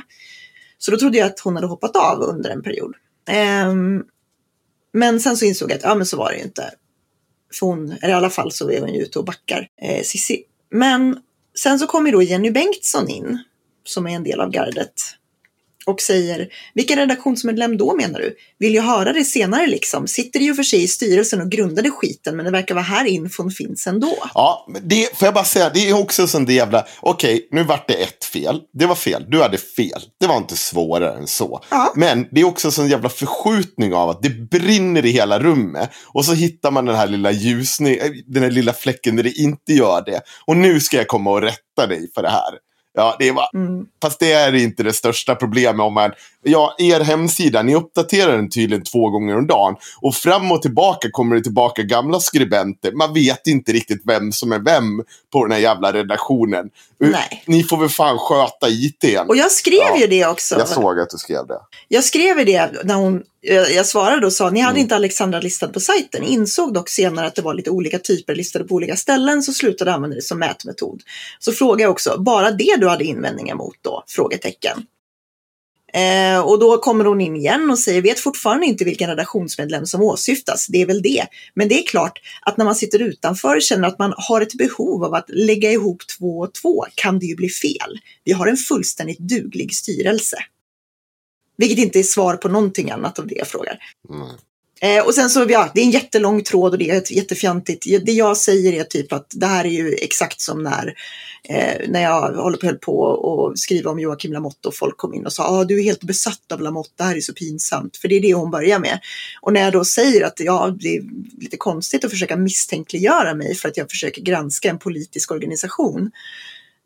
Så 0.78 0.92
då 0.92 0.98
trodde 0.98 1.18
jag 1.18 1.26
att 1.26 1.40
hon 1.40 1.56
hade 1.56 1.68
hoppat 1.68 1.96
av 1.96 2.22
under 2.22 2.50
en 2.50 2.64
period. 2.64 2.96
Um, 3.68 4.04
men 4.94 5.20
sen 5.20 5.38
så 5.38 5.46
insåg 5.46 5.72
jag 5.72 5.78
att 5.78 5.84
ja, 5.84 5.96
men 5.96 6.06
så 6.06 6.18
var 6.18 6.32
det 6.32 6.38
ju 6.38 6.44
inte. 6.44 6.72
För 7.54 7.66
hon, 7.66 7.92
eller 7.92 8.10
i 8.10 8.14
alla 8.14 8.30
fall 8.30 8.52
så 8.52 8.72
är 8.72 8.80
hon 8.80 8.94
ju 8.94 9.02
ute 9.02 9.20
och 9.20 9.26
backar 9.26 9.68
eh, 9.82 10.04
Cissi. 10.04 10.44
Men 10.72 11.20
sen 11.60 11.80
så 11.80 11.88
kommer 11.88 12.10
ju 12.10 12.12
då 12.12 12.22
Jenny 12.22 12.52
Bengtsson 12.52 13.10
in, 13.10 13.44
som 13.84 14.08
är 14.08 14.16
en 14.16 14.24
del 14.24 14.40
av 14.40 14.50
gardet. 14.52 14.94
Och 15.86 16.02
säger, 16.02 16.48
vilken 16.74 16.98
redaktionsmedlem 16.98 17.78
då 17.78 17.96
menar 17.96 18.20
du? 18.20 18.36
Vill 18.60 18.76
jag 18.76 18.84
höra 18.84 19.14
det 19.14 19.24
senare 19.24 19.68
liksom? 19.68 20.08
Sitter 20.08 20.40
ju 20.40 20.54
för 20.54 20.64
sig 20.64 20.84
i 20.84 20.88
styrelsen 20.88 21.42
och 21.42 21.50
grundade 21.50 21.92
skiten, 21.92 22.36
men 22.36 22.46
det 22.46 22.52
verkar 22.52 22.76
vara 22.76 22.84
här 22.84 23.06
infon 23.06 23.52
finns 23.52 23.88
ändå. 23.88 24.16
Ja, 24.34 24.68
det 24.84 25.18
får 25.18 25.26
jag 25.26 25.34
bara 25.34 25.44
säga, 25.44 25.70
det 25.74 25.90
är 25.90 26.02
också 26.02 26.28
sån 26.28 26.46
där 26.46 26.54
jävla... 26.54 26.86
Okej, 27.00 27.48
nu 27.52 27.64
vart 27.64 27.88
det 27.88 27.94
ett 27.94 28.26
fel. 28.26 28.62
Det 28.74 28.86
var 28.86 28.96
fel. 28.96 29.26
Du 29.28 29.42
hade 29.42 29.58
fel. 29.58 30.02
Det 30.20 30.28
var 30.28 30.38
inte 30.38 30.58
svårare 30.58 31.18
än 31.18 31.28
så. 31.28 31.64
Ja. 31.70 31.94
Men 31.96 32.28
det 32.32 32.42
är 32.42 32.46
också 32.46 32.72
sån 32.72 32.88
jävla 32.88 33.10
förskjutning 33.10 33.94
av 33.94 34.10
att 34.10 34.22
det 34.22 34.30
brinner 34.30 35.06
i 35.06 35.12
hela 35.12 35.40
rummet. 35.40 35.90
Och 36.08 36.26
så 36.26 36.34
hittar 36.34 36.72
man 36.72 36.86
den 36.86 36.96
här 36.96 37.08
lilla 37.08 37.32
ljusning, 37.32 37.96
äh, 37.96 38.12
den 38.28 38.44
här 38.44 38.52
lilla 38.52 38.74
fläcken 38.74 39.16
där 39.16 39.24
det 39.24 39.32
inte 39.32 39.74
gör 39.74 40.06
det. 40.06 40.22
Och 40.46 40.58
nu 40.58 40.80
ska 40.80 40.98
jag 40.98 41.08
komma 41.08 41.32
och 41.32 41.42
rätta 41.42 41.88
dig 41.88 42.12
för 42.16 42.22
det 42.22 42.30
här. 42.30 42.54
Ja, 42.94 43.16
det 43.20 43.32
var, 43.32 43.50
Mm. 43.54 43.86
Fast 44.02 44.20
det 44.20 44.34
är 44.34 44.56
inte 44.56 44.84
det 44.84 44.94
största 44.94 45.36
problemet 45.36 45.82
om 45.82 45.94
man... 45.94 46.12
Ja, 46.44 46.76
er 46.78 47.00
hemsida, 47.00 47.62
ni 47.64 47.76
uppdaterar 47.76 48.36
den 48.36 48.50
tydligen 48.50 48.84
två 48.84 49.10
gånger 49.10 49.38
om 49.38 49.48
dagen. 49.48 49.76
Och 50.02 50.16
fram 50.16 50.52
och 50.52 50.62
tillbaka 50.62 51.10
kommer 51.12 51.36
det 51.36 51.42
tillbaka 51.42 51.82
gamla 51.84 52.20
skribenter. 52.20 52.92
Man 52.92 53.14
vet 53.14 53.48
inte 53.48 53.72
riktigt 53.72 54.02
vem 54.06 54.32
som 54.32 54.52
är 54.52 54.60
vem 54.60 55.04
på 55.34 55.44
den 55.46 55.52
här 55.52 55.60
jävla 55.60 55.94
redaktionen. 55.94 56.70
Nej. 57.00 57.44
Ni 57.48 57.64
får 57.64 57.78
väl 57.78 57.90
fan 57.90 58.18
sköta 58.18 58.70
ITn. 58.70 59.28
Och 59.28 59.38
jag 59.38 59.52
skrev 59.52 59.80
Ja, 59.80 59.98
ju 60.00 60.08
det 60.08 60.26
också. 60.26 60.56
Jag 60.58 60.68
såg 60.68 61.00
att 61.00 61.10
du 61.10 61.18
skrev 61.18 61.48
det. 61.48 61.60
Jag 61.88 62.04
skrev 62.04 62.40
ju 62.40 62.46
det 62.46 62.72
när 62.84 62.96
hon, 62.96 63.22
jag 63.76 63.86
svarade 63.86 64.26
och 64.26 64.34
sa, 64.34 64.50
ni 64.50 64.60
hade 64.60 64.72
Mm. 64.72 64.82
inte 64.82 64.96
Alexandra 64.96 65.40
listad 65.40 65.68
på 65.68 65.80
sajten. 65.80 66.24
Insåg 66.24 66.74
dock 66.74 66.90
senare 66.90 67.28
att 67.28 67.36
det 67.36 67.42
var 67.42 67.54
lite 67.54 67.70
olika 67.70 68.00
typer 68.00 68.36
listade 68.36 68.66
på 68.66 68.76
olika 68.76 68.96
ställen, 68.96 69.44
så 69.44 69.54
slutade 69.54 69.94
använda 69.94 70.16
det 70.16 70.22
som 70.22 70.40
mätmetod. 70.40 71.02
Så 71.40 71.52
frågade 71.52 71.84
jag 71.84 71.92
också, 71.92 72.16
bara 72.20 72.52
det 72.52 72.76
du 72.80 72.90
hade 72.90 73.04
invändningar 73.04 73.56
mot 73.56 73.76
då? 73.82 74.04
Frågetecken. 74.08 74.86
Eh, 75.94 76.40
och 76.40 76.60
då 76.60 76.78
kommer 76.78 77.06
hon 77.06 77.22
in 77.22 77.36
igen 77.36 77.72
och 77.72 77.80
säger, 77.80 78.02
vet 78.02 78.20
fortfarande 78.20 78.66
inte 78.66 78.86
vilken 78.86 79.10
redaktionsmedlem 79.10 79.86
som 79.86 80.02
åsyftas. 80.02 80.68
Det 80.68 80.82
är 80.82 80.86
väl 80.86 81.02
det. 81.02 81.28
Men 81.54 81.68
det 81.68 81.80
är 81.80 81.88
klart 81.88 82.20
att 82.42 82.58
när 82.58 82.66
man 82.66 82.76
sitter 82.76 83.02
utanför 83.02 83.56
och 83.56 83.62
känner 83.62 83.88
att 83.88 84.00
man 84.00 84.14
har 84.18 84.42
ett 84.42 84.54
behov 84.54 85.04
av 85.04 85.14
att 85.14 85.30
lägga 85.30 85.72
ihop 85.72 86.02
två 86.18 86.40
och 86.40 86.54
två 86.54 86.86
kan 86.96 87.20
det 87.20 87.26
ju 87.26 87.36
bli 87.36 87.50
fel. 87.50 88.00
Vi 88.24 88.32
har 88.32 88.48
en 88.48 88.58
fullständigt 88.58 89.20
duglig 89.20 89.76
styrelse. 89.76 90.38
Vilket 91.58 91.78
inte 91.78 92.00
är 92.00 92.04
svar 92.04 92.36
på 92.36 92.48
någonting 92.48 92.92
annat 92.92 93.20
av 93.20 93.28
det 93.28 93.36
jag 93.36 93.48
frågar. 93.48 93.80
Mm. 94.10 94.28
Eh, 94.84 95.06
och 95.06 95.14
sen 95.14 95.30
så, 95.30 95.46
ja, 95.50 95.72
det 95.74 95.82
är 95.82 95.86
en 95.86 95.92
jättelång 95.92 96.44
tråd 96.44 96.72
och 96.72 96.78
det 96.78 96.90
är 96.90 96.98
ett 96.98 97.12
jättefjantigt. 97.12 97.86
Det 98.06 98.12
jag 98.12 98.38
säger 98.38 98.74
är 98.74 98.84
typ 98.84 99.14
att 99.14 99.28
det 99.36 99.46
här 99.46 99.66
är 99.66 99.70
ju 99.70 99.94
exakt 99.94 100.42
som 100.42 100.64
när, 100.64 100.94
eh, 101.50 101.90
när 101.90 102.02
jag 102.02 102.34
håller 102.34 102.58
på, 102.58 102.66
höll 102.66 102.78
på 102.78 103.00
och 103.02 103.60
skriva 103.60 103.92
om 103.92 104.00
Joakim 104.00 104.34
Lamotte 104.34 104.68
och 104.68 104.76
folk 104.76 104.98
kom 104.98 105.14
in 105.14 105.26
och 105.26 105.34
sa 105.34 105.44
ah, 105.44 105.64
du 105.64 105.80
är 105.80 105.84
helt 105.84 106.04
besatt 106.04 106.52
av 106.52 106.62
Lamotte, 106.62 106.94
det 106.96 107.04
här 107.04 107.16
är 107.16 107.22
så 107.22 107.34
pinsamt. 107.34 107.98
För 107.98 108.08
det 108.08 108.16
är 108.16 108.22
det 108.22 108.34
hon 108.34 108.52
börjar 108.52 108.80
med. 108.80 109.00
Och 109.42 109.54
när 109.54 109.62
jag 109.62 109.74
då 109.74 109.86
säger 109.86 110.26
att 110.26 110.40
ja, 110.40 110.76
det 110.80 110.96
är 110.96 111.04
lite 111.42 111.58
konstigt 111.58 112.06
att 112.06 112.12
försöka 112.12 112.38
misstänkliggöra 112.38 113.34
mig 113.34 113.56
för 113.56 113.70
att 113.70 113.78
jag 113.78 113.92
försöker 113.92 114.22
granska 114.22 114.70
en 114.70 114.80
politisk 114.80 115.32
organisation. 115.32 116.12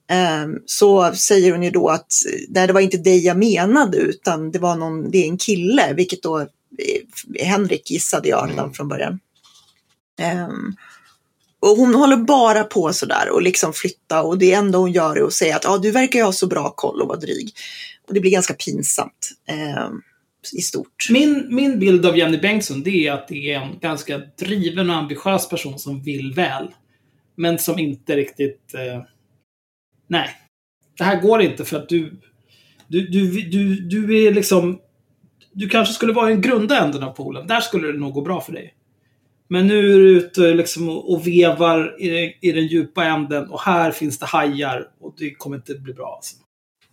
Ehm, 0.09 0.51
så 0.65 1.13
säger 1.13 1.51
hon 1.51 1.63
ju 1.63 1.71
då 1.71 1.89
att 1.89 2.13
nej, 2.49 2.67
det 2.67 2.73
var 2.73 2.81
inte 2.81 2.97
dig 2.97 3.25
jag 3.25 3.37
menade 3.37 3.97
utan 3.97 4.51
det 4.51 4.59
var 4.59 4.75
någon, 4.75 5.11
det 5.11 5.17
är 5.17 5.27
en 5.27 5.37
kille, 5.37 5.93
vilket 5.93 6.23
då 6.23 6.47
Henrik 7.39 7.91
gissade 7.91 8.29
jag 8.29 8.49
redan 8.49 8.59
Mm. 8.59 8.73
från 8.73 8.87
början. 8.87 9.19
Ehm, 10.19 10.75
och 11.59 11.77
hon 11.77 11.95
håller 11.95 12.17
bara 12.17 12.63
på 12.63 12.93
sådär 12.93 13.29
och 13.29 13.41
liksom 13.41 13.73
flytta 13.73 14.23
och 14.23 14.37
det 14.37 14.53
enda 14.53 14.77
hon 14.77 14.91
gör 14.91 15.15
är 15.15 15.23
att 15.23 15.33
säga 15.33 15.55
att 15.55 15.65
ah, 15.65 15.77
du 15.77 15.91
verkar 15.91 16.23
ha 16.23 16.31
så 16.31 16.47
bra 16.47 16.69
koll 16.69 17.01
och 17.01 17.07
vara 17.07 17.19
dryg. 17.19 17.51
Och 18.07 18.13
det 18.13 18.19
blir 18.19 18.31
ganska 18.31 18.53
pinsamt 18.53 19.31
ehm, 19.47 20.01
i 20.53 20.61
stort. 20.61 21.07
Min, 21.09 21.47
min 21.49 21.79
bild 21.79 22.05
av 22.05 22.17
Jenny 22.17 22.37
Bengtsson 22.37 22.83
det 22.83 23.07
är 23.07 23.11
att 23.11 23.27
det 23.27 23.53
är 23.53 23.59
en 23.61 23.79
ganska 23.79 24.17
driven 24.17 24.89
och 24.89 24.95
ambitiös 24.95 25.49
person 25.49 25.79
som 25.79 26.03
vill 26.03 26.33
väl. 26.33 26.67
Men 27.35 27.59
som 27.59 27.79
inte 27.79 28.15
riktigt... 28.15 28.73
Eh, 28.73 29.03
nej. 30.07 30.29
Det 30.97 31.03
här 31.03 31.21
går 31.21 31.41
inte 31.41 31.65
för 31.65 31.77
att 31.77 31.89
du... 31.89 32.19
Du, 32.87 33.07
du, 33.07 33.41
du, 33.41 33.75
du 33.75 34.27
är 34.27 34.31
liksom... 34.33 34.79
Du 35.57 35.69
kanske 35.69 35.93
skulle 35.93 36.13
vara 36.13 36.29
i 36.29 36.33
den 36.33 36.41
grunda 36.41 36.83
änden 36.85 37.03
av 37.03 37.11
poolen. 37.11 37.47
Där 37.47 37.61
skulle 37.61 37.91
det 37.91 37.99
nog 37.99 38.13
gå 38.13 38.21
bra 38.21 38.41
för 38.41 38.51
dig. 38.53 38.73
Men 39.49 39.67
nu 39.67 39.93
är 39.93 39.97
du 39.99 40.17
ute 40.17 40.41
liksom 40.53 40.89
och 40.89 41.27
vevar 41.27 42.01
i, 42.01 42.09
den- 42.09 42.33
i 42.41 42.51
den 42.51 42.67
djupa 42.67 43.05
änden 43.05 43.49
och 43.49 43.61
här 43.61 43.91
finns 43.91 44.19
det 44.19 44.25
hajar 44.25 44.87
och 44.99 45.13
det 45.17 45.35
kommer 45.35 45.55
inte 45.57 45.73
bli 45.75 45.93
bra. 45.93 46.15
Alltså. 46.15 46.35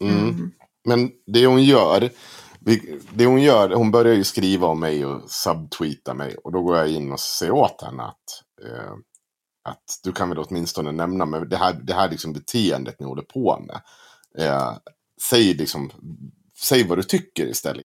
Mm. 0.00 0.28
Mm. 0.28 0.50
Men 0.88 1.10
det 1.26 1.46
hon 1.46 1.62
gör, 1.64 2.10
det 3.14 3.26
hon 3.26 3.42
gör, 3.42 3.70
hon 3.70 3.90
börjar 3.90 4.14
ju 4.14 4.24
skriva 4.24 4.66
om 4.66 4.80
mig 4.80 5.06
och 5.06 5.30
subtweeta 5.30 6.14
mig. 6.14 6.34
Och 6.44 6.52
då 6.52 6.62
går 6.62 6.76
jag 6.76 6.90
in 6.90 7.12
och 7.12 7.20
säger 7.20 7.52
åt 7.52 7.82
henne 7.82 8.02
att, 8.02 8.42
eh, 8.66 8.92
att 9.68 9.84
du 10.04 10.12
kan 10.12 10.28
väl 10.28 10.38
åtminstone 10.38 10.92
nämna 10.92 11.26
men 11.26 11.48
det 11.48 11.56
här, 11.56 11.72
det 11.82 11.94
här 11.94 12.10
liksom 12.10 12.32
beteendet 12.32 13.00
ni 13.00 13.06
håller 13.06 13.22
på 13.22 13.64
med. 13.66 13.80
Eh, 14.46 14.72
säg, 15.30 15.54
liksom, 15.54 15.90
säg 16.60 16.84
vad 16.88 16.98
du 16.98 17.02
tycker 17.02 17.46
istället. 17.46 17.84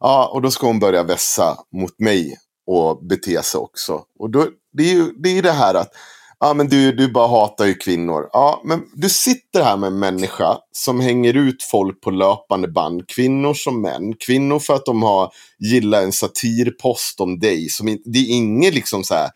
Ja, 0.00 0.30
och 0.34 0.42
då 0.42 0.50
ska 0.50 0.66
hon 0.66 0.78
börja 0.78 1.02
vässa 1.02 1.58
mot 1.72 1.98
mig 1.98 2.38
och 2.66 3.06
bete 3.06 3.42
sig 3.42 3.58
också. 3.58 4.02
Och 4.18 4.30
då, 4.30 4.46
det 4.72 4.82
är 4.82 4.94
ju 4.94 5.12
det, 5.12 5.38
är 5.38 5.42
det 5.42 5.52
här 5.52 5.74
att 5.74 5.92
Ja, 6.38 6.54
men 6.54 6.68
du, 6.68 6.92
du 6.92 7.08
bara 7.08 7.28
hatar 7.28 7.66
ju 7.66 7.74
kvinnor. 7.74 8.28
Ja, 8.32 8.62
men 8.64 8.82
du 8.94 9.08
sitter 9.08 9.62
här 9.62 9.76
med 9.76 9.86
en 9.86 9.98
människa 9.98 10.58
som 10.72 11.00
hänger 11.00 11.34
ut 11.34 11.62
folk 11.62 12.00
på 12.00 12.10
löpande 12.10 12.68
band. 12.68 13.08
Kvinnor 13.08 13.54
som 13.54 13.82
män. 13.82 14.14
Kvinnor 14.26 14.58
för 14.58 14.74
att 14.74 14.84
de 14.84 15.02
har 15.02 15.32
gillat 15.58 16.02
en 16.02 16.12
satirpost 16.12 17.20
om 17.20 17.38
dig. 17.38 17.68
Som 17.68 17.86
det 18.04 18.18
är 18.18 18.30
inget 18.30 18.74
liksom 18.74 19.04
så 19.04 19.14
här 19.14 19.30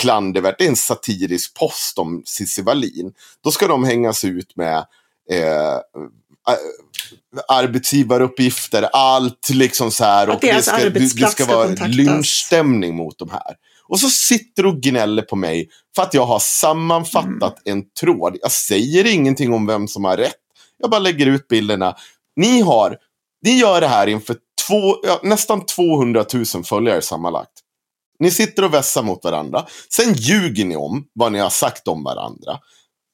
klandervärt. 0.00 0.58
Det 0.58 0.64
är 0.64 0.68
en 0.68 0.76
satirisk 0.76 1.54
post 1.58 1.98
om 1.98 2.22
Cissi 2.26 2.62
Wallin. 2.62 3.12
Då 3.44 3.50
ska 3.50 3.66
de 3.66 3.84
hängas 3.84 4.24
ut 4.24 4.56
med 4.56 4.86
eh, 5.30 5.74
eh 5.74 6.58
arbetsgivaruppgifter, 7.48 8.82
allt 8.92 9.48
liksom 9.48 9.90
så 9.90 10.04
här. 10.04 10.28
Att 10.28 10.40
deras 10.40 10.66
det 10.66 11.08
ska, 11.08 11.24
det, 11.24 11.30
ska 11.30 11.44
vara 11.44 11.66
kontaktas. 11.66 11.96
lynchstämning 11.96 12.96
mot 12.96 13.18
de 13.18 13.30
här. 13.30 13.56
Och 13.88 14.00
så 14.00 14.08
sitter 14.08 14.62
du 14.62 14.68
och 14.68 14.80
gnäller 14.80 15.22
på 15.22 15.36
mig 15.36 15.68
för 15.96 16.02
att 16.02 16.14
jag 16.14 16.26
har 16.26 16.38
sammanfattat 16.38 17.62
en 17.64 17.82
tråd. 18.00 18.36
Jag 18.42 18.52
säger 18.52 19.06
ingenting 19.06 19.52
om 19.52 19.66
vem 19.66 19.88
som 19.88 20.04
har 20.04 20.16
rätt. 20.16 20.34
Jag 20.78 20.90
bara 20.90 21.00
lägger 21.00 21.26
ut 21.26 21.48
bilderna. 21.48 21.96
Ni 22.36 22.60
har, 22.60 22.96
ni 23.42 23.58
gör 23.58 23.80
det 23.80 23.88
här 23.88 24.06
inför 24.06 24.36
två, 24.68 24.96
ja, 25.02 25.20
nästan 25.22 25.66
200 25.66 26.24
000 26.34 26.64
följare 26.64 27.02
sammanlagt. 27.02 27.52
Ni 28.18 28.30
sitter 28.30 28.64
och 28.64 28.74
vässar 28.74 29.02
mot 29.02 29.24
varandra. 29.24 29.66
Sen 29.88 30.14
ljuger 30.14 30.64
ni 30.64 30.76
om 30.76 31.04
vad 31.12 31.32
ni 31.32 31.38
har 31.38 31.50
sagt 31.50 31.88
om 31.88 32.04
varandra. 32.04 32.58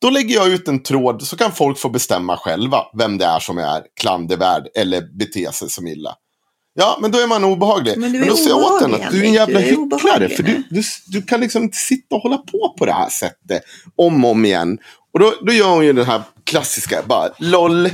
Då 0.01 0.11
lägger 0.11 0.35
jag 0.35 0.49
ut 0.49 0.69
en 0.69 0.83
tråd 0.83 1.23
så 1.23 1.37
kan 1.37 1.53
folk 1.53 1.79
få 1.79 1.89
bestämma 1.89 2.37
själva 2.37 2.83
vem 2.99 3.19
det 3.19 3.25
är 3.25 3.39
som 3.39 3.59
är 3.59 3.83
klandervärd 4.01 4.69
eller 4.75 5.19
beter 5.19 5.51
sig 5.51 5.71
som 5.71 5.87
illa. 5.87 6.15
Ja, 6.75 6.99
men 7.01 7.11
då 7.11 7.19
är 7.19 7.27
man 7.27 7.45
obehaglig. 7.45 7.99
Men 7.99 8.13
du 8.13 8.23
är 8.23 8.27
då 8.27 8.37
säger 8.37 8.51
jag 8.51 8.59
åt 8.59 8.83
obehaglig, 8.83 9.07
att 9.07 9.13
du 9.13 9.21
är 9.21 9.25
en 9.25 9.33
jävla 9.33 9.59
Henrik. 9.59 9.91
Du 9.91 9.97
är 9.97 9.99
hycklare. 9.99 10.29
För 10.29 10.43
du, 10.43 10.63
du, 10.71 10.83
du 11.07 11.23
kan 11.23 11.41
liksom 11.41 11.63
inte 11.63 11.77
sitta 11.77 12.15
och 12.15 12.23
hålla 12.23 12.39
på 12.39 12.75
på 12.79 12.87
det 12.87 12.93
här 12.93 13.09
sättet. 13.09 13.63
Om 13.97 14.25
och 14.25 14.31
om 14.31 14.45
igen. 14.45 14.79
Och 15.13 15.21
då, 15.21 15.35
då 15.47 15.53
gör 15.53 15.71
hon 15.71 15.85
ju 15.85 15.93
den 15.93 16.07
här 16.07 16.23
klassiska, 16.45 17.03
bara 17.09 17.31
LOL. 17.39 17.91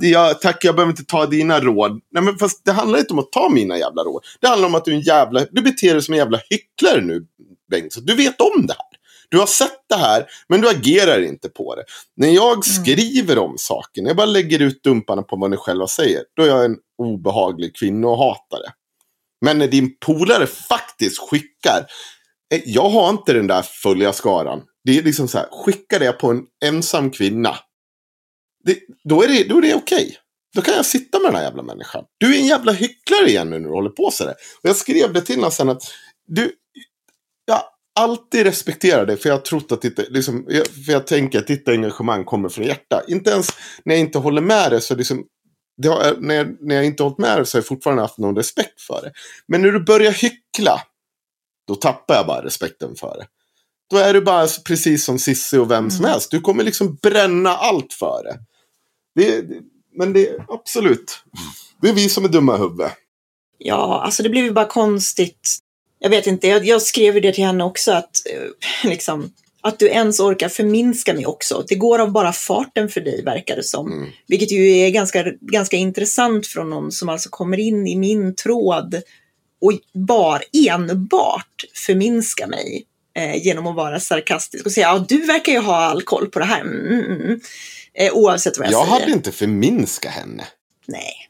Det, 0.00 0.08
jag, 0.08 0.40
tack, 0.40 0.64
jag 0.64 0.74
behöver 0.74 0.92
inte 0.92 1.04
ta 1.04 1.26
dina 1.26 1.60
råd. 1.60 2.00
Nej, 2.12 2.22
men 2.22 2.38
fast 2.38 2.64
det 2.64 2.72
handlar 2.72 2.98
inte 2.98 3.12
om 3.12 3.18
att 3.18 3.32
ta 3.32 3.48
mina 3.48 3.78
jävla 3.78 4.02
råd. 4.02 4.24
Det 4.40 4.48
handlar 4.48 4.68
om 4.68 4.74
att 4.74 4.84
du 4.84 4.90
är 4.90 4.94
en 4.94 5.00
jävla, 5.00 5.44
du 5.50 5.62
beter 5.62 5.92
dig 5.92 6.02
som 6.02 6.14
en 6.14 6.18
jävla 6.18 6.40
hycklare 6.50 7.00
nu, 7.00 7.26
Bengtsson. 7.70 8.04
Du 8.04 8.14
vet 8.14 8.40
om 8.40 8.66
det 8.66 8.72
här. 8.72 8.95
Du 9.28 9.38
har 9.38 9.46
sett 9.46 9.88
det 9.88 9.96
här, 9.96 10.26
men 10.48 10.60
du 10.60 10.68
agerar 10.68 11.22
inte 11.22 11.48
på 11.48 11.74
det. 11.74 11.84
När 12.16 12.28
jag 12.28 12.64
skriver 12.64 13.38
om 13.38 13.54
saker, 13.58 14.02
när 14.02 14.10
jag 14.10 14.16
bara 14.16 14.26
lägger 14.26 14.58
ut 14.62 14.82
dumparna 14.82 15.22
på 15.22 15.36
vad 15.36 15.50
ni 15.50 15.56
själva 15.56 15.86
säger, 15.86 16.22
då 16.36 16.42
är 16.42 16.46
jag 16.46 16.64
en 16.64 16.76
obehaglig 16.98 17.76
kvinnohatare. 17.76 18.72
Men 19.44 19.58
när 19.58 19.68
din 19.68 19.96
polare 20.00 20.46
faktiskt 20.46 21.18
skickar, 21.18 21.86
eh, 22.54 22.60
jag 22.64 22.88
har 22.88 23.10
inte 23.10 23.32
den 23.32 23.46
där 23.46 23.62
följarskaran. 23.62 24.62
Det 24.84 24.98
är 24.98 25.02
liksom 25.02 25.28
så 25.28 25.38
här, 25.38 25.48
skickar 25.50 25.98
det 25.98 26.12
på 26.12 26.30
en 26.30 26.42
ensam 26.64 27.10
kvinna, 27.10 27.56
det, 28.66 28.78
då 29.04 29.22
är 29.22 29.28
det, 29.28 29.48
då 29.48 29.58
är 29.58 29.62
det 29.62 29.74
okej. 29.74 30.18
Då 30.54 30.62
kan 30.62 30.74
jag 30.74 30.86
sitta 30.86 31.18
med 31.18 31.28
den 31.28 31.36
här 31.36 31.42
jävla 31.42 31.62
människan. 31.62 32.04
Du 32.18 32.34
är 32.34 32.38
en 32.38 32.46
jävla 32.46 32.72
hycklare 32.72 33.26
igen 33.26 33.50
nu 33.50 33.58
när 33.58 33.68
du 33.68 33.74
håller 33.74 33.90
på 33.90 34.10
så 34.12 34.24
där. 34.24 34.34
Och 34.62 34.68
jag 34.68 34.76
skrev 34.76 35.12
det 35.12 35.20
till 35.20 35.36
honom 35.36 35.50
sen 35.50 35.68
att 35.68 35.82
du, 36.26 36.52
jag 37.44 37.62
alltid 37.96 38.42
respekterar 38.42 39.06
dig 39.06 39.16
för 39.16 39.28
jag 39.28 39.36
har 39.36 39.42
trott 39.42 39.72
att 39.72 39.82
ditt, 39.82 39.98
liksom, 40.08 40.44
för 40.84 40.92
jag 40.92 41.06
tänker 41.06 41.38
att 41.38 41.46
ditt 41.46 41.68
engagemang 41.68 42.24
kommer 42.24 42.48
från 42.48 42.64
hjärta. 42.64 43.02
Inte 43.08 43.30
ens 43.30 43.48
när 43.84 43.94
jag 43.94 44.00
inte 44.00 44.18
håller 44.18 44.42
med 44.42 44.70
dig 44.70 44.80
så 44.80 44.94
liksom, 44.94 45.24
det 45.82 45.88
har, 45.88 46.16
när, 46.20 46.34
jag, 46.34 46.56
när 46.60 46.74
jag 46.74 46.84
inte 46.84 47.02
hållit 47.02 47.18
med 47.18 47.38
dig 47.38 47.46
så 47.46 47.56
har 47.56 47.60
jag 47.60 47.66
fortfarande 47.66 48.02
haft 48.02 48.18
någon 48.18 48.36
respekt 48.36 48.80
för 48.80 49.00
det. 49.02 49.12
Men 49.48 49.62
när 49.62 49.72
du 49.72 49.80
börjar 49.80 50.12
hyckla, 50.12 50.80
då 51.68 51.74
tappar 51.74 52.14
jag 52.14 52.26
bara 52.26 52.44
respekten 52.44 52.94
för 52.96 53.16
det. 53.18 53.26
Då 53.90 53.96
är 53.96 54.14
du 54.14 54.20
bara 54.20 54.46
precis 54.64 55.04
som 55.04 55.18
Sissi 55.18 55.58
och 55.58 55.70
vem 55.70 55.90
som 55.90 56.04
helst. 56.04 56.30
Du 56.30 56.40
kommer 56.40 56.64
liksom 56.64 56.98
bränna 57.02 57.50
allt 57.50 57.92
för 57.92 58.22
det. 58.24 58.38
det, 59.14 59.40
det 59.40 59.60
men 59.98 60.12
det 60.12 60.28
är 60.28 60.44
absolut. 60.48 61.24
Det 61.80 61.88
är 61.88 61.92
vi 61.92 62.08
som 62.08 62.24
är 62.24 62.28
dumma 62.28 62.54
i 62.56 62.58
huvudet. 62.58 62.92
Ja, 63.58 64.00
alltså 64.04 64.22
det 64.22 64.28
blev 64.28 64.44
ju 64.44 64.52
bara 64.52 64.66
konstigt. 64.66 65.58
Jag 65.98 66.10
vet 66.10 66.26
inte, 66.26 66.48
jag, 66.48 66.64
jag 66.64 66.82
skrev 66.82 67.22
det 67.22 67.32
till 67.32 67.44
henne 67.44 67.64
också 67.64 67.92
att 67.92 68.10
eh, 68.32 68.88
liksom 68.90 69.32
att 69.60 69.78
du 69.78 69.88
ens 69.88 70.20
orkar 70.20 70.48
förminska 70.48 71.14
mig 71.14 71.26
också. 71.26 71.64
Det 71.68 71.74
går 71.74 71.98
av 71.98 72.12
bara 72.12 72.32
farten 72.32 72.88
för 72.88 73.00
dig 73.00 73.24
verkar 73.24 73.56
det 73.56 73.62
som. 73.62 73.92
Mm. 73.92 74.08
Vilket 74.26 74.52
ju 74.52 74.78
är 74.78 74.90
ganska, 74.90 75.24
ganska 75.40 75.76
intressant 75.76 76.46
från 76.46 76.70
någon 76.70 76.92
som 76.92 77.08
alltså 77.08 77.28
kommer 77.28 77.60
in 77.60 77.86
i 77.86 77.96
min 77.96 78.34
tråd 78.34 79.02
och 79.60 79.72
bara 79.92 80.40
enbart 80.68 81.64
förminska 81.86 82.46
mig 82.46 82.84
eh, 83.16 83.36
genom 83.46 83.66
att 83.66 83.76
vara 83.76 84.00
sarkastisk 84.00 84.66
och 84.66 84.72
säga 84.72 84.86
ja 84.86 85.04
du 85.08 85.26
verkar 85.26 85.52
ju 85.52 85.58
ha 85.58 85.76
all 85.76 86.02
koll 86.02 86.28
på 86.28 86.38
det 86.38 86.44
här. 86.44 86.60
Mm, 86.60 86.86
mm, 86.86 87.20
mm. 87.20 87.40
Eh, 87.94 88.12
oavsett 88.12 88.58
vad 88.58 88.66
jag, 88.66 88.72
Jag 88.72 88.86
säger. 88.86 89.00
hade 89.00 89.12
inte 89.12 89.32
förminskat 89.32 90.12
henne. 90.12 90.44
Nej. 90.86 91.25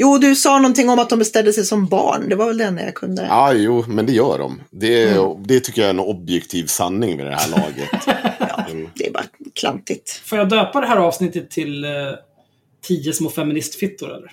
Jo, 0.00 0.18
du 0.18 0.34
sa 0.36 0.58
någonting 0.58 0.88
om 0.90 0.98
att 0.98 1.10
de 1.10 1.18
beställde 1.18 1.52
sig 1.52 1.64
som 1.64 1.86
barn. 1.86 2.28
Det 2.28 2.34
var 2.36 2.46
väl 2.46 2.58
det 2.58 2.64
enda 2.64 2.82
jag 2.82 2.94
kunde. 2.94 3.22
Ja, 3.22 3.52
jo, 3.52 3.84
men 3.88 4.06
det 4.06 4.12
gör 4.12 4.38
de. 4.38 4.60
Det, 4.70 5.02
är, 5.02 5.18
Mm. 5.18 5.42
det 5.46 5.60
tycker 5.60 5.80
jag 5.80 5.86
är 5.86 5.94
en 5.94 6.00
objektiv 6.00 6.66
sanning 6.66 7.16
med 7.16 7.26
det 7.26 7.34
här 7.34 7.48
laget. 7.50 7.88
Mm. 8.70 8.88
Det 8.94 9.06
är 9.06 9.12
bara 9.12 9.24
klantigt. 9.54 10.10
Får 10.24 10.38
jag 10.38 10.48
döpa 10.48 10.80
det 10.80 10.86
här 10.86 10.96
avsnittet 10.96 11.50
till 11.50 11.84
eh, 11.84 11.90
tio 12.86 13.12
små 13.12 13.30
feministfittor 13.30 14.08
eller? 14.16 14.32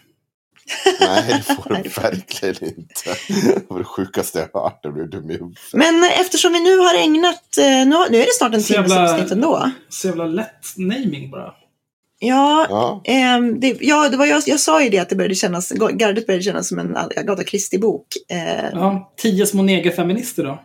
Nej, 0.99 1.23
det 1.47 1.53
får 1.63 1.81
du 1.83 1.89
verkligen 1.89 2.55
inte. 2.77 3.15
Det 3.45 3.69
var 3.69 3.79
det 3.79 3.85
sjukaste 3.85 4.39
jag 4.53 4.61
hört. 4.61 4.79
Jag 4.81 4.93
blev 4.93 5.09
dum 5.09 5.29
i 5.29 5.33
huvudet. 5.33 5.57
Men 5.73 6.03
eftersom 6.03 6.53
vi 6.53 6.59
nu 6.59 6.77
har 6.77 6.95
ägnat, 6.95 7.57
eh, 7.57 7.63
nu, 7.65 7.95
är 7.95 8.25
det 8.25 8.33
snart 8.37 8.53
en 8.53 8.63
timmes 8.63 8.91
avsnitt 8.91 9.31
ändå. 9.31 9.71
Så 9.89 10.07
jävla 10.07 10.25
lätt 10.25 10.65
naming 10.77 11.31
bara. 11.31 11.53
Ja, 12.27 12.67
Ja, 12.69 13.01
ehm, 13.05 13.59
det, 13.59 13.77
ja 13.81 14.09
det 14.09 14.17
var 14.17 14.25
jag, 14.25 14.43
jag 14.45 14.59
sa 14.59 14.83
ju 14.83 14.89
det 14.89 14.99
att 14.99 15.09
det 15.09 15.15
började 15.15 15.35
kännas, 15.35 15.71
gardet 15.71 16.27
började 16.27 16.43
kännas 16.43 16.67
som 16.67 16.79
en 16.79 16.97
Agatha 16.97 17.43
Christie-bok. 17.43 18.07
Eh, 18.29 18.69
Ja, 18.73 19.13
tio 19.17 19.45
små 19.45 19.63
negerfeminister 19.63 20.43
då. 20.43 20.63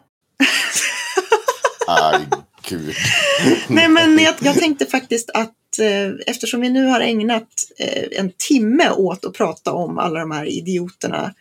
aj 1.87 2.27
gud. 2.69 2.95
Nej, 3.69 3.89
men 3.89 4.19
jag, 4.19 4.35
jag 4.41 4.55
tänkte 4.55 4.87
faktiskt 4.87 5.31
att 5.35 5.79
eh, 5.81 6.13
eftersom 6.27 6.61
vi 6.61 6.71
nu 6.71 6.85
har 6.87 7.01
ägnat 7.01 7.49
eh, 7.79 8.05
en 8.19 8.33
timme 8.37 8.91
åt 8.91 9.25
att 9.25 9.35
prata 9.35 9.73
om 9.73 9.99
alla 9.99 10.21
de 10.21 10.31
här 10.31 10.45
idioterna 10.45 11.35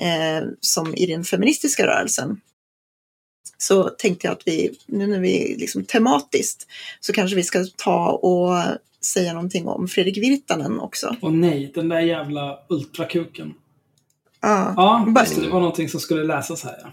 eh, 0.00 0.48
som 0.60 0.94
i 0.94 1.06
den 1.06 1.24
feministiska 1.24 1.86
rörelsen. 1.86 2.40
Så 3.58 3.82
tänkte 3.88 4.26
jag 4.26 4.32
att 4.32 4.42
vi, 4.46 4.70
nu 4.86 5.06
när 5.06 5.20
vi 5.20 5.56
liksom 5.58 5.84
tematiskt, 5.84 6.66
så 7.00 7.12
kanske 7.12 7.36
vi 7.36 7.42
ska 7.42 7.66
ta 7.76 8.10
och 8.10 8.62
säga 9.04 9.32
någonting 9.32 9.68
om 9.68 9.88
Fredrik 9.88 10.16
Virtanen 10.18 10.80
också. 10.80 11.16
Och 11.20 11.32
nej, 11.32 11.72
den 11.74 11.88
där 11.88 12.00
jävla 12.00 12.58
ultrakuken. 12.68 13.54
Ja, 14.40 14.74
Ja, 14.76 15.06
just 15.20 15.36
det. 15.36 15.42
Det 15.42 15.48
var 15.48 15.60
någonting 15.60 15.88
som 15.88 16.00
skulle 16.00 16.24
läsas 16.24 16.64
här 16.64 16.76
ja. 16.82 16.90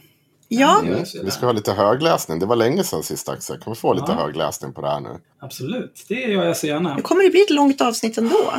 ja. 0.47 0.79
Mm. 0.87 1.03
Vi 1.23 1.31
ska 1.31 1.45
ha 1.45 1.53
lite 1.53 1.73
högläsning. 1.73 2.39
Det 2.39 2.45
var 2.45 2.55
länge 2.55 2.83
sedan 2.83 3.03
sist 3.03 3.29
Axel. 3.29 3.59
Kan 3.59 3.73
vi 3.73 3.79
få 3.79 3.93
lite 3.93 4.05
Ja. 4.11 4.13
högläsning 4.15 4.73
på 4.73 4.81
det 4.81 4.89
här 4.89 4.99
nu? 4.99 5.09
Absolut. 5.41 6.05
Det 6.07 6.15
gör 6.15 6.45
jag 6.45 6.57
så 6.57 6.67
gärna. 6.67 6.95
nu 6.95 7.01
kommer 7.01 7.23
det 7.23 7.29
bli 7.29 7.41
ett 7.41 7.49
långt 7.49 7.81
avsnitt 7.81 8.17
ändå. 8.17 8.53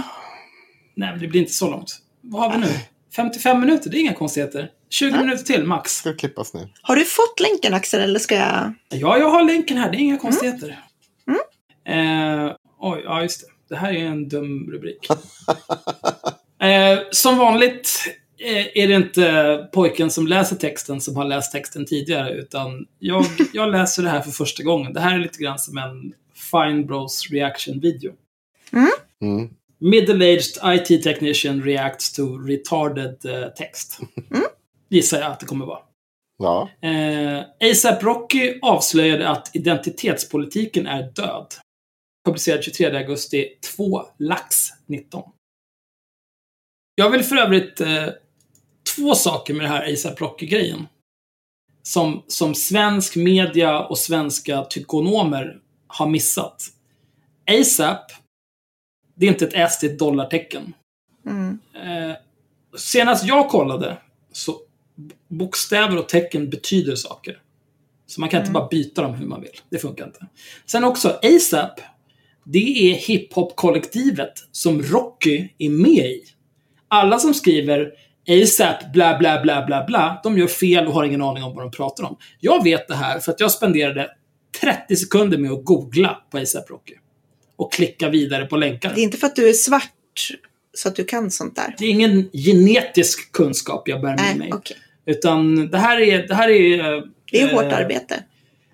Nej, 0.95 1.11
men 1.11 1.21
det 1.21 1.29
blir 1.29 1.41
inte 1.41 1.53
så 1.53 1.71
långt. 1.71 1.99
Vad 2.21 2.43
har 2.43 2.51
vi 2.53 2.59
nu? 2.59 2.67
55 3.17 3.61
minuter, 3.61 3.91
det 3.91 3.97
är 3.97 4.01
inga 4.01 4.15
konstigheter. 4.15 4.71
20 4.91 5.19
minuter 5.19 5.45
till, 5.45 5.65
max. 5.65 5.97
Ska 5.97 6.13
klippas 6.15 6.55
ner? 6.55 6.73
Har 6.83 6.97
du 6.97 7.05
fått 7.05 7.41
länken 7.41 7.75
Axel 7.75 8.01
eller 8.01 8.19
ska 8.19 8.35
jag? 8.35 8.73
Ja, 8.89 9.19
jag 9.19 9.31
har 9.31 9.45
länken 9.45 9.77
här. 9.77 9.91
Det 9.91 9.97
är 9.97 10.01
inga 10.01 10.19
konstigheter. 10.19 10.79
Eh, 11.89 12.53
oj, 12.83 13.03
ja 13.05 13.22
just 13.22 13.41
det. 13.41 13.47
Det 13.68 13.76
här 13.76 13.93
är 13.93 14.05
en 14.05 14.28
dum 14.28 14.70
rubrik. 14.70 15.09
eh, 16.62 16.99
som 17.11 17.39
vanligt 17.39 17.91
eh, 18.39 18.83
är 18.83 18.89
det 18.89 18.95
inte 18.95 19.68
pojken 19.72 20.11
som 20.11 20.26
läser 20.26 20.57
texten 20.57 21.01
som 21.01 21.16
har 21.16 21.24
läst 21.24 21.53
texten 21.53 21.87
tidigare, 21.87 22.33
utan 22.33 22.87
jag, 22.99 23.24
jag 23.53 23.70
läser 23.70 24.03
det 24.03 24.09
här 24.09 24.20
för 24.20 24.30
första 24.30 24.62
gången. 24.62 24.93
Det 24.93 25.01
här 25.01 25.14
är 25.14 25.18
lite 25.18 25.39
grann 25.39 25.59
som 25.59 25.78
en 25.78 26.12
Fine 26.51 26.87
Bros 26.87 27.30
reaction-video. 27.30 28.12
Mm. 29.20 29.49
Middle-aged 29.80 30.74
IT 30.74 31.03
technician 31.03 31.62
reacts 31.62 32.12
to 32.12 32.39
retarded 32.39 33.24
eh, 33.24 33.49
text. 33.49 33.99
Gissar 34.89 35.20
jag 35.20 35.33
att 35.33 35.41
det 35.41 35.47
kommer 35.47 35.66
vara. 35.66 35.78
Ja. 36.39 36.68
Eh, 36.89 37.70
ASAP 37.70 38.03
Rocky 38.03 38.59
avslöjade 38.62 39.28
att 39.28 39.51
identitetspolitiken 39.57 40.87
är 40.87 41.03
död. 41.03 41.47
Publicerad 42.25 42.64
23 42.64 42.97
augusti 42.97 43.49
2 43.77 44.03
lax 44.18 44.68
19. 44.87 45.31
Jag 46.95 47.11
vill 47.11 47.23
för 47.23 47.37
övrigt 47.37 47.81
eh, 47.81 48.09
två 48.97 49.14
saker 49.14 49.55
med 49.55 49.64
det 49.64 49.68
här 49.68 49.93
ASAP 49.93 50.20
Rocky-grejen. 50.20 50.87
Som, 51.83 52.23
som 52.27 52.55
svensk 52.55 53.16
media 53.16 53.81
och 53.81 53.99
svenska 53.99 54.64
tykonomer 54.64 55.61
har 55.87 56.07
missat. 56.07 56.62
ASAP, 57.61 58.12
det 59.14 59.27
är 59.27 59.31
inte 59.31 59.45
ett 59.45 59.55
S, 59.55 59.79
det 59.81 59.87
är 59.87 59.91
ett 59.91 59.99
dollartecken. 59.99 60.75
Mm. 61.27 61.59
Eh, 61.75 62.16
senast 62.77 63.25
jag 63.25 63.49
kollade 63.49 63.97
så 64.33 64.61
bokstäver 65.29 65.99
och 65.99 66.09
tecken 66.09 66.51
betyder 66.51 66.97
saker. 66.97 67.43
Så 68.07 68.20
man 68.20 68.29
kan 68.29 68.41
inte 68.41 68.53
bara 68.53 68.68
byta 68.68 69.03
dem 69.03 69.14
hur 69.14 69.27
man 69.27 69.41
vill. 69.41 69.61
Det 69.68 69.79
funkar 69.79 70.07
inte. 70.07 70.27
Sen 70.66 70.85
också 70.85 71.20
ASAP. 71.23 71.81
Det 72.45 72.90
är 72.90 72.95
hiphop-kollektivet 72.95 74.32
som 74.53 74.82
Rocky 74.82 75.49
är 75.59 75.70
med 75.70 76.07
i. 76.07 76.22
Alla 76.88 77.18
som 77.18 77.34
skriver 77.34 77.93
ASAP 78.28 78.93
bla 78.93 79.18
bla 79.18 79.43
bla 79.43 79.66
bla 79.66 79.84
bla, 79.84 80.20
de 80.22 80.38
gör 80.38 80.47
fel 80.47 80.86
och 80.86 80.93
har 80.93 81.05
ingen 81.05 81.22
aning 81.22 81.43
om 81.43 81.55
vad 81.55 81.64
de 81.64 81.70
pratar 81.70 82.05
om. 82.05 82.16
Jag 82.40 82.64
vet 82.64 82.88
det 82.88 82.95
här 82.95 83.20
för 83.20 83.32
att 83.32 83.40
jag 83.40 83.51
spenderade 83.51 84.11
30 84.61 84.97
sekunder 84.97 85.38
med 85.38 85.53
att 85.53 85.64
googla 85.64 86.22
på 86.30 86.38
ASAP 86.38 86.70
Rocky. 86.70 86.95
Och 87.57 87.72
klicka 87.72 88.09
vidare 88.09 88.45
på 88.47 88.57
länkar. 88.57 88.93
Det 88.95 89.01
är 89.01 89.03
inte 89.03 89.16
för 89.16 89.26
att 89.26 89.36
du 89.36 89.49
är 89.49 89.53
svart 89.53 90.30
så 90.74 90.88
att 90.88 90.97
du 90.97 91.05
kan 91.05 91.30
sånt 91.30 91.57
där. 91.57 91.74
Det 91.78 91.84
är 91.84 91.90
ingen 91.90 92.30
genetisk 92.32 93.32
kunskap 93.32 93.88
jag 93.88 94.01
bär 94.01 94.09
med 94.09 94.18
Nej, 94.18 94.38
mig. 94.38 94.53
okej. 94.53 94.76
Utan 95.07 95.70
det 95.70 95.78
här 95.78 96.01
är... 96.01 96.28
Det, 96.28 96.34
här 96.34 96.49
är, 96.49 96.95
eh, 96.95 97.03
Det 97.30 97.40
är 97.40 97.53
hårt 97.53 97.64
eh, 97.64 97.78
arbete. 97.78 98.24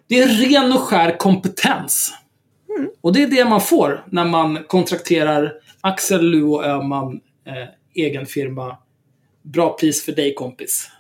Det 0.09 0.19
är 0.19 0.29
ren 0.29 0.73
och 0.73 0.81
skär 0.81 1.19
kompetens. 1.19 2.13
Mm. 2.79 2.91
Och 3.01 3.13
det 3.13 3.23
är 3.23 3.27
det 3.27 3.45
man 3.45 3.61
får 3.61 4.05
när 4.11 4.25
man 4.25 4.65
kontrakterar 4.67 5.53
Axel 5.81 6.31
Luo 6.31 6.63
Öhman, 6.63 7.21
eh, 7.47 7.69
egen 7.95 8.27
firma. 8.27 8.77
Bra 9.43 9.77
pris 9.81 10.05
för 10.05 10.13
dig 10.13 10.35
kompis. 10.35 10.91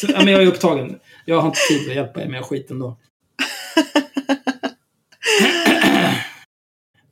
Så, 0.00 0.06
ja, 0.10 0.24
men 0.24 0.28
jag 0.32 0.42
är 0.42 0.46
upptagen. 0.46 0.98
Jag 1.24 1.40
har 1.40 1.48
inte 1.48 1.60
tid 1.68 1.88
att 1.88 1.96
hjälpa 1.96 2.22
er 2.22 2.28
med 2.28 2.44
skiten 2.44 2.78
då. 2.78 2.96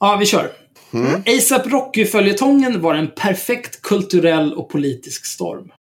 ja, 0.01 0.17
vi 0.21 0.27
kör. 0.27 0.51
Mm. 0.93 1.23
ASAP 1.27 1.67
Rocky-följetongen 1.67 2.81
var 2.81 2.95
en 2.95 3.11
perfekt 3.11 3.83
kulturell 3.83 4.55
och 4.55 4.69
politisk 4.69 5.27
storm. 5.27 5.73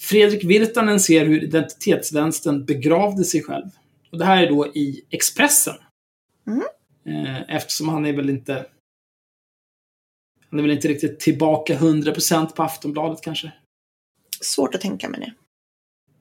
Fredrik 0.00 0.44
Virtanen 0.44 1.00
ser 1.00 1.26
hur 1.26 1.44
identitetsvänstern 1.44 2.64
begravde 2.64 3.24
sig 3.24 3.42
själv. 3.42 3.66
Och 4.12 4.18
det 4.18 4.24
här 4.24 4.42
är 4.42 4.48
då 4.48 4.66
i 4.66 5.04
Expressen. 5.10 5.74
Mm. 6.46 6.62
Eh, 7.06 7.56
Eftersom 7.56 7.88
han 7.88 8.06
är 8.06 8.12
väl 8.12 8.30
inte... 8.30 8.66
Han 10.50 10.58
är 10.58 10.62
väl 10.62 10.72
inte 10.72 10.88
riktigt 10.88 11.20
tillbaka 11.20 11.74
100% 11.74 12.54
på 12.54 12.62
Aftonbladet 12.62 13.20
kanske. 13.22 13.52
Svårt 14.40 14.74
att 14.74 14.80
tänka 14.80 15.08
mig 15.08 15.20
det. 15.20 15.34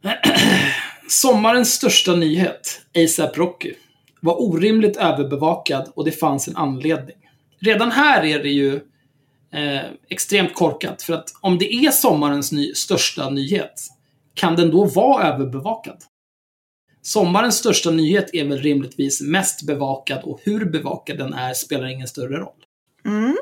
Sommarens 1.09 1.73
största 1.73 2.15
nyhet, 2.15 2.81
ASAP 2.95 3.37
Rocky, 3.37 3.73
var 4.19 4.41
orimligt 4.41 4.97
överbevakad 4.97 5.91
och 5.95 6.05
det 6.05 6.11
fanns 6.11 6.47
en 6.47 6.55
anledning. 6.55 7.15
Redan 7.59 7.91
här 7.91 8.23
är 8.23 8.43
det 8.43 8.49
ju 8.49 8.75
eh, 9.51 9.85
extremt 10.09 10.53
korkat, 10.53 11.01
för 11.01 11.13
att 11.13 11.33
om 11.41 11.57
det 11.57 11.73
är 11.73 11.91
sommarens 11.91 12.51
ny 12.51 12.73
största 12.73 13.29
nyhet, 13.29 13.81
kan 14.33 14.55
den 14.55 14.71
då 14.71 14.85
vara 14.85 15.23
överbevakad? 15.23 16.03
Sommarens 17.07 17.57
största 17.57 17.91
nyhet 17.91 18.29
är 18.33 18.45
väl 18.45 18.57
rimligtvis 18.57 19.21
mest 19.21 19.67
bevakad 19.67 20.23
och 20.23 20.41
hur 20.43 20.65
bevakad 20.65 21.17
den 21.17 21.33
är 21.33 21.53
spelar 21.53 21.87
ingen 21.87 22.07
större 22.07 22.37
roll. 22.37 22.65
Mm. 23.05 23.37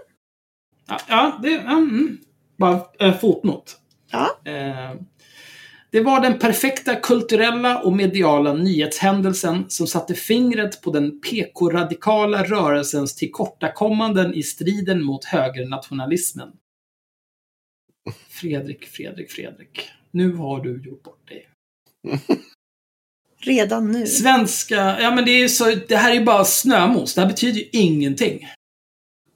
Ja, 0.88 1.00
ja 1.08 1.40
det... 1.44 1.56
Mm, 1.56 2.18
bara 2.58 2.82
en 3.00 3.20
fotnot. 3.20 3.78
Ja. 4.12 4.52
Eh, 4.52 4.96
Det 5.92 6.02
var 6.02 6.22
den 6.22 6.40
perfekta 6.40 6.96
kulturella 6.96 7.82
och 7.82 7.94
mediala 7.94 8.54
nyhetshändelsen 8.54 9.66
som 9.68 9.88
satte 9.88 10.14
fingret 10.14 10.82
på 10.82 10.92
den 10.92 11.22
PK-radikala 11.22 12.44
rörelsens 12.44 13.16
tillkortakommanden 13.16 14.34
i 14.34 14.44
striden 14.44 15.04
mot 15.04 15.26
högernationalismen. 15.26 16.52
Fredrik, 18.30 18.86
Fredrik, 18.86 19.32
Fredrik. 19.32 19.90
Nu 20.12 20.36
har 20.36 20.64
du 20.64 20.82
gjort 20.84 21.04
bort 21.04 21.28
dig. 21.28 21.50
Redan 23.46 23.92
nu. 23.92 24.08
Svenska, 24.08 25.02
ja 25.02 25.16
men 25.16 25.26
det 25.26 25.32
är 25.32 25.48
så, 25.48 25.76
det 25.88 25.96
här 25.96 26.12
är 26.12 26.16
ju 26.16 26.24
bara 26.24 26.46
snömos. 26.46 27.14
Det 27.14 27.22
här 27.22 27.28
betyder 27.28 27.60
ju 27.60 27.68
ingenting. 27.72 28.48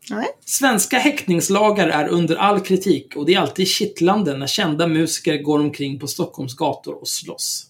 Nej. 0.10 0.28
Svenska 0.45 0.97
häktningslagar 0.97 1.88
är 1.88 2.07
under 2.07 2.36
all 2.36 2.60
kritik 2.60 3.16
och 3.16 3.26
det 3.26 3.34
är 3.34 3.39
alltid 3.39 3.68
kittlande 3.68 4.38
när 4.38 4.47
kända 4.47 4.88
musiker 4.88 5.38
går 5.38 5.60
omkring 5.60 5.99
på 5.99 6.07
Stockholms 6.07 6.55
gator 6.55 7.01
och 7.01 7.07
slåss. 7.07 7.66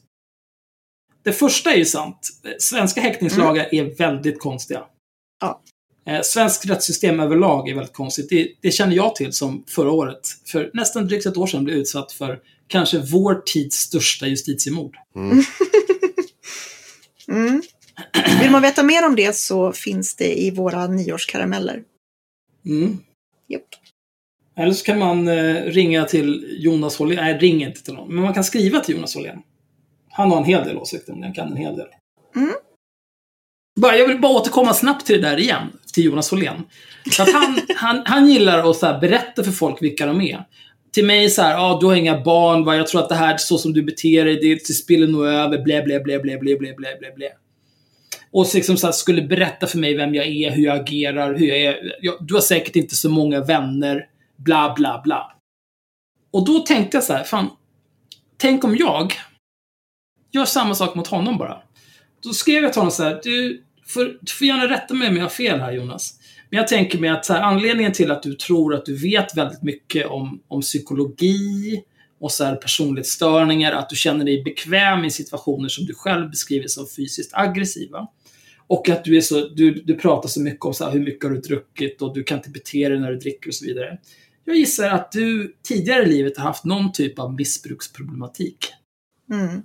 Det 1.24 1.34
första 1.34 1.74
är 1.74 1.78
ju 1.78 1.86
sant. 1.86 2.30
Svenska 2.60 3.02
häktningslagar 3.02 3.76
är 3.76 3.98
väldigt 3.98 4.40
konstiga. 4.40 4.84
Ja. 5.42 5.62
Eh, 6.08 6.22
Svensk 6.22 6.66
rättssystem 6.66 7.20
överlag 7.20 7.70
är 7.70 7.76
väldigt 7.76 7.94
konstigt. 7.94 8.30
Det, 8.30 8.48
det 8.62 8.72
känner 8.72 8.96
jag 8.96 9.16
till 9.16 9.34
som 9.34 9.64
förra 9.68 9.92
året, 9.92 10.22
för 10.46 10.72
nästan 10.74 11.08
drygt 11.08 11.26
ett 11.26 11.38
år 11.38 11.48
sedan, 11.48 11.64
blev 11.64 11.78
utsatt 11.78 12.12
för 12.12 12.40
kanske 12.68 12.98
vår 12.98 13.42
tids 13.46 13.76
största 13.76 14.28
justitiemord. 14.28 14.96
Mm. 15.16 15.38
Vill 18.42 18.52
man 18.52 18.62
veta 18.62 18.84
mer 18.84 19.06
om 19.06 19.16
det 19.16 19.36
så 19.36 19.72
finns 19.72 20.16
det 20.16 20.42
i 20.42 20.52
våra 20.52 20.88
nyårskarameller. 20.88 21.84
Mm. 22.66 22.98
Japp. 23.48 23.64
Eller 24.58 24.74
så 24.74 24.86
kan 24.86 25.00
man 25.00 25.28
eh, 25.28 25.56
ringa 25.56 26.06
till 26.06 26.58
Jonas 26.60 26.98
Hållén. 26.98 27.18
Nej, 27.18 27.38
ring 27.38 27.64
inte 27.64 27.84
till 27.84 27.94
någon. 27.94 28.16
Men 28.16 28.24
man 28.24 28.34
kan 28.34 28.44
skriva 28.44 28.80
till 28.80 28.96
Jonas 28.96 29.16
Hållén. 29.16 29.40
Han 30.10 30.32
har 30.32 30.38
en 30.38 30.44
hel 30.44 30.64
del 30.64 30.78
åsikter 30.78 31.14
det. 31.14 31.24
Han 31.24 31.34
kan 31.34 31.52
en 31.52 31.58
hel 31.58 31.76
del. 31.78 31.88
Mm. 32.36 32.54
Bara, 33.80 33.98
jag 33.98 34.08
vill 34.08 34.20
bara 34.20 34.32
återkomma 34.32 34.74
snabbt 34.74 35.06
till 35.06 35.22
det 35.22 35.30
där 35.30 35.40
igen. 35.40 35.68
Till 35.94 36.06
Jonas 36.06 36.32
Hållén. 36.32 36.64
Att 37.20 37.34
han, 37.34 37.60
han, 37.76 38.02
han 38.06 38.28
gillar 38.28 38.70
att 38.70 38.78
så 38.78 38.98
berätta 39.02 39.44
för 39.44 39.52
folk 39.52 39.82
vilka 39.82 40.06
de 40.06 40.22
är. 40.22 40.46
Till 40.92 41.06
mig 41.06 41.30
så 41.30 41.42
här, 41.42 41.52
ja, 41.52 41.78
du 41.82 41.88
har 41.88 41.96
inga 41.96 42.22
barn, 42.22 42.66
va? 42.66 42.76
jag 42.76 42.88
tror 42.88 43.02
att 43.02 43.10
det 43.10 43.16
här, 43.16 43.38
så 43.38 43.58
som 43.58 43.74
du 43.74 43.84
beter 43.84 44.26
dig, 44.26 44.36
det, 44.36 44.68
det 44.68 44.74
spiller 44.74 45.08
nog 45.08 45.26
över, 45.26 45.64
blä, 45.64 45.82
blä, 45.82 46.00
blä, 46.00 46.20
blä, 46.20 46.38
blä, 46.38 46.58
blä, 46.58 46.74
blä, 46.74 46.98
blä, 47.00 47.12
blä. 47.16 47.30
Och 48.32 48.48
så 48.48 48.58
liksom 48.58 48.78
så 48.78 48.88
här, 48.88 48.92
skulle 48.92 49.22
berätta 49.22 49.68
för 49.68 49.78
mig 49.78 49.98
vem 49.98 50.16
jag 50.16 50.26
är, 50.26 50.52
hur 50.52 50.64
jag 50.64 50.80
agerar, 50.80 51.34
hur 51.34 51.48
jag 51.48 51.58
är. 51.58 51.96
Jag, 52.02 52.16
du 52.28 52.34
har 52.34 52.42
säkert 52.42 52.76
inte 52.76 52.96
så 52.96 53.10
många 53.10 53.42
vänner, 53.42 54.08
bla, 54.38 54.74
bla, 54.76 55.02
bla. 55.04 55.36
Och 56.32 56.46
då 56.46 56.60
tänkte 56.60 56.98
jag 56.98 57.04
så 57.04 57.14
här, 57.14 57.24
fan, 57.24 57.50
tänk 58.38 58.64
om 58.64 58.76
jag 58.76 59.14
gör 60.32 60.46
samma 60.46 60.76
sak 60.76 60.96
mot 60.96 61.08
honom 61.08 61.38
bara. 61.38 61.62
Då 62.24 62.30
skrev 62.30 62.64
jag 62.64 62.74
till 62.74 62.80
honom 62.80 62.92
så 62.92 63.04
här, 63.04 63.20
du 63.24 63.64
får, 63.86 64.06
du 64.22 64.32
får 64.32 64.48
gärna 64.48 64.70
rätta 64.70 64.94
mig 64.94 65.08
om 65.10 65.16
jag 65.16 65.24
har 65.24 65.30
fel 65.30 65.60
här 65.60 65.72
Jonas. 65.72 66.19
Men 66.50 66.58
jag 66.58 66.68
tänker 66.68 67.00
mig 67.00 67.10
att 67.10 67.28
här, 67.28 67.42
anledningen 67.42 67.94
till 67.94 68.12
att 68.12 68.24
du 68.24 68.34
tror 68.34 68.76
att 68.76 68.86
du 68.86 68.96
vet 68.96 69.38
väldigt 69.38 69.64
mycket 69.64 70.08
om, 70.08 70.42
om 70.48 70.62
psykologi 70.62 71.84
och 72.20 72.32
så 72.32 72.44
här 72.44 72.56
personlighetsstörningar, 72.56 73.72
att 73.72 73.90
du 73.90 73.96
känner 73.96 74.26
dig 74.26 74.44
bekväm 74.44 75.06
i 75.06 75.12
situationer 75.12 75.70
som 75.70 75.86
du 75.86 75.94
själv 75.94 76.30
beskriver 76.30 76.68
som 76.68 76.88
fysiskt 76.88 77.32
aggressiva. 77.34 78.08
Och 78.68 78.90
att 78.90 79.04
du, 79.04 79.18
är 79.18 79.22
så, 79.22 79.48
du, 79.48 79.72
du 79.72 79.96
pratar 79.96 80.30
så 80.30 80.42
mycket 80.42 80.66
om 80.66 80.74
så 80.74 80.86
här, 80.86 80.92
hur 80.92 81.00
mycket 81.00 81.24
har 81.24 81.32
du 81.32 81.42
druckit 81.42 82.02
och 82.02 82.14
du 82.14 82.24
kan 82.24 82.38
inte 82.38 82.50
bete 82.50 82.90
dig 82.90 83.00
när 83.00 83.12
du 83.12 83.18
dricker 83.18 83.50
och 83.50 83.56
så 83.56 83.66
vidare. 83.66 83.98
Jag 84.46 84.58
gissar 84.58 84.90
att 84.90 85.12
du 85.12 85.56
tidigare 85.64 86.04
i 86.04 86.06
livet 86.06 86.38
har 86.38 86.44
haft 86.44 86.66
någon 86.66 86.92
typ 86.92 87.20
av 87.20 87.34
missbruksproblematik. 87.34 88.74
Mm. 89.32 89.62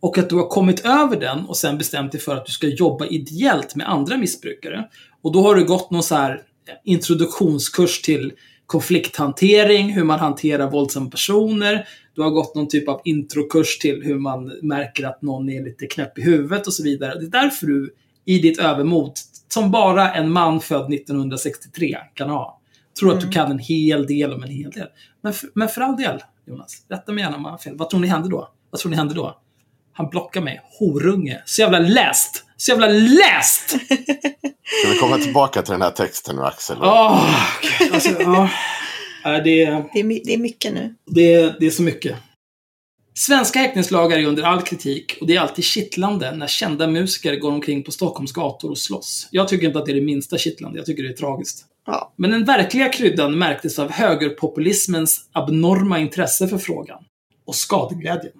Och 0.00 0.18
att 0.18 0.28
du 0.28 0.34
har 0.34 0.48
kommit 0.48 0.84
över 0.84 1.20
den 1.20 1.46
och 1.46 1.56
sen 1.56 1.78
bestämt 1.78 2.12
dig 2.12 2.20
för 2.20 2.36
att 2.36 2.46
du 2.46 2.52
ska 2.52 2.66
jobba 2.66 3.06
ideellt 3.06 3.74
med 3.74 3.88
andra 3.88 4.16
missbrukare. 4.16 4.88
Och 5.26 5.32
då 5.32 5.42
har 5.42 5.54
du 5.54 5.64
gått 5.64 5.90
någon 5.90 6.02
så 6.02 6.14
här 6.14 6.42
introduktionskurs 6.84 8.02
till 8.02 8.32
konflikthantering, 8.66 9.92
hur 9.92 10.04
man 10.04 10.18
hanterar 10.18 10.70
våldsamma 10.70 11.10
personer. 11.10 11.88
Du 12.14 12.22
har 12.22 12.30
gått 12.30 12.54
någon 12.54 12.68
typ 12.68 12.88
av 12.88 13.00
introkurs 13.04 13.78
till 13.78 14.02
hur 14.02 14.18
man 14.18 14.52
märker 14.62 15.06
att 15.06 15.22
någon 15.22 15.48
är 15.48 15.64
lite 15.64 15.86
knäpp 15.86 16.18
i 16.18 16.22
huvudet 16.22 16.66
och 16.66 16.72
så 16.72 16.82
vidare. 16.82 17.18
Det 17.18 17.26
är 17.26 17.42
därför 17.42 17.66
du 17.66 17.94
i 18.24 18.38
ditt 18.38 18.58
övermod, 18.58 19.12
som 19.48 19.70
bara 19.70 20.14
en 20.14 20.32
man 20.32 20.60
född 20.60 20.92
1963 20.94 21.96
kan 22.14 22.30
ha, 22.30 22.60
tror 23.00 23.12
att 23.12 23.20
du 23.20 23.26
Mm. 23.26 23.32
kan 23.32 23.50
en 23.50 23.58
hel 23.58 24.06
del 24.06 24.32
om 24.32 24.42
en 24.42 24.50
hel 24.50 24.70
del. 24.70 24.88
Men 25.22 25.32
för, 25.32 25.48
men 25.54 25.68
för 25.68 25.80
all 25.80 25.96
del, 25.96 26.22
Jonas, 26.46 26.86
rätta 26.88 27.12
mig 27.12 27.24
gärna 27.24 27.36
om 27.36 27.44
jag 27.44 27.50
har 27.50 27.58
fel. 27.58 27.76
Vad 27.76 27.90
tror 27.90 28.00
ni 28.00 28.06
hände 28.06 28.28
då? 28.28 28.50
Vad 28.70 28.80
tror 28.80 28.90
ni 28.90 28.96
hände 28.96 29.14
då? 29.14 29.38
Han 29.92 30.08
blockar 30.08 30.40
mig. 30.40 30.60
Horunge. 30.78 31.42
Så 31.44 31.60
jävla 31.60 31.78
läst! 31.78 32.45
Så 32.56 32.70
jävla 32.70 32.86
läst! 32.86 33.70
Ska 34.80 34.90
vi 34.92 34.98
komma 35.00 35.18
tillbaka 35.18 35.62
till 35.62 35.72
den 35.72 35.82
här 35.82 35.90
texten 35.90 36.36
nu 36.36 36.42
Axel? 36.42 36.76
Åh, 36.80 37.30
gud, 37.78 37.94
alltså, 37.94 38.22
ja. 38.22 38.50
Nej, 39.24 39.40
det, 39.44 39.62
är- 39.64 39.84
Det, 39.94 40.00
är, 40.00 40.20
det 40.24 40.34
är 40.34 40.38
mycket 40.38 40.74
nu. 40.74 40.94
det, 41.06 41.34
är- 41.34 41.56
det 41.60 41.66
är 41.66 41.70
så 41.70 41.82
mycket. 41.82 42.16
Svenska 43.14 43.58
häktningslagar 43.58 44.18
är 44.18 44.26
under 44.26 44.42
all 44.42 44.62
kritik 44.62 45.18
och 45.20 45.26
det 45.26 45.36
är 45.36 45.40
alltid 45.40 45.64
kittlande 45.64 46.32
när 46.36 46.46
kända 46.46 46.86
musiker 46.86 47.36
går 47.36 47.50
omkring 47.52 47.82
på 47.82 47.92
Stockholms 47.92 48.32
gator 48.32 48.70
och 48.70 48.78
slåss. 48.78 49.28
Jag 49.30 49.48
tycker 49.48 49.66
inte 49.66 49.78
att 49.78 49.86
det 49.86 49.92
är 49.92 49.96
det 49.96 50.00
minsta 50.00 50.38
kittlande, 50.38 50.78
jag 50.78 50.86
tycker 50.86 51.02
det 51.02 51.08
är 51.08 51.12
tragiskt. 51.12 51.64
Ja. 51.86 52.12
Men 52.16 52.30
den 52.30 52.44
verkliga 52.44 52.88
kryddan 52.88 53.38
märktes 53.38 53.78
av 53.78 53.90
högerpopulismens 53.90 55.28
abnorma 55.32 55.98
intresse 55.98 56.48
för 56.48 56.58
frågan. 56.58 57.04
Och 57.46 57.54
skadeglädjen. 57.54 58.32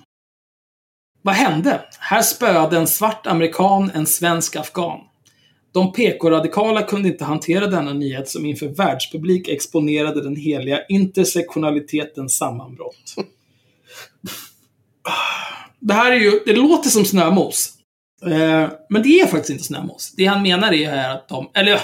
Vad 1.27 1.35
hände? 1.35 1.81
Här 1.99 2.22
spöade 2.22 2.77
en 2.77 2.87
svart 2.87 3.27
amerikan 3.27 3.91
en 3.95 4.07
svensk 4.07 4.57
afghan. 4.57 5.01
De 5.72 5.93
PK-radikala 5.93 6.83
kunde 6.83 7.09
inte 7.09 7.24
hantera 7.24 7.66
denna 7.66 7.93
nyhet 7.93 8.29
som 8.29 8.47
inför 8.47 8.68
världspublik 8.68 9.49
exponerade 9.49 10.22
den 10.22 10.37
heliga 10.37 10.87
intersektionalitetens 10.89 12.37
sammanbrott. 12.37 13.14
Det 15.81 15.95
här 15.95 16.12
är 16.12 16.16
ju, 16.16 16.41
det 16.47 16.57
låter 16.57 16.91
som 16.91 17.05
snömos. 17.05 17.72
Eh, 18.22 18.70
men 18.89 19.03
det 19.03 19.20
är 19.20 19.27
faktiskt 19.27 19.51
inte 19.51 19.64
snömos. 19.64 20.12
Det 20.16 20.27
han 20.27 20.43
menar 20.43 20.72
är 20.72 20.91
här 20.91 21.14
att 21.14 21.29
de, 21.29 21.51
eller 21.55 21.81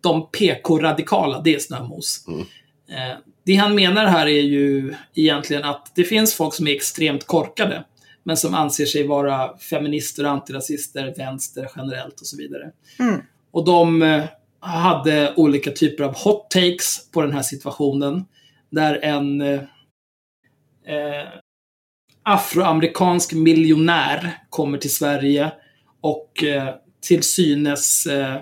de 0.00 0.26
PK-radikala, 0.30 1.40
det 1.40 1.54
är 1.54 1.58
snömos. 1.58 2.24
Mm. 2.28 2.40
Eh, 2.88 3.16
det 3.44 3.54
han 3.54 3.74
menar 3.74 4.06
här 4.06 4.26
är 4.26 4.42
ju 4.42 4.94
egentligen 5.14 5.64
att 5.64 5.92
det 5.94 6.04
finns 6.04 6.34
folk 6.34 6.54
som 6.54 6.66
är 6.66 6.74
extremt 6.74 7.26
korkade, 7.26 7.84
men 8.24 8.36
som 8.36 8.54
anser 8.54 8.86
sig 8.86 9.06
vara 9.06 9.58
feminister 9.58 10.24
och 10.24 10.30
antirasister, 10.30 11.14
vänster 11.16 11.70
generellt 11.76 12.20
och 12.20 12.26
så 12.26 12.36
vidare. 12.36 12.72
Mm. 12.98 13.20
Och 13.50 13.64
de 13.64 14.02
eh, 14.02 14.24
hade 14.60 15.34
olika 15.36 15.70
typer 15.70 16.04
av 16.04 16.16
hot 16.16 16.50
takes 16.50 17.10
på 17.10 17.22
den 17.22 17.32
här 17.32 17.42
situationen. 17.42 18.24
Där 18.70 18.98
en 19.02 19.40
eh, 19.40 19.60
eh, 20.86 21.28
afroamerikansk 22.22 23.32
miljonär 23.32 24.38
kommer 24.50 24.78
till 24.78 24.94
Sverige 24.94 25.52
och 26.00 26.44
eh, 26.44 26.74
till 27.00 27.22
synes 27.22 28.06
eh, 28.06 28.36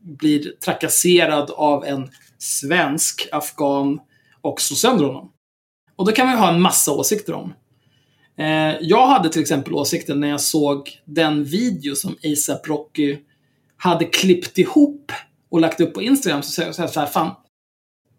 blir 0.00 0.52
trakasserad 0.64 1.50
av 1.50 1.84
en 1.84 2.10
svensk 2.38 3.28
afghan 3.32 4.00
och 4.40 4.60
slår 4.60 4.76
sönder 4.76 5.04
honom. 5.04 5.32
Och 5.96 6.06
då 6.06 6.12
kan 6.12 6.26
man 6.26 6.34
ju 6.34 6.40
ha 6.40 6.54
en 6.54 6.60
massa 6.60 6.92
åsikter 6.92 7.32
om. 7.32 7.54
Eh, 8.40 8.76
jag 8.80 9.06
hade 9.06 9.28
till 9.28 9.42
exempel 9.42 9.74
åsikten 9.74 10.20
när 10.20 10.28
jag 10.28 10.40
såg 10.40 11.00
den 11.04 11.44
video 11.44 11.94
som 11.94 12.16
ASAP 12.32 12.68
Rocky 12.68 13.18
hade 13.76 14.04
klippt 14.04 14.58
ihop 14.58 15.12
och 15.50 15.60
lagt 15.60 15.80
upp 15.80 15.94
på 15.94 16.02
Instagram. 16.02 16.42
Så 16.42 16.50
säger 16.50 16.74
jag 16.78 16.90
så 16.90 17.00
här, 17.00 17.06
fan. 17.06 17.34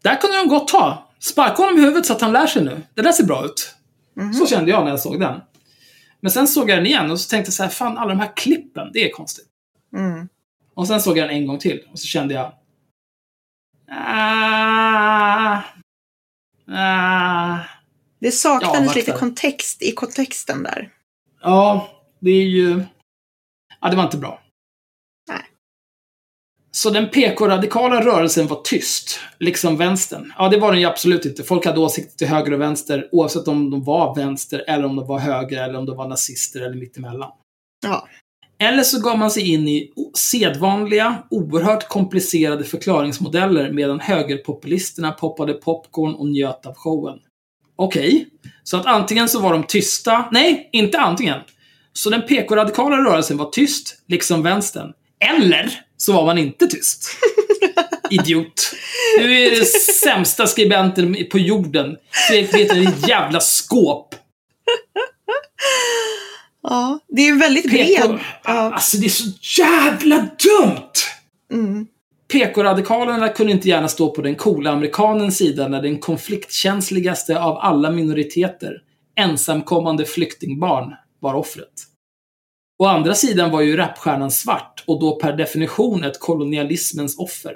Där 0.03 0.21
kunde 0.21 0.37
de 0.37 0.47
gott 0.47 0.67
ta. 0.67 1.09
Sparka 1.19 1.63
honom 1.63 1.77
i 1.77 1.81
huvudet 1.81 2.05
så 2.05 2.13
att 2.13 2.21
han 2.21 2.31
lär 2.31 2.47
sig 2.47 2.63
nu. 2.63 2.81
Det 2.93 3.01
där 3.01 3.11
ser 3.11 3.23
bra 3.23 3.45
ut. 3.45 3.75
Mhm. 4.13 4.33
Så 4.33 4.47
kände 4.47 4.71
jag 4.71 4.83
när 4.83 4.91
jag 4.91 4.99
såg 4.99 5.19
den. 5.19 5.41
Men 6.19 6.31
sen 6.31 6.47
såg 6.47 6.69
jag 6.69 6.77
den 6.77 6.85
igen 6.85 7.11
och 7.11 7.19
så 7.19 7.29
tänkte 7.29 7.47
jag 7.47 7.53
så 7.53 7.63
här, 7.63 7.69
fan 7.69 7.97
alla 7.97 8.09
de 8.09 8.19
här 8.19 8.35
klippen, 8.35 8.89
det 8.93 9.09
är 9.09 9.11
konstigt. 9.11 9.47
Mm. 9.97 10.27
Och 10.73 10.87
sen 10.87 11.01
såg 11.01 11.17
jag 11.17 11.29
den 11.29 11.37
en 11.37 11.47
gång 11.47 11.59
till 11.59 11.79
och 11.91 11.99
så 11.99 12.07
kände 12.07 12.33
jag... 12.33 12.53
Ah, 13.91 15.61
ah, 16.71 17.57
Det 18.21 18.27
Ja, 18.27 18.31
saknades 18.31 18.87
vart 18.87 18.95
lite 18.95 19.11
kontext 19.11 19.81
i 19.81 19.91
kontexten 19.91 20.63
där. 20.63 20.89
ja, 21.41 21.87
det 22.19 22.31
är 22.31 22.45
ju... 22.45 22.83
Ja, 23.81 23.89
det 23.89 23.95
var 23.95 24.03
inte 24.03 24.17
bra. 24.17 24.41
Nej. 25.29 25.41
Så 26.71 26.89
den 26.89 27.09
PK-radikala 27.09 28.05
rörelsen 28.05 28.47
var 28.47 28.61
tyst, 28.61 29.19
liksom 29.39 29.77
vänstern. 29.77 30.33
Ja, 30.37 30.49
det 30.49 30.57
var 30.59 30.71
den 30.71 30.81
ju 30.81 30.87
absolut 30.87 31.25
inte. 31.25 31.43
Folk 31.43 31.65
hade 31.65 31.79
åsikter 31.79 32.17
till 32.17 32.27
höger 32.27 32.53
och 32.53 32.61
vänster, 32.61 33.09
oavsett 33.11 33.47
om 33.47 33.69
de 33.69 33.83
var 33.83 34.15
vänster, 34.15 34.63
eller 34.67 34.85
om 34.85 34.95
de 34.95 35.07
var 35.07 35.19
höger, 35.19 35.63
eller 35.63 35.79
om 35.79 35.85
de 35.85 35.97
var 35.97 36.07
nazister, 36.07 36.61
eller 36.61 36.75
mittemellan. 36.75 37.31
Ja. 37.83 38.07
Eller 38.59 38.83
så 38.83 39.01
gav 39.01 39.17
man 39.17 39.31
sig 39.31 39.53
in 39.53 39.67
i 39.67 39.91
sedvanliga, 40.17 41.23
oerhört 41.29 41.87
komplicerade 41.87 42.63
förklaringsmodeller 42.63 43.71
medan 43.71 43.99
högerpopulisterna 43.99 45.11
poppade 45.11 45.53
popcorn 45.53 46.15
och 46.15 46.27
njöt 46.27 46.65
av 46.65 46.75
showen. 46.75 47.19
Okej, 47.81 48.27
så 48.63 48.77
att 48.77 48.85
antingen 48.85 49.29
så 49.29 49.39
var 49.39 49.53
de 49.53 49.63
tysta, 49.63 50.25
nej, 50.31 50.69
inte 50.71 50.99
antingen. 50.99 51.39
Så 51.93 52.09
den 52.09 52.21
PK-radikala 52.21 52.97
rörelsen 52.97 53.37
var 53.37 53.49
tyst, 53.49 53.95
liksom 54.07 54.43
vänstern. 54.43 54.93
Eller 55.19 55.81
så 55.97 56.13
var 56.13 56.25
man 56.25 56.37
inte 56.37 56.67
tyst. 56.67 57.09
Idiot. 58.09 58.73
Du 59.17 59.41
är 59.41 59.51
den 59.51 59.65
sämsta 60.03 60.47
skribenten 60.47 61.17
på 61.31 61.39
jorden. 61.39 61.97
Fredrik 62.29 62.53
vet 62.53 62.69
ditt 62.69 63.07
jävla 63.07 63.39
skåp. 63.39 64.15
Ja, 66.63 66.99
det 67.07 67.27
är 67.27 67.39
väldigt 67.39 67.71
bred. 67.71 68.19
Ja. 68.43 68.73
Alltså 68.73 68.97
det 68.97 69.05
är 69.05 69.09
så 69.09 69.61
jävla 69.61 70.15
dumt! 70.17 70.91
Mm. 71.53 71.87
PK-radikalerna 72.31 73.29
kunde 73.29 73.51
inte 73.51 73.69
gärna 73.69 73.87
stå 73.87 74.09
på 74.09 74.21
den 74.21 74.35
coola 74.35 74.71
amerikanens 74.71 75.37
sida 75.37 75.67
när 75.67 75.81
den 75.81 75.99
konfliktkänsligaste 75.99 77.39
av 77.39 77.57
alla 77.57 77.91
minoriteter, 77.91 78.83
ensamkommande 79.15 80.05
flyktingbarn, 80.05 80.95
var 81.19 81.33
offret. 81.33 81.87
Å 82.79 82.85
andra 82.85 83.13
sidan 83.13 83.51
var 83.51 83.61
ju 83.61 83.77
rapstjärnan 83.77 84.31
svart 84.31 84.83
och 84.87 84.99
då 84.99 85.15
per 85.15 85.33
definition 85.37 86.03
ett 86.03 86.19
kolonialismens 86.19 87.17
offer. 87.17 87.55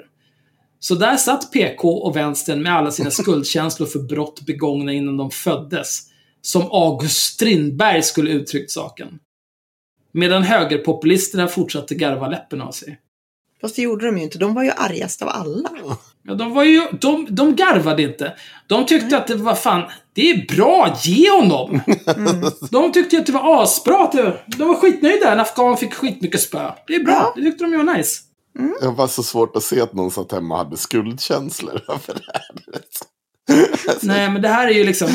Så 0.78 0.94
där 0.94 1.16
satt 1.16 1.52
PK 1.52 1.88
och 1.88 2.16
vänstern 2.16 2.62
med 2.62 2.72
alla 2.72 2.90
sina 2.90 3.10
skuldkänslor 3.20 3.86
för 3.86 3.98
brott 3.98 4.40
begångna 4.46 4.92
innan 4.92 5.16
de 5.16 5.30
föddes. 5.30 6.00
Som 6.40 6.62
August 6.62 7.34
Strindberg 7.34 8.02
skulle 8.02 8.30
uttryckt 8.30 8.70
saken. 8.70 9.18
Medan 10.12 10.42
högerpopulisterna 10.42 11.48
fortsatte 11.48 11.94
garva 11.94 12.28
läppen 12.28 12.60
av 12.60 12.70
sig. 12.70 12.98
Fast 13.60 13.76
det 13.76 13.82
gjorde 13.82 14.06
de 14.06 14.18
ju 14.18 14.24
inte. 14.24 14.38
De 14.38 14.54
var 14.54 14.62
ju 14.64 14.70
argast 14.76 15.22
av 15.22 15.28
alla. 15.28 15.70
Ja, 16.28 16.34
de 16.34 16.54
var 16.54 16.64
ju, 16.64 16.82
de, 17.00 17.26
de 17.30 17.56
garvade 17.56 18.02
inte. 18.02 18.32
De 18.66 18.86
tyckte 18.86 19.16
att 19.16 19.26
det 19.26 19.34
var 19.34 19.54
fan, 19.54 19.82
det 20.12 20.30
är 20.30 20.56
bra, 20.56 20.96
ge 21.04 21.30
honom! 21.30 21.80
Mm. 22.16 22.42
De 22.70 22.92
tyckte 22.92 23.18
att 23.18 23.26
det 23.26 23.32
var 23.32 23.62
asbra. 23.62 24.10
De 24.46 24.68
var 24.68 24.74
skitnöjda. 24.74 25.32
En 25.32 25.40
afghan 25.40 25.76
fick 25.76 25.94
skitmycket 25.94 26.40
spö. 26.40 26.70
Det 26.86 26.94
är 26.94 27.04
bra, 27.04 27.12
Ja. 27.14 27.32
det 27.36 27.42
tyckte 27.42 27.64
de 27.64 27.70
ju 27.72 27.76
var 27.84 27.94
nice. 27.96 28.20
Det 28.80 28.88
var 28.88 29.06
så 29.06 29.22
svårt 29.22 29.56
att 29.56 29.62
se 29.62 29.80
att 29.80 29.92
någon 29.92 30.10
satt 30.10 30.32
hemma 30.32 30.54
och 30.54 30.64
hade 30.64 30.76
skuldkänslor 30.76 31.80
över 31.88 32.00
det 32.14 32.32
här. 32.34 32.46
Nej, 34.02 34.30
men 34.30 34.42
det 34.42 34.48
här 34.48 34.68
är 34.68 34.72
ju 34.72 34.84
liksom... 34.84 35.08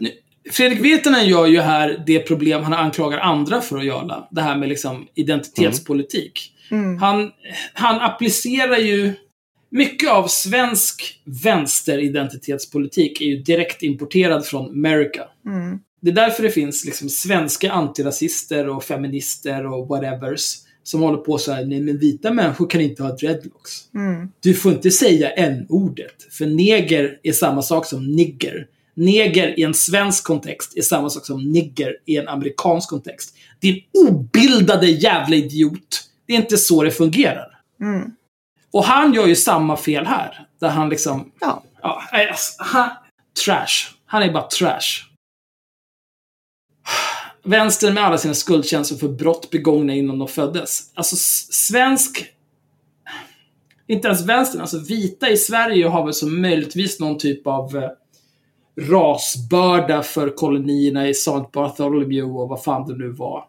nu- 0.00 0.10
Fredrik 0.52 0.80
Virtanen 0.80 1.26
gör 1.28 1.46
ju 1.46 1.60
här 1.60 2.02
det 2.06 2.18
problem 2.18 2.62
han 2.62 2.72
anklagar 2.72 3.18
andra 3.18 3.60
för 3.60 3.78
att 3.78 3.84
göra. 3.84 4.24
Det 4.30 4.40
här 4.42 4.56
med 4.56 4.68
liksom 4.68 5.06
identitetspolitik. 5.14 6.52
Mm. 6.70 6.98
Han, 6.98 7.30
han 7.72 8.00
applicerar 8.00 8.78
ju... 8.78 9.14
Mycket 9.70 10.10
av 10.10 10.28
svensk 10.28 11.20
vänsteridentitetspolitik 11.24 13.20
är 13.20 13.24
ju 13.24 13.36
direkt 13.36 13.82
importerad 13.82 14.46
från 14.46 14.70
America. 14.70 15.24
Mm. 15.46 15.78
Det 16.00 16.10
är 16.10 16.14
därför 16.14 16.42
det 16.42 16.50
finns 16.50 16.84
liksom 16.84 17.08
svenska 17.08 17.72
antirasister 17.72 18.68
och 18.68 18.84
feminister 18.84 19.66
och 19.66 19.88
whatevers 19.88 20.54
som 20.82 21.02
håller 21.02 21.18
på 21.18 21.38
så 21.38 21.52
här, 21.52 21.64
nej 21.64 21.80
men 21.80 21.98
vita 21.98 22.30
människor 22.30 22.70
kan 22.70 22.80
inte 22.80 23.02
ha 23.02 23.16
dreadlocks. 23.16 23.72
Mm. 23.94 24.28
Du 24.40 24.54
får 24.54 24.72
inte 24.72 24.90
säga 24.90 25.30
n-ordet, 25.30 26.26
för 26.30 26.46
neger 26.46 27.18
är 27.22 27.32
samma 27.32 27.62
sak 27.62 27.86
som 27.86 28.16
nigger. 28.16 28.66
Neger 28.94 29.58
i 29.58 29.62
en 29.62 29.74
svensk 29.74 30.24
kontext 30.24 30.76
är 30.76 30.82
samma 30.82 31.10
sak 31.10 31.26
som 31.26 31.52
nigger 31.52 31.96
i 32.06 32.16
en 32.16 32.28
amerikansk 32.28 32.88
kontext. 32.88 33.34
Din 33.60 33.82
obildade 34.08 34.86
jävla 34.86 35.36
idiot! 35.36 36.04
Det 36.28 36.34
är 36.34 36.36
inte 36.36 36.58
så 36.58 36.82
det 36.82 36.90
fungerar. 36.90 37.60
Mm. 37.80 38.10
Och 38.72 38.84
han 38.84 39.14
gör 39.14 39.26
ju 39.26 39.36
samma 39.36 39.76
fel 39.76 40.06
här. 40.06 40.46
Där 40.60 40.68
han 40.68 40.88
liksom 40.88 41.32
Ja. 41.40 41.62
Ja, 41.82 42.02
alltså, 42.12 42.62
han, 42.62 42.90
trash. 43.44 43.94
Han 44.06 44.22
är 44.22 44.32
bara 44.32 44.48
trash. 44.48 45.08
Vänstern 47.42 47.94
med 47.94 48.04
alla 48.04 48.18
sina 48.18 48.34
skuldkänslor 48.34 48.98
för 48.98 49.08
brott 49.08 49.50
begångna 49.50 49.94
innan 49.94 50.18
de 50.18 50.28
föddes. 50.28 50.92
Alltså, 50.94 51.16
svensk... 51.52 52.24
Inte 53.86 54.08
ens 54.08 54.26
vänstern, 54.26 54.60
alltså 54.60 54.78
vita 54.78 55.30
i 55.30 55.36
Sverige 55.36 55.88
har 55.88 56.04
väl 56.04 56.14
som 56.14 56.42
möjligtvis 56.42 57.00
någon 57.00 57.18
typ 57.18 57.46
av 57.46 57.76
eh, 57.76 57.90
rasbörda 58.80 60.02
för 60.02 60.36
kolonierna 60.36 61.08
i 61.08 61.10
St. 61.10 61.44
Bartholomew 61.52 62.22
och 62.22 62.48
vad 62.48 62.62
fan 62.62 62.88
det 62.88 62.96
nu 62.96 63.08
var. 63.08 63.44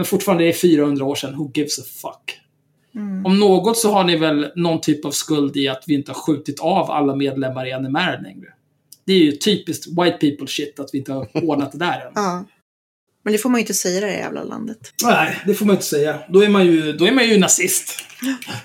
Men 0.00 0.04
fortfarande, 0.04 0.44
det 0.44 0.48
är 0.48 0.52
400 0.52 1.04
år 1.04 1.14
sedan. 1.14 1.34
Who 1.36 1.50
gives 1.54 1.78
a 1.78 1.82
fuck? 2.02 2.38
Mm. 2.94 3.26
Om 3.26 3.38
något 3.40 3.78
så 3.78 3.92
har 3.92 4.04
ni 4.04 4.16
väl 4.16 4.52
någon 4.56 4.80
typ 4.80 5.04
av 5.04 5.10
skuld 5.10 5.56
i 5.56 5.68
att 5.68 5.84
vi 5.86 5.94
inte 5.94 6.10
har 6.12 6.20
skjutit 6.20 6.60
av 6.60 6.90
alla 6.90 7.16
medlemmar 7.16 7.66
i 7.68 7.78
NMR 7.80 8.22
längre. 8.22 8.46
Det 9.06 9.12
är 9.12 9.18
ju 9.18 9.32
typiskt 9.32 9.86
white 9.86 10.16
people 10.20 10.46
shit 10.46 10.80
att 10.80 10.88
vi 10.92 10.98
inte 10.98 11.12
har 11.12 11.28
ordnat 11.48 11.72
det 11.72 11.78
där 11.78 12.06
än. 12.06 12.12
ja. 12.14 12.44
Men 13.22 13.32
det 13.32 13.38
får 13.38 13.48
man 13.50 13.58
ju 13.58 13.62
inte 13.62 13.74
säga 13.74 13.98
i 13.98 14.00
det 14.00 14.06
här 14.06 14.18
jävla 14.18 14.44
landet. 14.44 14.78
Nej, 15.04 15.40
det 15.46 15.54
får 15.54 15.66
man 15.66 15.74
inte 15.74 15.86
säga. 15.86 16.18
Då 16.28 16.44
är 16.44 16.48
man 16.48 16.66
ju, 16.66 16.92
då 16.92 17.04
är 17.06 17.12
man 17.12 17.28
ju 17.28 17.38
nazist. 17.38 17.94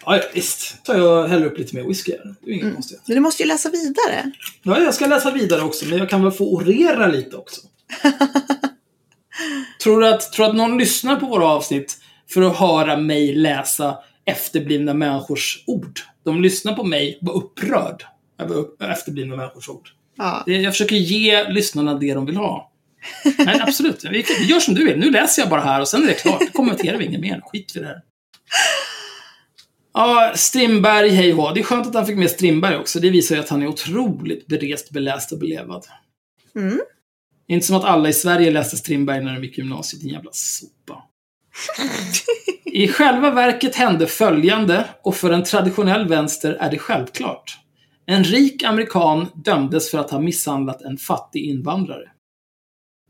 Ja, 0.06 0.18
ja, 0.18 0.22
visst. 0.34 0.84
tar 0.86 0.98
jag 0.98 1.28
hellre 1.28 1.46
upp 1.48 1.58
lite 1.58 1.76
mer 1.76 1.84
whisky 1.88 2.12
här. 2.12 2.36
Det 2.42 2.50
är 2.50 2.54
inget 2.54 2.64
Mm. 2.64 2.76
konstigt. 2.76 3.02
Men 3.08 3.16
du 3.16 3.22
måste 3.22 3.44
ju 3.44 3.48
läsa 3.50 3.70
vidare. 3.70 4.32
Ja, 4.64 4.80
jag 4.82 4.94
ska 4.94 5.06
läsa 5.06 5.32
vidare 5.32 5.62
också, 5.62 5.86
men 5.86 5.98
jag 5.98 6.10
kan 6.10 6.24
väl 6.24 6.32
få 6.32 6.54
orera 6.56 7.08
lite 7.08 7.38
också. 7.38 7.62
tror, 9.86 10.02
du 10.02 10.08
att, 10.08 10.32
tror 10.32 10.46
att 10.46 10.56
någon 10.56 10.78
lyssnar 10.78 11.16
på 11.16 11.26
våra 11.26 11.46
avsnitt 11.48 11.98
för 12.30 12.42
att 12.42 12.58
höra 12.58 12.98
mig 12.98 13.36
läsa 13.36 13.98
efterblivna 14.26 14.94
människors 14.94 15.64
ord? 15.68 16.00
De 16.24 16.42
lyssnar 16.42 16.74
på 16.74 16.84
mig 16.84 17.18
var 17.22 17.34
upprörd 17.34 18.04
över 18.40 18.92
efterblivna 18.92 19.36
människors 19.36 19.70
ord. 19.70 19.90
Ja. 20.18 20.44
Jag 20.46 20.74
försöker 20.74 20.96
ge 20.96 21.50
lyssnarna 21.50 21.94
det 21.94 22.14
de 22.14 22.26
vill 22.26 22.38
ha. 22.38 22.72
Nej, 23.38 23.62
absolut. 23.62 24.06
Vi, 24.12 24.26
gör 24.46 24.60
som 24.60 24.74
du 24.74 24.86
vill. 24.86 25.00
Nu 25.00 25.12
läser 25.12 25.42
jag 25.42 25.50
bara 25.50 25.62
här 25.62 25.82
och 25.82 25.88
sen 25.88 26.04
är 26.04 26.08
det 26.08 26.14
klart. 26.14 26.40
Då 26.40 26.46
kommenterar 26.46 26.98
vi 26.98 27.06
inget 27.06 27.22
mer. 27.22 27.42
Skit 27.44 27.76
i 27.76 27.80
det 27.80 27.86
här. 27.86 28.02
Ja, 29.94 30.32
Strindberg, 30.36 31.10
hej 31.10 31.32
hå. 31.32 31.52
Det 31.52 31.60
är 31.60 31.64
skönt 31.64 31.88
att 31.88 31.94
han 31.94 32.06
fick 32.06 32.18
med 32.18 32.32
Strindberg 32.32 32.76
också. 32.76 33.00
Det 33.00 33.10
visar 33.10 33.36
ju 33.36 33.42
att 33.42 33.50
han 33.50 33.62
är 33.62 33.68
otroligt 33.68 34.48
berest, 34.48 34.92
beläst 34.92 35.32
och 35.32 35.40
belevad. 35.40 35.86
Mm. 36.56 36.80
Det 37.48 37.54
är 37.54 37.56
inte 37.56 37.68
som 37.68 37.76
att 37.76 37.84
alla 37.84 38.10
i 38.10 38.14
Sverige 38.14 38.52
läste 38.52 38.78
Strindberg 38.78 39.24
när 39.24 39.34
de 39.34 39.44
gick 39.44 39.58
gymnasiet, 39.58 40.02
din 40.02 40.12
jävla 40.12 40.32
sopa. 40.34 41.04
I 42.66 42.88
själva 42.88 43.32
verket 43.32 43.76
hände 43.76 44.08
följande, 44.08 44.86
och 45.04 45.16
för 45.16 45.32
en 45.32 45.44
traditionell 45.44 46.08
vänster 46.08 46.54
är 46.54 46.72
det 46.72 46.78
självklart. 46.78 47.60
En 48.06 48.24
rik 48.24 48.64
amerikan 48.64 49.28
dömdes 49.36 49.92
för 49.92 49.98
att 49.98 50.12
ha 50.12 50.20
misshandlat 50.20 50.82
en 50.82 50.98
fattig 50.98 51.46
invandrare. 51.46 52.12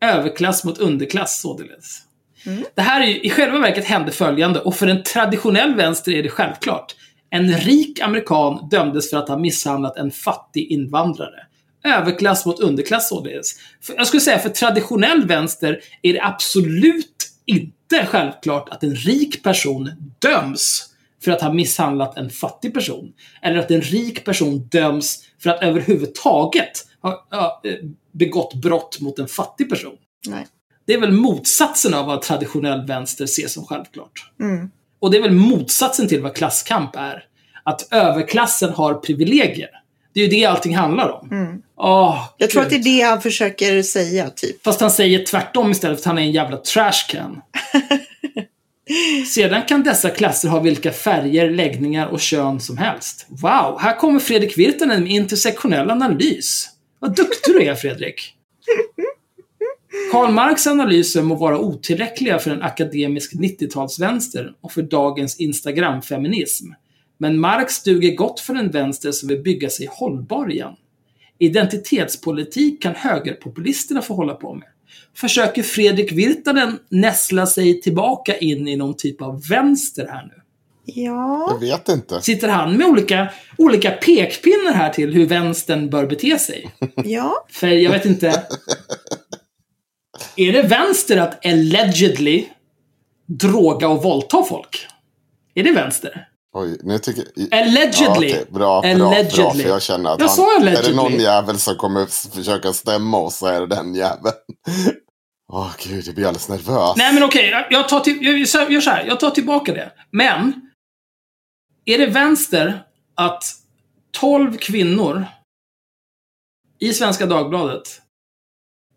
Överklass 0.01 0.63
mot 0.63 0.77
underklass 0.77 1.41
således. 1.41 2.01
Mm. 2.45 2.63
Det 2.75 2.81
här 2.81 3.01
är 3.01 3.05
ju, 3.05 3.21
i 3.21 3.29
själva 3.29 3.59
verket 3.59 3.85
hände 3.85 4.11
följande, 4.11 4.59
och 4.59 4.75
för 4.75 4.87
en 4.87 5.03
traditionell 5.03 5.75
vänster 5.75 6.11
är 6.11 6.23
det 6.23 6.29
självklart. 6.29 6.95
En 7.29 7.53
rik 7.53 8.01
amerikan 8.01 8.69
dömdes 8.69 9.09
för 9.09 9.17
att 9.17 9.29
ha 9.29 9.37
misshandlat 9.37 9.97
en 9.97 10.11
fattig 10.11 10.71
invandrare. 10.71 11.44
Överklass 11.85 12.45
mot 12.45 12.59
underklass 12.59 13.09
således. 13.09 13.51
Jag 13.97 14.07
skulle 14.07 14.21
säga 14.21 14.39
för 14.39 14.49
traditionell 14.49 15.27
vänster 15.27 15.79
är 16.01 16.13
det 16.13 16.21
absolut 16.21 17.29
inte 17.45 18.05
självklart 18.05 18.69
att 18.69 18.83
en 18.83 18.95
rik 18.95 19.43
person 19.43 19.91
döms 20.19 20.89
för 21.23 21.31
att 21.31 21.41
ha 21.41 21.53
misshandlat 21.53 22.17
en 22.17 22.29
fattig 22.29 22.73
person. 22.73 23.13
Eller 23.41 23.59
att 23.59 23.71
en 23.71 23.81
rik 23.81 24.25
person 24.25 24.67
döms 24.67 25.23
för 25.43 25.49
att 25.49 25.63
överhuvudtaget 25.63 26.87
ha, 27.01 27.27
ha 27.31 27.61
eh, 27.63 27.75
begått 28.11 28.53
brott 28.53 28.99
mot 28.99 29.19
en 29.19 29.27
fattig 29.27 29.69
person. 29.69 29.97
Nej. 30.27 30.47
Det 30.87 30.93
är 30.93 30.99
väl 30.99 31.11
motsatsen 31.11 31.93
av 31.93 32.05
vad 32.05 32.21
traditionell 32.21 32.85
vänster 32.85 33.25
ser 33.25 33.47
som 33.47 33.65
självklart. 33.65 34.31
Mm. 34.41 34.71
Och 34.99 35.11
det 35.11 35.17
är 35.17 35.21
väl 35.21 35.31
motsatsen 35.31 36.07
till 36.07 36.21
vad 36.21 36.35
klasskamp 36.35 36.95
är. 36.95 37.23
Att 37.63 37.87
överklassen 37.93 38.69
har 38.73 38.93
privilegier. 38.93 39.69
Det 40.15 40.21
är 40.21 40.23
ju 40.23 40.29
det 40.29 40.45
allting 40.45 40.75
handlar 40.75 41.09
om. 41.09 41.31
Mm. 41.31 41.61
Åh, 41.77 42.29
Jag 42.37 42.49
tror 42.49 42.61
att 42.61 42.69
det 42.69 42.75
är 42.75 42.83
det 42.83 43.01
han 43.01 43.21
försöker 43.21 43.81
säga, 43.81 44.29
typ. 44.29 44.63
Fast 44.63 44.81
han 44.81 44.91
säger 44.91 45.25
tvärtom 45.25 45.71
istället 45.71 45.97
för 45.97 46.01
att 46.01 46.05
han 46.05 46.17
är 46.17 46.21
en 46.21 46.31
jävla 46.31 46.57
trashcan. 46.57 47.41
Sedan 49.27 49.61
kan 49.67 49.83
dessa 49.83 50.09
klasser 50.09 50.49
ha 50.49 50.59
vilka 50.59 50.91
färger, 50.91 51.49
läggningar 51.49 52.07
och 52.07 52.19
kön 52.19 52.59
som 52.59 52.77
helst. 52.77 53.25
Wow, 53.29 53.79
här 53.79 53.97
kommer 53.97 54.19
Fredrik 54.19 54.57
Virtanen 54.57 55.03
med 55.03 55.11
intersektionell 55.11 55.91
analys. 55.91 56.69
Vad 56.99 57.15
duktig 57.15 57.53
du 57.53 57.63
är, 57.63 57.75
Fredrik. 57.75 58.33
Karl 60.11 60.31
Marx 60.31 60.67
analyser 60.67 61.21
må 61.21 61.35
vara 61.35 61.59
otillräckliga 61.59 62.39
för 62.39 62.51
en 62.51 62.61
akademisk 62.61 63.33
90-talsvänster 63.33 64.49
och 64.61 64.71
för 64.71 64.81
dagens 64.81 65.39
Instagram-feminism. 65.39 66.65
Men 67.17 67.39
Marx 67.39 67.83
duger 67.83 68.15
gott 68.15 68.39
för 68.39 68.55
en 68.55 68.71
vänster 68.71 69.11
som 69.11 69.29
vill 69.29 69.41
bygga 69.41 69.69
sig 69.69 69.87
hållbar 69.91 70.51
igen. 70.51 70.75
Identitetspolitik 71.39 72.81
kan 72.81 72.95
högerpopulisterna 72.95 74.01
få 74.01 74.13
hålla 74.13 74.33
på 74.33 74.53
med. 74.53 74.67
Försöker 75.15 75.63
Fredrik 75.63 76.11
Virtanen 76.11 76.79
näsla 76.89 77.45
sig 77.45 77.81
tillbaka 77.81 78.37
in 78.37 78.67
i 78.67 78.75
någon 78.75 78.97
typ 78.97 79.21
av 79.21 79.47
vänster 79.49 80.07
här 80.07 80.25
nu? 80.25 80.41
Ja. 80.85 81.57
Jag 81.61 81.67
vet 81.67 81.89
inte. 81.89 82.21
Sitter 82.21 82.47
han 82.47 82.77
med 82.77 82.87
olika, 82.87 83.31
olika 83.57 83.91
pekpinnar 83.91 84.73
här 84.73 84.89
till 84.89 85.13
hur 85.13 85.25
vänstern 85.25 85.89
bör 85.89 86.05
bete 86.05 86.39
sig? 86.39 86.71
Ja. 86.95 87.45
För 87.49 87.67
jag 87.67 87.91
vet 87.91 88.05
inte. 88.05 88.43
Är 90.35 90.53
det 90.53 90.61
vänster 90.61 91.17
att 91.17 91.45
allegedly 91.45 92.45
droga 93.25 93.87
och 93.87 94.03
våldta 94.03 94.43
folk? 94.43 94.87
Är 95.53 95.63
det 95.63 95.71
vänster? 95.71 96.27
Oj, 96.57 96.77
nu 96.83 96.99
tycker 96.99 97.27
jag... 97.35 97.53
Allegedly. 97.59 98.05
Ja, 98.05 98.11
okej, 98.11 98.45
bra, 98.49 98.81
bra, 98.81 98.95
bra, 98.95 99.07
Allegedly. 99.09 99.63
för 99.63 99.69
jag 99.69 99.81
känner 99.81 100.09
att 100.09 100.19
Jag 100.19 100.27
han, 100.27 100.67
är 100.67 100.83
det 100.83 100.95
någon 100.95 101.19
jävel 101.19 101.59
som 101.59 101.75
kommer 101.75 102.31
försöka 102.35 102.73
stämma 102.73 103.17
oss 103.17 103.37
så 103.37 103.45
är 103.47 103.61
det 103.61 103.67
den 103.67 103.95
jäveln. 103.95 104.35
Åh 105.53 105.71
gud, 105.79 106.07
jag 106.07 106.15
blir 106.15 106.25
alldeles 106.25 106.49
nervös. 106.49 106.97
Nej 106.97 107.13
men 107.13 107.23
okej, 107.23 107.49
jag, 107.49 107.65
jag, 107.69 107.89
tar 107.89 107.99
till, 107.99 108.17
jag 108.21 108.39
jag 108.39 108.71
gör 108.71 108.81
så 108.81 108.89
här. 108.89 109.05
Jag 109.05 109.19
tar 109.19 109.31
tillbaka 109.31 109.73
det. 109.73 109.91
Men. 110.11 110.61
Är 111.85 111.97
det 111.97 112.07
vänster 112.07 112.83
att 113.15 113.43
12 114.11 114.57
kvinnor 114.57 115.25
i 116.79 116.93
Svenska 116.93 117.25
Dagbladet 117.25 118.01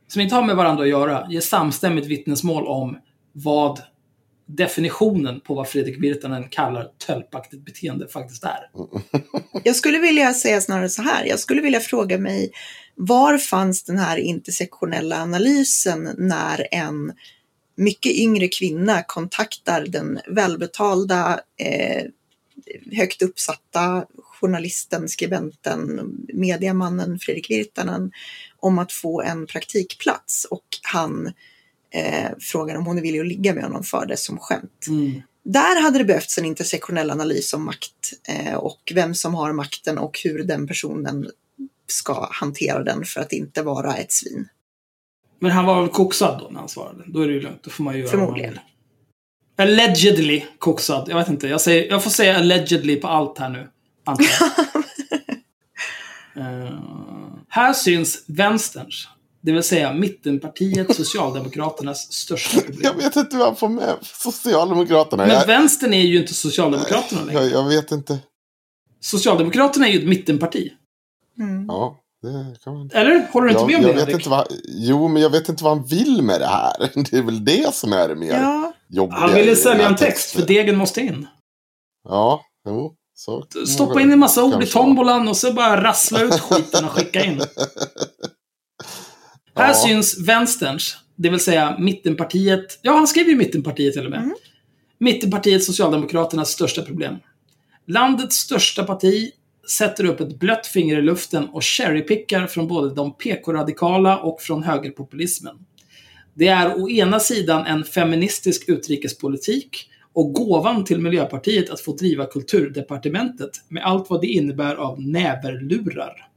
som 0.08 0.20
inte 0.20 0.34
har 0.34 0.42
med 0.42 0.56
varandra 0.56 0.82
att 0.82 0.88
göra 0.88 1.26
ger 1.30 1.40
samstämmigt 1.40 2.06
vittnesmål 2.06 2.66
om 2.66 2.98
vad 3.32 3.82
definitionen 4.48 5.40
på 5.40 5.54
vad 5.54 5.68
Fredrik 5.68 6.02
Virtanen 6.02 6.48
kallar 6.48 6.90
tölpaktigt 7.06 7.64
beteende 7.64 8.08
faktiskt 8.08 8.44
är. 8.44 8.70
Jag 9.64 9.76
skulle 9.76 9.98
vilja 9.98 10.34
säga 10.34 10.60
snarare 10.60 10.88
så 10.88 11.02
här. 11.02 11.24
Jag 11.24 11.38
skulle 11.38 11.60
vilja 11.62 11.80
fråga 11.80 12.18
mig 12.18 12.52
var 12.94 13.38
fanns 13.38 13.84
den 13.84 13.98
här 13.98 14.16
intersektionella 14.16 15.22
analysen 15.22 16.14
när 16.18 16.66
en 16.70 17.12
mycket 17.76 18.12
yngre 18.12 18.48
kvinna 18.48 19.02
kontaktar 19.02 19.86
den 19.86 20.20
välbetalda, 20.26 21.40
eh, 21.56 22.04
högt 22.92 23.22
uppsatta 23.22 24.04
journalisten, 24.16 25.08
skribenten, 25.08 26.16
mediamannen 26.32 27.18
Fredrik 27.18 27.50
Virtanen 27.50 28.12
om 28.56 28.78
att 28.78 28.92
få 28.92 29.22
en 29.22 29.46
praktikplats 29.46 30.44
och 30.44 30.66
han 30.82 31.32
eh, 31.94 32.30
frågar 32.40 32.74
om 32.76 32.86
hon 32.86 32.98
är 32.98 33.02
villig 33.02 33.20
att 33.20 33.26
ligga 33.26 33.54
med 33.54 33.62
honom 33.62 33.82
för 33.82 34.06
det 34.06 34.16
som 34.16 34.38
skämt. 34.38 34.86
Mm. 34.88 35.22
Där 35.44 35.82
hade 35.82 35.98
det 35.98 36.04
behövts 36.04 36.38
en 36.38 36.44
intersektionell 36.44 37.10
analys 37.10 37.54
om 37.54 37.64
makt 37.64 38.12
eh, 38.28 38.54
och 38.54 38.92
vem 38.94 39.14
som 39.14 39.34
har 39.34 39.52
makten 39.52 39.98
och 39.98 40.20
hur 40.24 40.44
den 40.44 40.66
personen 40.66 41.30
ska 41.86 42.28
hantera 42.30 42.84
den 42.84 43.04
för 43.04 43.20
att 43.20 43.32
inte 43.32 43.62
vara 43.62 43.96
ett 43.96 44.12
svin. 44.12 44.48
Men 45.40 45.50
han 45.50 45.64
var 45.64 45.80
väl 45.80 45.90
koksad 45.90 46.40
då 46.40 46.48
när 46.50 46.58
han 46.60 46.68
svarade? 46.68 47.04
Då 47.06 47.20
är 47.20 47.26
det 47.26 47.32
ju 47.32 47.40
lugnt. 47.40 47.62
Då 47.62 47.70
får 47.70 47.84
man 47.84 47.94
ju 47.94 48.00
göra 48.00 48.10
Förmodligen. 48.10 48.58
Allegedly 49.56 50.44
koksad. 50.58 51.08
Jag 51.08 51.16
vet 51.16 51.28
inte. 51.28 51.48
Jag, 51.48 51.60
säger, 51.60 51.88
jag 51.90 52.02
får 52.02 52.10
säga 52.10 52.36
allegedly 52.36 52.96
på 52.96 53.08
allt 53.08 53.38
här 53.38 53.48
nu. 53.48 53.68
Antar 54.04 54.26
jag. 54.40 54.84
Eh, 56.36 56.78
här 57.48 57.72
syns 57.72 58.24
vänsterns, 58.26 59.08
det 59.48 59.54
vill 59.54 59.62
säga 59.62 59.92
mittenpartiet 59.92 60.94
Socialdemokraternas 60.96 62.12
största 62.12 62.56
Jag 62.56 62.66
problem. 62.66 62.96
vet 62.96 63.16
inte 63.16 63.36
hur 63.36 63.44
han 63.44 63.56
får 63.56 63.68
med 63.68 63.94
Socialdemokraterna. 64.02 65.26
Men 65.26 65.34
jag, 65.36 65.46
vänstern 65.46 65.92
är 65.94 66.02
ju 66.02 66.18
inte 66.20 66.34
Socialdemokraterna 66.34 67.24
längre. 67.24 67.42
jag, 67.44 67.52
jag 67.52 67.68
vet 67.68 67.92
inte. 67.92 68.18
Socialdemokraterna 69.00 69.88
är 69.88 69.92
ju 69.92 69.98
ett 69.98 70.08
mittenparti. 70.08 70.72
Mm. 71.38 71.64
Ja, 71.68 71.96
det 72.22 72.56
kan 72.64 72.74
man. 72.74 72.90
Eller? 72.94 73.28
Håller 73.32 73.46
du 73.48 73.50
inte 73.52 73.60
Jag, 73.62 73.66
med 73.66 73.76
om 73.76 73.82
jag 73.82 73.90
det, 73.90 73.94
vet 73.94 73.98
Henrik? 74.00 74.14
inte 74.14 74.28
vad, 74.30 74.46
jo, 74.68 75.08
men 75.08 75.22
jag 75.22 75.30
vet 75.30 75.48
inte 75.48 75.64
vad 75.64 75.76
han 75.76 75.86
vill 75.86 76.22
med 76.22 76.40
det 76.40 76.46
här. 76.46 76.72
Det 77.10 77.16
är 77.18 77.22
väl 77.22 77.44
det 77.44 77.74
som 77.74 77.92
är 77.92 78.08
det 78.08 78.14
mer 78.14 78.32
Ja, 78.40 78.72
jobbiga. 78.88 79.18
Han 79.18 79.34
ville 79.34 79.56
sälja 79.56 79.86
en 79.88 79.96
text, 79.96 80.14
texten. 80.16 80.40
för 80.40 80.48
degen 80.48 80.76
måste 80.76 81.00
in. 81.00 81.26
Ja, 82.08 82.40
jo. 82.66 82.94
Så. 83.14 83.44
Stoppa 83.66 84.00
in 84.00 84.12
en 84.12 84.18
massa 84.18 84.44
ord 84.44 84.62
i 84.62 84.66
tombolan 84.66 85.28
och 85.28 85.36
så 85.36 85.52
bara 85.52 85.82
rassla 85.82 86.22
ut 86.22 86.40
skiten 86.40 86.84
och 86.84 86.90
skicka 86.90 87.24
in. 87.24 87.38
Här 89.58 89.68
Ja. 89.68 89.74
syns 89.74 90.18
vänsterns, 90.28 90.96
det 91.16 91.30
vill 91.30 91.40
säga 91.40 91.76
mittenpartiet. 91.78 92.78
Ja, 92.82 92.92
han 92.92 93.06
skrev 93.06 93.28
ju 93.28 93.36
mittenpartiet 93.36 93.94
till 93.94 94.04
och 94.04 94.10
med. 94.10 94.20
Mm. 94.20 94.34
Mittenpartiet 94.98 95.64
Socialdemokraternas 95.64 96.50
största 96.50 96.82
problem. 96.82 97.16
Landets 97.86 98.36
största 98.36 98.84
parti 98.84 99.30
sätter 99.78 100.04
upp 100.04 100.20
ett 100.20 100.38
blött 100.38 100.66
finger 100.66 100.98
i 100.98 101.02
luften 101.02 101.48
och 101.48 101.64
cherrypickar 101.64 102.46
från 102.46 102.68
både 102.68 102.94
de 102.94 103.16
PK-radikala 103.16 104.18
och 104.18 104.40
från 104.40 104.62
högerpopulismen. 104.62 105.56
Det 106.34 106.48
är 106.48 106.82
å 106.82 106.90
ena 106.90 107.20
sidan 107.20 107.66
en 107.66 107.84
feministisk 107.84 108.68
utrikespolitik 108.68 109.90
och 110.12 110.32
gåvan 110.32 110.84
till 110.84 111.00
Miljöpartiet 111.00 111.70
att 111.70 111.80
få 111.80 111.96
driva 111.96 112.26
kulturdepartementet 112.26 113.50
med 113.68 113.84
allt 113.84 114.10
vad 114.10 114.20
det 114.20 114.26
innebär 114.26 114.74
av 114.74 115.02
näverlurar. 115.02 116.28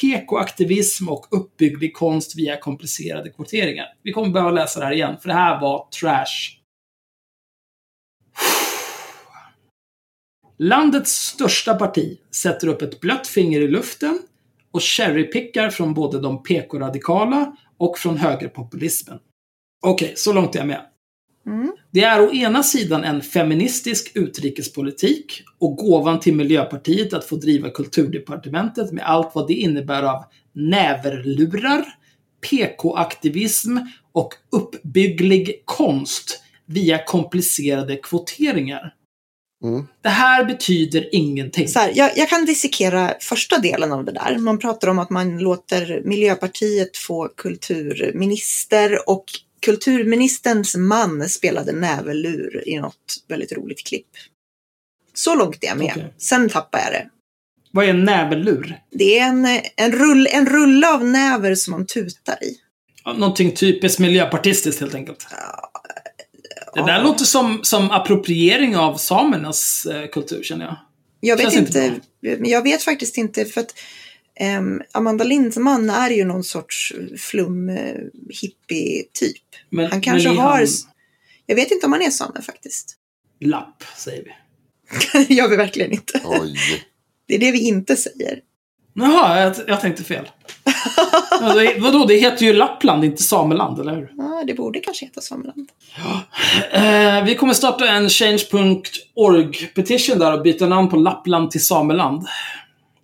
PK-aktivism 0.00 1.08
och 1.08 1.26
uppbygglig 1.30 1.94
konst 1.94 2.38
via 2.38 2.56
komplicerade 2.56 3.30
kvoteringar. 3.30 3.86
Vi 4.02 4.12
kommer 4.12 4.28
behöva 4.28 4.50
läsa 4.50 4.80
det 4.80 4.86
här 4.86 4.92
igen, 4.92 5.16
för 5.20 5.28
det 5.28 5.34
här 5.34 5.60
var 5.60 5.88
trash. 6.00 6.58
Landets 10.58 11.12
största 11.12 11.74
parti 11.74 12.18
sätter 12.30 12.68
upp 12.68 12.82
ett 12.82 13.00
blött 13.00 13.26
finger 13.26 13.60
i 13.60 13.68
luften 13.68 14.18
och 14.70 14.82
cherrypickar 14.82 15.70
från 15.70 15.94
både 15.94 16.20
de 16.20 16.42
PK-radikala 16.42 17.56
och 17.78 17.98
från 17.98 18.16
högerpopulismen. 18.16 19.18
Okej, 19.82 20.12
så 20.16 20.32
långt 20.32 20.54
är 20.54 20.58
jag 20.58 20.68
med 20.68 20.91
mm. 21.46 21.72
Det 21.90 22.04
är 22.04 22.20
å 22.20 22.32
ena 22.32 22.62
sidan 22.62 23.04
en 23.04 23.22
feministisk 23.22 24.12
utrikespolitik 24.14 25.42
och 25.58 25.76
gåvan 25.76 26.20
till 26.20 26.34
Miljöpartiet 26.34 27.12
att 27.12 27.24
få 27.24 27.36
driva 27.36 27.70
kulturdepartementet 27.70 28.92
med 28.92 29.04
allt 29.04 29.34
vad 29.34 29.48
det 29.48 29.54
innebär 29.54 30.02
av 30.02 30.24
näverlurar, 30.52 31.84
PK-aktivism 32.50 33.76
och 34.12 34.34
uppbygglig 34.50 35.62
konst 35.64 36.42
via 36.66 37.04
komplicerade 37.04 37.96
kvoteringar. 37.96 38.94
Mm. 39.64 39.86
Det 40.02 40.08
här 40.08 40.44
betyder 40.44 41.14
ingenting. 41.14 41.68
så 41.68 41.78
här, 41.78 41.92
jag, 41.94 42.10
jag 42.16 42.28
kan 42.28 42.44
dissekera 42.44 43.14
första 43.20 43.58
delen 43.58 43.92
av 43.92 44.04
det 44.04 44.12
där. 44.12 44.38
Man 44.38 44.58
pratar 44.58 44.88
om 44.88 44.98
att 44.98 45.10
man 45.10 45.38
låter 45.38 46.02
Miljöpartiet 46.04 46.96
få 46.96 47.28
kulturminister 47.36 49.08
och 49.08 49.24
kulturministerns 49.62 50.76
man 50.76 51.28
spelade 51.28 51.72
näverlur 51.72 52.68
i 52.68 52.78
något 52.78 53.24
väldigt 53.28 53.52
roligt 53.52 53.86
klipp. 53.86 54.06
Så 55.14 55.34
långt 55.34 55.64
är 55.64 55.68
jag 55.68 55.78
med. 55.78 55.92
Okej. 55.96 56.14
Sen 56.18 56.48
tappar 56.48 56.78
jag 56.78 56.92
det. 56.92 57.08
Vad 57.70 57.84
är 57.84 57.88
en 57.88 58.04
näverlur? 58.04 58.80
Det 58.90 59.18
är 59.18 59.28
en, 59.28 59.46
en, 59.76 59.92
rull, 59.92 60.26
en 60.32 60.46
rulle 60.46 60.88
av 60.94 61.04
näver 61.04 61.54
som 61.54 61.70
man 61.70 61.86
tutar 61.86 62.44
i. 62.44 62.56
Ja, 63.04 63.12
Någonting 63.12 63.54
typiskt 63.54 63.98
miljöpartistiskt 63.98 64.80
helt 64.80 64.94
enkelt. 64.94 65.26
Det 66.74 66.80
där 66.80 66.88
Ja. 66.98 67.02
låter 67.02 67.24
som, 67.24 67.60
som 67.62 67.90
appropriering 67.90 68.76
av 68.76 68.96
samernas 68.96 69.86
eh, 69.86 70.06
kultur, 70.08 70.42
känner 70.42 70.64
jag. 70.64 70.76
Jag 71.20 71.36
vet, 71.36 71.52
Känns 71.52 71.56
inte 71.68 72.00
inte, 72.22 72.50
jag 72.50 72.62
vet 72.62 72.82
faktiskt 72.82 73.18
inte 73.18 73.44
för 73.44 73.60
att 73.60 73.74
Amanda 74.92 75.24
Lindman 75.24 75.90
är 75.90 76.10
ju 76.10 76.24
någon 76.24 76.44
sorts 76.44 76.92
flum 77.18 77.68
eh, 77.68 77.94
hippie-typ. 78.30 79.42
Men, 79.70 79.90
Han 79.90 80.00
kanske 80.00 80.28
har... 80.28 80.58
han 80.58 80.66
Jag 81.46 81.56
vet 81.56 81.70
inte 81.70 81.86
om 81.86 81.92
han 81.92 82.02
är 82.02 82.10
same 82.10 82.42
faktiskt. 82.42 82.96
lapp, 83.40 83.84
säger 83.96 84.24
vi. 84.24 84.30
det 85.28 85.34
gör 85.34 85.48
vi 85.48 85.56
verkligen 85.56 85.92
inte. 85.92 86.20
Oj. 86.24 86.56
Det 87.26 87.34
är 87.34 87.38
det 87.38 87.52
vi 87.52 87.60
inte 87.60 87.96
säger. 87.96 88.40
Jaha, 88.94 89.40
jag, 89.40 89.54
jag 89.66 89.80
tänkte 89.80 90.04
fel. 90.04 90.28
ja, 91.40 91.54
det, 91.54 91.76
vadå, 91.78 92.04
det 92.04 92.14
heter 92.14 92.46
ju 92.46 92.52
Lappland, 92.52 93.04
inte 93.04 93.22
Sameland, 93.22 93.80
eller 93.80 93.94
hur? 93.94 94.12
Ja, 94.16 94.44
det 94.46 94.54
borde 94.54 94.80
kanske 94.80 95.04
heta 95.04 95.20
Sameland. 95.20 95.70
Eh, 96.72 97.24
vi 97.24 97.34
kommer 97.34 97.54
starta 97.54 97.88
en 97.88 98.08
change.org 98.08 99.66
petition 99.74 100.18
där 100.18 100.32
och 100.32 100.42
byta 100.42 100.66
namn 100.66 100.88
på 100.88 100.96
Lappland 100.96 101.50
till 101.50 101.64
Sameland. 101.64 102.26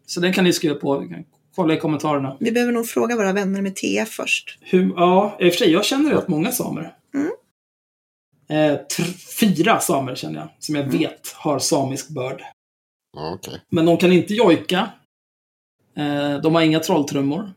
Så 0.09 0.21
den 0.21 0.33
kan 0.33 0.45
ni 0.45 0.53
skriva 0.53 0.75
på. 0.75 0.99
Vi 0.99 1.09
kan 1.09 1.25
kolla 1.55 1.75
i 1.75 1.77
kommentarerna. 1.81 2.37
Vi 2.41 2.53
behöver 2.53 2.73
nog 2.73 2.87
fråga 2.89 3.17
våra 3.17 3.33
vänner 3.33 3.63
med 3.63 3.77
TF 3.77 4.09
först. 4.09 4.59
Hur, 4.61 4.93
ja, 4.97 5.37
i 5.41 5.49
och 5.49 5.53
för 5.53 5.59
sig, 5.59 5.71
jag 5.73 5.85
känner 5.85 6.11
rätt 6.11 6.29
många 6.29 6.53
samer. 6.53 6.95
Mm. 7.15 7.31
Eh, 8.51 8.79
tr- 8.81 9.37
fyra 9.41 9.81
samer 9.81 10.15
känner 10.15 10.41
jag, 10.41 10.49
som 10.59 10.75
jag 10.75 10.85
vet 10.85 11.33
har 11.33 11.59
samisk 11.59 12.09
börd. 12.09 12.43
Okej. 13.17 13.61
Men 13.71 13.87
de 13.87 13.97
kan 13.97 14.13
inte 14.13 14.35
jojka. 14.35 14.91
Eh, 15.97 16.41
de 16.41 16.55
har 16.55 16.63
inga 16.63 16.81
trolltrummor. 16.81 17.53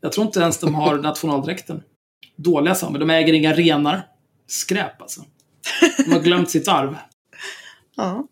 Jag 0.00 0.12
tror 0.12 0.26
inte 0.26 0.40
ens 0.40 0.58
de 0.58 0.74
har 0.74 0.98
nationaldräkten. 1.02 1.82
Dåliga 2.36 2.74
samer. 2.74 2.98
De 2.98 3.10
äger 3.10 3.32
inga 3.32 3.52
renar. 3.52 4.06
Skräp 4.46 5.02
alltså. 5.02 5.24
De 6.06 6.12
har 6.12 6.20
glömt 6.20 6.50
sitt 6.50 6.68
arv. 6.68 6.96
Ja. 7.96 8.26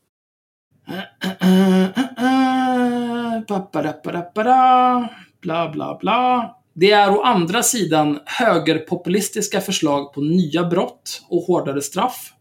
Bla, 5.41 5.69
bla, 5.69 5.99
bla. 6.01 6.57
Det 6.75 6.91
är 6.91 7.11
å 7.11 7.23
andra 7.23 7.63
sidan 7.63 8.21
högerpopulistiska 8.27 9.61
förslag 9.61 10.13
på 10.13 10.21
nya 10.21 10.65
brott 10.65 11.23
och 11.29 11.43
hårdare 11.43 11.83
straff. 11.83 12.33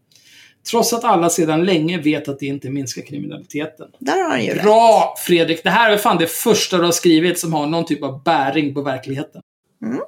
Trots 0.70 0.92
att 0.92 1.04
alla 1.04 1.30
sedan 1.30 1.64
länge 1.64 1.98
vet 1.98 2.28
att 2.28 2.38
det 2.38 2.46
inte 2.46 2.70
minskar 2.70 3.02
kriminaliteten. 3.02 3.88
Där 3.98 4.22
har 4.22 4.30
han 4.30 4.44
ju. 4.44 4.54
Bra 4.54 5.14
Fredrik! 5.26 5.64
Det 5.64 5.70
här 5.70 5.90
är 5.90 5.96
fan 5.96 6.18
det 6.18 6.26
första 6.26 6.78
du 6.78 6.84
har 6.84 6.92
skrivit 6.92 7.38
som 7.38 7.52
har 7.52 7.66
någon 7.66 7.84
typ 7.84 8.02
av 8.02 8.22
bäring 8.22 8.74
på 8.74 8.82
verkligheten. 8.82 9.42
Mm. 9.82 10.00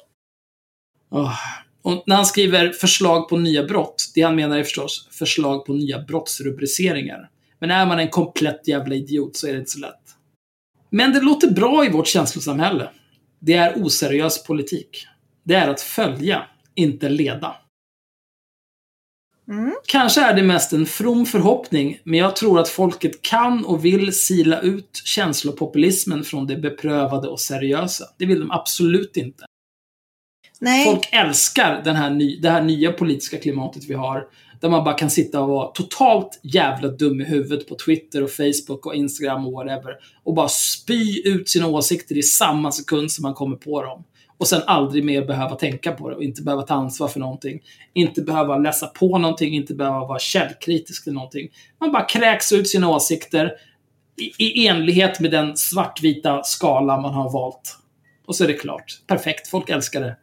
Åh. 1.11 1.35
Och 1.83 2.03
när 2.07 2.17
han 2.17 2.27
skriver 2.27 2.73
förslag 2.73 3.29
på 3.29 3.37
nya 3.37 3.65
brott, 3.65 4.13
det 4.15 4.23
han 4.23 4.37
menar 4.37 4.59
är 4.59 4.63
förstås 4.63 5.09
förslag 5.11 5.67
på 5.67 5.73
nya 5.73 5.99
brottsrubriceringar. 5.99 7.29
Men 7.59 7.71
är 7.71 7.87
man 7.87 7.99
en 7.99 8.09
komplett 8.09 8.69
jävla 8.69 8.95
idiot 8.95 9.37
så 9.37 9.47
är 9.47 9.53
det 9.53 9.59
inte 9.59 9.71
så 9.71 9.79
lätt. 9.79 10.17
Men 10.91 11.13
det 11.13 11.21
låter 11.21 11.51
bra 11.51 11.87
i 11.87 11.91
vårt 11.91 12.07
känslosamhälle. 12.07 12.91
Det 13.39 13.53
är 13.53 13.85
oseriös 13.85 14.45
politik. 14.45 15.07
Det 15.43 15.55
är 15.55 15.69
att 15.69 15.81
följa, 15.81 16.43
inte 16.75 17.09
leda. 17.09 17.57
Mm. 19.49 19.75
Kanske 19.87 20.21
är 20.21 20.35
det 20.35 20.43
mest 20.43 20.73
en 20.73 20.87
from 20.87 21.27
förhoppning, 21.27 22.01
men 22.05 22.19
jag 22.19 22.37
tror 22.37 22.61
att 22.61 22.69
folket 22.69 23.23
kan 23.23 23.65
och 23.65 23.85
vill 23.85 24.13
sila 24.13 24.61
ut 24.61 25.03
känslopopulismen 25.05 26.25
från 26.25 26.47
det 26.47 26.57
beprövade 26.57 27.29
och 27.29 27.41
seriösa. 27.41 28.05
Det 28.19 28.27
vill 28.27 28.41
de 28.41 28.51
absolut 28.51 29.17
inte. 29.17 29.45
Nej, 30.61 30.85
Folk 30.85 31.09
älskar 31.13 31.83
den 31.85 31.97
här 31.97 32.11
ny, 32.11 32.41
det 32.41 32.51
här 32.51 32.63
nya 32.63 32.93
politiska 32.93 33.39
klimatet 33.39 33.85
vi 33.85 33.95
har. 33.95 34.29
Där 34.61 34.69
man 34.69 34.85
bara 34.85 34.95
kan 34.95 35.11
sitta 35.11 35.41
och 35.41 35.49
vara 35.49 35.67
totalt 35.67 36.41
jävla 36.43 36.89
dum 36.89 37.21
i 37.21 37.25
huvudet 37.25 37.69
på 37.69 37.75
Twitter 37.75 38.23
och 38.23 38.31
Facebook 38.31 38.87
och 38.87 38.95
Instagram 38.95 39.47
och 39.47 39.53
whatever. 39.53 39.97
Och 40.25 40.35
bara 40.35 40.49
spy 40.49 41.23
ut 41.25 41.49
sina 41.49 41.67
åsikter 41.67 42.19
i 42.19 42.23
samma 42.23 42.73
sekund 42.73 43.13
som 43.13 43.23
man 43.23 43.35
kommer 43.35 43.57
på 43.57 43.83
dem. 43.83 44.05
Och 44.39 44.49
sen 44.49 44.63
aldrig 44.67 45.05
mer 45.05 45.25
behöva 45.25 45.57
tänka 45.57 45.93
på 45.93 46.11
det 46.11 46.17
och 46.17 46.23
inte 46.23 46.43
behöva 46.43 46.63
ta 46.63 46.75
ansvar 46.75 47.09
för 47.09 47.21
någonting. 47.21 47.61
Inte 47.93 48.23
behöva 48.23 48.59
läsa 48.59 48.87
på 48.87 49.19
någonting, 49.19 49.55
inte 49.55 49.75
behöva 49.75 50.07
vara 50.07 50.19
källkritisk 50.19 51.05
till 51.05 51.13
någonting. 51.13 51.49
Man 51.81 51.93
bara 51.93 52.05
kräks 52.05 52.53
ut 52.53 52.69
sina 52.69 52.91
åsikter 52.91 53.53
i, 54.17 54.45
i 54.45 54.67
enlighet 54.67 55.21
med 55.21 55.31
den 55.31 55.57
svartvita 55.57 56.43
skala 56.43 57.01
man 57.01 57.15
har 57.15 57.33
valt. 57.33 57.79
Och 58.27 58.37
så 58.37 58.45
är 58.45 58.49
det 58.49 58.55
klart. 58.55 59.01
Perfekt. 59.07 59.49
Folk 59.49 59.71
älskar 59.71 60.01
det. 60.01 60.17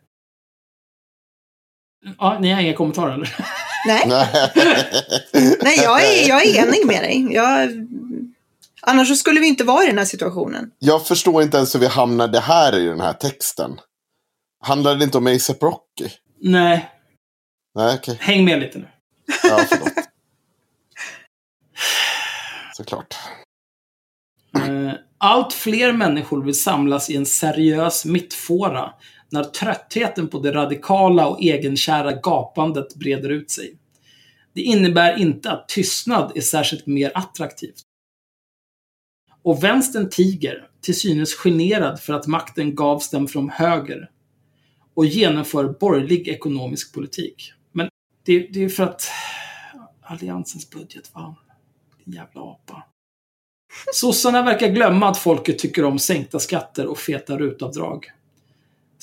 Ja, 2.20 2.38
ni 2.42 2.52
har 2.52 2.62
inga 2.62 2.74
kommentarer 2.74 3.14
eller? 3.14 3.36
nej, 3.88 4.04
Nej. 5.62 5.80
jag, 5.84 6.04
är, 6.04 6.28
jag 6.30 6.46
är 6.46 6.64
enig 6.68 6.86
med 6.88 7.04
dig. 7.04 7.28
Jag, 7.32 7.70
annars 8.82 9.08
så 9.08 9.16
skulle 9.16 9.40
vi 9.40 9.48
inte 9.48 9.64
vara 9.64 9.84
i 9.84 9.88
den 9.88 9.98
här 9.98 10.06
situationen. 10.06 10.72
Jag 10.80 11.08
förstår 11.08 11.44
inte 11.44 11.58
ens 11.58 11.76
hur 11.76 11.80
vi 11.80 11.88
hamnade 11.88 12.40
här 12.40 12.78
i 12.78 12.86
den 12.86 13.02
här 13.02 13.14
texten. 13.14 13.80
Handlar 14.64 14.96
det 14.96 15.04
inte 15.04 15.18
om 15.18 15.28
ASAP 15.28 15.64
Rocky? 15.64 16.10
Nej, 16.42 16.90
Nej, 17.76 17.96
okej. 18.00 18.18
häng 18.20 18.46
med 18.46 18.60
lite 18.60 18.78
nu. 18.78 18.88
Ja, 19.44 19.66
förlåt. 19.70 19.94
Såklart. 22.78 23.16
Eh, 24.58 24.94
Allt 25.18 25.54
fler 25.54 25.94
människor 25.94 26.44
vill 26.44 26.62
samlas 26.62 27.10
i 27.10 27.16
en 27.16 27.26
seriös 27.26 28.06
mittfåra 28.06 28.94
när 29.34 29.44
tröttheten 29.44 30.28
på 30.28 30.40
det 30.40 30.52
radikala 30.52 31.28
och 31.28 31.42
egenkära 31.42 32.12
gapandet 32.12 32.96
breder 32.96 33.30
ut 33.30 33.52
sig. 33.52 33.78
Det 34.54 34.62
innebär 34.62 35.20
inte 35.20 35.52
att 35.52 35.68
tystnad 35.68 36.32
är 36.36 36.42
särskilt 36.42 36.88
mer 36.88 37.12
attraktivt. 37.16 37.82
Och 39.42 39.64
vänstern 39.64 40.10
tiger, 40.10 40.68
till 40.82 41.00
synes 41.00 41.36
generad 41.36 42.00
för 42.00 42.14
att 42.14 42.28
makten 42.28 42.76
gavs 42.76 43.10
dem 43.10 43.28
från 43.28 43.50
höger 43.50 44.10
och 44.94 45.06
genomför 45.06 45.76
borgerlig 45.80 46.28
ekonomisk 46.28 46.94
politik. 46.94 47.54
Men 47.72 47.90
det, 48.24 48.40
det 48.40 48.64
är 48.64 48.70
för 48.70 48.84
att 48.84 49.08
Alliansens 50.02 50.70
budget 50.70 51.12
vann. 51.14 51.36
Din 52.06 52.14
jävla 52.14 52.42
apa. 52.42 52.84
Sossarna 53.94 54.44
verkar 54.44 54.68
glömma 54.68 55.10
att 55.10 55.18
folket 55.18 55.60
tycker 55.60 55.86
om 55.86 56.00
sänkta 56.00 56.40
skatter 56.40 56.88
och 56.88 56.98
feta 56.98 57.38
rutavdrag. 57.38 58.12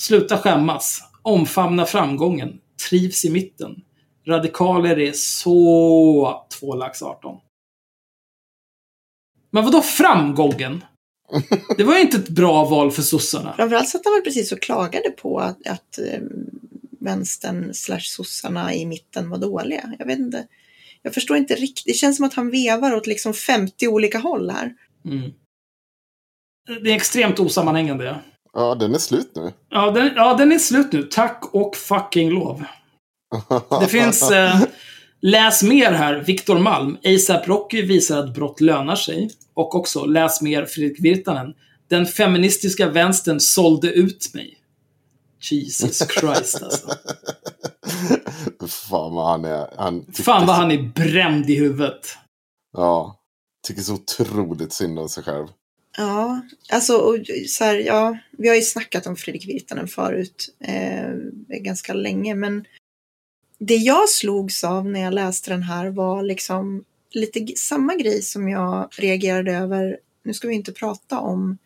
Sluta 0.01 0.39
skämmas. 0.39 1.03
Omfamna 1.23 1.87
framgången. 1.87 2.61
Trivs 2.89 3.25
i 3.25 3.31
mitten. 3.31 3.83
Radikaler 4.27 4.99
är 4.99 5.13
så 5.13 6.47
2 6.61 6.75
lax 6.75 7.03
18. 7.03 7.39
Men 9.51 9.65
vadå 9.65 9.83
framgången? 9.83 10.85
Det 11.77 11.85
var 11.85 11.95
ju 11.95 12.01
inte 12.01 12.17
ett 12.17 12.29
bra 12.29 12.65
val 12.65 12.91
för 12.91 13.03
sossarna. 13.03 13.53
Framförallt 13.57 13.89
satt 13.89 14.05
han 14.05 14.15
väl 14.15 14.23
precis 14.23 14.53
och 14.53 14.63
klagade 14.63 15.11
på 15.11 15.39
att, 15.39 15.67
att 15.67 15.99
eh, 15.99 16.21
vänstern 17.01 17.75
slash 17.75 18.01
sossarna 18.01 18.75
i 18.75 18.87
mitten 18.87 19.31
var 19.31 19.39
dåliga. 19.39 19.95
Jag 19.99 20.07
vet 20.07 20.19
inte. 20.19 20.47
Jag 21.03 21.15
förstår 21.15 21.37
inte 21.37 21.55
riktigt. 21.55 21.87
Det 21.87 21.93
känns 21.93 22.17
som 22.17 22.27
att 22.27 22.35
han 22.35 22.51
vevar 22.51 22.95
åt 22.95 23.07
liksom 23.07 23.35
50 23.35 23.89
olika 23.89 24.19
håll 24.19 24.51
här. 24.51 24.75
Mm. 25.05 25.31
Det 26.83 26.91
är 26.91 26.97
extremt 26.97 27.39
osammanhängande. 27.39 28.19
Ja. 28.53 28.75
Den 28.75 28.95
är 28.95 28.99
slut 28.99 29.33
nu. 29.35 29.53
Ja, 29.71 29.91
den, 29.91 30.11
ja, 30.17 30.35
den 30.35 30.53
är 30.53 30.59
slut 30.59 30.93
nu. 30.93 31.03
Tack 31.03 31.45
och 31.53 31.77
fucking 31.77 32.31
lov. 32.31 32.65
Det 33.81 33.87
finns... 33.87 34.31
Eh, 34.31 34.61
läs 35.23 35.63
mer 35.63 35.93
här, 35.93 36.15
Viktor 36.15 36.59
Malm. 36.59 36.97
ASAP 37.05 37.49
Rocky 37.49 37.83
visar 37.83 38.19
att 38.19 38.35
brott 38.35 38.61
lönar 38.61 38.97
sig. 38.97 39.31
Och 39.55 39.75
också, 39.75 40.05
läs 40.05 40.41
mer 40.43 40.65
Fredrik 40.65 41.05
Virtanen. 41.05 41.55
Den 41.89 42.07
feministiska 42.07 42.89
vänstern 42.89 43.41
sålde 43.41 43.93
ut 43.93 44.35
mig. 44.35 44.57
Jesus 45.51 45.99
Christ 46.09 46.63
alltså. 46.63 46.89
Fan 48.69 49.15
vad 49.15 49.27
han 49.31 49.45
är. 49.45 49.67
Han 49.77 50.07
Fan 50.13 50.47
vad 50.47 50.57
så- 50.57 50.61
han 50.63 50.71
är 50.71 50.83
bränd 50.83 51.51
i 51.51 51.55
huvudet. 51.57 52.01
Ja. 52.73 53.17
Tycker 53.67 53.83
så 53.83 53.95
otroligt 53.95 54.73
synd 54.73 54.99
om 54.99 55.09
sig 55.09 55.23
själv. 55.25 55.47
Ja, 56.01 56.41
alltså 56.73 56.97
och, 56.97 57.19
så 57.47 57.65
här, 57.65 57.75
ja, 57.75 58.19
vi 58.31 58.49
har 58.49 58.57
ju 58.57 58.63
snackat 58.63 59.07
om 59.07 59.17
Fredrik 59.17 59.49
Virtanen 59.49 59.89
förut 59.89 60.55
eh, 60.61 61.11
ganska 61.49 61.95
länge, 61.95 62.35
men 62.35 62.65
det 63.59 63.75
jag 63.75 64.09
slogs 64.09 64.65
av 64.65 64.87
när 64.87 65.01
jag 65.01 65.15
läste 65.15 65.51
den 65.51 65.63
här 65.63 65.91
var 65.91 66.23
liksom 66.23 66.85
lite 67.11 67.47
samma 67.57 67.95
grej 67.95 68.23
som 68.23 68.49
jag 68.49 68.89
reagerade 68.93 69.53
över. 69.53 69.99
Nu 70.23 70.35
ska 70.35 70.49
vi 70.49 70.55
inte 70.55 70.73
prata 70.73 71.19
om 71.19 71.59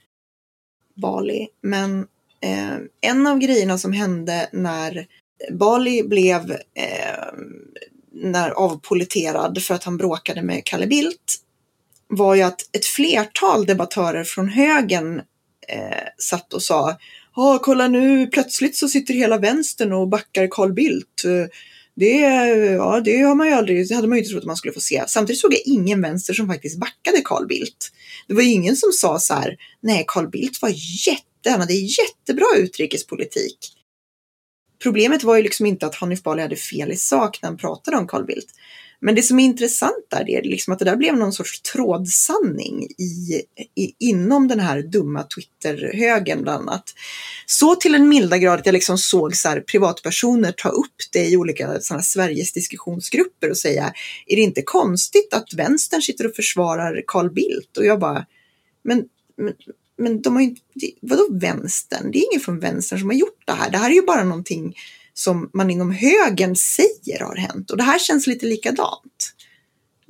Bali, 0.95 1.49
men 1.61 2.07
eh, 2.41 2.77
en 3.01 3.27
av 3.27 3.39
grejerna 3.39 3.79
som 3.79 3.93
hände 3.93 4.49
när 4.53 5.07
Bali 5.53 6.03
blev 6.03 6.51
eh, 6.75 7.35
när 8.13 8.51
avpoliterad 8.51 9.63
för 9.63 9.75
att 9.75 9.85
han 9.85 9.97
bråkade 9.97 10.43
med 10.43 10.65
Kalle 10.65 10.87
Bildt 10.87 11.45
var 12.17 12.35
ju 12.35 12.43
att 12.43 12.61
ett 12.73 12.85
flertal 12.85 13.67
debattörer 13.67 14.25
från 14.25 14.49
högen 14.49 15.19
eh, 15.69 16.09
satt 16.19 16.55
och 16.55 16.63
sa 16.63 16.97
Ja, 17.37 17.59
kolla 17.63 17.89
nu, 17.89 18.27
plötsligt 18.27 18.77
så 18.77 18.89
sitter 18.89 19.15
hela 19.15 19.39
vänstern 19.39 19.93
och 19.93 20.09
backar 20.09 20.49
Carl 20.51 20.73
Bildt. 20.73 21.23
Det, 21.97 22.19
ja, 22.77 23.01
det 23.05 23.21
har 23.21 23.35
man 23.35 23.47
ju 23.47 23.53
aldrig, 23.53 23.89
det 23.89 23.95
hade 23.95 24.09
man 24.09 24.19
ju 24.19 24.23
inte 24.23 24.31
trott 24.31 24.43
att 24.43 24.47
man 24.47 24.57
skulle 24.57 24.75
få 24.75 24.81
se. 24.81 25.05
Samtidigt 25.07 25.41
såg 25.41 25.53
jag 25.53 25.63
ingen 25.65 26.03
vänster 26.03 26.35
som 26.35 26.47
faktiskt 26.47 26.81
backade 26.81 27.21
Carl 27.25 27.47
Bildt. 27.47 27.93
Det 28.29 28.35
var 28.35 28.43
ju 28.43 28.51
ingen 28.51 28.77
som 28.77 28.93
sa 28.93 29.19
så 29.19 29.35
här, 29.35 29.57
nej, 29.81 30.05
Carl 30.09 30.31
Bildt 30.31 30.63
var 30.63 30.73
jätte, 31.09 31.51
han 31.51 31.61
hade 31.61 31.75
jättebra 31.75 32.47
utrikespolitik. 32.57 33.59
Problemet 34.83 35.23
var 35.23 35.37
ju 35.37 35.43
liksom 35.43 35.67
inte 35.67 35.87
att 35.87 35.95
Hanif 35.95 36.23
Bali 36.23 36.43
hade 36.43 36.57
fel 36.57 36.93
i 36.93 36.97
sak 36.97 37.43
när 37.43 37.49
han 37.49 37.59
pratade 37.59 37.97
om 37.97 38.07
Carl 38.07 38.25
Bildt. 38.25 38.49
Men 39.01 39.15
det 39.15 39.23
som 39.23 39.39
är 39.39 39.45
intressant 39.45 40.07
där 40.11 40.25
det 40.25 40.35
är 40.35 40.43
liksom 40.43 40.73
att 40.73 40.79
det 40.79 40.85
där 40.85 40.97
blev 40.97 41.17
någon 41.17 41.33
sorts 41.33 41.63
trådsanning 41.63 42.83
i, 42.99 43.43
i, 43.75 43.95
inom 43.99 44.49
den 44.49 44.61
här 44.61 44.83
dumma 44.83 45.23
Twitter-högen 45.23 46.43
bland 46.43 46.69
annat. 46.69 46.85
Så 47.47 47.75
till 47.75 47.95
en 47.95 48.09
milda 48.09 48.39
grad 48.39 48.61
att 48.61 48.67
jag 48.67 48.73
liksom 48.73 48.99
såg 48.99 49.37
så 49.37 49.49
här, 49.49 49.61
privatpersoner 49.61 50.53
ta 50.53 50.69
upp 50.69 50.97
det 51.13 51.27
i 51.27 51.37
olika 51.37 51.81
såna 51.81 52.03
Sveriges 52.03 52.53
diskussionsgrupper 52.53 53.51
och 53.51 53.59
säga 53.59 53.93
är 54.27 54.37
det 54.37 54.43
inte 54.43 54.63
konstigt 54.63 55.35
att 55.35 55.55
vänstern 55.55 56.03
sitter 56.03 56.27
och 56.27 56.35
försvarar 56.35 57.03
Carl 57.07 57.31
Bildt? 57.31 57.77
Och 57.77 57.87
jag 57.87 58.01
bara, 58.01 58.27
men, 58.85 59.05
men 59.37 59.53
men 59.97 60.23
de 60.23 60.35
har 60.35 60.43
ju 60.43 60.49
inte, 60.49 60.65
vadå 61.01 61.29
vänstern? 61.31 62.11
Det 62.11 62.19
är 62.19 62.33
ingen 62.33 62.41
från 62.41 62.61
vänstern 62.61 62.99
som 62.99 63.09
har 63.09 63.17
gjort 63.17 63.43
det 63.45 63.53
här. 63.53 63.71
Det 63.71 63.79
här 63.79 63.91
är 63.91 63.95
ju 63.95 64.03
bara 64.03 64.25
någonting 64.25 64.77
som 65.15 65.51
man 65.53 65.71
inom 65.71 65.91
högern 65.91 66.57
säger 66.57 67.25
har 67.25 67.37
hänt. 67.37 67.71
Och 67.71 67.77
det 67.77 67.83
här 67.83 67.99
känns 67.99 68.27
lite 68.27 68.47
likadant. 68.47 69.35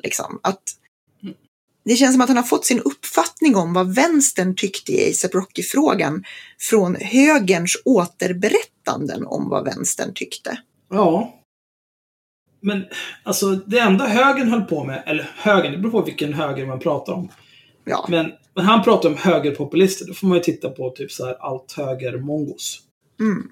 Liksom, 0.03 0.41
att 0.43 0.63
det 1.85 1.97
känns 1.97 2.15
som 2.15 2.21
att 2.21 2.29
han 2.29 2.37
har 2.37 2.45
fått 2.45 2.67
sin 2.67 2.81
uppfattning 2.81 3.57
om 3.57 3.73
vad 3.73 3.95
vänstern 3.95 4.55
tyckte 4.57 4.93
i 4.93 5.11
ASAP 5.11 5.35
Rocky-frågan 5.35 6.25
från 6.59 6.97
högerns 6.97 7.77
återberättanden 7.85 9.27
om 9.27 9.49
vad 9.49 9.65
vänstern 9.65 10.15
tyckte. 10.15 10.59
Ja. 10.91 11.41
Men 12.61 12.85
alltså 13.23 13.51
det 13.51 13.79
enda 13.79 14.07
högern 14.07 14.49
höll 14.49 14.63
på 14.63 14.85
med, 14.85 15.03
eller 15.07 15.31
högern, 15.37 15.73
det 15.73 15.79
beror 15.79 15.91
på 15.91 16.03
vilken 16.03 16.35
höger 16.35 16.67
man 16.67 16.81
pratar 16.81 17.13
om. 17.13 17.29
Ja, 17.85 18.07
Men 18.09 18.33
när 18.55 18.63
han 18.63 18.85
pratar 18.85 19.09
om 19.09 19.17
högerpopulister, 19.17 20.07
då 20.07 20.15
får 20.15 20.27
man 20.27 20.37
ju 20.37 20.45
titta 20.45 20.71
på 20.71 20.91
typ 20.91 21.13
så 21.13 21.27
här 21.27 21.37
allt 21.41 21.73
höger-mongos. 21.73 22.81
mm. 23.21 23.51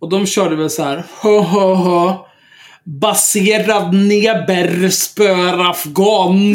Och 0.00 0.08
de 0.08 0.26
körde 0.26 0.56
väl 0.56 0.70
så 0.70 0.82
här, 0.82 1.04
ha 1.22 1.40
ha 1.40 1.74
ha. 1.74 2.28
Baserad 2.84 3.94
neber 3.94 4.88
spör 4.88 5.70
afghan. 5.70 6.54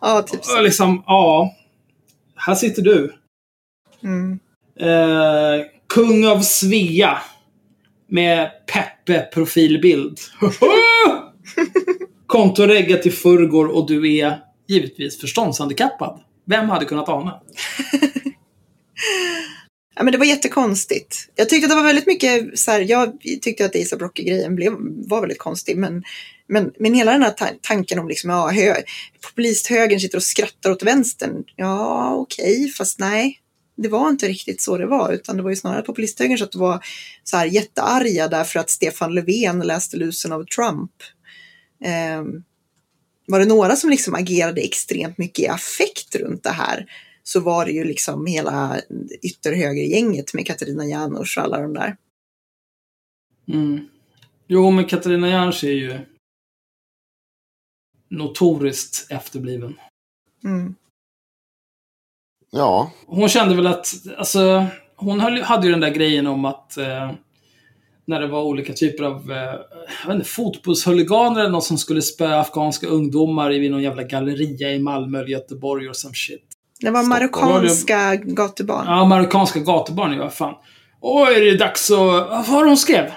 ja 0.00 0.22
typ 0.22 0.44
så. 0.44 0.60
Liksom, 0.60 1.02
ja. 1.06 1.54
Här 2.36 2.54
sitter 2.54 2.82
du. 2.82 3.14
Mm. 4.02 4.38
Eh, 4.80 5.66
kung 5.88 6.26
av 6.26 6.40
Svea. 6.40 7.18
Med 8.08 8.50
Peppe-profilbild. 8.66 10.18
Kontoreggat 12.26 13.02
till 13.02 13.12
förrgår 13.12 13.66
och 13.66 13.88
du 13.88 14.16
är 14.18 14.38
givetvis 14.68 15.20
förståndshandikappad. 15.20 16.20
Vem 16.46 16.68
hade 16.68 16.84
kunnat 16.84 17.08
ana? 17.08 17.40
Ja, 19.96 20.02
men 20.02 20.12
det 20.12 20.18
var 20.18 20.26
jättekonstigt. 20.26 21.28
Jag 21.34 21.48
tyckte 21.48 21.66
att 21.66 21.70
det 21.70 21.76
var 21.76 21.82
väldigt 21.82 22.06
mycket 22.06 22.58
så 22.58 22.70
här, 22.70 22.80
jag 22.80 23.20
tyckte 23.42 23.64
att 23.64 23.76
ASAP 23.76 24.00
Rocky-grejen 24.00 24.56
blev, 24.56 24.72
var 25.08 25.20
väldigt 25.20 25.38
konstig. 25.38 25.76
Men, 25.76 26.02
men, 26.46 26.72
men 26.78 26.94
hela 26.94 27.12
den 27.12 27.22
här 27.22 27.30
ta- 27.30 27.58
tanken 27.60 27.98
om 27.98 28.08
liksom, 28.08 28.30
ja, 28.30 28.48
hö, 28.48 28.74
populisthögern 29.22 30.00
sitter 30.00 30.18
och 30.18 30.22
skrattar 30.22 30.70
åt 30.70 30.82
vänstern. 30.82 31.44
Ja, 31.56 32.14
okej, 32.14 32.68
fast 32.68 32.98
nej. 32.98 33.40
Det 33.76 33.88
var 33.88 34.08
inte 34.08 34.28
riktigt 34.28 34.62
så 34.62 34.78
det 34.78 34.86
var, 34.86 35.12
utan 35.12 35.36
det 35.36 35.42
var 35.42 35.50
ju 35.50 35.56
snarare 35.56 35.82
populisthögern 35.82 36.38
så 36.38 36.44
att 36.44 36.52
det 36.52 36.58
var 36.58 36.84
så 37.24 37.36
här 37.36 37.46
jättearga 37.46 38.28
därför 38.28 38.60
att 38.60 38.70
Stefan 38.70 39.14
Löfven 39.14 39.60
läste 39.60 39.96
lusen 39.96 40.32
av 40.32 40.44
Trump. 40.44 40.90
Ehm, 41.84 42.42
var 43.26 43.38
det 43.38 43.44
några 43.44 43.76
som 43.76 43.90
liksom 43.90 44.14
agerade 44.14 44.60
extremt 44.60 45.18
mycket 45.18 45.44
i 45.44 45.48
affekt 45.48 46.14
runt 46.14 46.42
det 46.42 46.50
här 46.50 46.86
så 47.24 47.40
var 47.40 47.64
det 47.64 47.72
ju 47.72 47.84
liksom 47.84 48.26
hela 48.26 48.80
ytterhögergänget 49.22 50.34
med 50.34 50.46
Katarina 50.46 50.84
Janouch 50.84 51.38
och 51.38 51.44
alla 51.44 51.60
de 51.60 51.72
där. 51.72 51.96
Mm. 53.48 53.88
Jo, 54.46 54.70
men 54.70 54.84
Katarina 54.84 55.28
Janouch 55.28 55.64
är 55.64 55.72
ju 55.72 55.98
notoriskt 58.08 59.12
efterbliven. 59.12 59.74
Mm. 60.44 60.74
Ja, 62.50 62.92
Hon 63.06 63.28
kände 63.28 63.54
väl 63.54 63.66
att, 63.66 63.94
alltså, 64.16 64.66
hon 64.96 65.20
höll, 65.20 65.42
hade 65.42 65.66
ju 65.66 65.72
den 65.72 65.80
där 65.80 65.90
grejen 65.90 66.26
om 66.26 66.44
att 66.44 66.76
eh, 66.76 67.12
när 68.04 68.20
det 68.20 68.26
var 68.26 68.42
olika 68.42 68.72
typer 68.72 69.04
av, 69.04 69.32
eh, 69.32 69.38
jag 70.02 70.06
vet 70.06 70.14
inte, 70.14 70.28
fotbollshuliganer 70.28 71.40
eller 71.40 71.50
något 71.50 71.64
som 71.64 71.78
skulle 71.78 72.02
spöa 72.02 72.40
afghanska 72.40 72.86
ungdomar 72.86 73.52
i 73.52 73.68
någon 73.68 73.82
jävla 73.82 74.02
galleria 74.02 74.72
i 74.72 74.78
Malmö 74.78 75.18
eller 75.18 75.28
Göteborg 75.28 75.88
och 75.88 75.96
some 75.96 76.14
shit. 76.14 76.53
Det 76.84 76.90
var 76.90 77.02
marockanska 77.02 78.14
gatubarn. 78.14 78.86
Ja, 78.86 79.04
marockanska 79.04 79.60
gatubarn 79.60 80.18
vad 80.18 80.34
fan. 80.34 80.54
Oj, 81.00 81.34
är 81.34 81.40
det 81.40 81.56
dags 81.56 81.90
att... 81.90 81.98
Vad 81.98 82.48
var 82.48 82.64
hon 82.64 82.76
skrev? 82.76 83.10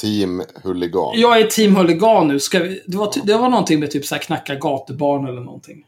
team 0.00 0.42
huligan. 0.64 1.12
Jag 1.20 1.40
är 1.40 1.46
team 1.46 1.76
huligan 1.76 2.28
nu. 2.28 2.40
Ska 2.40 2.58
vi... 2.58 2.82
det, 2.86 2.96
var, 2.96 3.12
ty- 3.12 3.20
det 3.24 3.36
var 3.36 3.48
någonting 3.48 3.80
med 3.80 3.90
typ 3.90 4.06
så 4.06 4.14
här 4.14 4.22
knacka 4.22 4.54
gatubarn 4.54 5.26
eller 5.26 5.40
någonting. 5.40 5.84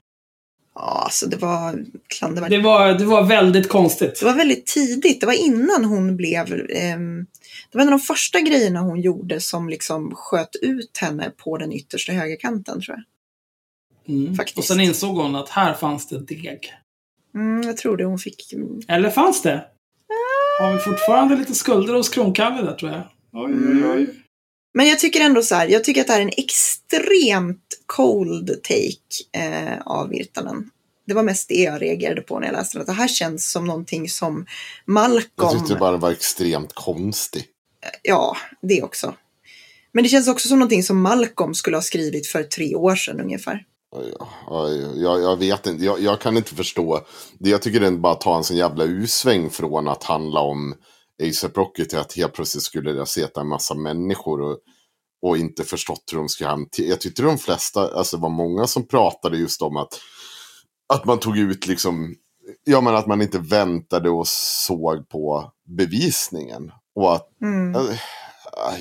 Ja, 0.74 1.02
alltså 1.04 1.26
det 1.26 1.36
var 1.36 1.84
klandervärt. 2.08 2.50
Det 2.50 2.58
var, 2.58 2.92
det 2.92 3.04
var 3.04 3.22
väldigt 3.22 3.68
konstigt. 3.68 4.20
Det 4.20 4.26
var 4.26 4.34
väldigt 4.34 4.66
tidigt. 4.66 5.20
Det 5.20 5.26
var 5.26 5.44
innan 5.46 5.84
hon 5.84 6.16
blev... 6.16 6.66
ehm, 6.70 7.26
det 7.70 7.78
var 7.78 7.82
en 7.82 7.88
av 7.88 7.98
de 7.98 8.00
första 8.00 8.40
grejerna 8.40 8.80
hon 8.80 9.00
gjorde 9.00 9.40
som 9.40 9.68
liksom 9.68 10.14
sköt 10.14 10.56
ut 10.62 10.98
henne 11.00 11.32
på 11.44 11.58
den 11.58 11.72
yttersta 11.72 12.12
högerkanten, 12.12 12.80
tror 12.80 12.96
jag. 12.96 13.04
Mm. 14.14 14.34
Faktiskt. 14.34 14.58
Och 14.58 14.64
sen 14.64 14.80
insåg 14.80 15.16
hon 15.16 15.36
att 15.36 15.48
här 15.48 15.74
fanns 15.74 16.08
det 16.08 16.18
deg. 16.18 16.72
Mm, 17.38 17.62
jag 17.62 17.76
tror 17.76 17.96
det. 17.96 18.04
Hon 18.04 18.18
fick... 18.18 18.52
mm, 18.52 18.80
Eller 18.88 19.10
fanns 19.10 19.42
det? 19.42 19.64
Har 20.60 20.72
vi 20.72 20.78
fortfarande 20.78 21.36
lite 21.36 21.54
skulder 21.54 21.94
hos 21.94 22.08
Kronkalle 22.08 22.62
där 22.62 22.74
tror 22.74 22.90
jag. 22.90 23.02
Oj, 23.32 23.54
oj, 23.72 23.84
oj. 23.90 24.14
Men 24.74 24.86
jag 24.88 24.98
tycker 24.98 25.20
ändå 25.20 25.42
så 25.42 25.54
här, 25.54 25.68
jag 25.68 25.84
tycker 25.84 26.00
att 26.00 26.06
det 26.06 26.12
här 26.12 26.20
är 26.20 26.24
en 26.24 26.32
extremt 26.36 27.80
cold 27.86 28.62
take 28.62 29.44
eh, 29.46 29.78
av 29.84 30.08
Virtanen. 30.08 30.70
Det 31.06 31.14
var 31.14 31.22
mest 31.22 31.48
det 31.48 31.54
jag 31.54 31.82
reagerade 31.82 32.20
på 32.20 32.38
när 32.40 32.46
jag 32.46 32.52
läste 32.52 32.78
det. 32.78 32.80
Att 32.80 32.86
det 32.86 32.92
här 32.92 33.08
känns 33.08 33.50
som 33.50 33.66
någonting 33.66 34.08
som 34.08 34.46
Jag 34.86 34.92
Malcolm... 34.92 35.58
tyckte 35.58 35.74
bara 35.76 35.92
det 35.92 35.98
var 35.98 36.10
extremt 36.10 36.72
konstigt. 36.74 37.46
Ja, 38.02 38.36
det 38.62 38.82
också. 38.82 39.14
Men 39.92 40.02
det 40.04 40.08
känns 40.08 40.28
också 40.28 40.48
som 40.48 40.58
någonting 40.58 40.82
som 40.82 41.00
Malcolm 41.00 41.54
skulle 41.54 41.76
ha 41.76 41.82
skrivit 41.82 42.26
för 42.26 42.42
tre 42.42 42.74
år 42.74 42.96
sedan 42.96 43.20
ungefär. 43.20 43.64
Ja, 43.90 44.68
Jag, 44.96 45.22
jag 45.22 45.36
vet 45.36 45.66
inte, 45.66 45.84
jag, 45.84 46.00
jag 46.00 46.20
kan 46.20 46.36
inte 46.36 46.54
förstå. 46.54 47.00
Det 47.38 47.50
Jag 47.50 47.62
tycker 47.62 47.80
den 47.80 48.00
bara 48.00 48.14
tar 48.14 48.36
en 48.36 48.44
sån 48.44 48.56
jävla 48.56 48.84
usväng 48.84 49.50
från 49.50 49.88
att 49.88 50.04
handla 50.04 50.40
om 50.40 50.74
ASAP 51.22 51.56
Rocky 51.56 51.84
till 51.84 51.98
att 51.98 52.16
helt 52.16 52.32
plötsligt 52.32 52.64
skulle 52.64 52.92
det 52.92 53.06
sitta 53.06 53.40
en 53.40 53.48
massa 53.48 53.74
människor 53.74 54.40
och, 54.40 54.58
och 55.22 55.36
inte 55.36 55.64
förstått 55.64 56.04
hur 56.12 56.18
de 56.18 56.28
ska 56.28 56.48
hantera. 56.48 56.86
Jag 56.86 57.00
tyckte 57.00 57.22
de 57.22 57.38
flesta, 57.38 57.94
alltså 57.94 58.16
det 58.16 58.22
var 58.22 58.30
många 58.30 58.66
som 58.66 58.86
pratade 58.88 59.38
just 59.38 59.62
om 59.62 59.76
att, 59.76 60.00
att 60.94 61.04
man 61.04 61.18
tog 61.18 61.38
ut 61.38 61.66
liksom, 61.66 62.14
ja 62.64 62.80
men 62.80 62.94
att 62.96 63.06
man 63.06 63.22
inte 63.22 63.38
väntade 63.38 64.10
och 64.10 64.28
såg 64.28 65.08
på 65.08 65.52
bevisningen. 65.78 66.72
Och 66.94 67.14
att 67.14 67.28
Mm. 67.42 67.96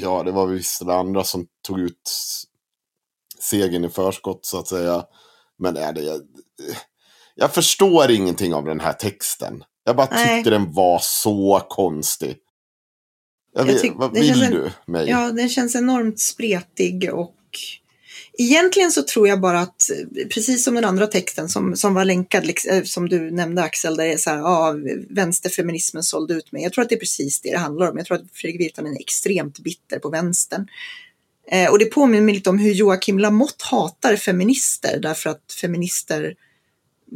Ja, 0.01 0.23
det 0.23 0.31
var 0.31 0.47
visst 0.47 0.85
det 0.85 0.95
andra 0.95 1.23
som 1.23 1.47
tog 1.67 1.79
ut 1.79 2.11
segern 3.39 3.85
i 3.85 3.89
förskott 3.89 4.45
så 4.45 4.59
att 4.59 4.67
säga. 4.67 5.05
Men 5.59 5.77
är 5.77 5.93
det... 5.93 6.01
Jag, 6.01 6.21
jag 7.35 7.53
förstår 7.53 8.11
ingenting 8.11 8.53
av 8.53 8.65
den 8.65 8.79
här 8.79 8.93
texten. 8.93 9.63
Jag 9.85 9.95
bara 9.95 10.07
Nej. 10.11 10.37
tyckte 10.37 10.49
den 10.49 10.73
var 10.73 10.99
så 11.01 11.65
konstig. 11.69 12.37
Vet, 13.55 13.83
tyck- 13.83 13.93
vad 13.95 14.13
vill 14.13 14.43
en- 14.43 14.51
du 14.51 14.71
mig? 14.87 15.09
Ja, 15.09 15.31
den 15.31 15.49
känns 15.49 15.75
enormt 15.75 16.19
spretig 16.19 17.13
och 17.13 17.33
egentligen 18.37 18.91
så 18.91 19.03
tror 19.03 19.27
jag 19.27 19.41
bara 19.41 19.59
att 19.59 19.89
precis 20.33 20.63
som 20.63 20.75
den 20.75 20.85
andra 20.85 21.07
texten 21.07 21.49
som, 21.49 21.75
som 21.75 21.93
var 21.93 22.05
länkad, 22.05 22.45
liksom, 22.45 22.71
eh, 22.71 22.83
som 22.83 23.09
du 23.09 23.31
nämnde 23.31 23.63
Axel, 23.63 23.95
där 23.95 24.05
det 24.05 24.13
är 24.13 24.17
så 24.17 24.29
här, 24.29 24.37
ja, 24.37 24.75
vänsterfeminismen 25.09 26.03
sålde 26.03 26.33
ut 26.33 26.51
mig. 26.51 26.63
Jag 26.63 26.73
tror 26.73 26.83
att 26.83 26.89
det 26.89 26.95
är 26.95 26.99
precis 26.99 27.41
det 27.41 27.51
det 27.51 27.57
handlar 27.57 27.91
om. 27.91 27.97
Jag 27.97 28.05
tror 28.05 28.17
att 28.17 28.31
Fredrik 28.33 28.61
Virtanen 28.61 28.93
är 28.93 28.99
extremt 28.99 29.59
bitter 29.59 29.99
på 29.99 30.09
vänstern. 30.09 30.67
Eh, 31.51 31.71
och 31.71 31.79
det 31.79 31.85
påminner 31.85 32.25
mig 32.25 32.35
lite 32.35 32.49
om 32.49 32.57
hur 32.59 32.73
Joakim 32.73 33.19
Lamotte 33.19 33.65
hatar 33.65 34.15
feminister 34.15 34.99
därför 34.99 35.29
att 35.29 35.53
feminister 35.61 36.35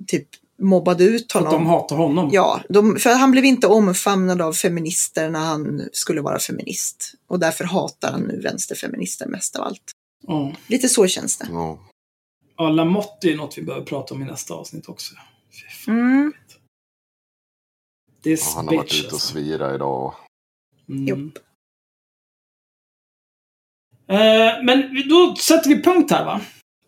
typ 0.08 0.28
mobbade 0.60 1.04
ut 1.04 1.32
För 1.32 1.40
att 1.40 1.46
honom. 1.46 1.64
de 1.64 1.70
hatar 1.70 1.96
honom. 1.96 2.30
Ja, 2.34 2.62
de, 2.70 2.96
för 3.00 3.14
han 3.14 3.32
blev 3.32 3.46
inte 3.46 3.68
omfamnad 3.68 4.42
av 4.42 4.54
feminister 4.54 5.30
när 5.30 5.40
han 5.40 5.82
skulle 5.94 6.22
vara 6.22 6.40
feminist. 6.40 7.14
Och 7.28 7.40
därför 7.40 7.64
hatar 7.64 8.12
han 8.12 8.22
nu 8.22 8.42
vänsterfeminister 8.42 9.26
mest 9.28 9.56
av 9.56 9.64
allt. 9.64 9.92
Ja. 10.28 10.54
Lite 10.68 10.90
så 10.90 11.08
känns 11.08 11.38
det. 11.38 11.48
Ja. 11.50 11.80
Ja, 12.58 12.70
Lamotte 12.70 13.32
är 13.32 13.36
något 13.36 13.58
vi 13.58 13.62
behöver 13.62 13.86
prata 13.86 14.14
om 14.14 14.22
i 14.22 14.26
nästa 14.26 14.54
avsnitt 14.54 14.90
också. 14.90 15.16
Mm. 15.88 16.34
Det 18.24 18.30
är 18.32 18.38
Ja, 18.38 18.44
han 18.56 18.68
har 18.68 18.76
varit 18.76 18.94
ute 18.94 19.08
och 19.08 19.14
alltså. 19.14 19.34
svira 19.34 19.76
idag. 19.76 20.14
Mm. 20.90 21.08
Jopp. 21.08 21.34
Eh, 24.12 24.64
men 24.64 25.04
då 25.10 25.36
sätter 25.36 25.70
vi 25.70 25.82
punkt 25.82 26.12
här 26.12 26.26
va? 26.26 26.42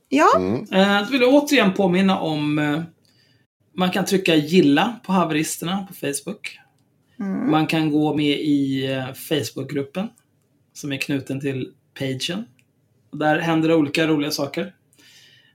Ja, 0.10 0.32
Mm. 0.38 0.66
Eh, 0.72 1.06
då 1.06 1.12
vill 1.12 1.22
jag 1.22 1.34
återigen 1.34 1.74
påminna 1.74 2.20
om 2.20 2.60
eh, 2.60 2.82
man 3.76 3.92
kan 3.92 4.06
trycka 4.06 4.36
gilla 4.36 5.00
på 5.06 5.12
haveristerna 5.12 5.88
på 5.88 5.94
Facebook. 5.94 6.60
mm. 7.20 7.52
Man 7.52 7.68
kan 7.68 7.92
gå 7.92 8.14
med 8.16 8.40
i 8.40 8.88
Facebookgruppen 9.16 10.08
som 10.74 10.92
är 10.92 10.98
knuten 10.98 11.40
till 11.40 11.72
pagen. 12.00 12.46
Där 13.12 13.40
händer 13.40 13.70
det 13.70 13.76
olika 13.76 14.08
roliga 14.08 14.32
saker. 14.32 14.74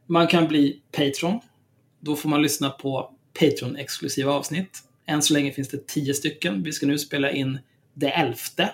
Man 0.07 0.27
kan 0.27 0.49
bli 0.49 0.81
Patreon. 0.93 1.41
Då 2.01 2.17
får 2.17 2.29
man 2.29 2.43
lyssna 2.43 2.71
på 2.71 3.11
Patreon-exklusiva 3.41 4.31
avsnitt. 4.31 4.83
Än 5.07 5.23
så 5.23 5.35
länge 5.35 5.53
finns 5.53 5.69
det 5.69 5.87
tio 5.87 6.15
stycken. 6.15 6.63
Vi 6.63 6.73
ska 6.73 6.87
nu 6.87 6.99
spela 6.99 7.31
in 7.31 7.59
det 7.95 8.11
elfte. 8.11 8.71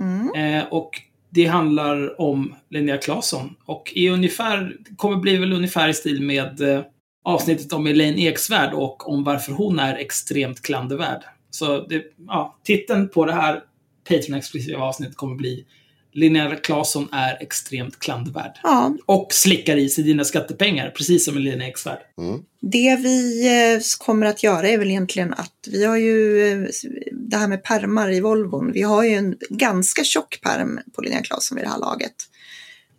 Mm. 0.00 0.34
Eh, 0.34 0.64
och 0.72 0.90
det 1.36 1.46
handlar 1.46 2.20
om 2.20 2.54
Linnea 2.70 2.98
Claesson. 2.98 3.54
Och 3.64 3.92
är 3.96 4.10
ungefär, 4.10 4.76
kommer 4.96 5.16
bli 5.16 5.36
väl 5.36 5.52
ungefär 5.52 5.88
i 5.88 5.94
stil 5.94 6.22
med 6.22 6.60
eh, 6.60 6.82
avsnittet 7.24 7.72
om 7.72 7.86
Elaine 7.86 8.18
Eksvärd 8.18 8.74
och 8.74 9.08
om 9.08 9.24
varför 9.24 9.52
hon 9.52 9.78
är 9.78 9.96
extremt 9.96 10.62
klandervärd. 10.62 11.22
Så 11.50 11.86
det, 11.86 12.04
ja, 12.26 12.58
titeln 12.62 13.08
på 13.08 13.24
det 13.24 13.32
här 13.32 13.62
Patreon-exklusiva 14.08 14.76
avsnittet 14.76 15.16
kommer 15.16 15.36
bli 15.36 15.66
Linnea 16.16 16.56
Claesson 16.56 17.08
är 17.12 17.42
extremt 17.42 17.98
klandervärd. 17.98 18.58
Ja, 18.62 18.96
Och 19.06 19.28
slickar 19.30 19.76
i 19.76 19.88
sig 19.88 20.04
dina 20.04 20.24
skattepengar, 20.24 20.90
precis 20.90 21.24
som 21.24 21.36
Elaine 21.36 21.62
Eksvärd. 21.62 21.98
Mm. 22.18 22.40
det 22.60 22.96
vi 22.96 23.46
eh, 23.46 23.80
kommer 23.98 24.26
att 24.26 24.42
göra 24.42 24.68
är 24.68 24.78
väl 24.78 24.90
egentligen 24.90 25.32
att 25.32 25.68
vi 25.70 25.84
har 25.84 25.96
ju 25.96 26.48
eh, 26.52 26.68
det 27.12 27.36
här 27.36 27.48
med 27.48 27.64
permar 27.64 28.12
i 28.12 28.20
Volvon. 28.20 28.72
Vi 28.72 28.82
har 28.82 29.04
ju 29.04 29.10
en 29.10 29.36
ganska 29.50 30.04
tjock 30.04 30.40
perm 30.42 30.80
på 30.94 31.02
Linnea 31.02 31.22
Claesson 31.22 31.56
vid 31.56 31.64
det 31.64 31.70
här 31.70 31.78
laget. 31.78 32.14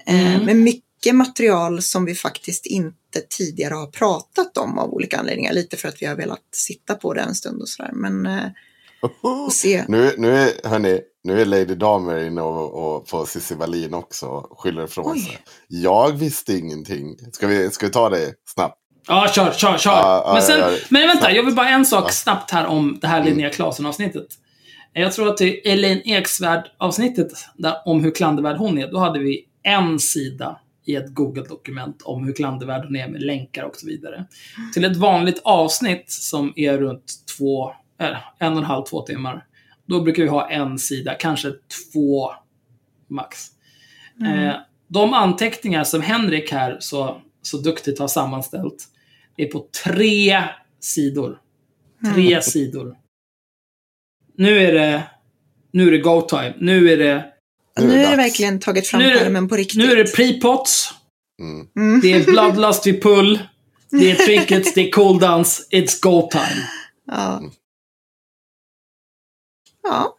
Eh, 0.05 0.33
Mm. 0.35 0.45
Med 0.45 0.55
mycket 0.55 1.15
material 1.15 1.81
som 1.81 2.05
vi 2.05 2.15
faktiskt 2.15 2.65
inte 2.65 3.21
tidigare 3.29 3.73
har 3.73 3.87
pratat 3.87 4.57
om 4.57 4.77
av 4.79 4.93
olika 4.93 5.17
anledningar. 5.17 5.53
Lite 5.53 5.77
för 5.77 5.87
att 5.87 6.01
vi 6.01 6.05
har 6.05 6.15
velat 6.15 6.47
sitta 6.51 6.95
på 6.95 7.13
det 7.13 7.21
en 7.21 7.35
stund 7.35 7.61
och 7.61 7.69
sådär. 7.69 7.91
Men 7.93 8.27
och 9.21 9.53
se. 9.53 9.85
Nu, 9.87 10.15
nu, 10.17 10.31
är, 10.31 10.67
hörni, 10.67 11.01
nu 11.27 11.41
är 11.41 11.45
Lady 11.45 11.75
Damer 11.75 12.23
inne 12.23 12.41
och, 12.41 12.95
och 12.95 13.07
på 13.07 13.25
Cissi 13.25 13.55
Wallin 13.55 13.93
också 13.93 14.25
och 14.25 14.59
skyller 14.59 14.83
ifrån 14.83 15.11
Oj. 15.11 15.19
sig. 15.19 15.39
Jag 15.67 16.11
visste 16.11 16.53
ingenting. 16.53 17.17
Ska 17.31 17.47
vi, 17.47 17.69
ska 17.69 17.85
vi 17.85 17.91
ta 17.91 18.09
det 18.09 18.33
snabbt? 18.55 18.77
Ja, 19.07 19.27
kör, 19.35 19.51
kör, 19.51 19.77
kör. 19.77 19.91
Ja, 19.91 20.31
men, 20.33 20.41
sen, 20.41 20.59
ja. 20.59 20.69
men 20.89 21.07
vänta, 21.07 21.31
jag 21.31 21.43
vill 21.43 21.55
bara 21.55 21.69
en 21.69 21.85
sak 21.85 22.11
snabbt 22.11 22.51
här 22.51 22.65
om 22.65 22.97
det 23.01 23.07
här 23.07 23.23
Linnea 23.23 23.49
Claesson-avsnittet. 23.49 24.27
Jag 24.93 25.11
tror 25.11 25.27
att 25.27 25.37
det 25.37 25.67
är 25.67 25.73
Elaine 25.73 26.01
Eksvärd-avsnittet, 26.05 27.31
om 27.85 28.03
hur 28.03 28.11
klandervärd 28.11 28.57
hon 28.57 28.77
är, 28.77 28.91
då 28.91 28.99
hade 28.99 29.19
vi 29.19 29.45
en 29.63 29.99
sida 29.99 30.59
i 30.85 30.95
ett 30.95 31.13
Google-dokument 31.13 32.01
om 32.01 32.25
hur 32.25 32.33
klandervärd 32.33 32.85
hon 32.85 32.95
är 32.95 33.07
med 33.07 33.21
länkar 33.21 33.63
och 33.63 33.75
så 33.75 33.87
vidare. 33.87 34.25
Till 34.73 34.85
ett 34.85 34.97
vanligt 34.97 35.41
avsnitt 35.43 36.05
som 36.07 36.53
är 36.55 36.77
runt 36.77 37.13
två, 37.37 37.69
äh, 38.01 38.17
en 38.39 38.51
och 38.51 38.57
en 38.57 38.63
halv, 38.63 38.83
två 38.83 39.01
timmar. 39.01 39.45
Då 39.87 40.01
brukar 40.01 40.23
vi 40.23 40.29
ha 40.29 40.49
en 40.49 40.79
sida, 40.79 41.13
kanske 41.13 41.51
två 41.91 42.31
max. 43.09 43.47
Eh, 44.21 44.55
de 44.87 45.13
anteckningar 45.13 45.83
som 45.83 46.01
Henrik 46.01 46.51
här 46.51 46.77
så, 46.79 47.21
så 47.41 47.57
duktigt 47.57 47.99
har 47.99 48.07
sammanställt 48.07 48.87
är 49.37 49.45
på 49.45 49.65
tre 49.83 50.43
sidor. 50.79 51.39
Tre 52.15 52.41
sidor. 52.41 52.97
Nu 54.37 54.57
är 54.57 54.73
det 54.73 55.03
nu 55.73 55.87
är 55.87 55.91
det 55.91 55.97
go 55.97 56.21
time. 56.21 56.53
Nu 56.59 56.91
är 56.91 56.97
det, 56.97 57.25
Nu 57.79 57.93
är 57.93 58.11
det 58.11 58.17
verkligen 58.17 58.59
tagit 58.59 58.87
fram 58.87 59.01
pärmen 59.01 59.49
på 59.49 59.55
riktigt. 59.55 59.77
nu 59.77 59.91
är 59.91 59.95
det 59.95 60.15
pre-pots. 60.15 60.93
Mm. 61.41 61.67
Mm. 61.75 62.01
Det 62.01 62.13
är 62.13 62.25
bloodlust 62.25 62.87
vid 62.87 63.03
pull. 63.03 63.39
Det 63.89 64.11
är 64.11 64.15
trinkets, 64.25 64.73
det 64.73 64.87
är 64.87 64.91
cooldowns. 64.91 65.67
It's 65.71 66.01
go 66.01 66.29
time. 66.31 66.67
Ja. 67.07 67.41
Ja. 69.89 70.13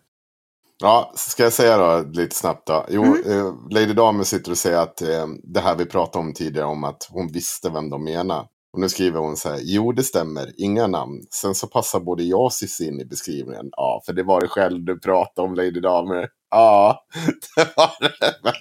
Ja, 0.81 1.13
ska 1.17 1.43
jag 1.43 1.53
säga 1.53 1.77
då 1.79 2.05
lite 2.13 2.37
snabbt 2.37 2.67
då? 2.67 2.87
Jo, 2.89 3.03
Mm. 3.05 3.31
eh, 3.47 3.53
Lady 3.71 3.93
Damer 3.93 4.25
sitter 4.25 4.51
och 4.51 4.59
säger 4.59 4.79
att 4.79 5.03
eh, 5.03 5.27
det 5.43 5.61
här 5.61 5.77
vi 5.77 5.85
pratade 5.87 6.25
om 6.27 6.35
tidigare 6.35 6.67
om 6.67 6.85
att 6.85 7.09
hon 7.11 7.33
visste 7.33 7.71
vem 7.71 7.91
de 7.91 8.05
menar. 8.05 8.47
Och 8.73 8.81
nu 8.81 8.89
skriver 8.89 9.21
hon 9.21 9.37
så 9.37 9.49
här, 9.49 9.59
jo 9.63 9.93
det 9.93 10.03
stämmer, 10.03 10.53
inga 10.57 10.87
namn. 10.87 11.23
Sen 11.31 11.55
så 11.55 11.67
passar 11.67 12.01
både 12.01 12.23
jag 12.23 12.41
och 12.41 12.53
Cissi 12.53 12.87
in 12.89 13.01
i 13.01 13.05
beskrivningen. 13.05 13.69
Ja, 13.71 14.03
för 14.07 14.13
det 14.13 14.23
var 14.23 14.41
det 14.41 14.49
själv 14.49 14.85
du 14.85 15.01
pratade 15.01 15.49
om 15.49 15.55
Lady 15.55 15.81
Damer. 15.81 16.29
Ja, 16.51 17.05
det 17.57 17.69
var 17.77 17.91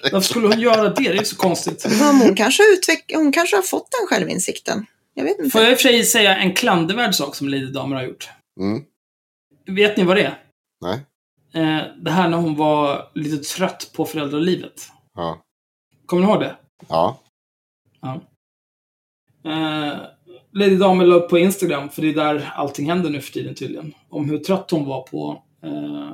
det. 0.04 0.10
Varför 0.12 0.28
skulle 0.28 0.48
hon 0.48 0.60
göra 0.60 0.84
det? 0.84 0.94
Det 1.04 1.08
är 1.10 1.14
ju 1.14 1.26
så 1.26 1.36
konstigt. 1.36 1.86
Ja, 2.00 2.12
hon, 2.24 2.36
kanske 2.36 2.64
utveck- 2.64 3.16
hon 3.16 3.32
kanske 3.32 3.56
har 3.56 3.64
fått 3.64 3.88
den 4.00 4.08
självinsikten. 4.08 4.86
Jag 5.14 5.24
vet 5.24 5.40
inte. 5.40 5.50
Får 5.50 5.62
jag 5.62 5.72
i 5.72 5.76
och 5.76 5.80
för 5.80 5.90
sig 5.90 6.04
säga 6.04 6.38
en 6.38 6.54
klandervärd 6.54 7.16
sak 7.16 7.36
som 7.36 7.50
Lady 7.50 7.72
Damer 7.72 7.96
har 7.96 8.04
gjort? 8.04 8.30
Mm, 8.60 8.82
Vet 9.76 9.98
ni 9.98 10.04
vad 10.04 10.16
det 10.18 10.24
är? 10.24 10.38
Nej, 10.82 10.99
Eh, 11.54 11.82
det 11.98 12.12
här 12.12 12.30
när 12.30 12.38
hon 12.38 12.56
var 12.56 13.12
lite 13.16 13.38
trött 13.38 13.91
på 13.95 14.06
föräldralivet. 14.06 14.74
ja, 15.16 15.41
Kommer 16.06 16.24
ni 16.26 16.32
ihåg 16.32 16.40
det? 16.40 16.56
ja, 16.88 17.20
Ja. 18.02 18.20
Eh, 19.52 19.98
Lady 20.52 20.78
Damer 20.78 21.06
la 21.06 21.16
upp 21.16 21.30
på 21.30 21.38
Instagram, 21.38 21.90
för 21.90 22.02
det 22.02 22.10
är 22.10 22.14
där 22.14 22.52
allting 22.56 22.90
händer 22.90 23.10
nu 23.10 23.22
för 23.22 23.32
tiden 23.34 23.56
tydligen, 23.56 23.94
om 24.10 24.30
hur 24.30 24.38
trött 24.38 24.72
hon 24.72 24.86
var 24.86 25.02
på 25.02 25.44
eh, 25.64 26.12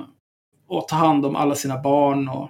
att 0.77 0.87
ta 0.87 0.95
hand 0.95 1.25
om 1.25 1.35
alla 1.35 1.55
sina 1.55 1.81
barn 1.81 2.27
och, 2.29 2.49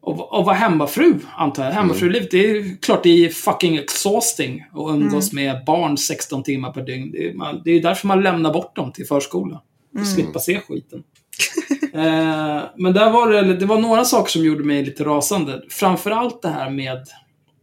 och, 0.00 0.32
och 0.38 0.44
vara 0.44 0.56
hemmafru, 0.56 1.18
antar 1.36 1.64
jag. 1.64 1.72
Hemmafrulivet, 1.72 2.30
det 2.30 2.50
är 2.50 2.76
klart 2.82 3.02
det 3.02 3.24
är 3.24 3.28
fucking 3.28 3.76
exhausting 3.76 4.64
att 4.72 4.90
umgås 4.90 5.32
med 5.32 5.64
barn 5.66 5.96
16 5.98 6.42
timmar 6.42 6.72
per 6.72 6.82
dygn. 6.82 7.10
Det 7.12 7.28
är, 7.28 7.34
man, 7.34 7.62
det 7.64 7.70
är 7.70 7.82
därför 7.82 8.08
man 8.08 8.22
lämnar 8.22 8.52
bort 8.52 8.76
dem 8.76 8.92
till 8.92 9.06
förskola. 9.06 9.62
För 9.92 9.98
att 10.00 10.06
Mm. 10.06 10.14
slippa 10.14 10.38
se 10.38 10.60
skiten. 10.60 11.02
eh, 11.92 12.62
men 12.76 12.92
där 12.92 13.10
var 13.10 13.30
det, 13.30 13.56
det 13.56 13.66
var 13.66 13.78
några 13.78 14.04
saker 14.04 14.30
som 14.30 14.44
gjorde 14.44 14.64
mig 14.64 14.84
lite 14.84 15.04
rasande. 15.04 15.62
Framförallt 15.70 16.42
det 16.42 16.48
här 16.48 16.70
med 16.70 16.92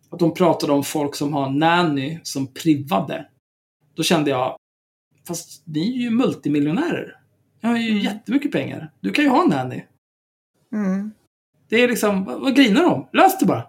att 0.09 0.19
de 0.19 0.33
pratade 0.33 0.73
om 0.73 0.83
folk 0.83 1.15
som 1.15 1.33
har 1.33 1.49
nanny 1.49 2.19
som 2.23 2.47
privade. 2.53 3.25
Då 3.95 4.03
kände 4.03 4.29
jag, 4.29 4.57
fast 5.27 5.63
ni 5.67 5.97
är 5.97 6.01
ju 6.01 6.09
multimiljonärer. 6.09 7.15
Jag 7.61 7.69
har 7.69 7.77
ju 7.77 7.89
Mm. 7.91 8.03
jättemycket 8.03 8.51
pengar. 8.51 8.91
Du 8.99 9.11
kan 9.11 9.23
ju 9.23 9.29
ha 9.29 9.43
en 9.43 9.49
nanny. 9.49 9.83
Mm. 10.73 11.11
Det 11.69 11.83
är 11.83 11.87
liksom, 11.87 12.23
vad, 12.23 12.39
vad 12.41 12.55
grinar 12.55 12.81
de 12.83 12.93
om? 12.93 13.07
Lös 13.13 13.39
det 13.39 13.45
bara. 13.45 13.67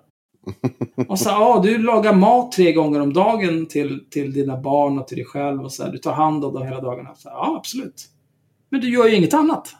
Och 1.08 1.18
så, 1.18 1.28
ja, 1.28 1.60
du 1.64 1.78
lagar 1.78 2.12
mat 2.14 2.52
tre 2.52 2.72
gånger 2.72 3.00
om 3.00 3.12
dagen 3.12 3.66
till, 3.66 4.04
till 4.10 4.32
dina 4.32 4.56
barn 4.60 4.98
och 4.98 5.08
till 5.08 5.16
dig 5.16 5.26
själv 5.26 5.64
och 5.64 5.72
så 5.72 5.84
här, 5.84 5.92
Du 5.92 5.98
tar 5.98 6.12
hand 6.12 6.44
om 6.44 6.54
dem 6.54 6.62
hela 6.62 6.80
dagarna. 6.80 7.14
Så, 7.14 7.28
ja, 7.28 7.54
absolut. 7.58 8.08
Men 8.70 8.80
du 8.80 8.90
gör 8.90 9.06
ju 9.06 9.14
inget 9.16 9.34
annat. 9.34 9.74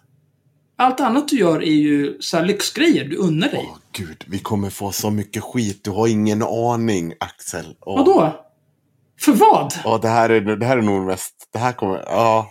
Allt 0.79 1.01
annat 1.01 1.29
du 1.29 1.37
gör 1.39 1.63
är 1.63 1.67
ju 1.73 2.17
så 2.21 2.37
här 2.37 2.45
lyxgrejer. 2.45 3.05
Du 3.05 3.17
unnar 3.17 3.49
dig. 3.49 3.67
Åh 3.71 3.77
gud, 3.93 4.25
vi 4.27 4.39
kommer 4.39 4.71
få 4.71 4.93
så 4.93 5.11
mycket 5.11 5.43
skit. 5.43 5.81
Du 5.85 5.91
har 5.91 6.09
ingen 6.09 6.43
aning, 6.43 7.13
Axel. 7.21 7.65
Åh. 7.87 7.97
Vadå? 7.99 8.37
För 9.21 9.33
vad? 9.33 9.75
Ja, 9.85 9.99
det 10.03 10.09
här 10.09 10.31
är, 10.31 10.41
det 10.41 10.67
här 10.67 10.79
är 10.79 10.83
nog 10.83 11.07
mest, 11.07 11.35
det 11.53 11.59
här 11.59 11.73
kommer, 11.73 12.05
ja. 12.07 12.51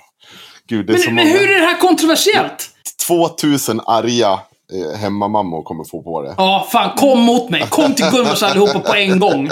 Gud, 0.69 0.85
det 0.87 0.93
är 0.93 0.97
så 0.97 1.05
Men, 1.11 1.15
men 1.15 1.27
många. 1.27 1.39
hur 1.39 1.51
är 1.51 1.59
det 1.59 1.65
här 1.65 1.77
kontroversiellt? 1.79 2.69
2000 3.07 3.79
arga 3.85 4.39
eh, 4.73 4.99
hemmamammor 4.99 5.63
kommer 5.63 5.83
få 5.83 6.03
på 6.03 6.21
det. 6.21 6.33
Ja, 6.37 6.67
fan 6.71 6.97
kom 6.97 7.19
mot 7.19 7.49
mig. 7.49 7.65
Kom 7.69 7.95
till 7.95 8.05
Gunnars 8.11 8.43
allihopa 8.43 8.79
på 8.79 8.95
en 8.95 9.19
gång. 9.19 9.49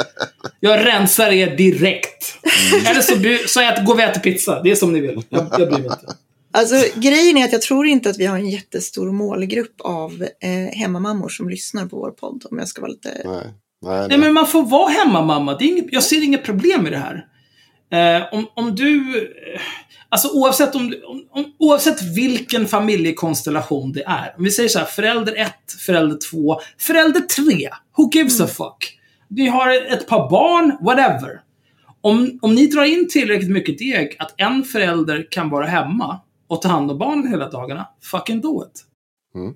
Jag 0.60 0.86
rensar 0.86 1.32
er 1.32 1.56
direkt. 1.56 2.38
Eller 2.90 3.02
så, 3.02 3.48
så 3.48 3.62
ät, 3.62 3.86
går 3.86 3.96
vi 3.96 4.04
och 4.06 4.10
äter 4.10 4.22
pizza. 4.22 4.62
Det 4.64 4.72
är 4.72 4.76
som 4.76 4.94
ni 4.94 5.00
vill. 5.00 5.24
Jag, 5.30 5.48
jag 5.60 5.70
bryr 5.70 5.82
mig 5.82 5.86
inte. 5.86 6.16
Alltså 6.58 6.76
grejen 7.00 7.38
är 7.38 7.46
att 7.46 7.52
jag 7.52 7.62
tror 7.62 7.86
inte 7.88 8.10
att 8.10 8.18
vi 8.18 8.26
har 8.26 8.38
en 8.38 8.50
jättestor 8.50 9.12
målgrupp 9.12 9.82
av 9.82 10.28
eh, 10.42 10.78
hemmamammor 10.78 11.30
som 11.30 11.50
lyssnar 11.50 11.86
på 11.86 11.98
vår 11.98 12.12
podd. 12.12 12.46
Om 12.52 12.60
jag 12.60 12.68
ska 12.68 12.82
vara 12.82 12.92
lite... 12.92 13.22
Nej, 13.26 13.54
nej, 13.86 14.08
Nej, 14.08 14.18
men 14.18 14.34
man 14.34 14.48
får 14.48 14.64
vara 14.64 14.90
hemmamamma. 14.90 15.58
Det 15.58 15.66
är 15.66 15.68
inget, 15.68 15.86
jag 15.90 16.04
ser 16.04 16.24
inget 16.24 16.44
problem 16.44 16.84
med 16.84 16.92
det 16.92 16.98
här. 16.98 17.26
Eh, 17.92 18.34
om, 18.34 18.48
om 18.56 18.76
du... 18.76 19.18
eh, 19.18 19.62
Alltså 20.10 20.30
oavsett, 20.34 20.76
om, 20.76 20.94
om, 21.06 21.28
om, 21.32 21.46
oavsett 21.60 22.02
vilken 22.02 22.68
familjekonstellation 22.68 23.92
det 23.92 24.04
är. 24.04 24.34
Om 24.38 24.44
vi 24.44 24.52
säger 24.52 24.70
så 24.70 24.80
här, 24.80 24.86
förälder 24.86 25.36
1, 25.36 25.52
förälder 25.86 26.18
2, 26.32 26.60
förälder 26.80 27.20
3. 27.20 27.70
Who 27.98 28.10
gives 28.14 28.42
a 28.42 28.48
fuck? 28.48 29.00
Ni 29.30 29.48
har 29.48 29.94
ett 29.94 30.08
par 30.08 30.30
barn, 30.30 30.78
whatever. 30.82 31.42
Om, 32.02 32.40
om 32.42 32.56
ni 32.56 32.68
drar 32.68 32.84
in 32.84 33.08
tillräckligt 33.10 33.52
mycket 33.52 33.78
deg 33.78 34.16
att 34.20 34.34
en 34.38 34.64
förälder 34.64 35.28
kan 35.32 35.50
vara 35.50 35.66
hemma 35.66 36.20
och 36.48 36.62
ta 36.62 36.68
hand 36.68 36.92
om 36.92 36.98
barnen 36.98 37.28
hela 37.28 37.50
dagarna, 37.50 37.88
fucking 38.02 38.42
do 38.42 38.64
it. 38.64 38.86
Mm. 39.36 39.54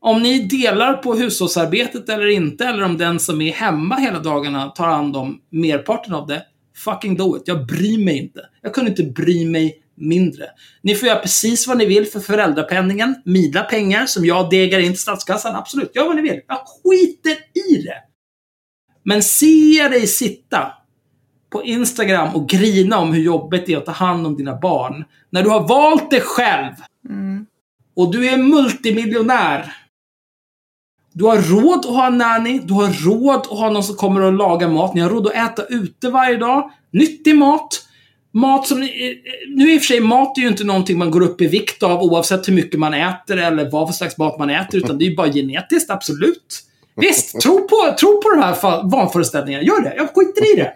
Om 0.00 0.22
ni 0.22 0.38
delar 0.38 0.92
på 0.92 1.14
hushållsarbetet 1.14 2.08
eller 2.08 2.26
inte, 2.26 2.64
eller 2.64 2.82
om 2.82 2.98
den 2.98 3.20
som 3.20 3.40
är 3.40 3.52
hemma 3.52 3.96
hela 3.96 4.18
dagarna 4.18 4.68
tar 4.68 4.86
hand 4.86 5.16
om 5.16 5.40
merparten 5.50 6.14
av 6.14 6.26
det, 6.26 6.46
fucking 6.76 7.16
do 7.16 7.36
it. 7.36 7.42
Jag 7.46 7.66
bryr 7.66 8.04
mig 8.04 8.18
inte. 8.18 8.40
Jag 8.62 8.74
kunde 8.74 8.90
inte 8.90 9.02
bry 9.02 9.46
mig 9.46 9.82
mindre. 9.96 10.44
Ni 10.82 10.94
får 10.94 11.08
göra 11.08 11.18
precis 11.18 11.66
vad 11.66 11.78
ni 11.78 11.86
vill 11.86 12.06
för 12.06 12.20
föräldrapenningen. 12.20 13.14
Mina 13.24 13.62
pengar 13.62 14.06
som 14.06 14.24
jag 14.24 14.50
degar 14.50 14.78
in 14.78 14.92
till 14.92 15.00
statskassan. 15.00 15.56
Absolut, 15.56 15.96
gör 15.96 16.06
vad 16.06 16.16
ni 16.16 16.22
vill. 16.22 16.40
Jag 16.48 16.58
skiter 16.58 17.36
i 17.70 17.82
det. 17.82 18.02
Men 19.02 19.22
ser 19.22 19.90
dig 19.90 20.06
sitta 20.06 20.72
på 21.54 21.64
Instagram 21.64 22.34
och 22.34 22.48
grina 22.48 22.98
om 22.98 23.12
hur 23.12 23.22
jobbigt 23.22 23.66
det 23.66 23.72
är 23.72 23.76
att 23.78 23.86
ta 23.86 23.92
hand 23.92 24.26
om 24.26 24.36
dina 24.36 24.56
barn. 24.60 25.04
När 25.30 25.42
du 25.42 25.48
har 25.50 25.68
valt 25.68 26.10
det 26.10 26.20
själv 26.20 26.72
Mm. 27.08 27.46
och 27.96 28.12
du 28.12 28.28
är 28.28 28.36
multimiljonär. 28.36 29.72
Du 31.12 31.24
har 31.24 31.36
råd 31.38 31.78
att 31.78 31.84
ha 31.84 32.06
en 32.06 32.18
nanny, 32.18 32.58
du 32.64 32.74
har 32.74 33.04
råd 33.06 33.36
att 33.36 33.46
ha 33.46 33.70
någon 33.70 33.82
som 33.84 33.96
kommer 33.96 34.20
och 34.20 34.32
lagar 34.32 34.68
mat, 34.68 34.94
ni 34.94 35.00
har 35.00 35.10
råd 35.10 35.26
att 35.26 35.34
äta 35.34 35.64
ute 35.66 36.10
varje 36.10 36.36
dag. 36.36 36.70
Nyttig 36.92 37.36
mat. 37.36 37.80
Mat 38.32 38.66
som... 38.66 38.80
ni- 38.80 38.86
eh, 38.86 39.48
Nu 39.56 39.72
i 39.72 39.78
och 39.78 39.80
för 39.82 39.86
sig, 39.86 40.00
mat 40.00 40.38
är 40.38 40.42
ju 40.42 40.48
inte 40.48 40.64
någonting 40.64 40.98
man 40.98 41.10
går 41.10 41.20
upp 41.22 41.40
i 41.40 41.46
vikt 41.46 41.82
av 41.82 42.02
oavsett 42.02 42.48
hur 42.48 42.52
mycket 42.52 42.80
man 42.80 42.94
äter 42.94 43.36
eller 43.38 43.70
vad 43.70 43.88
för 43.88 43.94
slags 43.94 44.18
mat 44.18 44.38
man 44.38 44.50
äter, 44.50 44.78
utan 44.78 44.98
det 44.98 45.04
är 45.04 45.08
ju 45.10 45.16
bara 45.16 45.32
genetiskt, 45.32 45.90
absolut. 45.90 46.60
Visst, 46.96 47.40
tro 47.40 47.68
på, 47.68 47.94
tro 48.00 48.20
på 48.22 48.30
de 48.30 48.42
här 48.42 48.90
vanföreställningarna. 48.90 49.64
Gör 49.64 49.80
det. 49.82 49.94
Jag 49.96 50.08
skiter 50.14 50.52
i 50.54 50.56
det. 50.56 50.72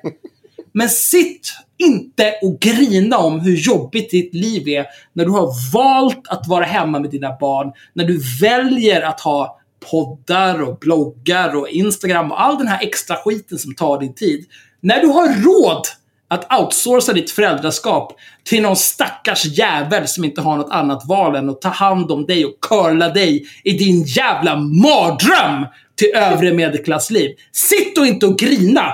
Men 0.78 0.88
sitt 0.88 1.52
inte 1.78 2.34
och 2.42 2.60
grina 2.60 3.18
om 3.18 3.40
hur 3.40 3.56
jobbigt 3.56 4.10
ditt 4.10 4.34
liv 4.34 4.68
är 4.68 4.86
när 5.12 5.24
du 5.24 5.30
har 5.30 5.72
valt 5.72 6.28
att 6.28 6.48
vara 6.48 6.64
hemma 6.64 6.98
med 6.98 7.10
dina 7.10 7.36
barn, 7.40 7.72
när 7.92 8.04
du 8.04 8.20
väljer 8.40 9.02
att 9.02 9.20
ha 9.20 9.58
poddar 9.90 10.62
och 10.62 10.78
bloggar 10.78 11.56
och 11.56 11.68
Instagram 11.68 12.32
och 12.32 12.42
all 12.42 12.58
den 12.58 12.66
här 12.66 12.82
extra 12.82 13.16
skiten 13.16 13.58
som 13.58 13.74
tar 13.74 14.00
din 14.00 14.14
tid. 14.14 14.44
När 14.80 15.00
du 15.00 15.06
har 15.06 15.28
råd 15.28 15.86
att 16.28 16.60
outsourca 16.60 17.12
ditt 17.12 17.30
föräldraskap 17.30 18.12
till 18.44 18.62
någon 18.62 18.76
stackars 18.76 19.44
jävel 19.44 20.08
som 20.08 20.24
inte 20.24 20.40
har 20.40 20.56
något 20.56 20.72
annat 20.72 21.02
val 21.08 21.36
än 21.36 21.50
att 21.50 21.60
ta 21.60 21.68
hand 21.68 22.10
om 22.10 22.26
dig 22.26 22.44
och 22.44 22.60
curla 22.60 23.08
dig 23.08 23.46
i 23.64 23.72
din 23.72 24.02
jävla 24.02 24.56
mardröm 24.56 25.66
till 25.96 26.12
övre 26.14 26.52
medelklassliv. 26.52 27.30
Sitt 27.52 27.98
och 27.98 28.06
inte 28.06 28.26
och 28.26 28.38
grina! 28.38 28.92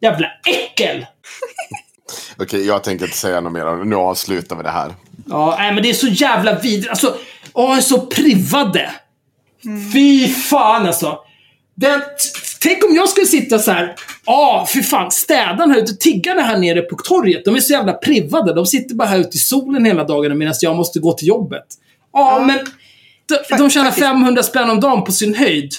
Jävla 0.00 0.26
äckel! 0.46 1.06
Okej, 2.38 2.66
jag 2.66 2.84
tänker 2.84 3.04
inte 3.04 3.16
säga 3.16 3.40
något 3.40 3.52
mer. 3.52 3.84
Nu 3.84 3.96
avslutar 3.96 4.56
vi 4.56 4.62
det 4.62 4.70
här. 4.70 4.94
Ja, 5.28 5.56
nej, 5.58 5.74
men 5.74 5.82
det 5.82 5.90
är 5.90 5.94
så 5.94 6.06
jävla 6.08 6.58
vidrigt. 6.58 6.88
Alltså, 6.90 7.16
åh, 7.52 7.76
är 7.76 7.80
så 7.80 8.00
privade. 8.06 8.90
Fy 9.92 10.28
fan 10.28 10.86
alltså. 10.86 11.18
Den, 11.74 12.00
tänk 12.60 12.84
om 12.84 12.96
jag 12.96 13.08
skulle 13.08 13.26
sitta 13.26 13.58
så 13.58 13.70
här. 13.72 13.94
Ja, 14.26 14.68
fy 14.74 14.82
fan. 14.82 15.10
Städarna 15.10 15.72
här 15.74 15.80
ute, 15.80 15.92
tiggarna 15.96 16.42
här 16.42 16.58
nere 16.58 16.82
på 16.82 16.96
torget. 16.96 17.44
De 17.44 17.54
är 17.56 17.60
så 17.60 17.72
jävla 17.72 17.92
privade. 17.92 18.54
De 18.54 18.66
sitter 18.66 18.94
bara 18.94 19.08
här 19.08 19.18
ute 19.18 19.36
i 19.36 19.40
solen 19.40 19.84
hela 19.84 20.04
dagarna 20.04 20.34
medan 20.34 20.54
jag 20.60 20.76
måste 20.76 20.98
gå 20.98 21.12
till 21.12 21.28
jobbet. 21.28 21.64
Ja, 22.12 22.38
Ja. 22.38 22.44
men 22.46 22.58
de, 23.28 23.56
de 23.58 23.70
tjänar 23.70 23.86
faktiskt. 23.86 24.06
500 24.06 24.42
spänn 24.42 24.70
om 24.70 24.80
dagen 24.80 25.04
på 25.04 25.12
sin 25.12 25.34
höjd. 25.34 25.72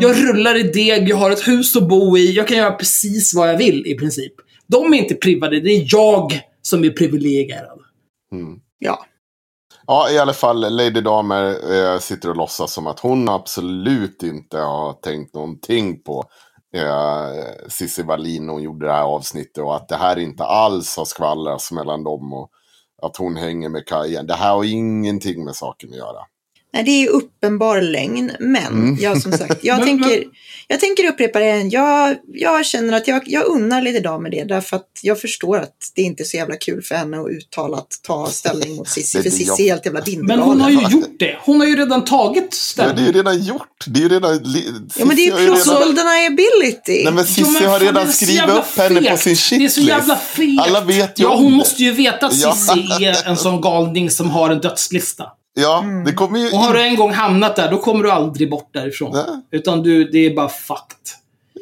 Jag 0.00 0.28
rullar 0.28 0.56
i 0.56 0.62
deg, 0.62 1.08
jag 1.08 1.16
har 1.16 1.30
ett 1.30 1.48
hus 1.48 1.76
att 1.76 1.88
bo 1.88 2.16
i. 2.18 2.32
Jag 2.32 2.48
kan 2.48 2.56
göra 2.56 2.72
precis 2.72 3.34
vad 3.34 3.48
jag 3.48 3.56
vill 3.56 3.86
i 3.86 3.94
princip. 3.94 4.32
De 4.66 4.94
är 4.94 4.98
inte 4.98 5.14
privade, 5.14 5.60
det 5.60 5.70
är 5.70 5.84
jag 5.86 6.40
som 6.62 6.84
är 6.84 6.90
privilegierad. 6.90 7.80
Ja. 8.78 9.04
Ja, 9.86 10.10
i 10.10 10.18
alla 10.18 10.32
fall, 10.32 10.76
Lady 10.76 11.00
Damer 11.00 11.72
eh, 11.72 11.98
sitter 11.98 12.30
och 12.30 12.36
låtsas 12.36 12.72
som 12.72 12.86
att 12.86 13.00
hon 13.00 13.28
absolut 13.28 14.22
inte 14.22 14.58
har 14.58 14.92
tänkt 14.92 15.34
någonting 15.34 16.02
på 16.02 16.24
eh, 16.74 17.68
Cissi 17.68 18.02
Wallin 18.02 18.46
när 18.46 18.52
hon 18.52 18.62
gjorde 18.62 18.86
det 18.86 18.92
här 18.92 19.02
avsnittet 19.02 19.64
och 19.64 19.76
att 19.76 19.88
det 19.88 19.96
här 19.96 20.18
inte 20.18 20.44
alls 20.44 20.96
har 20.96 21.04
skvallrats 21.04 21.72
mellan 21.72 22.04
dem 22.04 22.32
och 22.32 22.50
att 23.02 23.16
hon 23.16 23.36
hänger 23.36 23.68
med 23.68 23.86
Kajen. 23.86 24.26
Det 24.26 24.34
här 24.34 24.54
har 24.54 24.64
ingenting 24.64 25.44
med 25.44 25.56
saken 25.56 25.90
att 25.90 25.96
göra. 25.96 26.20
Nej, 26.72 26.82
det 26.84 26.90
är 26.90 27.00
ju 27.00 27.06
uppenbar 27.08 27.80
lögn, 27.80 28.32
men 28.40 28.66
Mm. 28.66 28.96
jag 29.00 29.22
som 29.22 29.32
sagt, 29.32 29.58
jag, 29.64 29.76
Men- 29.78 29.86
tänker, 29.86 30.24
jag 30.68 30.80
tänker 30.80 31.08
upprepa 31.08 31.38
det 31.38 31.44
igen. 31.44 31.70
Jag, 31.70 32.16
jag 32.34 32.66
känner 32.66 32.92
att 32.96 33.08
jag, 33.08 33.22
jag 33.26 33.46
unnar 33.46 33.82
lite 33.82 34.00
damer 34.00 34.30
det, 34.30 34.44
därför 34.44 34.76
att 34.76 34.86
jag 35.02 35.20
förstår 35.20 35.58
att 35.58 35.76
det 35.94 36.02
inte 36.02 36.22
är 36.22 36.24
så 36.24 36.36
jävla 36.36 36.56
kul 36.56 36.82
för 36.82 36.94
henne 36.94 37.20
att 37.20 37.26
uttalat 37.28 37.86
ta 38.02 38.26
ställning 38.26 38.76
mot 38.76 38.88
Cissi, 38.88 39.16
Men 39.18 39.22
för 39.22 39.30
det- 39.30 39.36
Cissi 39.36 39.62
är 39.62 39.68
helt 39.72 39.86
jävla 39.86 40.00
Men 40.00 40.04
bindgalen. 40.14 40.44
hon 40.44 40.60
har 40.60 40.70
ju 40.70 40.80
gjort 40.90 41.18
det. 41.18 41.36
Hon 41.40 41.60
har 41.60 41.66
ju 41.66 41.76
redan 41.76 42.04
tagit 42.04 42.42
Ja, 42.44 42.48
ställning. 42.52 42.96
det 42.96 43.02
är 43.02 43.06
ju 43.06 43.12
redan 43.12 43.42
gjort. 43.42 43.84
Det 43.86 44.00
är 44.00 44.02
ju 44.02 44.08
redan... 44.08 44.32
Ja, 44.96 45.04
men 45.04 45.16
det 45.16 45.26
är 45.28 45.32
har 45.32 45.40
ju 45.40 45.46
plausible 45.46 45.74
redan... 45.78 45.94
deniability. 45.94 47.04
Nej 47.04 47.12
men 47.12 47.24
Cissi 47.26 47.42
men 47.60 47.70
har 47.70 47.80
redan 47.80 48.12
skrivit 48.12 48.42
upp 48.48 48.76
henne 48.78 49.10
på 49.10 49.16
sin 49.16 49.30
Det 49.30 49.30
är 49.30 49.36
shitlist. 49.36 49.74
så 49.74 49.80
jävla 49.80 50.16
fegt. 50.16 50.60
Alla 50.60 50.80
vet 50.80 51.18
ju 51.20 51.24
Ja, 51.24 51.36
hon 51.36 51.50
det. 51.50 51.56
måste 51.56 51.82
ju 51.82 51.92
veta 51.92 52.26
att 52.26 52.34
Ja. 52.36 52.52
Cissi 52.56 53.04
är 53.04 53.28
en 53.28 53.36
sån 53.36 53.60
galning 53.60 54.10
som 54.10 54.30
har 54.30 54.50
en 54.50 54.60
dödslista. 54.60 55.24
Ja, 55.54 55.84
det 56.06 56.12
kommer 56.12 56.38
ju... 56.38 56.46
Och 56.46 56.58
har 56.58 56.74
du 56.74 56.80
in- 56.80 56.86
en 56.86 56.96
gång 56.96 57.12
hamnat 57.12 57.56
där, 57.56 57.70
då 57.70 57.78
kommer 57.78 58.04
du 58.04 58.10
aldrig 58.10 58.50
bort 58.50 58.68
därifrån. 58.72 59.12
Nej. 59.12 59.24
Utan 59.50 59.82
du, 59.82 60.04
det 60.04 60.18
är 60.18 60.34
bara. 60.34 60.50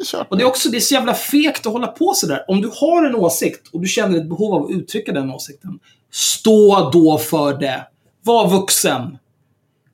Kört 0.04 0.26
Och 0.30 0.36
det 0.36 0.42
är 0.42 0.46
också 0.46 0.68
det 0.68 0.76
är 0.76 0.80
så 0.80 0.94
jävla 0.94 1.14
fegt 1.14 1.66
att 1.66 1.72
hålla 1.72 1.86
på 1.86 2.12
sådär. 2.14 2.44
Om 2.48 2.60
du 2.60 2.70
har 2.74 3.04
en 3.06 3.14
åsikt 3.14 3.68
och 3.72 3.80
du 3.80 3.88
känner 3.88 4.18
ett 4.18 4.28
behov 4.28 4.54
av 4.54 4.64
att 4.64 4.70
uttrycka 4.70 5.12
den 5.12 5.30
åsikten. 5.30 5.78
Stå 6.12 6.90
då 6.90 7.18
för 7.18 7.58
det. 7.58 7.86
Var 8.22 8.48
vuxen. 8.48 9.18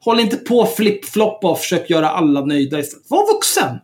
Håll 0.01 0.21
inte 0.21 0.37
på 0.37 0.67
flip-floppa 0.67 1.51
och 1.51 1.59
försök 1.59 1.91
göra 1.91 2.09
alla 2.11 2.45
nöjda 2.45 2.79
istället. 2.79 3.11
Var 3.11 3.35
vuxen! 3.35 3.79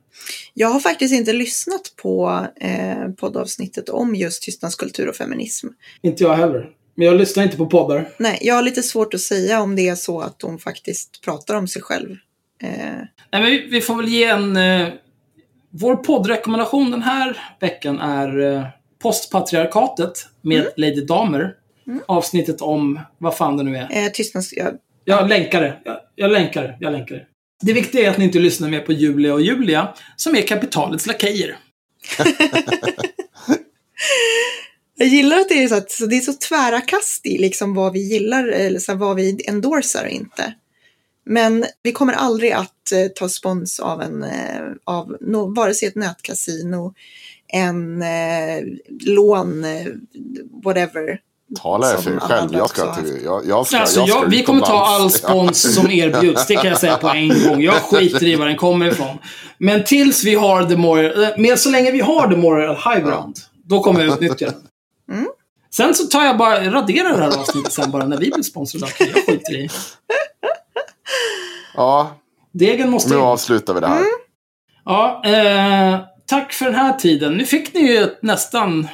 Jag 0.54 0.68
har 0.68 0.80
faktiskt 0.80 1.14
inte 1.14 1.32
lyssnat 1.32 1.92
på 2.02 2.46
eh, 2.60 3.08
poddavsnittet 3.16 3.88
om 3.88 4.14
just 4.14 4.42
tystnadskultur 4.42 5.08
och 5.08 5.16
feminism. 5.16 5.66
Inte 6.02 6.24
jag 6.24 6.34
heller. 6.34 6.68
Men 7.00 7.06
jag 7.06 7.16
lyssnar 7.16 7.44
inte 7.44 7.56
på 7.56 7.66
poddar. 7.66 8.08
Nej, 8.18 8.38
jag 8.40 8.54
har 8.54 8.62
lite 8.62 8.82
svårt 8.82 9.14
att 9.14 9.20
säga 9.20 9.60
om 9.60 9.76
det 9.76 9.88
är 9.88 9.94
så 9.94 10.20
att 10.20 10.42
hon 10.42 10.58
faktiskt 10.58 11.20
pratar 11.24 11.54
om 11.54 11.68
sig 11.68 11.82
själv. 11.82 12.10
Eh, 12.62 12.68
Nej, 12.70 13.08
men 13.32 13.44
vi, 13.44 13.66
vi 13.70 13.80
får 13.80 13.96
väl 13.96 14.08
ge 14.08 14.24
en... 14.24 14.56
Eh, 14.56 14.88
vår 15.70 15.96
poddrekommendation 15.96 16.90
den 16.90 17.02
här 17.02 17.36
veckan 17.60 17.98
är 17.98 18.40
eh, 18.40 18.64
Postpatriarkatet 19.02 20.12
med 20.42 20.66
Lady 20.76 21.04
Damer. 21.04 21.54
Avsnittet 22.06 22.60
om 22.60 23.00
vad 23.18 23.36
fan 23.36 23.56
det 23.56 23.62
nu 23.62 23.76
är. 23.76 23.88
eh, 23.90 24.10
tystnads... 24.12 24.52
Ja, 24.52 24.70
Jag 25.04 25.28
länkar 25.28 25.60
det. 25.60 25.78
Jag, 25.84 25.96
jag 26.14 26.30
länkar 26.30 26.62
det. 26.62 26.76
Jag 26.80 26.92
länkar 26.92 27.14
det. 27.14 27.26
Det 27.62 27.72
viktiga 27.72 28.06
är 28.06 28.10
att 28.10 28.18
ni 28.18 28.24
inte 28.24 28.38
lyssnar 28.38 28.68
mer 28.68 28.80
på 28.80 28.92
Julia 28.92 29.34
och 29.34 29.42
Julia, 29.42 29.94
som 30.16 30.36
är 30.36 30.42
kapitalets 30.42 31.06
lakejer. 31.06 31.56
Jag 35.00 35.08
gillar 35.08 35.36
att 35.40 35.48
det 35.48 35.62
är 35.62 35.68
så, 35.68 35.74
att, 35.74 35.90
så 35.90 36.06
det 36.06 36.16
är 36.16 36.20
så 36.20 36.32
tvära 36.32 36.80
kast 36.80 37.26
i 37.26 37.38
liksom 37.38 37.74
vad 37.74 37.92
vi 37.92 38.00
gillar 38.00 38.48
eller 38.48 38.80
så 38.80 38.94
vad 38.94 39.16
vi 39.16 39.44
endorsar 39.48 40.04
och 40.04 40.10
inte. 40.10 40.54
Men 41.26 41.64
vi 41.82 41.92
kommer 41.92 42.12
aldrig 42.12 42.52
att 42.52 42.92
eh, 42.92 43.06
ta 43.16 43.28
spons 43.28 43.80
av 43.80 44.02
en, 44.02 44.22
eh, 44.22 44.62
av 44.84 45.16
no, 45.20 45.54
vare 45.54 45.74
sig 45.74 45.88
ett 45.88 45.94
nätkasino, 45.94 46.94
en 47.48 48.02
eh, 48.02 48.62
lån, 49.00 49.64
eh, 49.64 49.86
whatever. 50.64 51.20
Tala 51.62 51.92
er 51.92 51.96
för 51.96 52.10
er 52.10 52.18
själv. 52.18 52.52
Jag 52.52 52.70
ska 52.70 52.94
till... 52.94 53.20
Jag, 53.24 53.46
jag 53.46 53.66
ska, 53.66 53.78
Alltså, 53.78 54.00
jag 54.00 54.08
ska 54.08 54.18
jag, 54.18 54.30
vi 54.30 54.42
kommer 54.42 54.60
ta 54.60 54.86
all 54.86 55.10
spons 55.10 55.74
som 55.74 55.90
erbjuds, 55.90 56.46
det 56.46 56.56
kan 56.56 56.66
jag 56.66 56.78
säga 56.78 56.96
på 56.96 57.08
en 57.08 57.28
gång. 57.28 57.62
Jag 57.62 57.74
skiter 57.74 58.26
i 58.26 58.36
var 58.36 58.46
den 58.46 58.56
kommer 58.56 58.86
ifrån. 58.86 59.18
Men 59.58 59.84
tills 59.84 60.24
vi 60.24 60.34
har 60.34 60.64
the 60.64 60.76
moral, 60.76 61.22
eh, 61.22 61.28
men 61.36 61.58
så 61.58 61.70
länge 61.70 61.90
vi 61.90 62.00
har 62.00 62.30
the 62.30 62.36
moral 62.36 62.76
high 62.76 63.06
ground, 63.06 63.36
då 63.64 63.82
kommer 63.82 64.00
jag 64.04 64.12
utnyttja 64.12 64.46
den. 64.46 64.69
Mm. 65.78 65.94
Sen 65.94 65.94
så 65.94 66.04
tar 66.18 66.24
jag 66.24 66.36
bara, 66.38 66.70
raderar 66.70 67.16
det 67.16 67.22
här 67.24 67.38
avsnittet 67.40 67.72
sen 67.72 67.90
bara 67.90 68.06
när 68.06 68.16
vi 68.16 68.30
blir 68.30 68.42
sponsrade. 68.42 68.86
Jag 68.98 69.14
skiter 69.26 69.54
i. 69.56 69.68
Ja, 71.74 72.16
Degen 72.52 72.90
måste 72.90 73.10
nu 73.14 73.20
avslutar 73.20 73.74
vi 73.74 73.80
det 73.80 73.86
här. 73.86 74.04
Ja, 74.84 75.22
eh, 75.24 75.98
tack 76.26 76.52
för 76.52 76.64
den 76.64 76.74
här 76.74 76.92
tiden. 76.92 77.34
Nu 77.34 77.44
fick 77.44 77.74
ni 77.74 77.80
ju 77.80 77.98
ett 77.98 78.22
nästan 78.22 78.88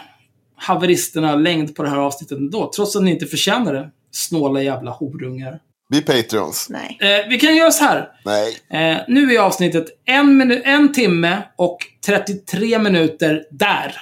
haveristerna 0.57 1.35
längd 1.35 1.75
på 1.75 1.83
det 1.83 1.89
här 1.89 1.97
avsnittet 1.97 2.39
ändå, 2.39 2.73
trots 2.77 2.97
att 2.97 3.03
ni 3.03 3.11
inte 3.11 3.27
förtjänar 3.27 3.73
det. 3.75 3.91
Snåla 4.13 4.63
jävla 4.63 4.91
horungar. 4.91 5.61
Vi 5.89 6.03
Patreons. 6.03 6.67
Nej. 6.71 6.99
Eh, 7.01 7.29
vi 7.29 7.39
kan 7.39 7.57
göra 7.57 7.71
så 7.71 7.85
här. 7.85 8.09
Nej. 8.25 8.57
Eh, 8.71 8.99
nu 9.09 9.35
är 9.35 9.41
avsnittet 9.41 9.87
en, 10.05 10.43
minu- 10.43 10.63
en 10.65 10.93
timme 10.93 11.43
och 11.57 11.79
33 12.07 12.79
minuter 12.79 13.43
där. 13.51 13.97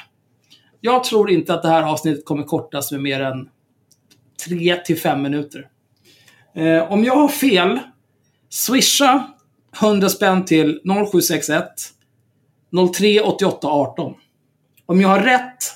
Jag 0.87 1.05
tror 1.05 1.31
inte 1.31 1.55
att 1.55 1.63
det 1.63 1.69
här 1.69 1.83
avsnittet 1.83 2.25
kommer 2.25 2.43
kortas 2.43 2.93
med 2.93 3.01
mer 3.01 3.21
än 3.21 3.49
3 4.49 4.77
till 4.77 4.99
5 4.99 5.23
minuter. 5.23 5.69
Eh, 6.55 6.93
om 6.93 7.05
jag 7.05 7.17
har 7.17 7.29
fel, 7.29 7.79
swisha 8.49 9.25
100 9.81 10.09
spänn 10.09 10.45
till 10.45 10.81
0761 10.85 11.65
03 12.95 13.21
88 13.21 13.69
18. 13.69 14.15
Om 14.87 15.01
jag 15.01 15.09
har 15.09 15.21
rätt, 15.21 15.73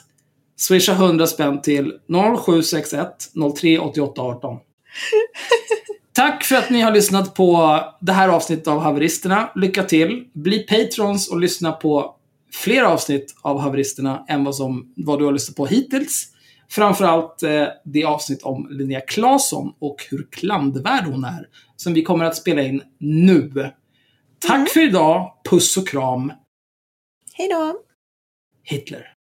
swisha 0.57 0.93
100 0.93 1.27
spänn 1.27 1.63
till 1.63 1.93
0761 2.45 3.09
03 3.61 3.79
88 3.79 4.23
18. 4.23 4.57
Tack 6.13 6.45
för 6.45 6.57
att 6.57 6.71
ni 6.71 6.81
har 6.81 6.93
lyssnat 6.93 7.35
på 7.35 7.81
det 8.01 8.13
här 8.13 8.29
avsnittet 8.29 8.69
av 8.69 8.79
Haveristerna. 8.79 9.51
Lycka 9.55 9.83
till! 9.83 10.25
Bli 10.33 10.59
patrons 10.59 11.31
och 11.31 11.41
lyssna 11.41 11.73
på 11.73 12.15
fler 12.53 12.83
avsnitt 12.83 13.35
av 13.43 13.59
Haveristerna 13.59 14.25
än 14.29 14.45
vad, 14.45 14.55
som, 14.55 14.93
vad 14.97 15.19
du 15.19 15.25
har 15.25 15.33
lyssnat 15.33 15.57
på 15.57 15.67
hittills. 15.67 16.33
Framförallt 16.71 17.43
eh, 17.43 17.67
det 17.85 18.05
avsnitt 18.05 18.43
om 18.43 18.69
Linnea 18.71 19.01
Claesson 19.01 19.73
och 19.79 20.07
hur 20.11 20.29
klandervärd 20.31 21.05
hon 21.05 21.25
är. 21.25 21.49
Som 21.77 21.95
vi 21.95 22.03
kommer 22.03 22.25
att 22.25 22.37
spela 22.37 22.63
in 22.63 22.83
nu. 22.99 23.73
Tack 24.39 24.69
för 24.69 24.89
idag. 24.89 25.33
Puss 25.51 25.77
och 25.77 25.89
kram. 25.89 26.33
Hej 27.33 27.49
då! 27.49 27.81
Hitler. 28.63 29.18